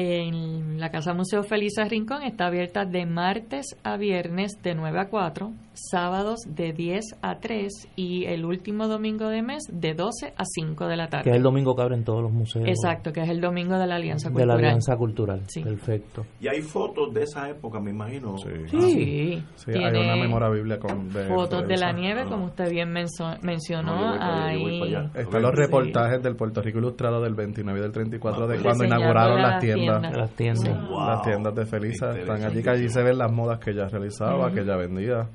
En 0.00 0.78
la 0.78 0.90
Casa 0.90 1.14
Museo 1.14 1.42
Felisa 1.42 1.84
Rincón 1.84 2.22
está 2.22 2.48
abierta 2.48 2.84
de 2.84 3.06
martes 3.06 3.64
a 3.82 3.96
viernes 3.96 4.52
de 4.62 4.74
9 4.74 5.00
a 5.00 5.08
4, 5.08 5.52
sábados 5.72 6.40
de 6.46 6.74
10 6.74 7.02
a 7.22 7.38
3 7.38 7.72
y 7.96 8.26
el 8.26 8.44
último 8.44 8.88
domingo 8.88 9.28
de 9.30 9.40
mes 9.40 9.62
de 9.72 9.94
12 9.94 10.34
a 10.36 10.44
5 10.44 10.86
de 10.86 10.96
la 10.98 11.04
que 11.08 11.16
es 11.16 11.24
tarde. 11.24 11.36
el 11.38 11.42
domingo 11.42 11.74
que 11.74 11.80
abren 11.80 12.04
todos 12.04 12.20
los 12.22 12.30
museos 12.30 12.68
Exacto, 12.68 13.10
que 13.10 13.22
es 13.22 13.30
el 13.30 13.40
domingo 13.40 13.78
de 13.78 13.86
la 13.86 13.94
Alianza 13.94 14.28
de 14.28 14.34
la 14.34 14.40
Cultural. 14.40 14.58
Alianza 14.66 14.96
Cultural. 14.98 15.40
Sí. 15.48 15.62
Perfecto. 15.62 16.26
Y 16.42 16.48
hay 16.48 16.60
fotos 16.60 17.14
de 17.14 17.22
esa 17.22 17.48
época, 17.48 17.80
me 17.80 17.90
imagino. 17.92 18.36
Sí. 18.36 18.50
Sí, 18.68 19.42
Sí, 19.54 19.70
hay 19.70 19.80
tiene 19.92 19.98
una 19.98 20.16
memorabilia 20.16 20.78
con 20.78 21.08
de- 21.10 21.24
fotos 21.24 21.66
de 21.66 21.76
la 21.78 21.92
nieve, 21.92 22.20
Ah. 22.26 22.28
como 22.28 22.44
usted 22.44 22.68
bien 22.70 22.90
menso- 22.92 23.38
mencionó. 23.40 24.12
Ahí-. 24.20 24.92
Están 25.14 25.40
los 25.40 25.52
Sí. 25.52 25.56
reportajes 25.56 26.22
del 26.22 26.36
Puerto 26.36 26.60
Rico 26.60 26.80
Ilustrado 26.80 27.22
del 27.22 27.32
29 27.34 27.78
y 27.78 27.82
del 27.82 27.92
34 27.92 28.46
de 28.46 28.58
Ah, 28.58 28.60
cuando 28.62 28.84
inauguraron 28.84 29.40
las 29.40 29.58
tiendas. 29.58 29.85
Tiendas. 29.92 30.16
Las 30.16 30.30
tiendas. 30.30 30.88
Wow. 30.88 31.06
Las 31.08 31.22
tiendas 31.22 31.54
de 31.54 31.66
Felisa 31.66 32.12
Qué 32.12 32.20
están 32.20 32.44
allí, 32.44 32.62
que 32.62 32.70
allí 32.70 32.88
se 32.88 33.02
ven 33.02 33.18
las 33.18 33.32
modas 33.32 33.58
que 33.58 33.70
ella 33.70 33.88
realizaba, 33.88 34.50
que 34.52 34.60
ella 34.60 34.76
vendía. 34.76 35.28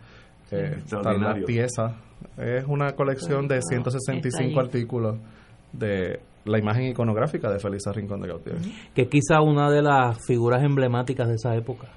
eh, 0.52 0.76
están 0.78 1.22
las 1.22 1.44
piezas. 1.46 1.94
Es 2.38 2.66
una 2.68 2.94
colección 2.94 3.48
de 3.48 3.62
165 3.62 4.28
Está 4.28 4.44
allí. 4.44 4.60
artículos 4.60 5.18
de 5.74 6.20
la 6.46 6.58
imagen 6.60 6.88
iconográfica 6.88 7.52
de 7.52 7.60
Felisa 7.60 7.92
Rincón 7.94 8.22
de 8.22 8.28
Gautier. 8.28 8.58
Que 8.94 9.08
quizá 9.08 9.42
una 9.42 9.70
de 9.72 9.82
las 9.82 10.18
figuras 10.26 10.64
emblemáticas 10.64 11.28
de 11.28 11.36
esa 11.36 11.56
época. 11.56 11.88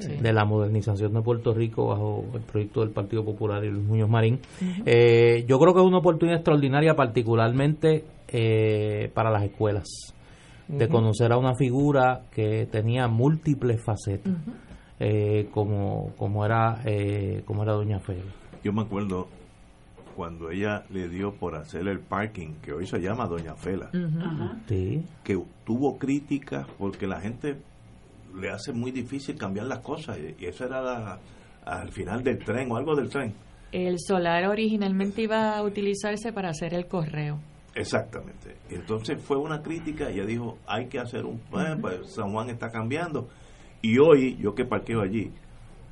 Sí. 0.00 0.16
de 0.16 0.32
la 0.32 0.44
modernización 0.44 1.12
de 1.12 1.20
Puerto 1.22 1.54
Rico 1.54 1.86
bajo 1.86 2.24
el 2.34 2.40
proyecto 2.40 2.80
del 2.80 2.90
Partido 2.90 3.24
Popular 3.24 3.64
y 3.64 3.70
Luis 3.70 3.84
Muñoz 3.86 4.08
Marín. 4.08 4.40
Eh, 4.84 5.44
yo 5.46 5.56
creo 5.60 5.72
que 5.72 5.78
es 5.80 5.86
una 5.86 5.98
oportunidad 5.98 6.38
extraordinaria, 6.38 6.96
particularmente 6.96 8.04
eh, 8.26 9.10
para 9.14 9.30
las 9.30 9.44
escuelas, 9.44 9.84
de 10.68 10.88
conocer 10.88 11.32
a 11.32 11.36
una 11.38 11.54
figura 11.54 12.22
que 12.30 12.66
tenía 12.70 13.06
múltiples 13.08 13.82
facetas, 13.84 14.32
eh, 15.00 15.48
como, 15.52 16.12
como, 16.16 16.44
era, 16.44 16.80
eh, 16.84 17.42
como 17.44 17.62
era 17.62 17.72
Doña 17.72 18.00
Fela. 18.00 18.22
Yo 18.62 18.72
me 18.72 18.82
acuerdo 18.82 19.28
cuando 20.16 20.50
ella 20.50 20.84
le 20.90 21.08
dio 21.08 21.32
por 21.34 21.56
hacer 21.56 21.88
el 21.88 21.98
parking, 22.00 22.54
que 22.62 22.72
hoy 22.72 22.86
se 22.86 22.98
llama 23.00 23.26
Doña 23.26 23.54
Fela, 23.56 23.90
Sí. 24.68 25.02
que 25.24 25.38
tuvo 25.66 25.98
críticas 25.98 26.66
porque 26.78 27.06
la 27.06 27.20
gente 27.20 27.56
le 28.40 28.50
hace 28.50 28.72
muy 28.72 28.90
difícil 28.90 29.36
cambiar 29.36 29.66
las 29.66 29.80
cosas 29.80 30.18
y, 30.18 30.42
y 30.42 30.46
eso 30.46 30.64
era 30.64 30.80
la- 30.82 31.18
al 31.66 31.90
final 31.90 32.22
del 32.22 32.38
tren 32.38 32.70
o 32.70 32.76
algo 32.76 32.94
del 32.94 33.08
tren. 33.08 33.32
El 33.72 33.96
solar 33.98 34.46
originalmente 34.46 35.22
iba 35.22 35.56
a 35.56 35.62
utilizarse 35.62 36.32
para 36.32 36.50
hacer 36.50 36.74
el 36.74 36.86
correo. 36.86 37.38
Exactamente. 37.74 38.56
Entonces 38.70 39.20
fue 39.22 39.36
una 39.36 39.62
crítica 39.62 40.10
y 40.10 40.14
ella 40.14 40.26
dijo, 40.26 40.58
hay 40.66 40.86
que 40.88 40.98
hacer 40.98 41.24
un... 41.24 41.36
eh, 41.58 41.76
pues, 41.80 42.12
San 42.14 42.30
Juan 42.32 42.50
está 42.50 42.70
cambiando. 42.70 43.28
Y 43.82 43.98
hoy, 43.98 44.36
yo 44.40 44.54
que 44.54 44.64
parqueo 44.64 45.02
allí, 45.02 45.30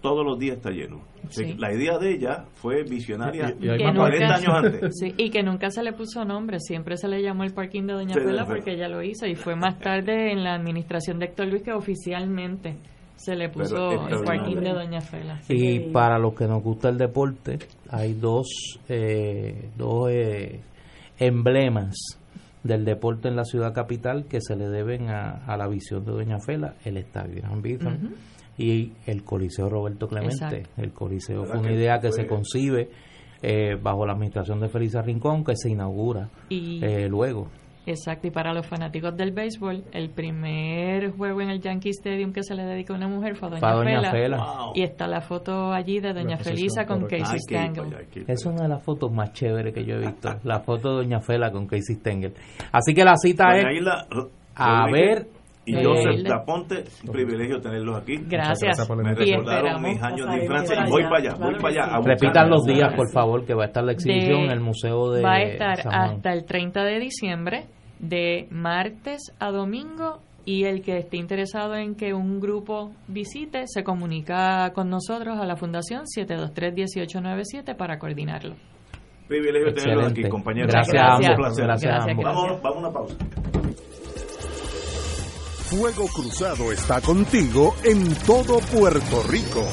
todos 0.01 0.25
los 0.25 0.39
días 0.39 0.57
está 0.57 0.71
lleno. 0.71 1.01
Sí. 1.29 1.55
La 1.59 1.73
idea 1.73 1.99
de 1.99 2.13
ella 2.15 2.45
fue 2.55 2.83
visionaria 2.83 3.55
Y- 3.61 3.67
y 3.67 3.69
hay 3.69 3.79
Que 3.79 3.85
más 3.85 3.97
40 3.97 4.27
nunca- 4.27 4.35
años 4.37 4.65
antes. 4.75 4.91
Sí, 5.01 5.15
y 5.17 5.31
que 5.31 5.43
nunca 5.43 5.71
se 5.71 5.83
le 5.83 5.93
puso 5.93 6.25
nombre, 6.25 6.59
siempre 6.61 6.97
se 6.97 7.07
le 7.09 7.23
llamó 7.23 7.45
el 7.45 7.53
parking 7.53 7.83
de 7.87 7.93
Doña 7.93 8.15
Sí, 8.15 8.21
Fela. 8.21 8.45
porque 8.47 8.73
ella 8.73 8.89
lo 8.89 9.03
hizo 9.03 9.27
y 9.27 9.35
fue 9.35 9.55
más 9.55 9.79
tarde 9.79 10.33
en 10.33 10.43
la 10.43 10.55
administración 10.55 11.19
de 11.19 11.27
Héctor 11.27 11.49
Luis 11.49 11.63
que 11.63 11.73
oficialmente 11.73 12.77
se 13.17 13.37
le 13.37 13.49
puso 13.51 14.09
el 14.09 14.25
parking 14.25 14.57
de. 14.57 14.71
Doña 14.73 15.01
Fela. 15.01 15.41
Y 15.49 15.79
para 15.93 16.19
los 16.19 16.35
que 16.35 16.47
nos 16.49 16.61
gusta 16.63 16.89
el 16.89 16.99
deporte, 16.99 17.59
hay 17.91 18.15
dos, 18.15 18.81
eh, 18.89 19.69
dos 19.77 20.11
eh, 20.11 20.61
emblemas 21.27 21.97
del 22.63 22.85
deporte 22.85 23.29
en 23.29 23.37
la 23.37 23.45
ciudad 23.45 23.73
capital 23.73 24.27
que 24.27 24.41
se 24.41 24.57
le 24.57 24.69
deben 24.69 25.09
a, 25.09 25.45
a 25.47 25.57
la 25.57 25.67
visión 25.69 26.05
de 26.05 26.13
Doña 26.13 26.39
Fela, 26.39 26.77
el 26.85 26.97
Estadio 26.97 27.39
Irán 27.39 27.63
Bithorn 27.63 28.15
y 28.57 28.93
el 29.07 29.25
Coliseo 29.25 29.69
Roberto 29.69 30.07
Clemente. 30.09 30.35
Exacto. 30.35 30.83
El 30.83 30.93
Coliseo 30.93 31.41
¿Verdad 31.43 31.53
fue 31.53 31.61
una 31.61 31.69
que 31.69 31.75
idea 31.75 32.01
que 32.01 32.13
se 32.13 32.27
concibe 32.27 32.91
eh, 33.43 33.77
bajo 33.81 34.07
la 34.07 34.13
administración 34.13 34.61
de 34.61 34.69
Felisa 34.69 35.03
Rincón, 35.03 35.45
que 35.45 35.57
se 35.57 35.71
inaugura 35.71 36.31
Y 36.49 36.85
eh, 36.85 37.09
luego. 37.09 37.49
Exacto, 37.85 38.29
y 38.29 38.31
para 38.31 38.55
los 38.55 38.67
fanáticos 38.67 39.17
del 39.17 39.33
béisbol, 39.33 39.85
el 39.93 40.11
primer 40.11 41.11
juego 41.11 41.41
en 41.41 41.51
el 41.51 41.61
Yankee 41.61 41.91
Stadium 41.91 42.33
que 42.33 42.45
se 42.45 42.55
le 42.55 42.63
dedicó 42.65 42.93
a 42.93 42.97
una 42.97 43.09
mujer 43.09 43.35
fue 43.35 43.49
a 43.49 43.75
Doña, 43.75 44.01
Fela. 44.01 44.11
Fela. 44.13 44.37
Wow. 44.37 44.73
Y 44.77 44.83
está 44.83 45.09
la 45.09 45.21
foto 45.21 45.73
allí 45.73 45.99
de 45.99 46.13
Doña 46.13 46.37
Felisa 46.37 46.87
con. 46.87 47.03
Casey 47.03 47.41
Stengel. 47.41 48.07
Es 48.29 48.47
una 48.47 48.63
de 48.63 48.69
las 48.69 48.83
fotos 48.83 49.11
más 49.11 49.33
chéveres 49.33 49.75
que 49.75 49.85
yo 49.85 49.97
he 49.97 49.99
visto, 49.99 50.31
la 50.45 50.61
foto 50.61 50.91
de 50.91 51.05
Doña 51.05 51.21
Fela 51.21 51.51
con 51.51 51.67
Casey 51.67 51.97
Stengel. 51.97 52.33
Así 52.71 52.95
que 52.95 53.05
la 53.05 53.17
cita 53.17 53.49
Doña 53.49 53.71
es 53.71 53.79
Isla, 53.79 54.07
a 54.55 54.91
ver 54.91 55.27
y 55.65 55.73
Doña 55.75 55.89
Joseph 55.89 56.15
Isla. 56.15 56.29
Daponte, 56.31 56.85
un 57.07 57.13
privilegio 57.13 57.61
tenerlos 57.61 57.97
aquí. 58.01 58.17
Gracias. 58.27 58.61
gracias 58.61 58.89
por 58.89 58.97
Me 59.03 59.15
recordaron 59.15 59.83
mis 59.83 60.03
años 60.03 60.27
de 60.29 60.43
infancia 60.45 60.85
y 60.87 60.91
voy 60.91 61.03
para 61.05 61.17
allá, 61.19 61.35
Claro 61.35 61.53
voy 61.53 61.61
para 61.61 61.85
allá. 61.85 62.01
Repitan 62.05 62.51
los 62.51 62.65
días, 62.65 62.95
por 62.97 63.11
favor, 63.13 63.45
que 63.45 63.55
va 63.55 63.63
a 63.65 63.67
estar 63.67 63.85
la 63.85 63.93
exhibición 63.93 64.41
De- 64.41 64.45
en 64.47 64.51
el 64.51 64.61
Museo 64.61 65.11
de 65.13 65.23
Va 65.23 65.35
a 65.35 65.43
estar 65.43 65.77
San 65.83 65.93
Juan. 65.93 66.11
hasta 66.17 66.33
el 66.33 66.45
30 66.45 66.83
de 66.85 66.99
diciembre, 66.99 67.67
de 68.01 68.49
martes 68.51 69.33
a 69.39 69.51
domingo, 69.53 70.19
y 70.45 70.65
el 70.65 70.83
que 70.83 70.99
esté 70.99 71.19
interesado 71.19 71.77
en 71.77 71.95
que 71.95 72.13
un 72.15 72.41
grupo 72.41 72.91
visite 73.07 73.63
se 73.69 73.85
comunica 73.85 74.73
con 74.75 74.91
nosotros 74.91 75.39
a 75.39 75.47
la 75.47 75.55
Fundación 75.55 76.03
723-1897 76.07 77.77
para 77.77 77.99
coordinarlo. 78.01 78.57
Privilegio 79.29 79.73
tenerlos 79.73 80.11
aquí, 80.11 80.25
compañeros. 80.25 80.73
Gracias 80.73 81.01
a 81.01 81.17
Un 81.19 81.25
ambos. 81.25 81.37
placer. 81.37 81.65
Gracias 81.65 81.93
a 81.93 81.95
Gracias, 81.95 82.11
ambos. 82.11 82.25
gracias. 82.25 82.45
Vamos, 82.45 82.63
vamos 82.63 82.77
a 82.77 82.81
una 82.81 82.91
pausa. 82.93 83.62
Fuego 85.73 86.07
Cruzado 86.09 86.71
está 86.71 87.01
contigo 87.01 87.75
en 87.83 88.15
todo 88.27 88.59
Puerto 88.59 89.23
Rico. 89.23 89.65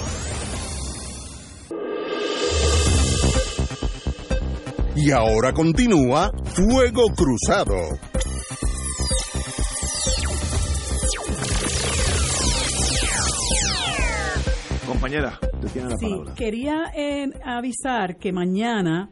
Y 4.96 5.12
ahora 5.12 5.52
continúa 5.52 6.32
Fuego 6.56 7.04
Cruzado. 7.14 7.76
Compañera, 14.88 15.40
usted 15.54 15.68
tiene 15.72 15.90
la 15.90 15.98
Sí, 15.98 16.10
palabra. 16.10 16.34
quería 16.36 16.84
eh, 16.96 17.30
avisar 17.46 18.18
que 18.18 18.32
mañana 18.32 19.10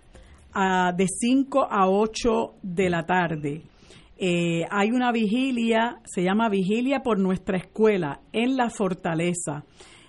ah, 0.53 0.91
de 0.95 1.05
5 1.07 1.67
a 1.69 1.87
8 1.89 2.55
de 2.63 2.89
la 2.89 3.05
tarde 3.05 3.61
eh, 4.17 4.65
hay 4.71 4.91
una 4.91 5.11
vigilia, 5.11 6.01
se 6.05 6.23
llama 6.23 6.49
Vigilia 6.49 7.03
por 7.03 7.19
nuestra 7.19 7.57
escuela 7.57 8.21
en 8.33 8.57
la 8.57 8.69
Fortaleza. 8.69 9.63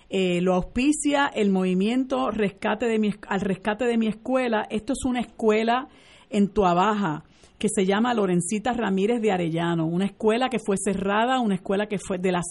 Eh, 0.08 0.40
lo 0.40 0.54
auspicia 0.54 1.26
el 1.26 1.50
movimiento 1.50 2.30
rescate 2.30 2.86
de 2.86 2.98
mi, 2.98 3.12
al 3.28 3.40
rescate 3.42 3.84
de 3.84 3.98
mi 3.98 4.06
escuela. 4.06 4.66
Esto 4.70 4.94
es 4.94 5.04
una 5.04 5.20
escuela 5.20 5.88
en 6.30 6.48
Tuabaja 6.48 7.24
que 7.58 7.68
se 7.68 7.84
llama 7.84 8.14
Lorencita 8.14 8.72
Ramírez 8.72 9.20
de 9.20 9.32
Arellano, 9.32 9.86
una 9.86 10.06
escuela 10.06 10.48
que 10.48 10.58
fue 10.64 10.76
cerrada, 10.78 11.40
una 11.40 11.56
escuela 11.56 11.86
que 11.86 11.98
fue 11.98 12.18
de 12.18 12.32
las 12.32 12.46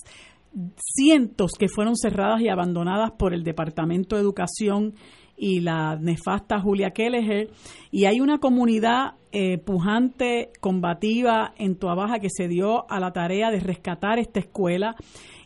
cientos 0.77 1.51
que 1.57 1.67
fueron 1.69 1.95
cerradas 1.95 2.41
y 2.41 2.49
abandonadas 2.49 3.11
por 3.11 3.33
el 3.33 3.43
Departamento 3.43 4.15
de 4.15 4.21
Educación 4.21 4.93
y 5.37 5.61
la 5.61 5.95
nefasta 5.95 6.59
Julia 6.59 6.91
Kelleher. 6.91 7.49
Y 7.91 8.05
hay 8.05 8.19
una 8.19 8.39
comunidad 8.39 9.13
eh, 9.39 9.59
pujante, 9.59 10.49
combativa 10.59 11.53
en 11.59 11.75
Tuabaja 11.75 12.17
que 12.17 12.29
se 12.31 12.47
dio 12.47 12.89
a 12.89 12.99
la 12.99 13.11
tarea 13.13 13.51
de 13.51 13.59
rescatar 13.59 14.17
esta 14.17 14.39
escuela 14.39 14.95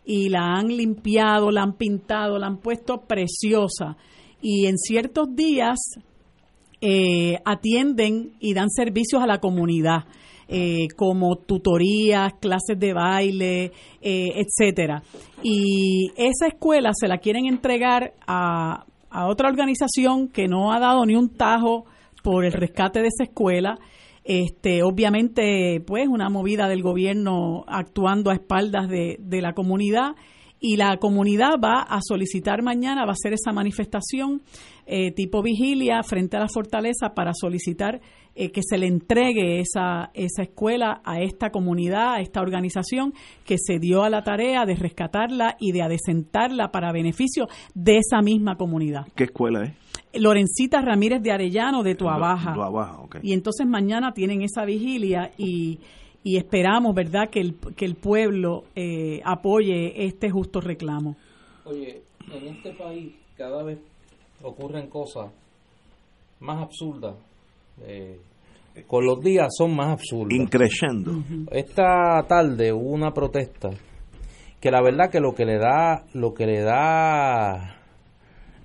y 0.05 0.29
la 0.29 0.55
han 0.55 0.69
limpiado, 0.69 1.51
la 1.51 1.63
han 1.63 1.73
pintado, 1.73 2.39
la 2.39 2.47
han 2.47 2.59
puesto 2.59 3.01
preciosa. 3.01 3.97
Y 4.41 4.67
en 4.67 4.77
ciertos 4.77 5.35
días 5.35 5.77
eh, 6.79 7.39
atienden 7.43 8.31
y 8.39 8.53
dan 8.53 8.69
servicios 8.69 9.21
a 9.21 9.27
la 9.27 9.39
comunidad, 9.39 10.05
eh, 10.47 10.87
como 10.95 11.35
tutorías, 11.35 12.35
clases 12.39 12.79
de 12.79 12.93
baile, 12.93 13.73
eh, 14.01 14.29
etcétera. 14.35 15.03
Y 15.43 16.11
esa 16.15 16.47
escuela 16.47 16.91
se 16.93 17.09
la 17.09 17.17
quieren 17.17 17.45
entregar 17.45 18.13
a, 18.25 18.85
a 19.09 19.27
otra 19.27 19.49
organización 19.49 20.29
que 20.29 20.47
no 20.47 20.71
ha 20.71 20.79
dado 20.79 21.05
ni 21.05 21.15
un 21.15 21.27
tajo 21.27 21.87
por 22.21 22.45
el 22.45 22.53
rescate 22.53 23.01
de 23.01 23.07
esa 23.07 23.23
escuela. 23.23 23.79
Este, 24.23 24.83
obviamente, 24.83 25.81
pues, 25.85 26.07
una 26.07 26.29
movida 26.29 26.67
del 26.67 26.83
gobierno 26.83 27.63
actuando 27.67 28.29
a 28.29 28.35
espaldas 28.35 28.87
de, 28.87 29.17
de 29.19 29.41
la 29.41 29.53
comunidad 29.53 30.15
y 30.61 30.77
la 30.77 30.97
comunidad 30.97 31.59
va 31.61 31.81
a 31.81 31.99
solicitar 32.01 32.61
mañana, 32.61 33.03
va 33.03 33.09
a 33.09 33.13
hacer 33.13 33.33
esa 33.33 33.51
manifestación 33.51 34.43
eh, 34.85 35.11
tipo 35.11 35.41
vigilia 35.41 36.03
frente 36.03 36.37
a 36.37 36.39
la 36.39 36.47
fortaleza 36.47 37.13
para 37.15 37.31
solicitar 37.33 37.99
eh, 38.35 38.51
que 38.51 38.61
se 38.63 38.77
le 38.77 38.87
entregue 38.87 39.59
esa, 39.59 40.11
esa 40.13 40.43
escuela 40.43 41.01
a 41.03 41.19
esta 41.19 41.49
comunidad, 41.49 42.13
a 42.13 42.21
esta 42.21 42.41
organización 42.41 43.13
que 43.43 43.55
se 43.57 43.79
dio 43.79 44.03
a 44.03 44.09
la 44.09 44.23
tarea 44.23 44.65
de 44.65 44.75
rescatarla 44.75 45.57
y 45.59 45.71
de 45.71 45.81
adecentarla 45.81 46.71
para 46.71 46.91
beneficio 46.91 47.47
de 47.73 47.97
esa 47.97 48.21
misma 48.21 48.55
comunidad. 48.55 49.07
¿Qué 49.15 49.25
escuela 49.25 49.63
es? 49.63 49.73
Lorencita 50.13 50.81
Ramírez 50.81 51.21
de 51.21 51.31
Arellano 51.31 51.83
de 51.83 51.95
Tuabaja. 51.95 52.53
Tuabaja, 52.53 52.99
ok. 53.01 53.17
Y 53.23 53.33
entonces 53.33 53.65
mañana 53.67 54.13
tienen 54.13 54.41
esa 54.41 54.65
vigilia 54.65 55.31
y, 55.37 55.79
y 56.23 56.37
esperamos, 56.37 56.93
¿verdad?, 56.93 57.29
que 57.29 57.39
el, 57.39 57.55
que 57.75 57.85
el 57.85 57.95
pueblo 57.95 58.63
eh, 58.75 59.21
apoye 59.23 60.05
este 60.05 60.29
justo 60.29 60.59
reclamo. 60.61 61.15
Oye, 61.65 62.01
en 62.31 62.47
este 62.47 62.71
país 62.73 63.13
cada 63.37 63.63
vez 63.63 63.79
ocurren 64.43 64.87
cosas 64.87 65.31
más 66.39 66.61
absurdas. 66.61 67.15
eh, 67.83 68.19
con 68.87 69.05
los 69.05 69.19
días 69.21 69.49
son 69.57 69.75
más 69.75 69.89
absurdas. 69.89 70.33
Increciendo. 70.33 71.23
Esta 71.51 72.23
tarde 72.27 72.71
hubo 72.71 72.91
una 72.91 73.11
protesta 73.11 73.69
que 74.61 74.71
la 74.71 74.81
verdad 74.81 75.09
que 75.11 75.19
lo 75.19 75.33
que 75.33 75.45
le 75.45 75.57
da, 75.57 76.05
lo 76.13 76.33
que 76.33 76.45
le 76.45 76.61
da 76.61 77.75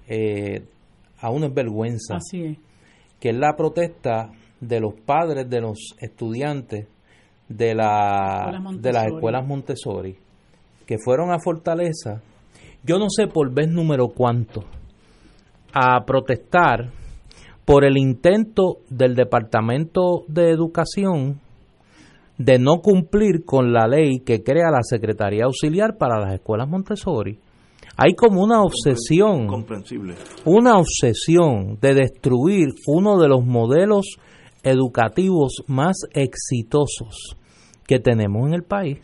eh, 0.07 0.63
a 1.21 1.31
uno 1.31 1.47
es 1.47 1.55
vergüenza, 1.55 2.17
Así 2.17 2.43
es. 2.43 2.59
que 3.21 3.31
es 3.31 3.37
la 3.37 3.57
protesta 3.57 4.31
de 4.61 4.81
los 4.81 4.95
padres 4.95 5.49
de 5.49 5.61
los 5.61 5.95
estudiantes 5.99 6.89
de 7.49 7.75
la 7.75 8.51
Escuelas 8.53 8.83
de 8.83 8.93
las 8.93 9.07
escuelas 9.07 9.47
Montessori 9.47 10.19
que 10.87 10.99
fueron 10.99 11.33
a 11.33 11.39
Fortaleza, 11.41 12.23
yo 12.85 12.99
no 12.99 13.11
sé 13.11 13.27
por 13.27 13.53
vez 13.53 13.69
número 13.69 14.09
cuánto, 14.09 14.63
a 15.73 16.05
protestar 16.07 16.91
por 17.65 17.85
el 17.85 17.99
intento 17.99 18.79
del 18.89 19.17
Departamento 19.17 20.23
de 20.29 20.51
Educación 20.51 21.41
de 22.39 22.59
no 22.59 22.81
cumplir 22.81 23.45
con 23.45 23.73
la 23.73 23.89
ley 23.89 24.21
que 24.21 24.43
crea 24.43 24.71
la 24.71 24.83
Secretaría 24.83 25.45
Auxiliar 25.45 25.97
para 25.99 26.21
las 26.21 26.35
escuelas 26.35 26.69
Montessori. 26.69 27.41
Hay 27.97 28.15
como 28.15 28.43
una 28.43 28.61
obsesión 28.63 29.47
Comprensible. 29.47 30.15
una 30.45 30.79
obsesión 30.79 31.79
de 31.81 31.95
destruir 31.95 32.69
uno 32.87 33.19
de 33.19 33.29
los 33.29 33.45
modelos 33.45 34.17
educativos 34.63 35.63
más 35.67 35.97
exitosos 36.13 37.37
que 37.87 37.99
tenemos 37.99 38.47
en 38.49 38.55
el 38.55 38.65
país. 38.65 38.99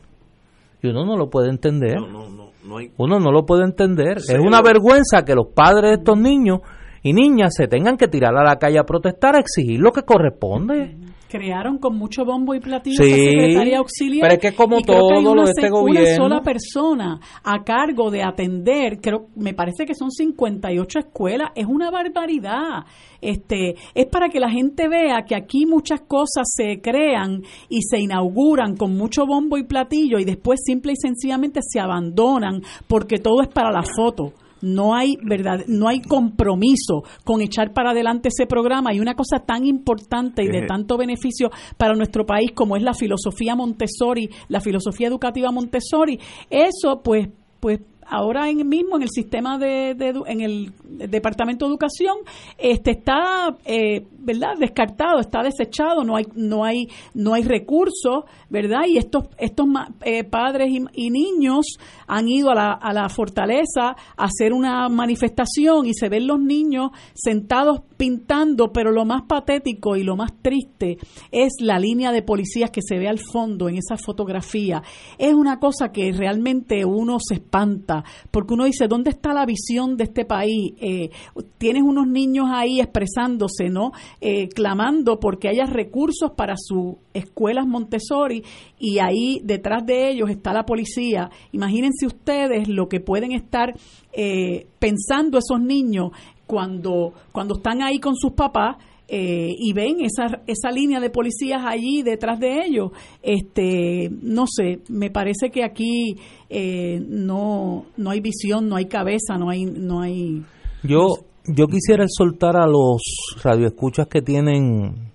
Y 0.82 0.88
uno 0.88 1.06
no 1.06 1.16
lo 1.16 1.30
puede 1.30 1.48
entender. 1.48 1.96
No, 2.00 2.08
no, 2.08 2.28
no, 2.28 2.50
no 2.64 2.76
hay. 2.78 2.90
Uno 2.98 3.20
no 3.20 3.30
lo 3.30 3.46
puede 3.46 3.64
entender. 3.64 4.18
Es 4.18 4.38
una 4.38 4.60
vergüenza 4.60 5.24
que 5.24 5.34
los 5.34 5.46
padres 5.54 5.90
de 5.90 5.96
estos 5.98 6.18
niños 6.18 6.60
y 7.02 7.12
niñas 7.12 7.54
se 7.56 7.68
tengan 7.68 7.96
que 7.96 8.08
tirar 8.08 8.36
a 8.36 8.44
la 8.44 8.56
calle 8.56 8.78
a 8.78 8.84
protestar, 8.84 9.36
a 9.36 9.40
exigir 9.40 9.80
lo 9.80 9.92
que 9.92 10.02
corresponde. 10.02 10.96
Crearon 11.32 11.78
con 11.78 11.96
mucho 11.96 12.24
bombo 12.26 12.54
y 12.54 12.60
platillo 12.60 13.02
Sí, 13.02 13.10
esa 13.10 13.30
secretaría 13.30 13.78
auxiliar. 13.78 14.28
pero 14.28 14.34
es 14.34 14.40
que 14.40 14.54
como 14.54 14.78
y 14.78 14.82
creo 14.82 14.98
que 15.08 15.14
hay 15.16 15.24
todo 15.24 15.34
lo 15.34 15.42
una 15.42 15.44
de 15.44 15.50
este 15.56 15.70
gobierno- 15.70 16.02
Una 16.02 16.16
sola 16.16 16.42
persona 16.42 17.20
a 17.42 17.64
cargo 17.64 18.10
de 18.10 18.22
atender, 18.22 19.00
creo, 19.00 19.28
me 19.34 19.54
parece 19.54 19.86
que 19.86 19.94
son 19.94 20.10
58 20.10 20.98
escuelas, 20.98 21.50
es 21.54 21.64
una 21.66 21.90
barbaridad. 21.90 22.84
Este, 23.22 23.76
es 23.94 24.06
para 24.06 24.28
que 24.28 24.40
la 24.40 24.50
gente 24.50 24.88
vea 24.88 25.22
que 25.26 25.34
aquí 25.34 25.64
muchas 25.64 26.00
cosas 26.02 26.42
se 26.54 26.80
crean 26.82 27.42
y 27.68 27.80
se 27.82 27.98
inauguran 28.00 28.76
con 28.76 28.96
mucho 28.96 29.26
bombo 29.26 29.56
y 29.56 29.64
platillo 29.64 30.18
y 30.18 30.24
después 30.24 30.60
simple 30.64 30.92
y 30.92 30.96
sencillamente 30.96 31.60
se 31.62 31.80
abandonan 31.80 32.60
porque 32.88 33.18
todo 33.18 33.40
es 33.42 33.48
para 33.48 33.70
la 33.70 33.82
foto 33.96 34.32
no 34.62 34.94
hay 34.94 35.16
verdad, 35.22 35.64
no 35.66 35.88
hay 35.88 36.00
compromiso 36.00 37.04
con 37.24 37.42
echar 37.42 37.72
para 37.72 37.90
adelante 37.90 38.28
ese 38.28 38.46
programa 38.46 38.94
y 38.94 39.00
una 39.00 39.14
cosa 39.14 39.40
tan 39.40 39.66
importante 39.66 40.42
y 40.42 40.48
de 40.48 40.58
Eje. 40.58 40.66
tanto 40.66 40.96
beneficio 40.96 41.50
para 41.76 41.94
nuestro 41.94 42.24
país 42.24 42.52
como 42.54 42.76
es 42.76 42.82
la 42.82 42.94
filosofía 42.94 43.54
Montessori, 43.54 44.30
la 44.48 44.60
filosofía 44.60 45.08
educativa 45.08 45.50
Montessori, 45.50 46.18
eso 46.48 47.02
pues 47.02 47.28
pues 47.60 47.78
ahora 48.12 48.50
en 48.50 48.68
mismo 48.68 48.96
en 48.96 49.02
el 49.02 49.08
sistema 49.08 49.58
de, 49.58 49.94
de 49.94 50.14
en 50.26 50.40
el 50.40 50.72
departamento 51.08 51.64
de 51.64 51.70
educación 51.70 52.16
este 52.58 52.90
está 52.92 53.56
eh, 53.64 54.06
verdad 54.18 54.56
descartado 54.58 55.18
está 55.18 55.42
desechado 55.42 56.04
no 56.04 56.16
hay 56.16 56.26
no 56.34 56.64
hay 56.64 56.88
no 57.14 57.34
hay 57.34 57.42
recursos 57.42 58.24
verdad 58.50 58.82
y 58.86 58.98
estos 58.98 59.24
estos 59.38 59.66
eh, 60.04 60.24
padres 60.24 60.70
y, 60.70 60.84
y 60.92 61.10
niños 61.10 61.66
han 62.06 62.28
ido 62.28 62.50
a 62.50 62.54
la, 62.54 62.72
a 62.72 62.92
la 62.92 63.08
fortaleza 63.08 63.96
a 64.16 64.24
hacer 64.24 64.52
una 64.52 64.88
manifestación 64.88 65.86
y 65.86 65.94
se 65.94 66.08
ven 66.08 66.26
los 66.26 66.38
niños 66.38 66.90
sentados 67.14 67.80
pintando 67.96 68.72
pero 68.72 68.92
lo 68.92 69.04
más 69.04 69.22
patético 69.22 69.96
y 69.96 70.02
lo 70.02 70.16
más 70.16 70.32
triste 70.42 70.98
es 71.30 71.54
la 71.60 71.78
línea 71.78 72.12
de 72.12 72.22
policías 72.22 72.70
que 72.70 72.82
se 72.82 72.98
ve 72.98 73.08
al 73.08 73.18
fondo 73.18 73.68
en 73.68 73.76
esa 73.76 73.96
fotografía. 73.96 74.82
Es 75.18 75.34
una 75.34 75.58
cosa 75.58 75.92
que 75.92 76.12
realmente 76.12 76.84
uno 76.84 77.18
se 77.20 77.34
espanta 77.34 78.01
porque 78.30 78.54
uno 78.54 78.64
dice 78.64 78.88
dónde 78.88 79.10
está 79.10 79.32
la 79.32 79.46
visión 79.46 79.96
de 79.96 80.04
este 80.04 80.24
país 80.24 80.72
Eh, 80.80 81.10
tienes 81.58 81.82
unos 81.82 82.06
niños 82.06 82.46
ahí 82.50 82.80
expresándose 82.80 83.68
no 83.68 83.92
Eh, 84.20 84.48
clamando 84.48 85.18
porque 85.18 85.48
haya 85.48 85.66
recursos 85.66 86.32
para 86.36 86.54
sus 86.56 86.96
escuelas 87.14 87.66
Montessori 87.66 88.42
y 88.78 88.98
ahí 88.98 89.40
detrás 89.44 89.84
de 89.84 90.10
ellos 90.10 90.30
está 90.30 90.52
la 90.52 90.64
policía. 90.64 91.30
Imagínense 91.52 92.06
ustedes 92.06 92.68
lo 92.68 92.88
que 92.88 93.00
pueden 93.00 93.32
estar 93.32 93.74
eh, 94.12 94.66
pensando 94.78 95.38
esos 95.38 95.60
niños 95.60 96.10
cuando 96.46 97.12
cuando 97.32 97.54
están 97.56 97.82
ahí 97.82 97.98
con 97.98 98.14
sus 98.16 98.32
papás 98.32 98.76
eh, 99.14 99.54
y 99.58 99.74
ven 99.74 99.96
esa, 100.00 100.40
esa 100.46 100.70
línea 100.70 100.98
de 100.98 101.10
policías 101.10 101.60
allí 101.66 102.02
detrás 102.02 102.40
de 102.40 102.64
ellos, 102.64 102.92
este, 103.22 104.08
no 104.22 104.46
sé, 104.46 104.78
me 104.88 105.10
parece 105.10 105.50
que 105.50 105.64
aquí 105.64 106.16
eh, 106.48 106.98
no, 107.06 107.84
no 107.98 108.10
hay 108.10 108.20
visión, 108.20 108.70
no 108.70 108.76
hay 108.76 108.86
cabeza, 108.86 109.36
no 109.36 109.50
hay, 109.50 109.66
no 109.66 110.00
hay. 110.00 110.42
Yo, 110.82 111.08
yo 111.46 111.66
quisiera 111.66 112.06
soltar 112.08 112.56
a 112.56 112.66
los 112.66 113.02
radioescuchas 113.44 114.06
que 114.06 114.22
tienen, 114.22 115.10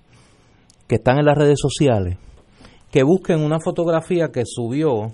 que 0.88 0.98
están 0.98 1.18
en 1.18 1.26
las 1.26 1.36
redes 1.36 1.58
sociales, 1.60 2.20
que 2.92 3.02
busquen 3.02 3.40
una 3.40 3.60
fotografía 3.60 4.28
que 4.32 4.44
subió 4.46 5.12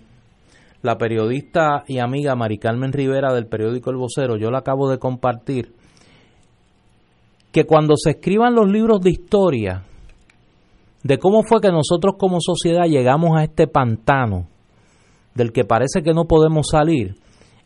la 0.82 0.98
periodista 0.98 1.86
y 1.88 2.00
amiga 2.00 2.36
Mari 2.36 2.58
Carmen 2.58 2.92
Rivera 2.92 3.34
del 3.34 3.48
periódico 3.48 3.92
El 3.92 3.96
Vocero. 3.96 4.36
Yo 4.36 4.52
la 4.52 4.58
acabo 4.58 4.90
de 4.90 5.00
compartir. 5.00 5.72
Que 7.54 7.64
cuando 7.64 7.94
se 7.96 8.10
escriban 8.12 8.54
los 8.54 8.70
libros 8.70 9.00
de 9.00 9.12
historia 9.12 9.86
de 11.04 11.18
cómo 11.18 11.44
fue 11.44 11.62
que 11.62 11.70
nosotros 11.70 12.16
como 12.18 12.40
sociedad 12.42 12.86
llegamos 12.86 13.32
a 13.38 13.44
este 13.44 13.68
pantano 13.68 14.48
del 15.36 15.54
que 15.54 15.64
parece 15.64 16.02
que 16.02 16.14
no 16.14 16.26
podemos 16.26 16.68
salir, 16.70 17.16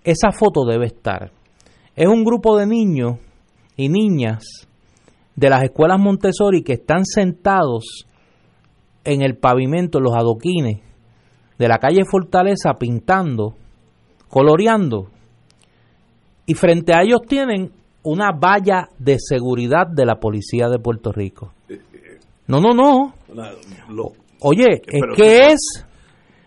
esa 0.03 0.31
foto 0.31 0.65
debe 0.65 0.85
estar. 0.85 1.31
Es 1.95 2.07
un 2.07 2.23
grupo 2.23 2.57
de 2.57 2.67
niños 2.67 3.17
y 3.75 3.89
niñas 3.89 4.67
de 5.35 5.49
las 5.49 5.63
escuelas 5.63 5.99
Montessori 5.99 6.63
que 6.63 6.73
están 6.73 7.05
sentados 7.05 8.05
en 9.03 9.21
el 9.21 9.37
pavimento, 9.37 9.99
en 9.99 10.03
los 10.03 10.15
adoquines 10.15 10.81
de 11.57 11.67
la 11.67 11.79
calle 11.79 12.03
Fortaleza 12.09 12.73
pintando, 12.79 13.55
coloreando. 14.29 15.07
Y 16.45 16.53
frente 16.53 16.93
a 16.93 17.01
ellos 17.01 17.21
tienen 17.27 17.71
una 18.07 18.31
valla 18.31 18.89
de 18.97 19.17
seguridad 19.19 19.87
de 19.87 20.05
la 20.05 20.15
policía 20.19 20.67
de 20.69 20.79
Puerto 20.79 21.11
Rico. 21.11 21.53
No, 22.47 22.59
no, 22.61 22.73
no. 22.73 23.13
Oye, 24.41 24.81
es 24.85 25.01
que 25.15 25.47
es 25.47 25.85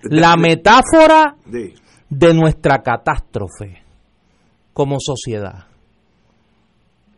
la 0.03 0.37
metáfora 0.37 1.37
de- 1.47 1.75
de 2.09 2.35
nuestra 2.35 2.83
catástrofe 2.83 3.83
como 4.73 4.97
sociedad. 4.99 5.67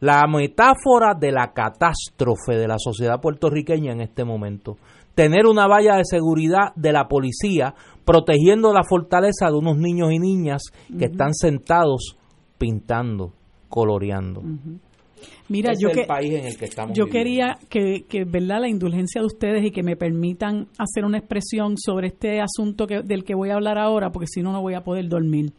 La 0.01 0.27
metáfora 0.27 1.14
de 1.19 1.31
la 1.31 1.52
catástrofe 1.52 2.56
de 2.56 2.66
la 2.66 2.77
sociedad 2.78 3.20
puertorriqueña 3.20 3.93
en 3.93 4.01
este 4.01 4.24
momento. 4.24 4.77
Tener 5.14 5.47
una 5.47 5.69
valla 5.69 5.97
de 5.97 6.05
seguridad 6.05 6.73
de 6.74 6.93
la 6.93 7.06
policía 7.06 7.74
protegiendo 8.05 8.73
la 8.73 8.82
fortaleza 8.82 9.47
de 9.47 9.56
unos 9.59 9.77
niños 9.77 10.10
y 10.10 10.19
niñas 10.19 10.62
que 10.98 11.05
están 11.05 11.35
sentados 11.35 12.16
pintando, 12.59 13.32
coloreando. 13.73 14.43
Mira, 15.49 15.73
yo 15.78 15.89
el 15.89 15.94
que 15.94 16.05
país 16.05 16.32
en 16.32 16.44
el 16.47 16.57
que 16.59 16.65
estamos 16.66 16.94
yo 16.97 17.07
viviendo. 17.07 17.24
quería 17.31 17.59
que, 17.70 18.05
que, 18.09 18.24
verdad, 18.24 18.61
la 18.61 18.69
indulgencia 18.69 19.20
de 19.20 19.27
ustedes 19.27 19.65
y 19.65 19.70
que 19.70 19.82
me 19.82 19.97
permitan 19.97 20.69
hacer 20.78 21.05
una 21.05 21.19
expresión 21.19 21.77
sobre 21.78 22.09
este 22.09 22.40
asunto 22.40 22.86
que, 22.86 23.03
del 23.03 23.24
que 23.24 23.35
voy 23.35 23.51
a 23.51 23.55
hablar 23.55 23.78
ahora, 23.78 24.11
porque 24.12 24.27
si 24.28 24.43
no, 24.43 24.53
no 24.53 24.61
voy 24.61 24.74
a 24.74 24.82
poder 24.82 25.09
dormir. 25.09 25.53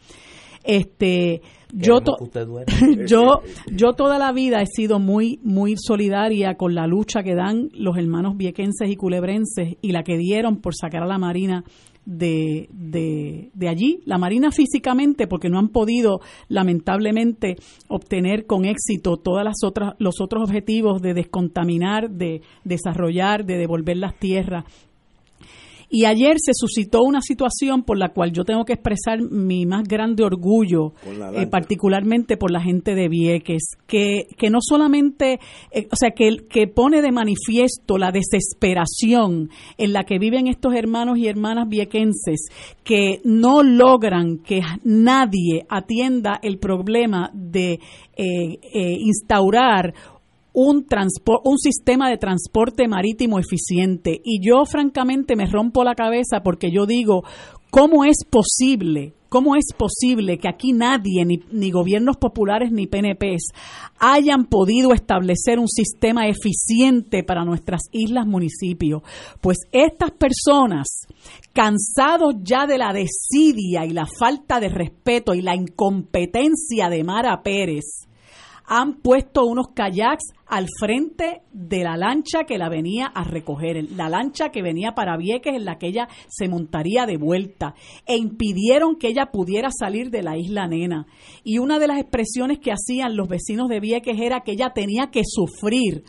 Este, 0.64 1.42
yo, 1.74 2.02
to- 2.02 2.18
yo, 3.08 3.42
yo 3.72 3.94
toda 3.94 4.18
la 4.20 4.32
vida 4.32 4.62
he 4.62 4.66
sido 4.68 5.00
muy, 5.00 5.40
muy 5.44 5.76
solidaria 5.78 6.56
con 6.56 6.76
la 6.76 6.86
lucha 6.88 7.24
que 7.24 7.36
dan 7.36 7.70
los 7.74 7.98
hermanos 7.98 8.38
viequenses 8.38 8.90
y 8.90 8.96
culebrenses 8.96 9.76
y 9.82 9.92
la 9.92 10.04
que 10.04 10.18
dieron 10.18 10.58
por 10.62 10.74
sacar 10.76 11.04
a 11.04 11.08
la 11.08 11.18
Marina 11.18 11.64
de, 12.06 12.70
de, 12.72 13.52
de 13.54 13.70
allí. 13.70 14.02
La 14.06 14.18
Marina 14.18 14.52
físicamente, 14.52 15.28
porque 15.28 15.50
no 15.50 15.60
han 15.60 15.70
podido, 15.70 16.20
lamentablemente, 16.48 17.56
obtener 17.88 18.46
con 18.46 18.66
éxito 18.66 19.18
todas 19.18 19.44
las 19.44 19.64
otras, 19.64 19.94
los 20.00 20.22
otros 20.22 20.44
objetivos 20.44 21.02
de 21.02 21.14
descontaminar, 21.14 22.10
de 22.10 22.42
desarrollar, 22.64 23.46
de 23.46 23.58
devolver 23.58 23.98
las 23.98 24.18
tierras 24.18 24.66
y 25.94 26.06
ayer 26.06 26.38
se 26.44 26.54
suscitó 26.56 27.04
una 27.04 27.22
situación 27.22 27.84
por 27.84 28.00
la 28.00 28.10
cual 28.10 28.32
yo 28.32 28.46
tengo 28.46 28.66
que 28.66 28.74
expresar 28.74 29.22
mi 29.22 29.68
más 29.68 29.84
grande 29.84 30.24
orgullo, 30.24 30.94
eh, 31.36 31.46
particularmente 31.46 32.36
por 32.36 32.50
la 32.50 32.62
gente 32.62 32.96
de 32.96 33.08
Vieques, 33.08 33.78
que, 33.86 34.26
que 34.36 34.50
no 34.50 34.58
solamente, 34.60 35.40
eh, 35.70 35.88
o 35.92 35.96
sea, 35.96 36.10
que, 36.10 36.48
que 36.50 36.66
pone 36.66 37.04
de 37.04 37.12
manifiesto 37.12 38.00
la 38.00 38.10
desesperación 38.10 39.52
en 39.78 39.94
la 39.94 40.04
que 40.04 40.18
viven 40.18 40.48
estos 40.48 40.74
hermanos 40.74 41.20
y 41.20 41.28
hermanas 41.28 41.70
viequenses, 41.70 42.48
que 42.84 43.22
no 43.24 43.62
logran 43.62 44.40
que 44.40 44.62
nadie 44.84 45.68
atienda 45.70 46.40
el 46.42 46.58
problema 46.58 47.30
de 47.36 47.80
eh, 48.18 48.98
instaurar 49.00 49.94
un, 50.54 50.86
un 51.44 51.58
sistema 51.58 52.10
de 52.10 52.18
transporte 52.18 52.88
marítimo 52.88 53.40
eficiente. 53.40 54.22
Y 54.24 54.40
yo 54.42 54.66
francamente 54.66 55.36
me 55.36 55.48
rompo 55.48 55.84
la 55.84 55.96
cabeza 55.96 56.42
porque 56.44 56.72
yo 56.72 56.86
digo, 56.86 57.24
¿cómo 57.70 58.06
es 58.06 58.18
posible? 58.30 59.16
¿Cómo 59.34 59.56
es 59.56 59.74
posible 59.76 60.38
que 60.38 60.48
aquí 60.48 60.74
nadie, 60.74 61.26
ni, 61.26 61.40
ni 61.52 61.72
gobiernos 61.72 62.18
populares 62.18 62.72
ni 62.72 62.86
PNPs, 62.86 63.48
hayan 63.98 64.46
podido 64.46 64.94
establecer 64.94 65.58
un 65.58 65.68
sistema 65.68 66.28
eficiente 66.28 67.24
para 67.24 67.44
nuestras 67.44 67.82
islas, 67.92 68.28
municipios? 68.28 69.02
Pues 69.42 69.58
estas 69.72 70.12
personas, 70.12 71.08
cansados 71.52 72.36
ya 72.44 72.68
de 72.68 72.78
la 72.78 72.94
desidia 72.94 73.88
y 73.88 73.90
la 73.90 74.06
falta 74.06 74.60
de 74.60 74.70
respeto 74.70 75.34
y 75.34 75.42
la 75.42 75.56
incompetencia 75.56 76.90
de 76.90 77.04
Mara 77.04 77.42
Pérez, 77.42 78.06
han 78.66 79.02
puesto 79.02 79.46
unos 79.46 79.68
kayaks 79.74 80.34
al 80.54 80.68
frente 80.80 81.42
de 81.52 81.84
la 81.84 81.98
lancha 81.98 82.44
que 82.44 82.60
la 82.60 82.70
venía 82.70 83.08
a 83.08 83.24
recoger, 83.24 83.92
la 83.94 84.08
lancha 84.08 84.50
que 84.50 84.62
venía 84.62 84.94
para 84.94 85.18
Vieques 85.18 85.56
en 85.56 85.66
la 85.66 85.80
que 85.80 85.88
ella 85.88 86.08
se 86.28 86.48
montaría 86.48 87.08
de 87.08 87.18
vuelta 87.18 87.74
e 88.06 88.18
impidieron 88.18 88.98
que 88.98 89.08
ella 89.08 89.32
pudiera 89.32 89.70
salir 89.72 90.12
de 90.12 90.22
la 90.22 90.38
isla 90.38 90.68
nena. 90.68 91.08
Y 91.44 91.58
una 91.58 91.80
de 91.80 91.88
las 91.88 91.98
expresiones 91.98 92.60
que 92.60 92.72
hacían 92.72 93.16
los 93.16 93.28
vecinos 93.28 93.68
de 93.68 93.80
Vieques 93.80 94.22
era 94.22 94.42
que 94.42 94.52
ella 94.52 94.74
tenía 94.76 95.10
que 95.10 95.24
sufrir 95.26 96.04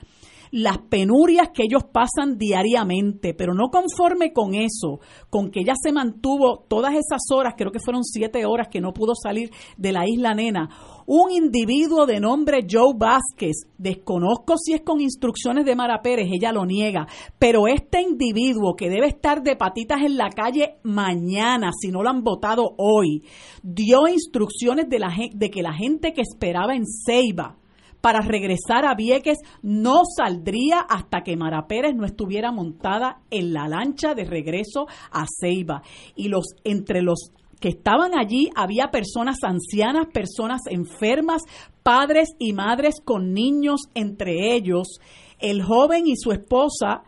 las 0.55 0.79
penurias 0.79 1.49
que 1.53 1.65
ellos 1.65 1.83
pasan 1.93 2.39
diariamente, 2.39 3.35
pero 3.35 3.55
no 3.55 3.71
conforme 3.71 4.33
con 4.33 4.55
eso, 4.55 5.01
con 5.29 5.51
que 5.51 5.63
ella 5.63 5.75
se 5.75 5.91
mantuvo 5.91 6.65
todas 6.69 6.93
esas 6.93 7.23
horas, 7.33 7.55
creo 7.57 7.73
que 7.73 7.81
fueron 7.81 8.05
siete 8.05 8.47
horas 8.47 8.69
que 8.71 8.81
no 8.81 8.93
pudo 8.93 9.15
salir 9.21 9.51
de 9.77 9.91
la 9.91 10.07
isla 10.07 10.33
nena, 10.33 10.69
un 11.07 11.33
individuo 11.33 12.07
de 12.07 12.21
nombre 12.21 12.65
Joe 12.71 12.95
Vázquez, 12.97 13.67
desconozco 13.79 14.57
si 14.57 14.75
es 14.75 14.83
con 14.83 15.01
instrucciones 15.01 15.65
de 15.65 15.75
Mara 15.75 16.03
Pérez, 16.03 16.29
ella 16.33 16.53
lo 16.53 16.65
niega, 16.65 17.09
pero 17.37 17.67
este 17.67 18.01
individuo 18.03 18.77
que 18.77 18.89
debe 18.89 19.09
estar 19.09 19.43
de 19.43 19.57
patitas 19.57 20.03
en 20.03 20.17
la 20.17 20.31
calle 20.31 20.77
mañana, 20.85 21.73
si 21.77 21.89
no 21.89 22.05
lo 22.05 22.11
han 22.11 22.23
votado 22.23 22.77
hoy, 22.79 23.25
dio 23.61 24.07
instrucciones 24.07 24.89
de, 24.89 25.01
la, 25.01 25.13
de 25.33 25.51
que 25.51 25.63
la 25.63 25.73
gente 25.73 26.13
que 26.13 26.21
esperaba 26.21 26.77
en 26.77 26.85
Ceiba, 26.87 27.57
para 28.05 28.21
regresar 28.21 28.85
a 28.85 28.95
Vieques 28.95 29.39
no 29.63 30.03
saldría 30.05 30.81
hasta 30.81 31.23
que 31.23 31.39
Mara 31.39 31.67
Pérez 31.67 31.95
no 31.95 32.05
estuviera 32.05 32.53
montada 32.53 33.23
en 33.31 33.55
la 33.55 33.67
lancha 33.67 34.15
de 34.15 34.27
regreso 34.27 34.87
a 35.11 35.25
Ceiba. 35.41 35.81
Y 36.15 36.29
los 36.29 36.45
entre 36.65 37.01
los 37.01 37.31
que 37.61 37.71
estaban 37.71 38.13
allí 38.15 38.51
había 38.55 38.91
personas 38.91 39.39
ancianas, 39.43 40.09
personas 40.13 40.61
enfermas, 40.69 41.45
padres 41.83 42.29
y 42.39 42.53
madres 42.53 42.97
con 43.03 43.33
niños 43.33 43.81
entre 43.95 44.55
ellos, 44.55 45.01
el 45.39 45.63
joven 45.63 46.07
y 46.07 46.17
su 46.19 46.33
esposa 46.33 47.05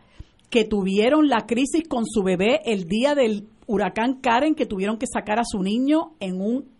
que 0.49 0.63
tuvieron 0.63 1.27
la 1.27 1.45
crisis 1.45 1.87
con 1.87 2.07
su 2.07 2.23
bebé 2.23 2.61
el 2.65 2.87
día 2.87 3.13
del 3.13 3.47
huracán 3.67 4.15
Karen, 4.19 4.55
que 4.55 4.65
tuvieron 4.65 4.97
que 4.97 5.05
sacar 5.05 5.37
a 5.37 5.45
su 5.45 5.61
niño 5.61 6.15
en 6.19 6.41
un 6.41 6.76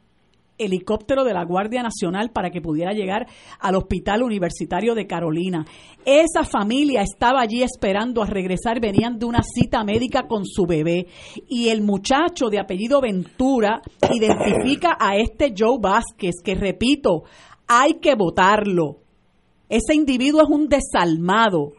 helicóptero 0.58 1.24
de 1.24 1.34
la 1.34 1.46
Guardia 1.46 1.84
Nacional 1.84 2.32
para 2.32 2.50
que 2.50 2.62
pudiera 2.62 2.94
llegar 2.94 3.28
al 3.60 3.76
Hospital 3.76 4.24
Universitario 4.24 4.96
de 4.96 5.08
Carolina. 5.08 5.66
Esa 6.06 6.44
familia 6.44 7.02
estaba 7.02 7.42
allí 7.42 7.64
esperando 7.64 8.24
a 8.24 8.28
regresar, 8.28 8.80
venían 8.80 9.20
de 9.20 9.26
una 9.26 9.42
cita 9.44 9.84
médica 9.84 10.28
con 10.28 10.46
su 10.46 10.66
bebé 10.66 11.08
y 11.48 11.70
el 11.70 11.82
muchacho 11.82 12.50
de 12.50 12.60
apellido 12.60 13.02
Ventura 13.02 13.82
identifica 14.14 14.98
a 15.00 15.18
este 15.18 15.54
Joe 15.58 15.78
Vázquez, 15.82 16.36
que 16.44 16.56
repito, 16.56 17.24
hay 17.68 17.96
que 17.96 18.16
votarlo. 18.16 19.02
Ese 19.70 19.96
individuo 19.96 20.42
es 20.42 20.50
un 20.50 20.70
desalmado 20.70 21.74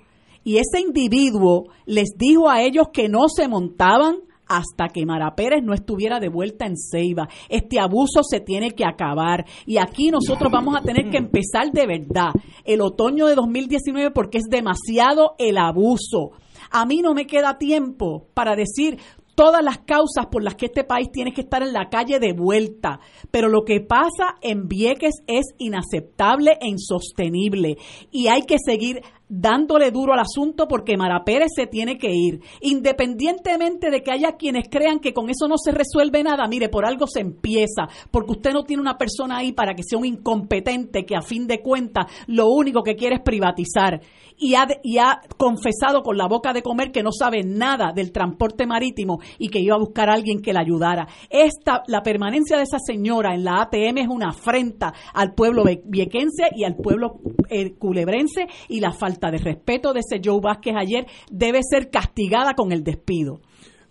y 0.44 0.59
ese 0.59 0.80
individuo 0.80 1.68
les 1.86 2.10
dijo 2.16 2.48
a 2.48 2.62
ellos 2.62 2.88
que 2.92 3.09
no 3.09 3.28
se 3.28 3.48
montaban 3.48 4.27
hasta 4.49 4.89
que 4.89 5.07
Mara 5.07 5.35
Pérez 5.35 5.62
no 5.62 5.75
estuviera 5.75 6.20
de 6.20 6.29
vuelta 6.29 6.66
en 6.66 6.77
Ceiba. 6.77 7.29
Este 7.49 7.79
abuso 7.79 8.23
se 8.23 8.41
tiene 8.41 8.73
que 8.73 8.85
acabar 8.85 9.45
y 9.66 9.79
aquí 9.79 10.11
nosotros 10.11 10.51
vamos 10.51 10.77
a 10.77 10.83
tener 10.83 11.11
que 11.11 11.19
empezar 11.19 11.70
de 11.73 11.87
verdad 11.87 12.33
el 12.65 12.81
otoño 12.81 13.27
de 13.27 13.35
2019 13.35 14.11
porque 14.11 14.39
es 14.39 14.45
demasiado 14.51 15.35
el 15.39 15.59
abuso. 15.59 16.33
A 16.70 16.85
mí 16.85 17.01
no 17.03 17.15
me 17.15 17.27
queda 17.27 17.59
tiempo 17.59 18.27
para 18.35 18.55
decir 18.57 18.99
todas 19.39 19.62
las 19.62 19.79
causas 19.79 20.27
por 20.33 20.43
las 20.43 20.57
que 20.57 20.66
este 20.66 20.83
país 20.83 21.12
tiene 21.12 21.33
que 21.33 21.43
estar 21.43 21.62
en 21.62 21.73
la 21.73 21.89
calle 21.89 22.19
de 22.19 22.33
vuelta. 22.33 22.99
Pero 23.31 23.49
lo 23.49 23.65
que 23.65 23.81
pasa 23.81 24.35
en 24.43 24.66
Vieques 24.66 25.23
es 25.29 25.55
inaceptable 25.59 26.59
e 26.61 26.66
insostenible 26.66 27.77
y 28.11 28.27
hay 28.27 28.43
que 28.43 28.57
seguir 28.59 29.01
dándole 29.28 29.90
duro 29.90 30.12
al 30.12 30.20
asunto 30.20 30.66
porque 30.68 30.96
Mara 30.96 31.24
Pérez 31.24 31.50
se 31.55 31.66
tiene 31.66 31.98
que 31.98 32.10
ir. 32.10 32.40
Independientemente 32.60 33.90
de 33.90 34.02
que 34.02 34.10
haya 34.10 34.36
quienes 34.36 34.68
crean 34.70 35.00
que 35.00 35.12
con 35.12 35.30
eso 35.30 35.48
no 35.48 35.56
se 35.59 35.72
resuelve 35.72 36.22
nada, 36.22 36.46
mire, 36.48 36.68
por 36.68 36.86
algo 36.86 37.06
se 37.06 37.20
empieza, 37.20 37.88
porque 38.10 38.32
usted 38.32 38.52
no 38.52 38.64
tiene 38.64 38.82
una 38.82 38.98
persona 38.98 39.38
ahí 39.38 39.52
para 39.52 39.74
que 39.74 39.82
sea 39.82 39.98
un 39.98 40.06
incompetente 40.06 41.05
que 41.05 41.16
a 41.16 41.22
fin 41.22 41.46
de 41.46 41.60
cuentas 41.60 42.06
lo 42.26 42.48
único 42.48 42.82
que 42.82 42.96
quiere 42.96 43.16
es 43.16 43.22
privatizar 43.22 44.00
y 44.38 44.55
ha, 44.55 44.66
y 44.82 44.98
ha 44.98 45.20
confesado 45.36 46.02
con 46.02 46.16
la 46.16 46.28
boca 46.28 46.52
de 46.52 46.62
comer 46.62 46.92
que 46.92 47.02
no 47.02 47.10
sabe 47.12 47.42
nada 47.42 47.92
del 47.92 48.12
transporte 48.12 48.66
marítimo 48.66 49.18
y 49.38 49.48
que 49.48 49.60
iba 49.60 49.74
a 49.74 49.78
buscar 49.78 50.09
a 50.09 50.14
alguien 50.14 50.40
que 50.40 50.52
la 50.52 50.60
ayudara. 50.60 51.09
Esta, 51.28 51.82
la 51.88 52.02
permanencia 52.02 52.56
de 52.56 52.62
esa 52.62 52.78
señora 52.78 53.34
en 53.34 53.44
la 53.44 53.62
ATM 53.62 53.98
es 53.98 54.09
una 54.09 54.30
afrenta 54.30 54.92
al 55.12 55.34
pueblo 55.34 55.64
viequense 55.84 56.44
y 56.55 56.64
al 56.64 56.76
pueblo 56.76 57.20
eh, 57.50 57.74
culebrense 57.74 58.46
y 58.68 58.80
la 58.80 58.92
falta 58.92 59.18
de 59.19 59.39
respeto 59.39 59.93
de 59.93 60.01
ese 60.01 60.20
Joe 60.24 60.40
Vázquez 60.40 60.74
ayer 60.77 61.07
debe 61.31 61.61
ser 61.69 61.90
castigada 61.90 62.55
con 62.55 62.73
el 62.73 62.82
despido. 62.82 63.40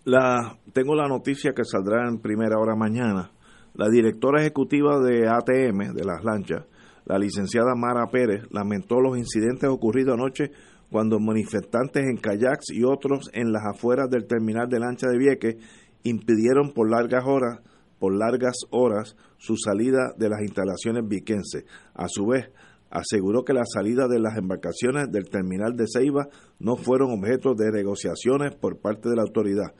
La, 0.04 0.58
tengo 0.72 0.94
la 0.94 1.06
noticia 1.06 1.52
que 1.52 1.64
saldrá 1.64 2.08
en 2.08 2.18
primera 2.18 2.58
hora 2.58 2.74
mañana. 2.74 3.30
La 3.74 3.88
directora 3.88 4.40
ejecutiva 4.40 4.98
de 4.98 5.28
ATM, 5.28 5.94
de 5.94 6.04
las 6.04 6.24
lanchas, 6.24 6.64
la 7.04 7.18
licenciada 7.18 7.74
Mara 7.76 8.06
Pérez 8.10 8.42
lamentó 8.50 9.00
los 9.00 9.16
incidentes 9.16 9.68
ocurridos 9.68 10.14
anoche 10.14 10.50
cuando 10.90 11.20
manifestantes 11.20 12.04
en 12.04 12.16
kayaks 12.16 12.70
y 12.70 12.84
otros 12.84 13.30
en 13.34 13.52
las 13.52 13.62
afueras 13.66 14.08
del 14.10 14.26
terminal 14.26 14.68
de 14.68 14.80
lancha 14.80 15.06
de 15.08 15.18
Vieques 15.18 15.56
impidieron 16.02 16.72
por 16.72 16.90
largas 16.90 17.24
horas 17.26 17.60
por 17.98 18.16
largas 18.16 18.56
horas 18.70 19.16
su 19.38 19.56
salida 19.56 20.12
de 20.16 20.28
las 20.28 20.40
instalaciones 20.42 21.06
viquenses. 21.06 21.64
A 21.94 22.06
su 22.08 22.26
vez, 22.26 22.50
aseguró 22.90 23.44
que 23.44 23.52
la 23.52 23.64
salida 23.64 24.08
de 24.08 24.18
las 24.18 24.36
embarcaciones 24.36 25.10
del 25.10 25.28
terminal 25.28 25.76
de 25.76 25.86
Ceiba 25.86 26.28
no 26.58 26.76
fueron 26.76 27.10
objeto 27.10 27.54
de 27.54 27.70
negociaciones 27.70 28.54
por 28.54 28.78
parte 28.80 29.08
de 29.08 29.16
la 29.16 29.22
autoridad. 29.22 29.74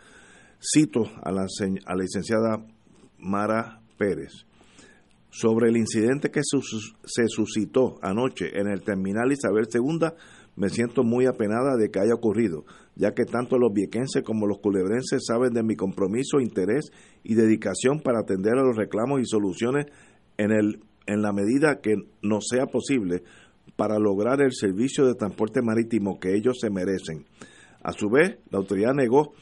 Cito 0.61 1.05
a 1.23 1.31
la, 1.31 1.47
licenciada 1.97 2.65
Mara 3.19 3.81
Pérez 3.97 4.45
sobre 5.31 5.69
el 5.69 5.77
incidente 5.77 6.31
que 6.31 6.41
se 6.43 7.29
suscitó 7.29 7.99
anoche 8.03 8.59
en 8.59 8.69
el 8.69 8.83
terminal 8.83 9.31
Isabel 9.31 9.69
II, 9.73 10.09
me 10.57 10.71
siento 10.71 11.05
muy 11.05 11.27
apenada 11.27 11.77
de 11.77 11.91
que 11.91 12.01
haya 12.01 12.15
ocurrido, 12.15 12.65
ya 12.97 13.13
que 13.13 13.25
tanto 13.25 13.59
los 13.59 13.73
viequenses 13.73 14.25
como 14.25 14.47
los 14.47 14.59
culebrenses 14.59 15.25
saben 15.25 15.53
de 15.53 15.63
mi 15.63 15.77
compromiso, 15.77 16.41
interés 16.41 16.91
y 17.23 17.35
dedicación 17.35 18.01
para 18.01 18.21
atender 18.21 18.55
a 18.55 18.65
los 18.65 18.77
reclamos 18.77 19.21
y 19.21 19.25
soluciones 19.25 19.87
en, 20.37 20.51
el, 20.51 20.81
en 21.09 21.23
la 21.23 21.33
medida 21.33 21.81
que 21.81 21.97
nos 22.23 22.47
sea 22.49 22.67
posible 22.67 23.25
para 23.77 23.99
lograr 23.99 24.41
el 24.41 24.53
servicio 24.53 25.07
de 25.07 25.15
transporte 25.15 25.63
marítimo 25.63 26.21
que 26.21 26.35
ellos 26.37 26.59
se 26.61 26.71
merecen. 26.71 27.25
A 27.83 27.93
su 27.93 28.09
vez, 28.11 28.39
la 28.51 28.59
autoridad 28.59 28.93
negó 28.95 29.33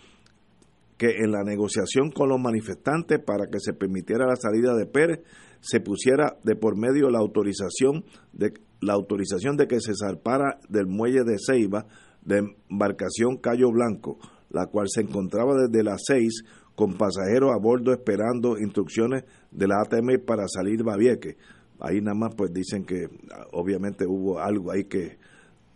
que 0.97 1.19
en 1.19 1.33
la 1.33 1.43
negociación 1.43 2.11
con 2.11 2.29
los 2.29 2.41
manifestantes 2.41 3.19
para 3.19 3.49
que 3.49 3.61
se 3.61 3.75
permitiera 3.75 4.27
la 4.27 4.37
salida 4.37 4.75
de 4.75 4.87
Pérez 4.87 5.21
se 5.61 5.81
pusiera 5.81 6.39
de 6.43 6.55
por 6.55 6.77
medio 6.77 7.11
la 7.11 7.19
autorización 7.19 8.05
de 8.33 8.55
la 8.81 8.95
autorización 8.95 9.57
de 9.57 9.67
que 9.67 9.81
se 9.81 9.93
zarpara 9.95 10.59
del 10.69 10.87
muelle 10.87 11.25
de 11.25 11.37
Ceiba 11.39 11.87
de 12.23 12.55
embarcación 12.69 13.39
Cayo 13.39 13.71
Blanco, 13.71 14.19
la 14.51 14.67
cual 14.67 14.87
se 14.89 15.01
encontraba 15.01 15.55
desde 15.55 15.83
las 15.83 16.03
seis 16.07 16.45
con 16.77 16.95
pasajeros 16.95 17.51
a 17.53 17.59
bordo 17.59 17.93
esperando 17.93 18.59
instrucciones 18.59 19.25
de 19.51 19.67
la 19.67 19.81
ATM 19.83 20.25
para 20.25 20.47
salir 20.47 20.85
Babieque. 20.85 21.37
Ahí 21.81 22.01
nada 22.01 22.17
más 22.17 22.35
pues 22.37 22.53
dicen 22.53 22.85
que 22.85 23.09
obviamente 23.53 24.07
hubo 24.07 24.39
algo 24.39 24.71
ahí 24.71 24.85
que 24.85 25.19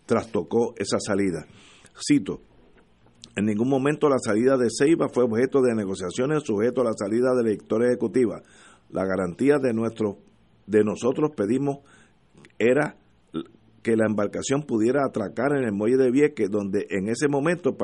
trastocó 0.06 0.74
esa 0.76 1.00
salida. 1.00 1.44
Cito, 2.08 2.40
en 3.34 3.46
ningún 3.46 3.68
momento 3.68 4.08
la 4.08 4.18
salida 4.18 4.56
de 4.56 4.68
Ceiba 4.70 5.08
fue 5.12 5.24
objeto 5.24 5.60
de 5.60 5.74
negociaciones 5.74 6.44
sujeto 6.44 6.82
a 6.82 6.84
la 6.84 6.92
salida 6.94 7.30
de 7.34 7.42
la 7.42 7.50
directora 7.50 7.88
ejecutiva 7.88 8.42
la 8.90 9.04
garantía 9.04 9.58
de 9.58 9.72
nuestro 9.72 10.18
de 10.66 10.84
nosotros 10.84 11.30
pedimos 11.36 11.78
era 12.58 12.96
que 13.82 13.96
la 13.96 14.06
embarcación 14.06 14.62
pudiera 14.62 15.04
atracar 15.04 15.52
en 15.56 15.64
el 15.64 15.72
muelle 15.72 15.96
de 15.96 16.10
Vieques, 16.10 16.50
donde 16.50 16.86
en 16.90 17.08
ese 17.08 17.28
momento 17.28 17.76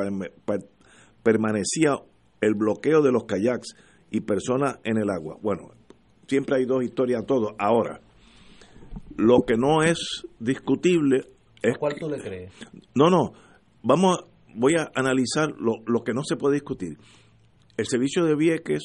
permanecía 1.22 1.96
el 2.40 2.54
bloqueo 2.54 3.02
de 3.02 3.12
los 3.12 3.24
kayaks 3.24 3.74
y 4.10 4.20
personas 4.20 4.78
en 4.84 4.98
el 4.98 5.10
agua. 5.10 5.38
Bueno, 5.42 5.70
siempre 6.26 6.56
hay 6.56 6.64
dos 6.64 6.82
historias 6.82 7.22
a 7.22 7.26
todo. 7.26 7.54
Ahora, 7.58 8.00
lo 9.16 9.42
que 9.46 9.56
no 9.56 9.82
es 9.82 10.26
discutible 10.38 11.24
es... 11.62 11.78
¿Cuál 11.78 11.96
tú 11.98 12.08
le 12.08 12.20
crees? 12.20 12.52
No, 12.94 13.10
no, 13.10 13.32
vamos, 13.82 14.24
voy 14.54 14.74
a 14.76 14.90
analizar 14.94 15.50
lo, 15.58 15.82
lo 15.86 16.04
que 16.04 16.12
no 16.12 16.22
se 16.24 16.36
puede 16.36 16.54
discutir. 16.54 16.98
El 17.76 17.86
servicio 17.86 18.24
de 18.24 18.36
Vieques 18.36 18.82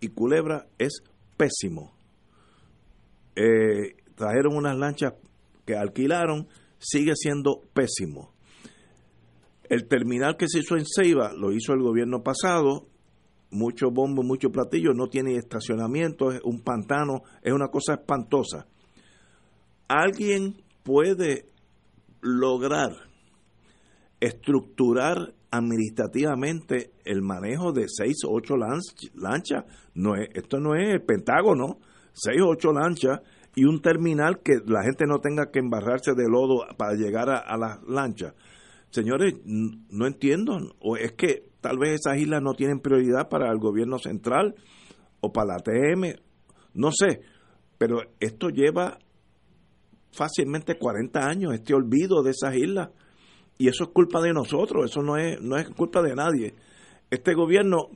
y 0.00 0.08
Culebra 0.08 0.66
es 0.78 1.02
pésimo. 1.36 1.94
Eh, 3.34 3.96
trajeron 4.14 4.56
unas 4.56 4.76
lanchas 4.76 5.14
que 5.64 5.76
alquilaron, 5.76 6.48
sigue 6.78 7.12
siendo 7.14 7.62
pésimo. 7.74 8.32
El 9.68 9.88
terminal 9.88 10.36
que 10.36 10.48
se 10.48 10.60
hizo 10.60 10.76
en 10.76 10.84
Ceiba 10.86 11.32
lo 11.32 11.52
hizo 11.52 11.72
el 11.72 11.82
gobierno 11.82 12.22
pasado, 12.22 12.88
mucho 13.50 13.90
bombo, 13.90 14.22
mucho 14.22 14.50
platillo, 14.50 14.92
no 14.92 15.08
tiene 15.08 15.36
estacionamiento, 15.36 16.32
es 16.32 16.40
un 16.44 16.62
pantano, 16.62 17.22
es 17.42 17.52
una 17.52 17.68
cosa 17.68 17.94
espantosa. 17.94 18.66
¿Alguien 19.88 20.62
puede 20.82 21.46
lograr 22.20 22.92
estructurar 24.20 25.34
administrativamente 25.50 26.92
el 27.04 27.22
manejo 27.22 27.72
de 27.72 27.86
seis 27.88 28.24
o 28.26 28.32
ocho 28.32 28.54
lanchas. 28.56 29.64
No 29.94 30.16
es, 30.16 30.28
esto 30.34 30.58
no 30.58 30.74
es 30.74 30.88
el 30.88 31.02
Pentágono, 31.02 31.78
seis 32.12 32.40
o 32.42 32.48
ocho 32.48 32.72
lanchas 32.72 33.20
y 33.54 33.64
un 33.64 33.80
terminal 33.80 34.40
que 34.42 34.60
la 34.66 34.82
gente 34.82 35.06
no 35.06 35.18
tenga 35.18 35.50
que 35.50 35.60
embarrarse 35.60 36.12
de 36.14 36.28
lodo 36.28 36.66
para 36.76 36.94
llegar 36.94 37.30
a, 37.30 37.56
las 37.56 37.82
lanchas. 37.88 38.34
Señores, 38.90 39.34
no 39.44 40.06
entiendo, 40.06 40.74
o 40.80 40.96
es 40.96 41.12
que 41.12 41.50
tal 41.60 41.78
vez 41.78 42.00
esas 42.00 42.18
islas 42.18 42.42
no 42.42 42.54
tienen 42.54 42.80
prioridad 42.80 43.28
para 43.28 43.50
el 43.50 43.58
gobierno 43.58 43.98
central 43.98 44.54
o 45.20 45.32
para 45.32 45.54
la 45.54 45.58
TM, 45.58 46.14
no 46.74 46.90
sé, 46.92 47.20
pero 47.78 47.98
esto 48.20 48.48
lleva 48.48 48.98
fácilmente 50.12 50.78
40 50.78 51.20
años, 51.20 51.54
este 51.54 51.74
olvido 51.74 52.22
de 52.22 52.30
esas 52.30 52.54
islas, 52.54 52.90
y 53.58 53.68
eso 53.68 53.84
es 53.84 53.90
culpa 53.90 54.20
de 54.20 54.32
nosotros, 54.32 54.90
eso 54.90 55.02
no 55.02 55.16
es, 55.16 55.40
no 55.40 55.56
es 55.56 55.68
culpa 55.70 56.02
de 56.02 56.14
nadie. 56.14 56.54
Este 57.10 57.34
gobierno 57.34 57.88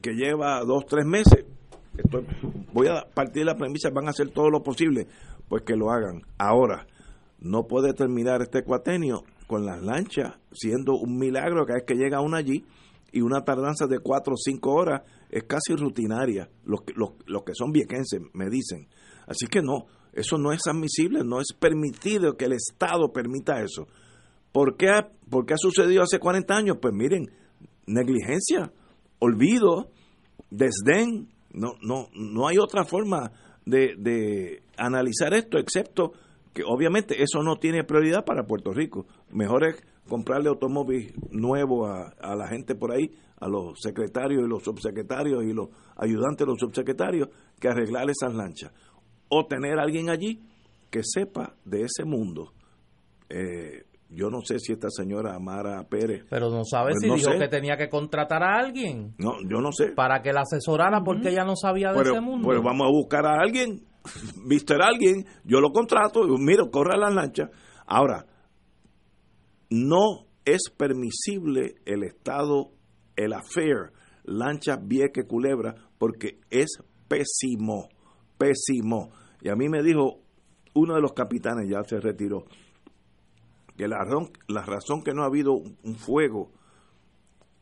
que 0.00 0.12
lleva 0.12 0.60
dos, 0.60 0.86
tres 0.86 1.06
meses, 1.06 1.44
voy 2.72 2.88
a 2.88 3.06
partir 3.14 3.42
de 3.42 3.46
la 3.46 3.56
premisa, 3.56 3.90
van 3.90 4.06
a 4.06 4.10
hacer 4.10 4.30
todo 4.30 4.50
lo 4.50 4.62
posible, 4.62 5.06
pues 5.48 5.62
que 5.62 5.76
lo 5.76 5.90
hagan. 5.90 6.22
Ahora, 6.38 6.86
no 7.38 7.66
puede 7.66 7.92
terminar 7.92 8.42
este 8.42 8.62
cuatenio 8.62 9.24
con 9.46 9.64
las 9.64 9.82
lanchas 9.82 10.34
siendo 10.52 10.94
un 10.94 11.18
milagro 11.18 11.64
cada 11.66 11.78
vez 11.78 11.84
que 11.86 11.94
llega 11.94 12.20
uno 12.20 12.36
allí 12.36 12.64
y 13.12 13.20
una 13.20 13.44
tardanza 13.44 13.86
de 13.86 14.00
cuatro 14.00 14.34
o 14.34 14.36
cinco 14.36 14.74
horas 14.74 15.02
es 15.30 15.44
casi 15.44 15.74
rutinaria, 15.74 16.48
los, 16.64 16.80
los, 16.94 17.10
los 17.26 17.42
que 17.44 17.52
son 17.54 17.72
viequenses 17.72 18.20
me 18.32 18.48
dicen. 18.48 18.88
Así 19.26 19.46
que 19.46 19.60
no, 19.62 19.86
eso 20.12 20.38
no 20.38 20.52
es 20.52 20.66
admisible, 20.66 21.24
no 21.24 21.40
es 21.40 21.48
permitido 21.58 22.36
que 22.36 22.46
el 22.46 22.52
Estado 22.52 23.12
permita 23.12 23.62
eso. 23.62 23.86
¿Por 24.52 24.76
qué, 24.76 24.88
por 25.28 25.50
ha 25.52 25.56
sucedido 25.56 26.02
hace 26.02 26.18
40 26.18 26.54
años? 26.54 26.78
Pues 26.80 26.94
miren, 26.94 27.30
negligencia, 27.86 28.72
olvido, 29.18 29.90
desdén, 30.50 31.28
no, 31.52 31.74
no, 31.82 32.08
no 32.14 32.48
hay 32.48 32.58
otra 32.58 32.84
forma 32.84 33.32
de, 33.64 33.94
de 33.98 34.62
analizar 34.76 35.34
esto 35.34 35.58
excepto 35.58 36.12
que 36.56 36.62
obviamente 36.64 37.22
eso 37.22 37.42
no 37.42 37.56
tiene 37.56 37.84
prioridad 37.84 38.24
para 38.24 38.46
Puerto 38.46 38.72
Rico. 38.72 39.04
Mejor 39.30 39.66
es 39.68 39.76
comprarle 40.08 40.48
automóvil 40.48 41.12
nuevo 41.30 41.86
a, 41.86 42.14
a, 42.18 42.34
la 42.34 42.48
gente 42.48 42.74
por 42.74 42.92
ahí, 42.92 43.10
a 43.38 43.46
los 43.46 43.78
secretarios 43.78 44.42
y 44.42 44.48
los 44.48 44.62
subsecretarios 44.62 45.44
y 45.44 45.52
los 45.52 45.68
ayudantes 45.98 46.46
de 46.46 46.46
los 46.46 46.58
subsecretarios, 46.58 47.28
que 47.60 47.68
arreglar 47.68 48.08
esas 48.08 48.34
lanchas. 48.34 48.72
O 49.28 49.44
tener 49.44 49.78
a 49.78 49.82
alguien 49.82 50.08
allí 50.08 50.40
que 50.90 51.02
sepa 51.02 51.56
de 51.66 51.82
ese 51.82 52.06
mundo. 52.06 52.54
Eh, 53.28 53.84
yo 54.08 54.30
no 54.30 54.40
sé 54.40 54.58
si 54.58 54.72
esta 54.72 54.88
señora 54.88 55.34
Amara 55.34 55.84
Pérez. 55.90 56.24
Pero 56.30 56.48
no 56.48 56.64
sabe 56.64 56.92
pues 56.92 57.02
si 57.02 57.28
dijo 57.28 57.38
que 57.38 57.48
tenía 57.48 57.76
que 57.76 57.90
contratar 57.90 58.42
a 58.42 58.58
alguien. 58.58 59.14
No, 59.18 59.34
yo 59.46 59.60
no 59.60 59.72
sé. 59.72 59.92
Para 59.92 60.22
que 60.22 60.32
la 60.32 60.40
asesorara 60.40 61.02
porque 61.04 61.28
ella 61.28 61.44
no 61.44 61.54
sabía 61.54 61.92
de 61.92 62.00
ese 62.00 62.20
mundo. 62.20 62.46
Pues 62.46 62.62
vamos 62.62 62.86
a 62.86 62.90
buscar 62.90 63.26
a 63.26 63.40
alguien, 63.42 63.84
Mister 64.44 64.82
alguien, 64.82 65.26
yo 65.44 65.60
lo 65.60 65.70
contrato, 65.72 66.26
y 66.26 66.38
miro, 66.38 66.70
corre 66.70 66.98
las 66.98 67.14
lanchas. 67.14 67.50
Ahora, 67.86 68.26
no 69.70 70.26
es 70.44 70.70
permisible 70.76 71.74
el 71.84 72.04
Estado, 72.04 72.70
el 73.16 73.32
affair, 73.32 73.92
lancha, 74.24 74.76
vieque, 74.76 75.24
culebra, 75.24 75.74
porque 75.98 76.38
es 76.50 76.78
pésimo, 77.08 77.88
pésimo. 78.38 79.10
Y 79.40 79.48
a 79.48 79.56
mí 79.56 79.68
me 79.68 79.82
dijo 79.82 80.20
uno 80.74 80.94
de 80.94 81.00
los 81.00 81.12
capitanes, 81.12 81.68
ya 81.68 81.82
se 81.84 82.00
retiró, 82.00 82.44
que 83.76 83.88
la 83.88 83.98
razón, 83.98 84.30
la 84.48 84.62
razón 84.62 85.02
que 85.02 85.12
no 85.12 85.22
ha 85.22 85.26
habido 85.26 85.52
un 85.52 85.96
fuego 85.96 86.52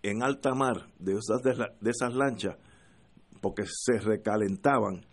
en 0.03 0.23
alta 0.23 0.55
mar 0.55 0.89
de 0.99 1.13
esas, 1.13 1.43
de 1.81 1.91
esas 1.91 2.15
lanchas, 2.15 2.57
porque 3.41 3.65
se 3.67 3.99
recalentaban, 3.99 5.07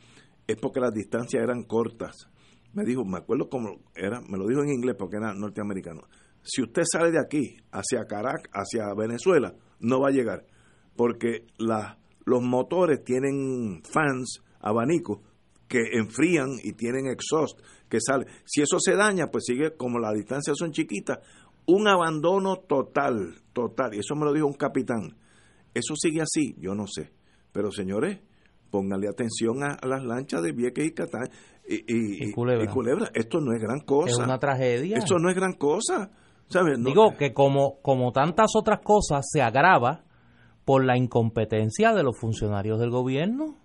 es 0.52 0.58
porque 0.58 0.80
las 0.80 0.94
distancias 0.94 1.44
eran 1.44 1.64
cortas. 1.64 2.30
Me 2.74 2.84
dijo, 2.84 3.04
me 3.04 3.18
acuerdo 3.18 3.50
cómo 3.50 3.80
era, 3.96 4.22
me 4.22 4.38
lo 4.38 4.48
dijo 4.48 4.64
en 4.64 4.70
inglés 4.70 4.96
porque 4.98 5.18
era 5.18 5.34
norteamericano. 5.34 6.04
Si 6.44 6.62
usted 6.62 6.84
sale 6.92 7.12
de 7.12 7.20
aquí 7.20 7.58
hacia 7.72 8.06
Caracas, 8.06 8.50
hacia 8.54 8.94
Venezuela, 8.96 9.54
no 9.80 10.00
va 10.00 10.08
a 10.10 10.12
llegar, 10.12 10.46
porque 10.96 11.46
los 11.58 12.42
motores 12.42 13.04
tienen 13.04 13.84
fans, 13.84 14.42
abanicos, 14.60 15.20
que 15.68 15.80
enfrían 15.94 16.50
y 16.64 16.74
tienen 16.74 17.08
exhaust 17.08 17.60
que 17.90 18.00
sale. 18.02 18.26
Si 18.46 18.62
eso 18.62 18.78
se 18.80 18.96
daña, 18.96 19.28
pues 19.28 19.46
sigue 19.46 19.76
como 19.76 20.00
las 20.00 20.14
distancias 20.14 20.58
son 20.58 20.72
chiquitas, 20.72 21.20
un 21.66 21.88
abandono 21.88 22.58
total, 22.58 23.36
total. 23.54 23.94
Y 23.94 24.00
eso 24.00 24.16
me 24.16 24.26
lo 24.26 24.34
dijo 24.34 24.48
un 24.48 24.54
capitán. 24.54 25.16
Eso 25.74 25.96
sigue 25.96 26.22
así, 26.22 26.56
yo 26.58 26.74
no 26.76 26.88
sé. 26.88 27.12
Pero 27.52 27.72
señores, 27.72 28.20
pónganle 28.72 29.08
atención 29.08 29.64
a, 29.64 29.78
las 29.86 30.04
lanchas 30.04 30.42
de 30.42 30.54
Vieques 30.54 30.88
y 30.88 30.92
Catán 30.94 31.30
y, 31.68 32.28
y, 32.28 32.32
culebra. 32.32 33.12
Esto 33.14 33.40
no 33.40 33.54
es 33.54 33.62
gran 33.62 33.82
cosa. 33.82 34.12
Es 34.12 34.18
una 34.18 34.40
tragedia. 34.40 34.98
Esto 34.98 35.20
no 35.20 35.30
es 35.30 35.36
gran 35.36 35.54
cosa. 35.54 36.12
Digo 36.80 37.16
que 37.18 37.34
como, 37.34 37.82
como 37.82 38.12
tantas 38.12 38.52
otras 38.56 38.80
cosas 38.82 39.26
se 39.32 39.42
agrava 39.42 40.04
por 40.66 40.84
la 40.84 40.98
incompetencia 40.98 41.94
de 41.94 42.04
los 42.04 42.18
funcionarios 42.18 42.80
del 42.80 42.90
gobierno. 42.90 43.56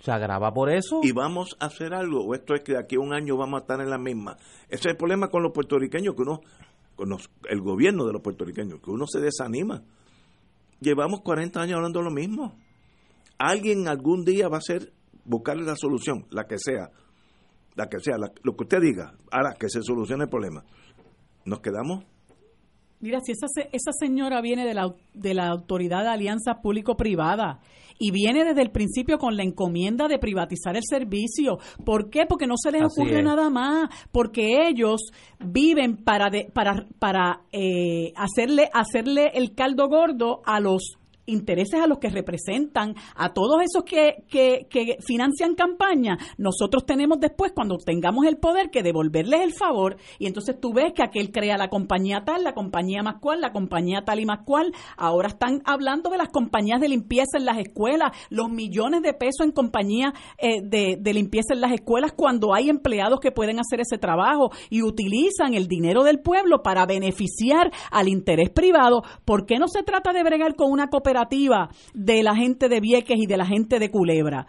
Se 0.00 0.12
agrava 0.12 0.52
por 0.52 0.70
eso. 0.70 1.00
Y 1.02 1.12
vamos 1.12 1.56
a 1.58 1.66
hacer 1.66 1.92
algo, 1.94 2.24
o 2.24 2.34
esto 2.34 2.54
es 2.54 2.62
que 2.62 2.72
de 2.72 2.78
aquí 2.78 2.96
a 2.96 3.00
un 3.00 3.12
año 3.12 3.36
vamos 3.36 3.58
a 3.58 3.60
estar 3.62 3.80
en 3.80 3.90
la 3.90 3.98
misma. 3.98 4.36
Ese 4.68 4.88
es 4.88 4.92
el 4.92 4.96
problema 4.96 5.28
con 5.28 5.42
los 5.42 5.52
puertorriqueños, 5.52 6.14
que 6.14 6.22
uno, 6.22 6.40
con 6.94 7.16
el 7.48 7.60
gobierno 7.60 8.04
de 8.04 8.12
los 8.12 8.22
puertorriqueños, 8.22 8.80
que 8.80 8.90
uno 8.90 9.06
se 9.06 9.20
desanima. 9.20 9.82
Llevamos 10.80 11.20
40 11.22 11.60
años 11.60 11.76
hablando 11.76 12.02
lo 12.02 12.10
mismo. 12.10 12.56
Alguien 13.38 13.88
algún 13.88 14.24
día 14.24 14.48
va 14.48 14.56
a 14.56 14.58
hacer, 14.58 14.92
buscarle 15.24 15.64
la 15.64 15.76
solución, 15.76 16.26
la 16.30 16.44
que 16.46 16.58
sea, 16.58 16.90
la 17.74 17.88
que 17.88 18.00
sea, 18.00 18.16
lo 18.18 18.56
que 18.56 18.64
usted 18.64 18.80
diga, 18.80 19.14
hará 19.30 19.54
que 19.58 19.68
se 19.68 19.82
solucione 19.82 20.24
el 20.24 20.30
problema 20.30 20.64
nos 21.46 21.60
quedamos. 21.60 22.04
Mira, 23.00 23.20
si 23.20 23.32
esa, 23.32 23.46
esa 23.72 23.92
señora 23.98 24.40
viene 24.40 24.64
de 24.64 24.74
la, 24.74 24.94
de 25.14 25.34
la 25.34 25.48
Autoridad 25.48 26.02
de 26.02 26.08
Alianza 26.08 26.60
Público-Privada 26.62 27.60
y 27.98 28.10
viene 28.10 28.44
desde 28.44 28.62
el 28.62 28.70
principio 28.70 29.18
con 29.18 29.36
la 29.36 29.42
encomienda 29.42 30.08
de 30.08 30.18
privatizar 30.18 30.76
el 30.76 30.82
servicio, 30.82 31.58
¿por 31.84 32.10
qué? 32.10 32.24
Porque 32.26 32.46
no 32.46 32.54
se 32.56 32.72
les 32.72 32.82
ocurre 32.82 33.22
nada 33.22 33.50
más, 33.50 33.90
porque 34.12 34.66
ellos 34.68 35.10
viven 35.38 36.04
para, 36.04 36.30
para, 36.52 36.86
para 36.98 37.42
eh, 37.52 38.12
hacerle, 38.16 38.70
hacerle 38.72 39.30
el 39.34 39.54
caldo 39.54 39.88
gordo 39.88 40.40
a 40.46 40.58
los 40.58 40.96
intereses 41.26 41.80
a 41.80 41.86
los 41.86 41.98
que 41.98 42.08
representan, 42.08 42.94
a 43.14 43.32
todos 43.32 43.62
esos 43.62 43.84
que, 43.84 44.24
que, 44.28 44.96
financian 45.00 45.54
campaña, 45.54 46.18
nosotros 46.38 46.86
tenemos 46.86 47.20
después, 47.20 47.52
cuando 47.52 47.76
tengamos 47.78 48.26
el 48.26 48.38
poder, 48.38 48.70
que 48.70 48.82
devolverles 48.82 49.40
el 49.40 49.52
favor. 49.52 49.96
Y 50.18 50.26
entonces 50.26 50.58
tú 50.60 50.72
ves 50.72 50.92
que 50.94 51.02
aquel 51.02 51.30
crea 51.30 51.56
la 51.56 51.68
compañía 51.68 52.22
tal, 52.24 52.44
la 52.44 52.54
compañía 52.54 53.02
más 53.02 53.16
cual, 53.20 53.40
la 53.40 53.52
compañía 53.52 54.02
tal 54.04 54.20
y 54.20 54.26
más 54.26 54.40
cual. 54.44 54.72
Ahora 54.96 55.28
están 55.28 55.62
hablando 55.64 56.10
de 56.10 56.18
las 56.18 56.28
compañías 56.28 56.80
de 56.80 56.88
limpieza 56.88 57.38
en 57.38 57.44
las 57.44 57.58
escuelas, 57.58 58.12
los 58.30 58.48
millones 58.48 59.02
de 59.02 59.12
pesos 59.12 59.44
en 59.46 59.52
compañías 59.52 60.12
eh, 60.38 60.60
de, 60.62 60.96
de 61.00 61.14
limpieza 61.14 61.54
en 61.54 61.60
las 61.60 61.72
escuelas 61.72 62.12
cuando 62.12 62.54
hay 62.54 62.70
empleados 62.70 63.20
que 63.20 63.32
pueden 63.32 63.58
hacer 63.58 63.80
ese 63.80 63.98
trabajo 63.98 64.50
y 64.70 64.82
utilizan 64.82 65.54
el 65.54 65.66
dinero 65.66 66.04
del 66.04 66.20
pueblo 66.20 66.62
para 66.62 66.86
beneficiar 66.86 67.72
al 67.90 68.08
interés 68.08 68.50
privado. 68.50 69.02
¿Por 69.24 69.46
qué 69.46 69.58
no 69.58 69.68
se 69.68 69.82
trata 69.82 70.12
de 70.12 70.22
bregar 70.22 70.54
con 70.54 70.70
una 70.70 70.88
cooperativa? 70.88 71.15
De 71.94 72.22
la 72.22 72.34
gente 72.34 72.68
de 72.68 72.80
Vieques 72.80 73.16
y 73.18 73.26
de 73.26 73.36
la 73.36 73.46
gente 73.46 73.78
de 73.78 73.90
Culebra. 73.90 74.46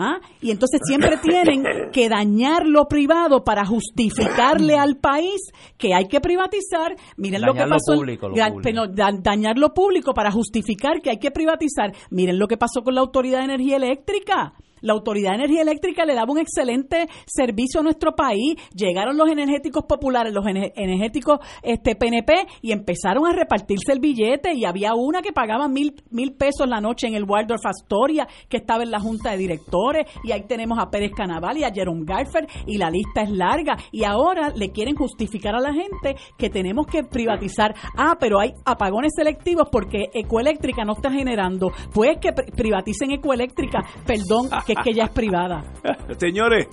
¿Ah? 0.00 0.20
Y 0.40 0.52
entonces 0.52 0.80
siempre 0.84 1.16
tienen 1.16 1.64
que 1.92 2.08
dañar 2.08 2.64
lo 2.66 2.86
privado 2.86 3.42
para 3.42 3.66
justificarle 3.66 4.76
al 4.76 4.96
país 4.96 5.50
que 5.76 5.92
hay 5.92 6.06
que 6.06 6.20
privatizar. 6.20 6.94
Miren 7.16 7.42
lo 7.42 7.52
que 7.52 7.66
pasó. 7.66 8.00
dañar 9.22 9.58
lo 9.58 9.74
público 9.74 10.14
para 10.14 10.30
justificar 10.30 11.00
que 11.02 11.10
hay 11.10 11.18
que 11.18 11.32
privatizar. 11.32 11.92
Miren 12.10 12.38
lo 12.38 12.46
que 12.46 12.56
pasó 12.56 12.82
con 12.84 12.94
la 12.94 13.00
Autoridad 13.00 13.38
de 13.38 13.46
Energía 13.46 13.76
Eléctrica. 13.76 14.54
La 14.80 14.92
Autoridad 14.92 15.30
de 15.30 15.36
Energía 15.36 15.62
Eléctrica 15.62 16.04
le 16.04 16.14
daba 16.14 16.32
un 16.32 16.38
excelente 16.38 17.08
servicio 17.26 17.80
a 17.80 17.82
nuestro 17.82 18.14
país. 18.14 18.56
Llegaron 18.74 19.16
los 19.16 19.30
energéticos 19.30 19.84
populares, 19.84 20.32
los 20.32 20.46
energéticos 20.46 21.38
este 21.62 21.96
PNP 21.96 22.46
y 22.62 22.72
empezaron 22.72 23.26
a 23.26 23.32
repartirse 23.32 23.92
el 23.92 24.00
billete 24.00 24.54
y 24.54 24.64
había 24.64 24.94
una 24.94 25.22
que 25.22 25.32
pagaba 25.32 25.68
mil, 25.68 25.94
mil 26.10 26.32
pesos 26.34 26.68
la 26.68 26.80
noche 26.80 27.06
en 27.06 27.14
el 27.14 27.24
Waldorf 27.24 27.64
Astoria 27.66 28.26
que 28.48 28.58
estaba 28.58 28.82
en 28.82 28.90
la 28.90 29.00
Junta 29.00 29.30
de 29.30 29.38
Directores 29.38 30.06
y 30.24 30.32
ahí 30.32 30.44
tenemos 30.46 30.78
a 30.78 30.90
Pérez 30.90 31.12
Canaval 31.16 31.58
y 31.58 31.64
a 31.64 31.72
Jerome 31.72 32.04
Garfer 32.04 32.46
y 32.66 32.78
la 32.78 32.90
lista 32.90 33.22
es 33.22 33.30
larga 33.30 33.76
y 33.92 34.04
ahora 34.04 34.50
le 34.54 34.70
quieren 34.70 34.94
justificar 34.94 35.54
a 35.54 35.60
la 35.60 35.72
gente 35.72 36.16
que 36.36 36.50
tenemos 36.50 36.86
que 36.86 37.04
privatizar. 37.04 37.74
Ah, 37.96 38.16
pero 38.18 38.40
hay 38.40 38.52
apagones 38.64 39.12
selectivos 39.16 39.68
porque 39.70 40.06
Ecoeléctrica 40.12 40.84
no 40.84 40.92
está 40.92 41.10
generando. 41.10 41.70
Pues 41.92 42.18
que 42.20 42.32
privaticen 42.32 43.12
Ecoeléctrica, 43.12 43.80
perdón, 44.06 44.48
que 44.68 44.74
es 44.74 44.84
que 44.84 44.92
ya 44.94 45.04
es 45.04 45.10
privada. 45.10 45.64
Señores, 46.18 46.68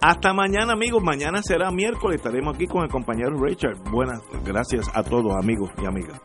hasta 0.00 0.32
mañana, 0.32 0.74
amigos. 0.74 1.02
Mañana 1.02 1.42
será 1.42 1.70
miércoles. 1.70 2.18
Estaremos 2.18 2.54
aquí 2.54 2.66
con 2.66 2.82
el 2.82 2.88
compañero 2.88 3.36
Richard. 3.36 3.78
Buenas 3.90 4.20
gracias 4.44 4.88
a 4.94 5.02
todos, 5.02 5.34
amigos 5.34 5.70
y 5.82 5.86
amigas. 5.86 6.20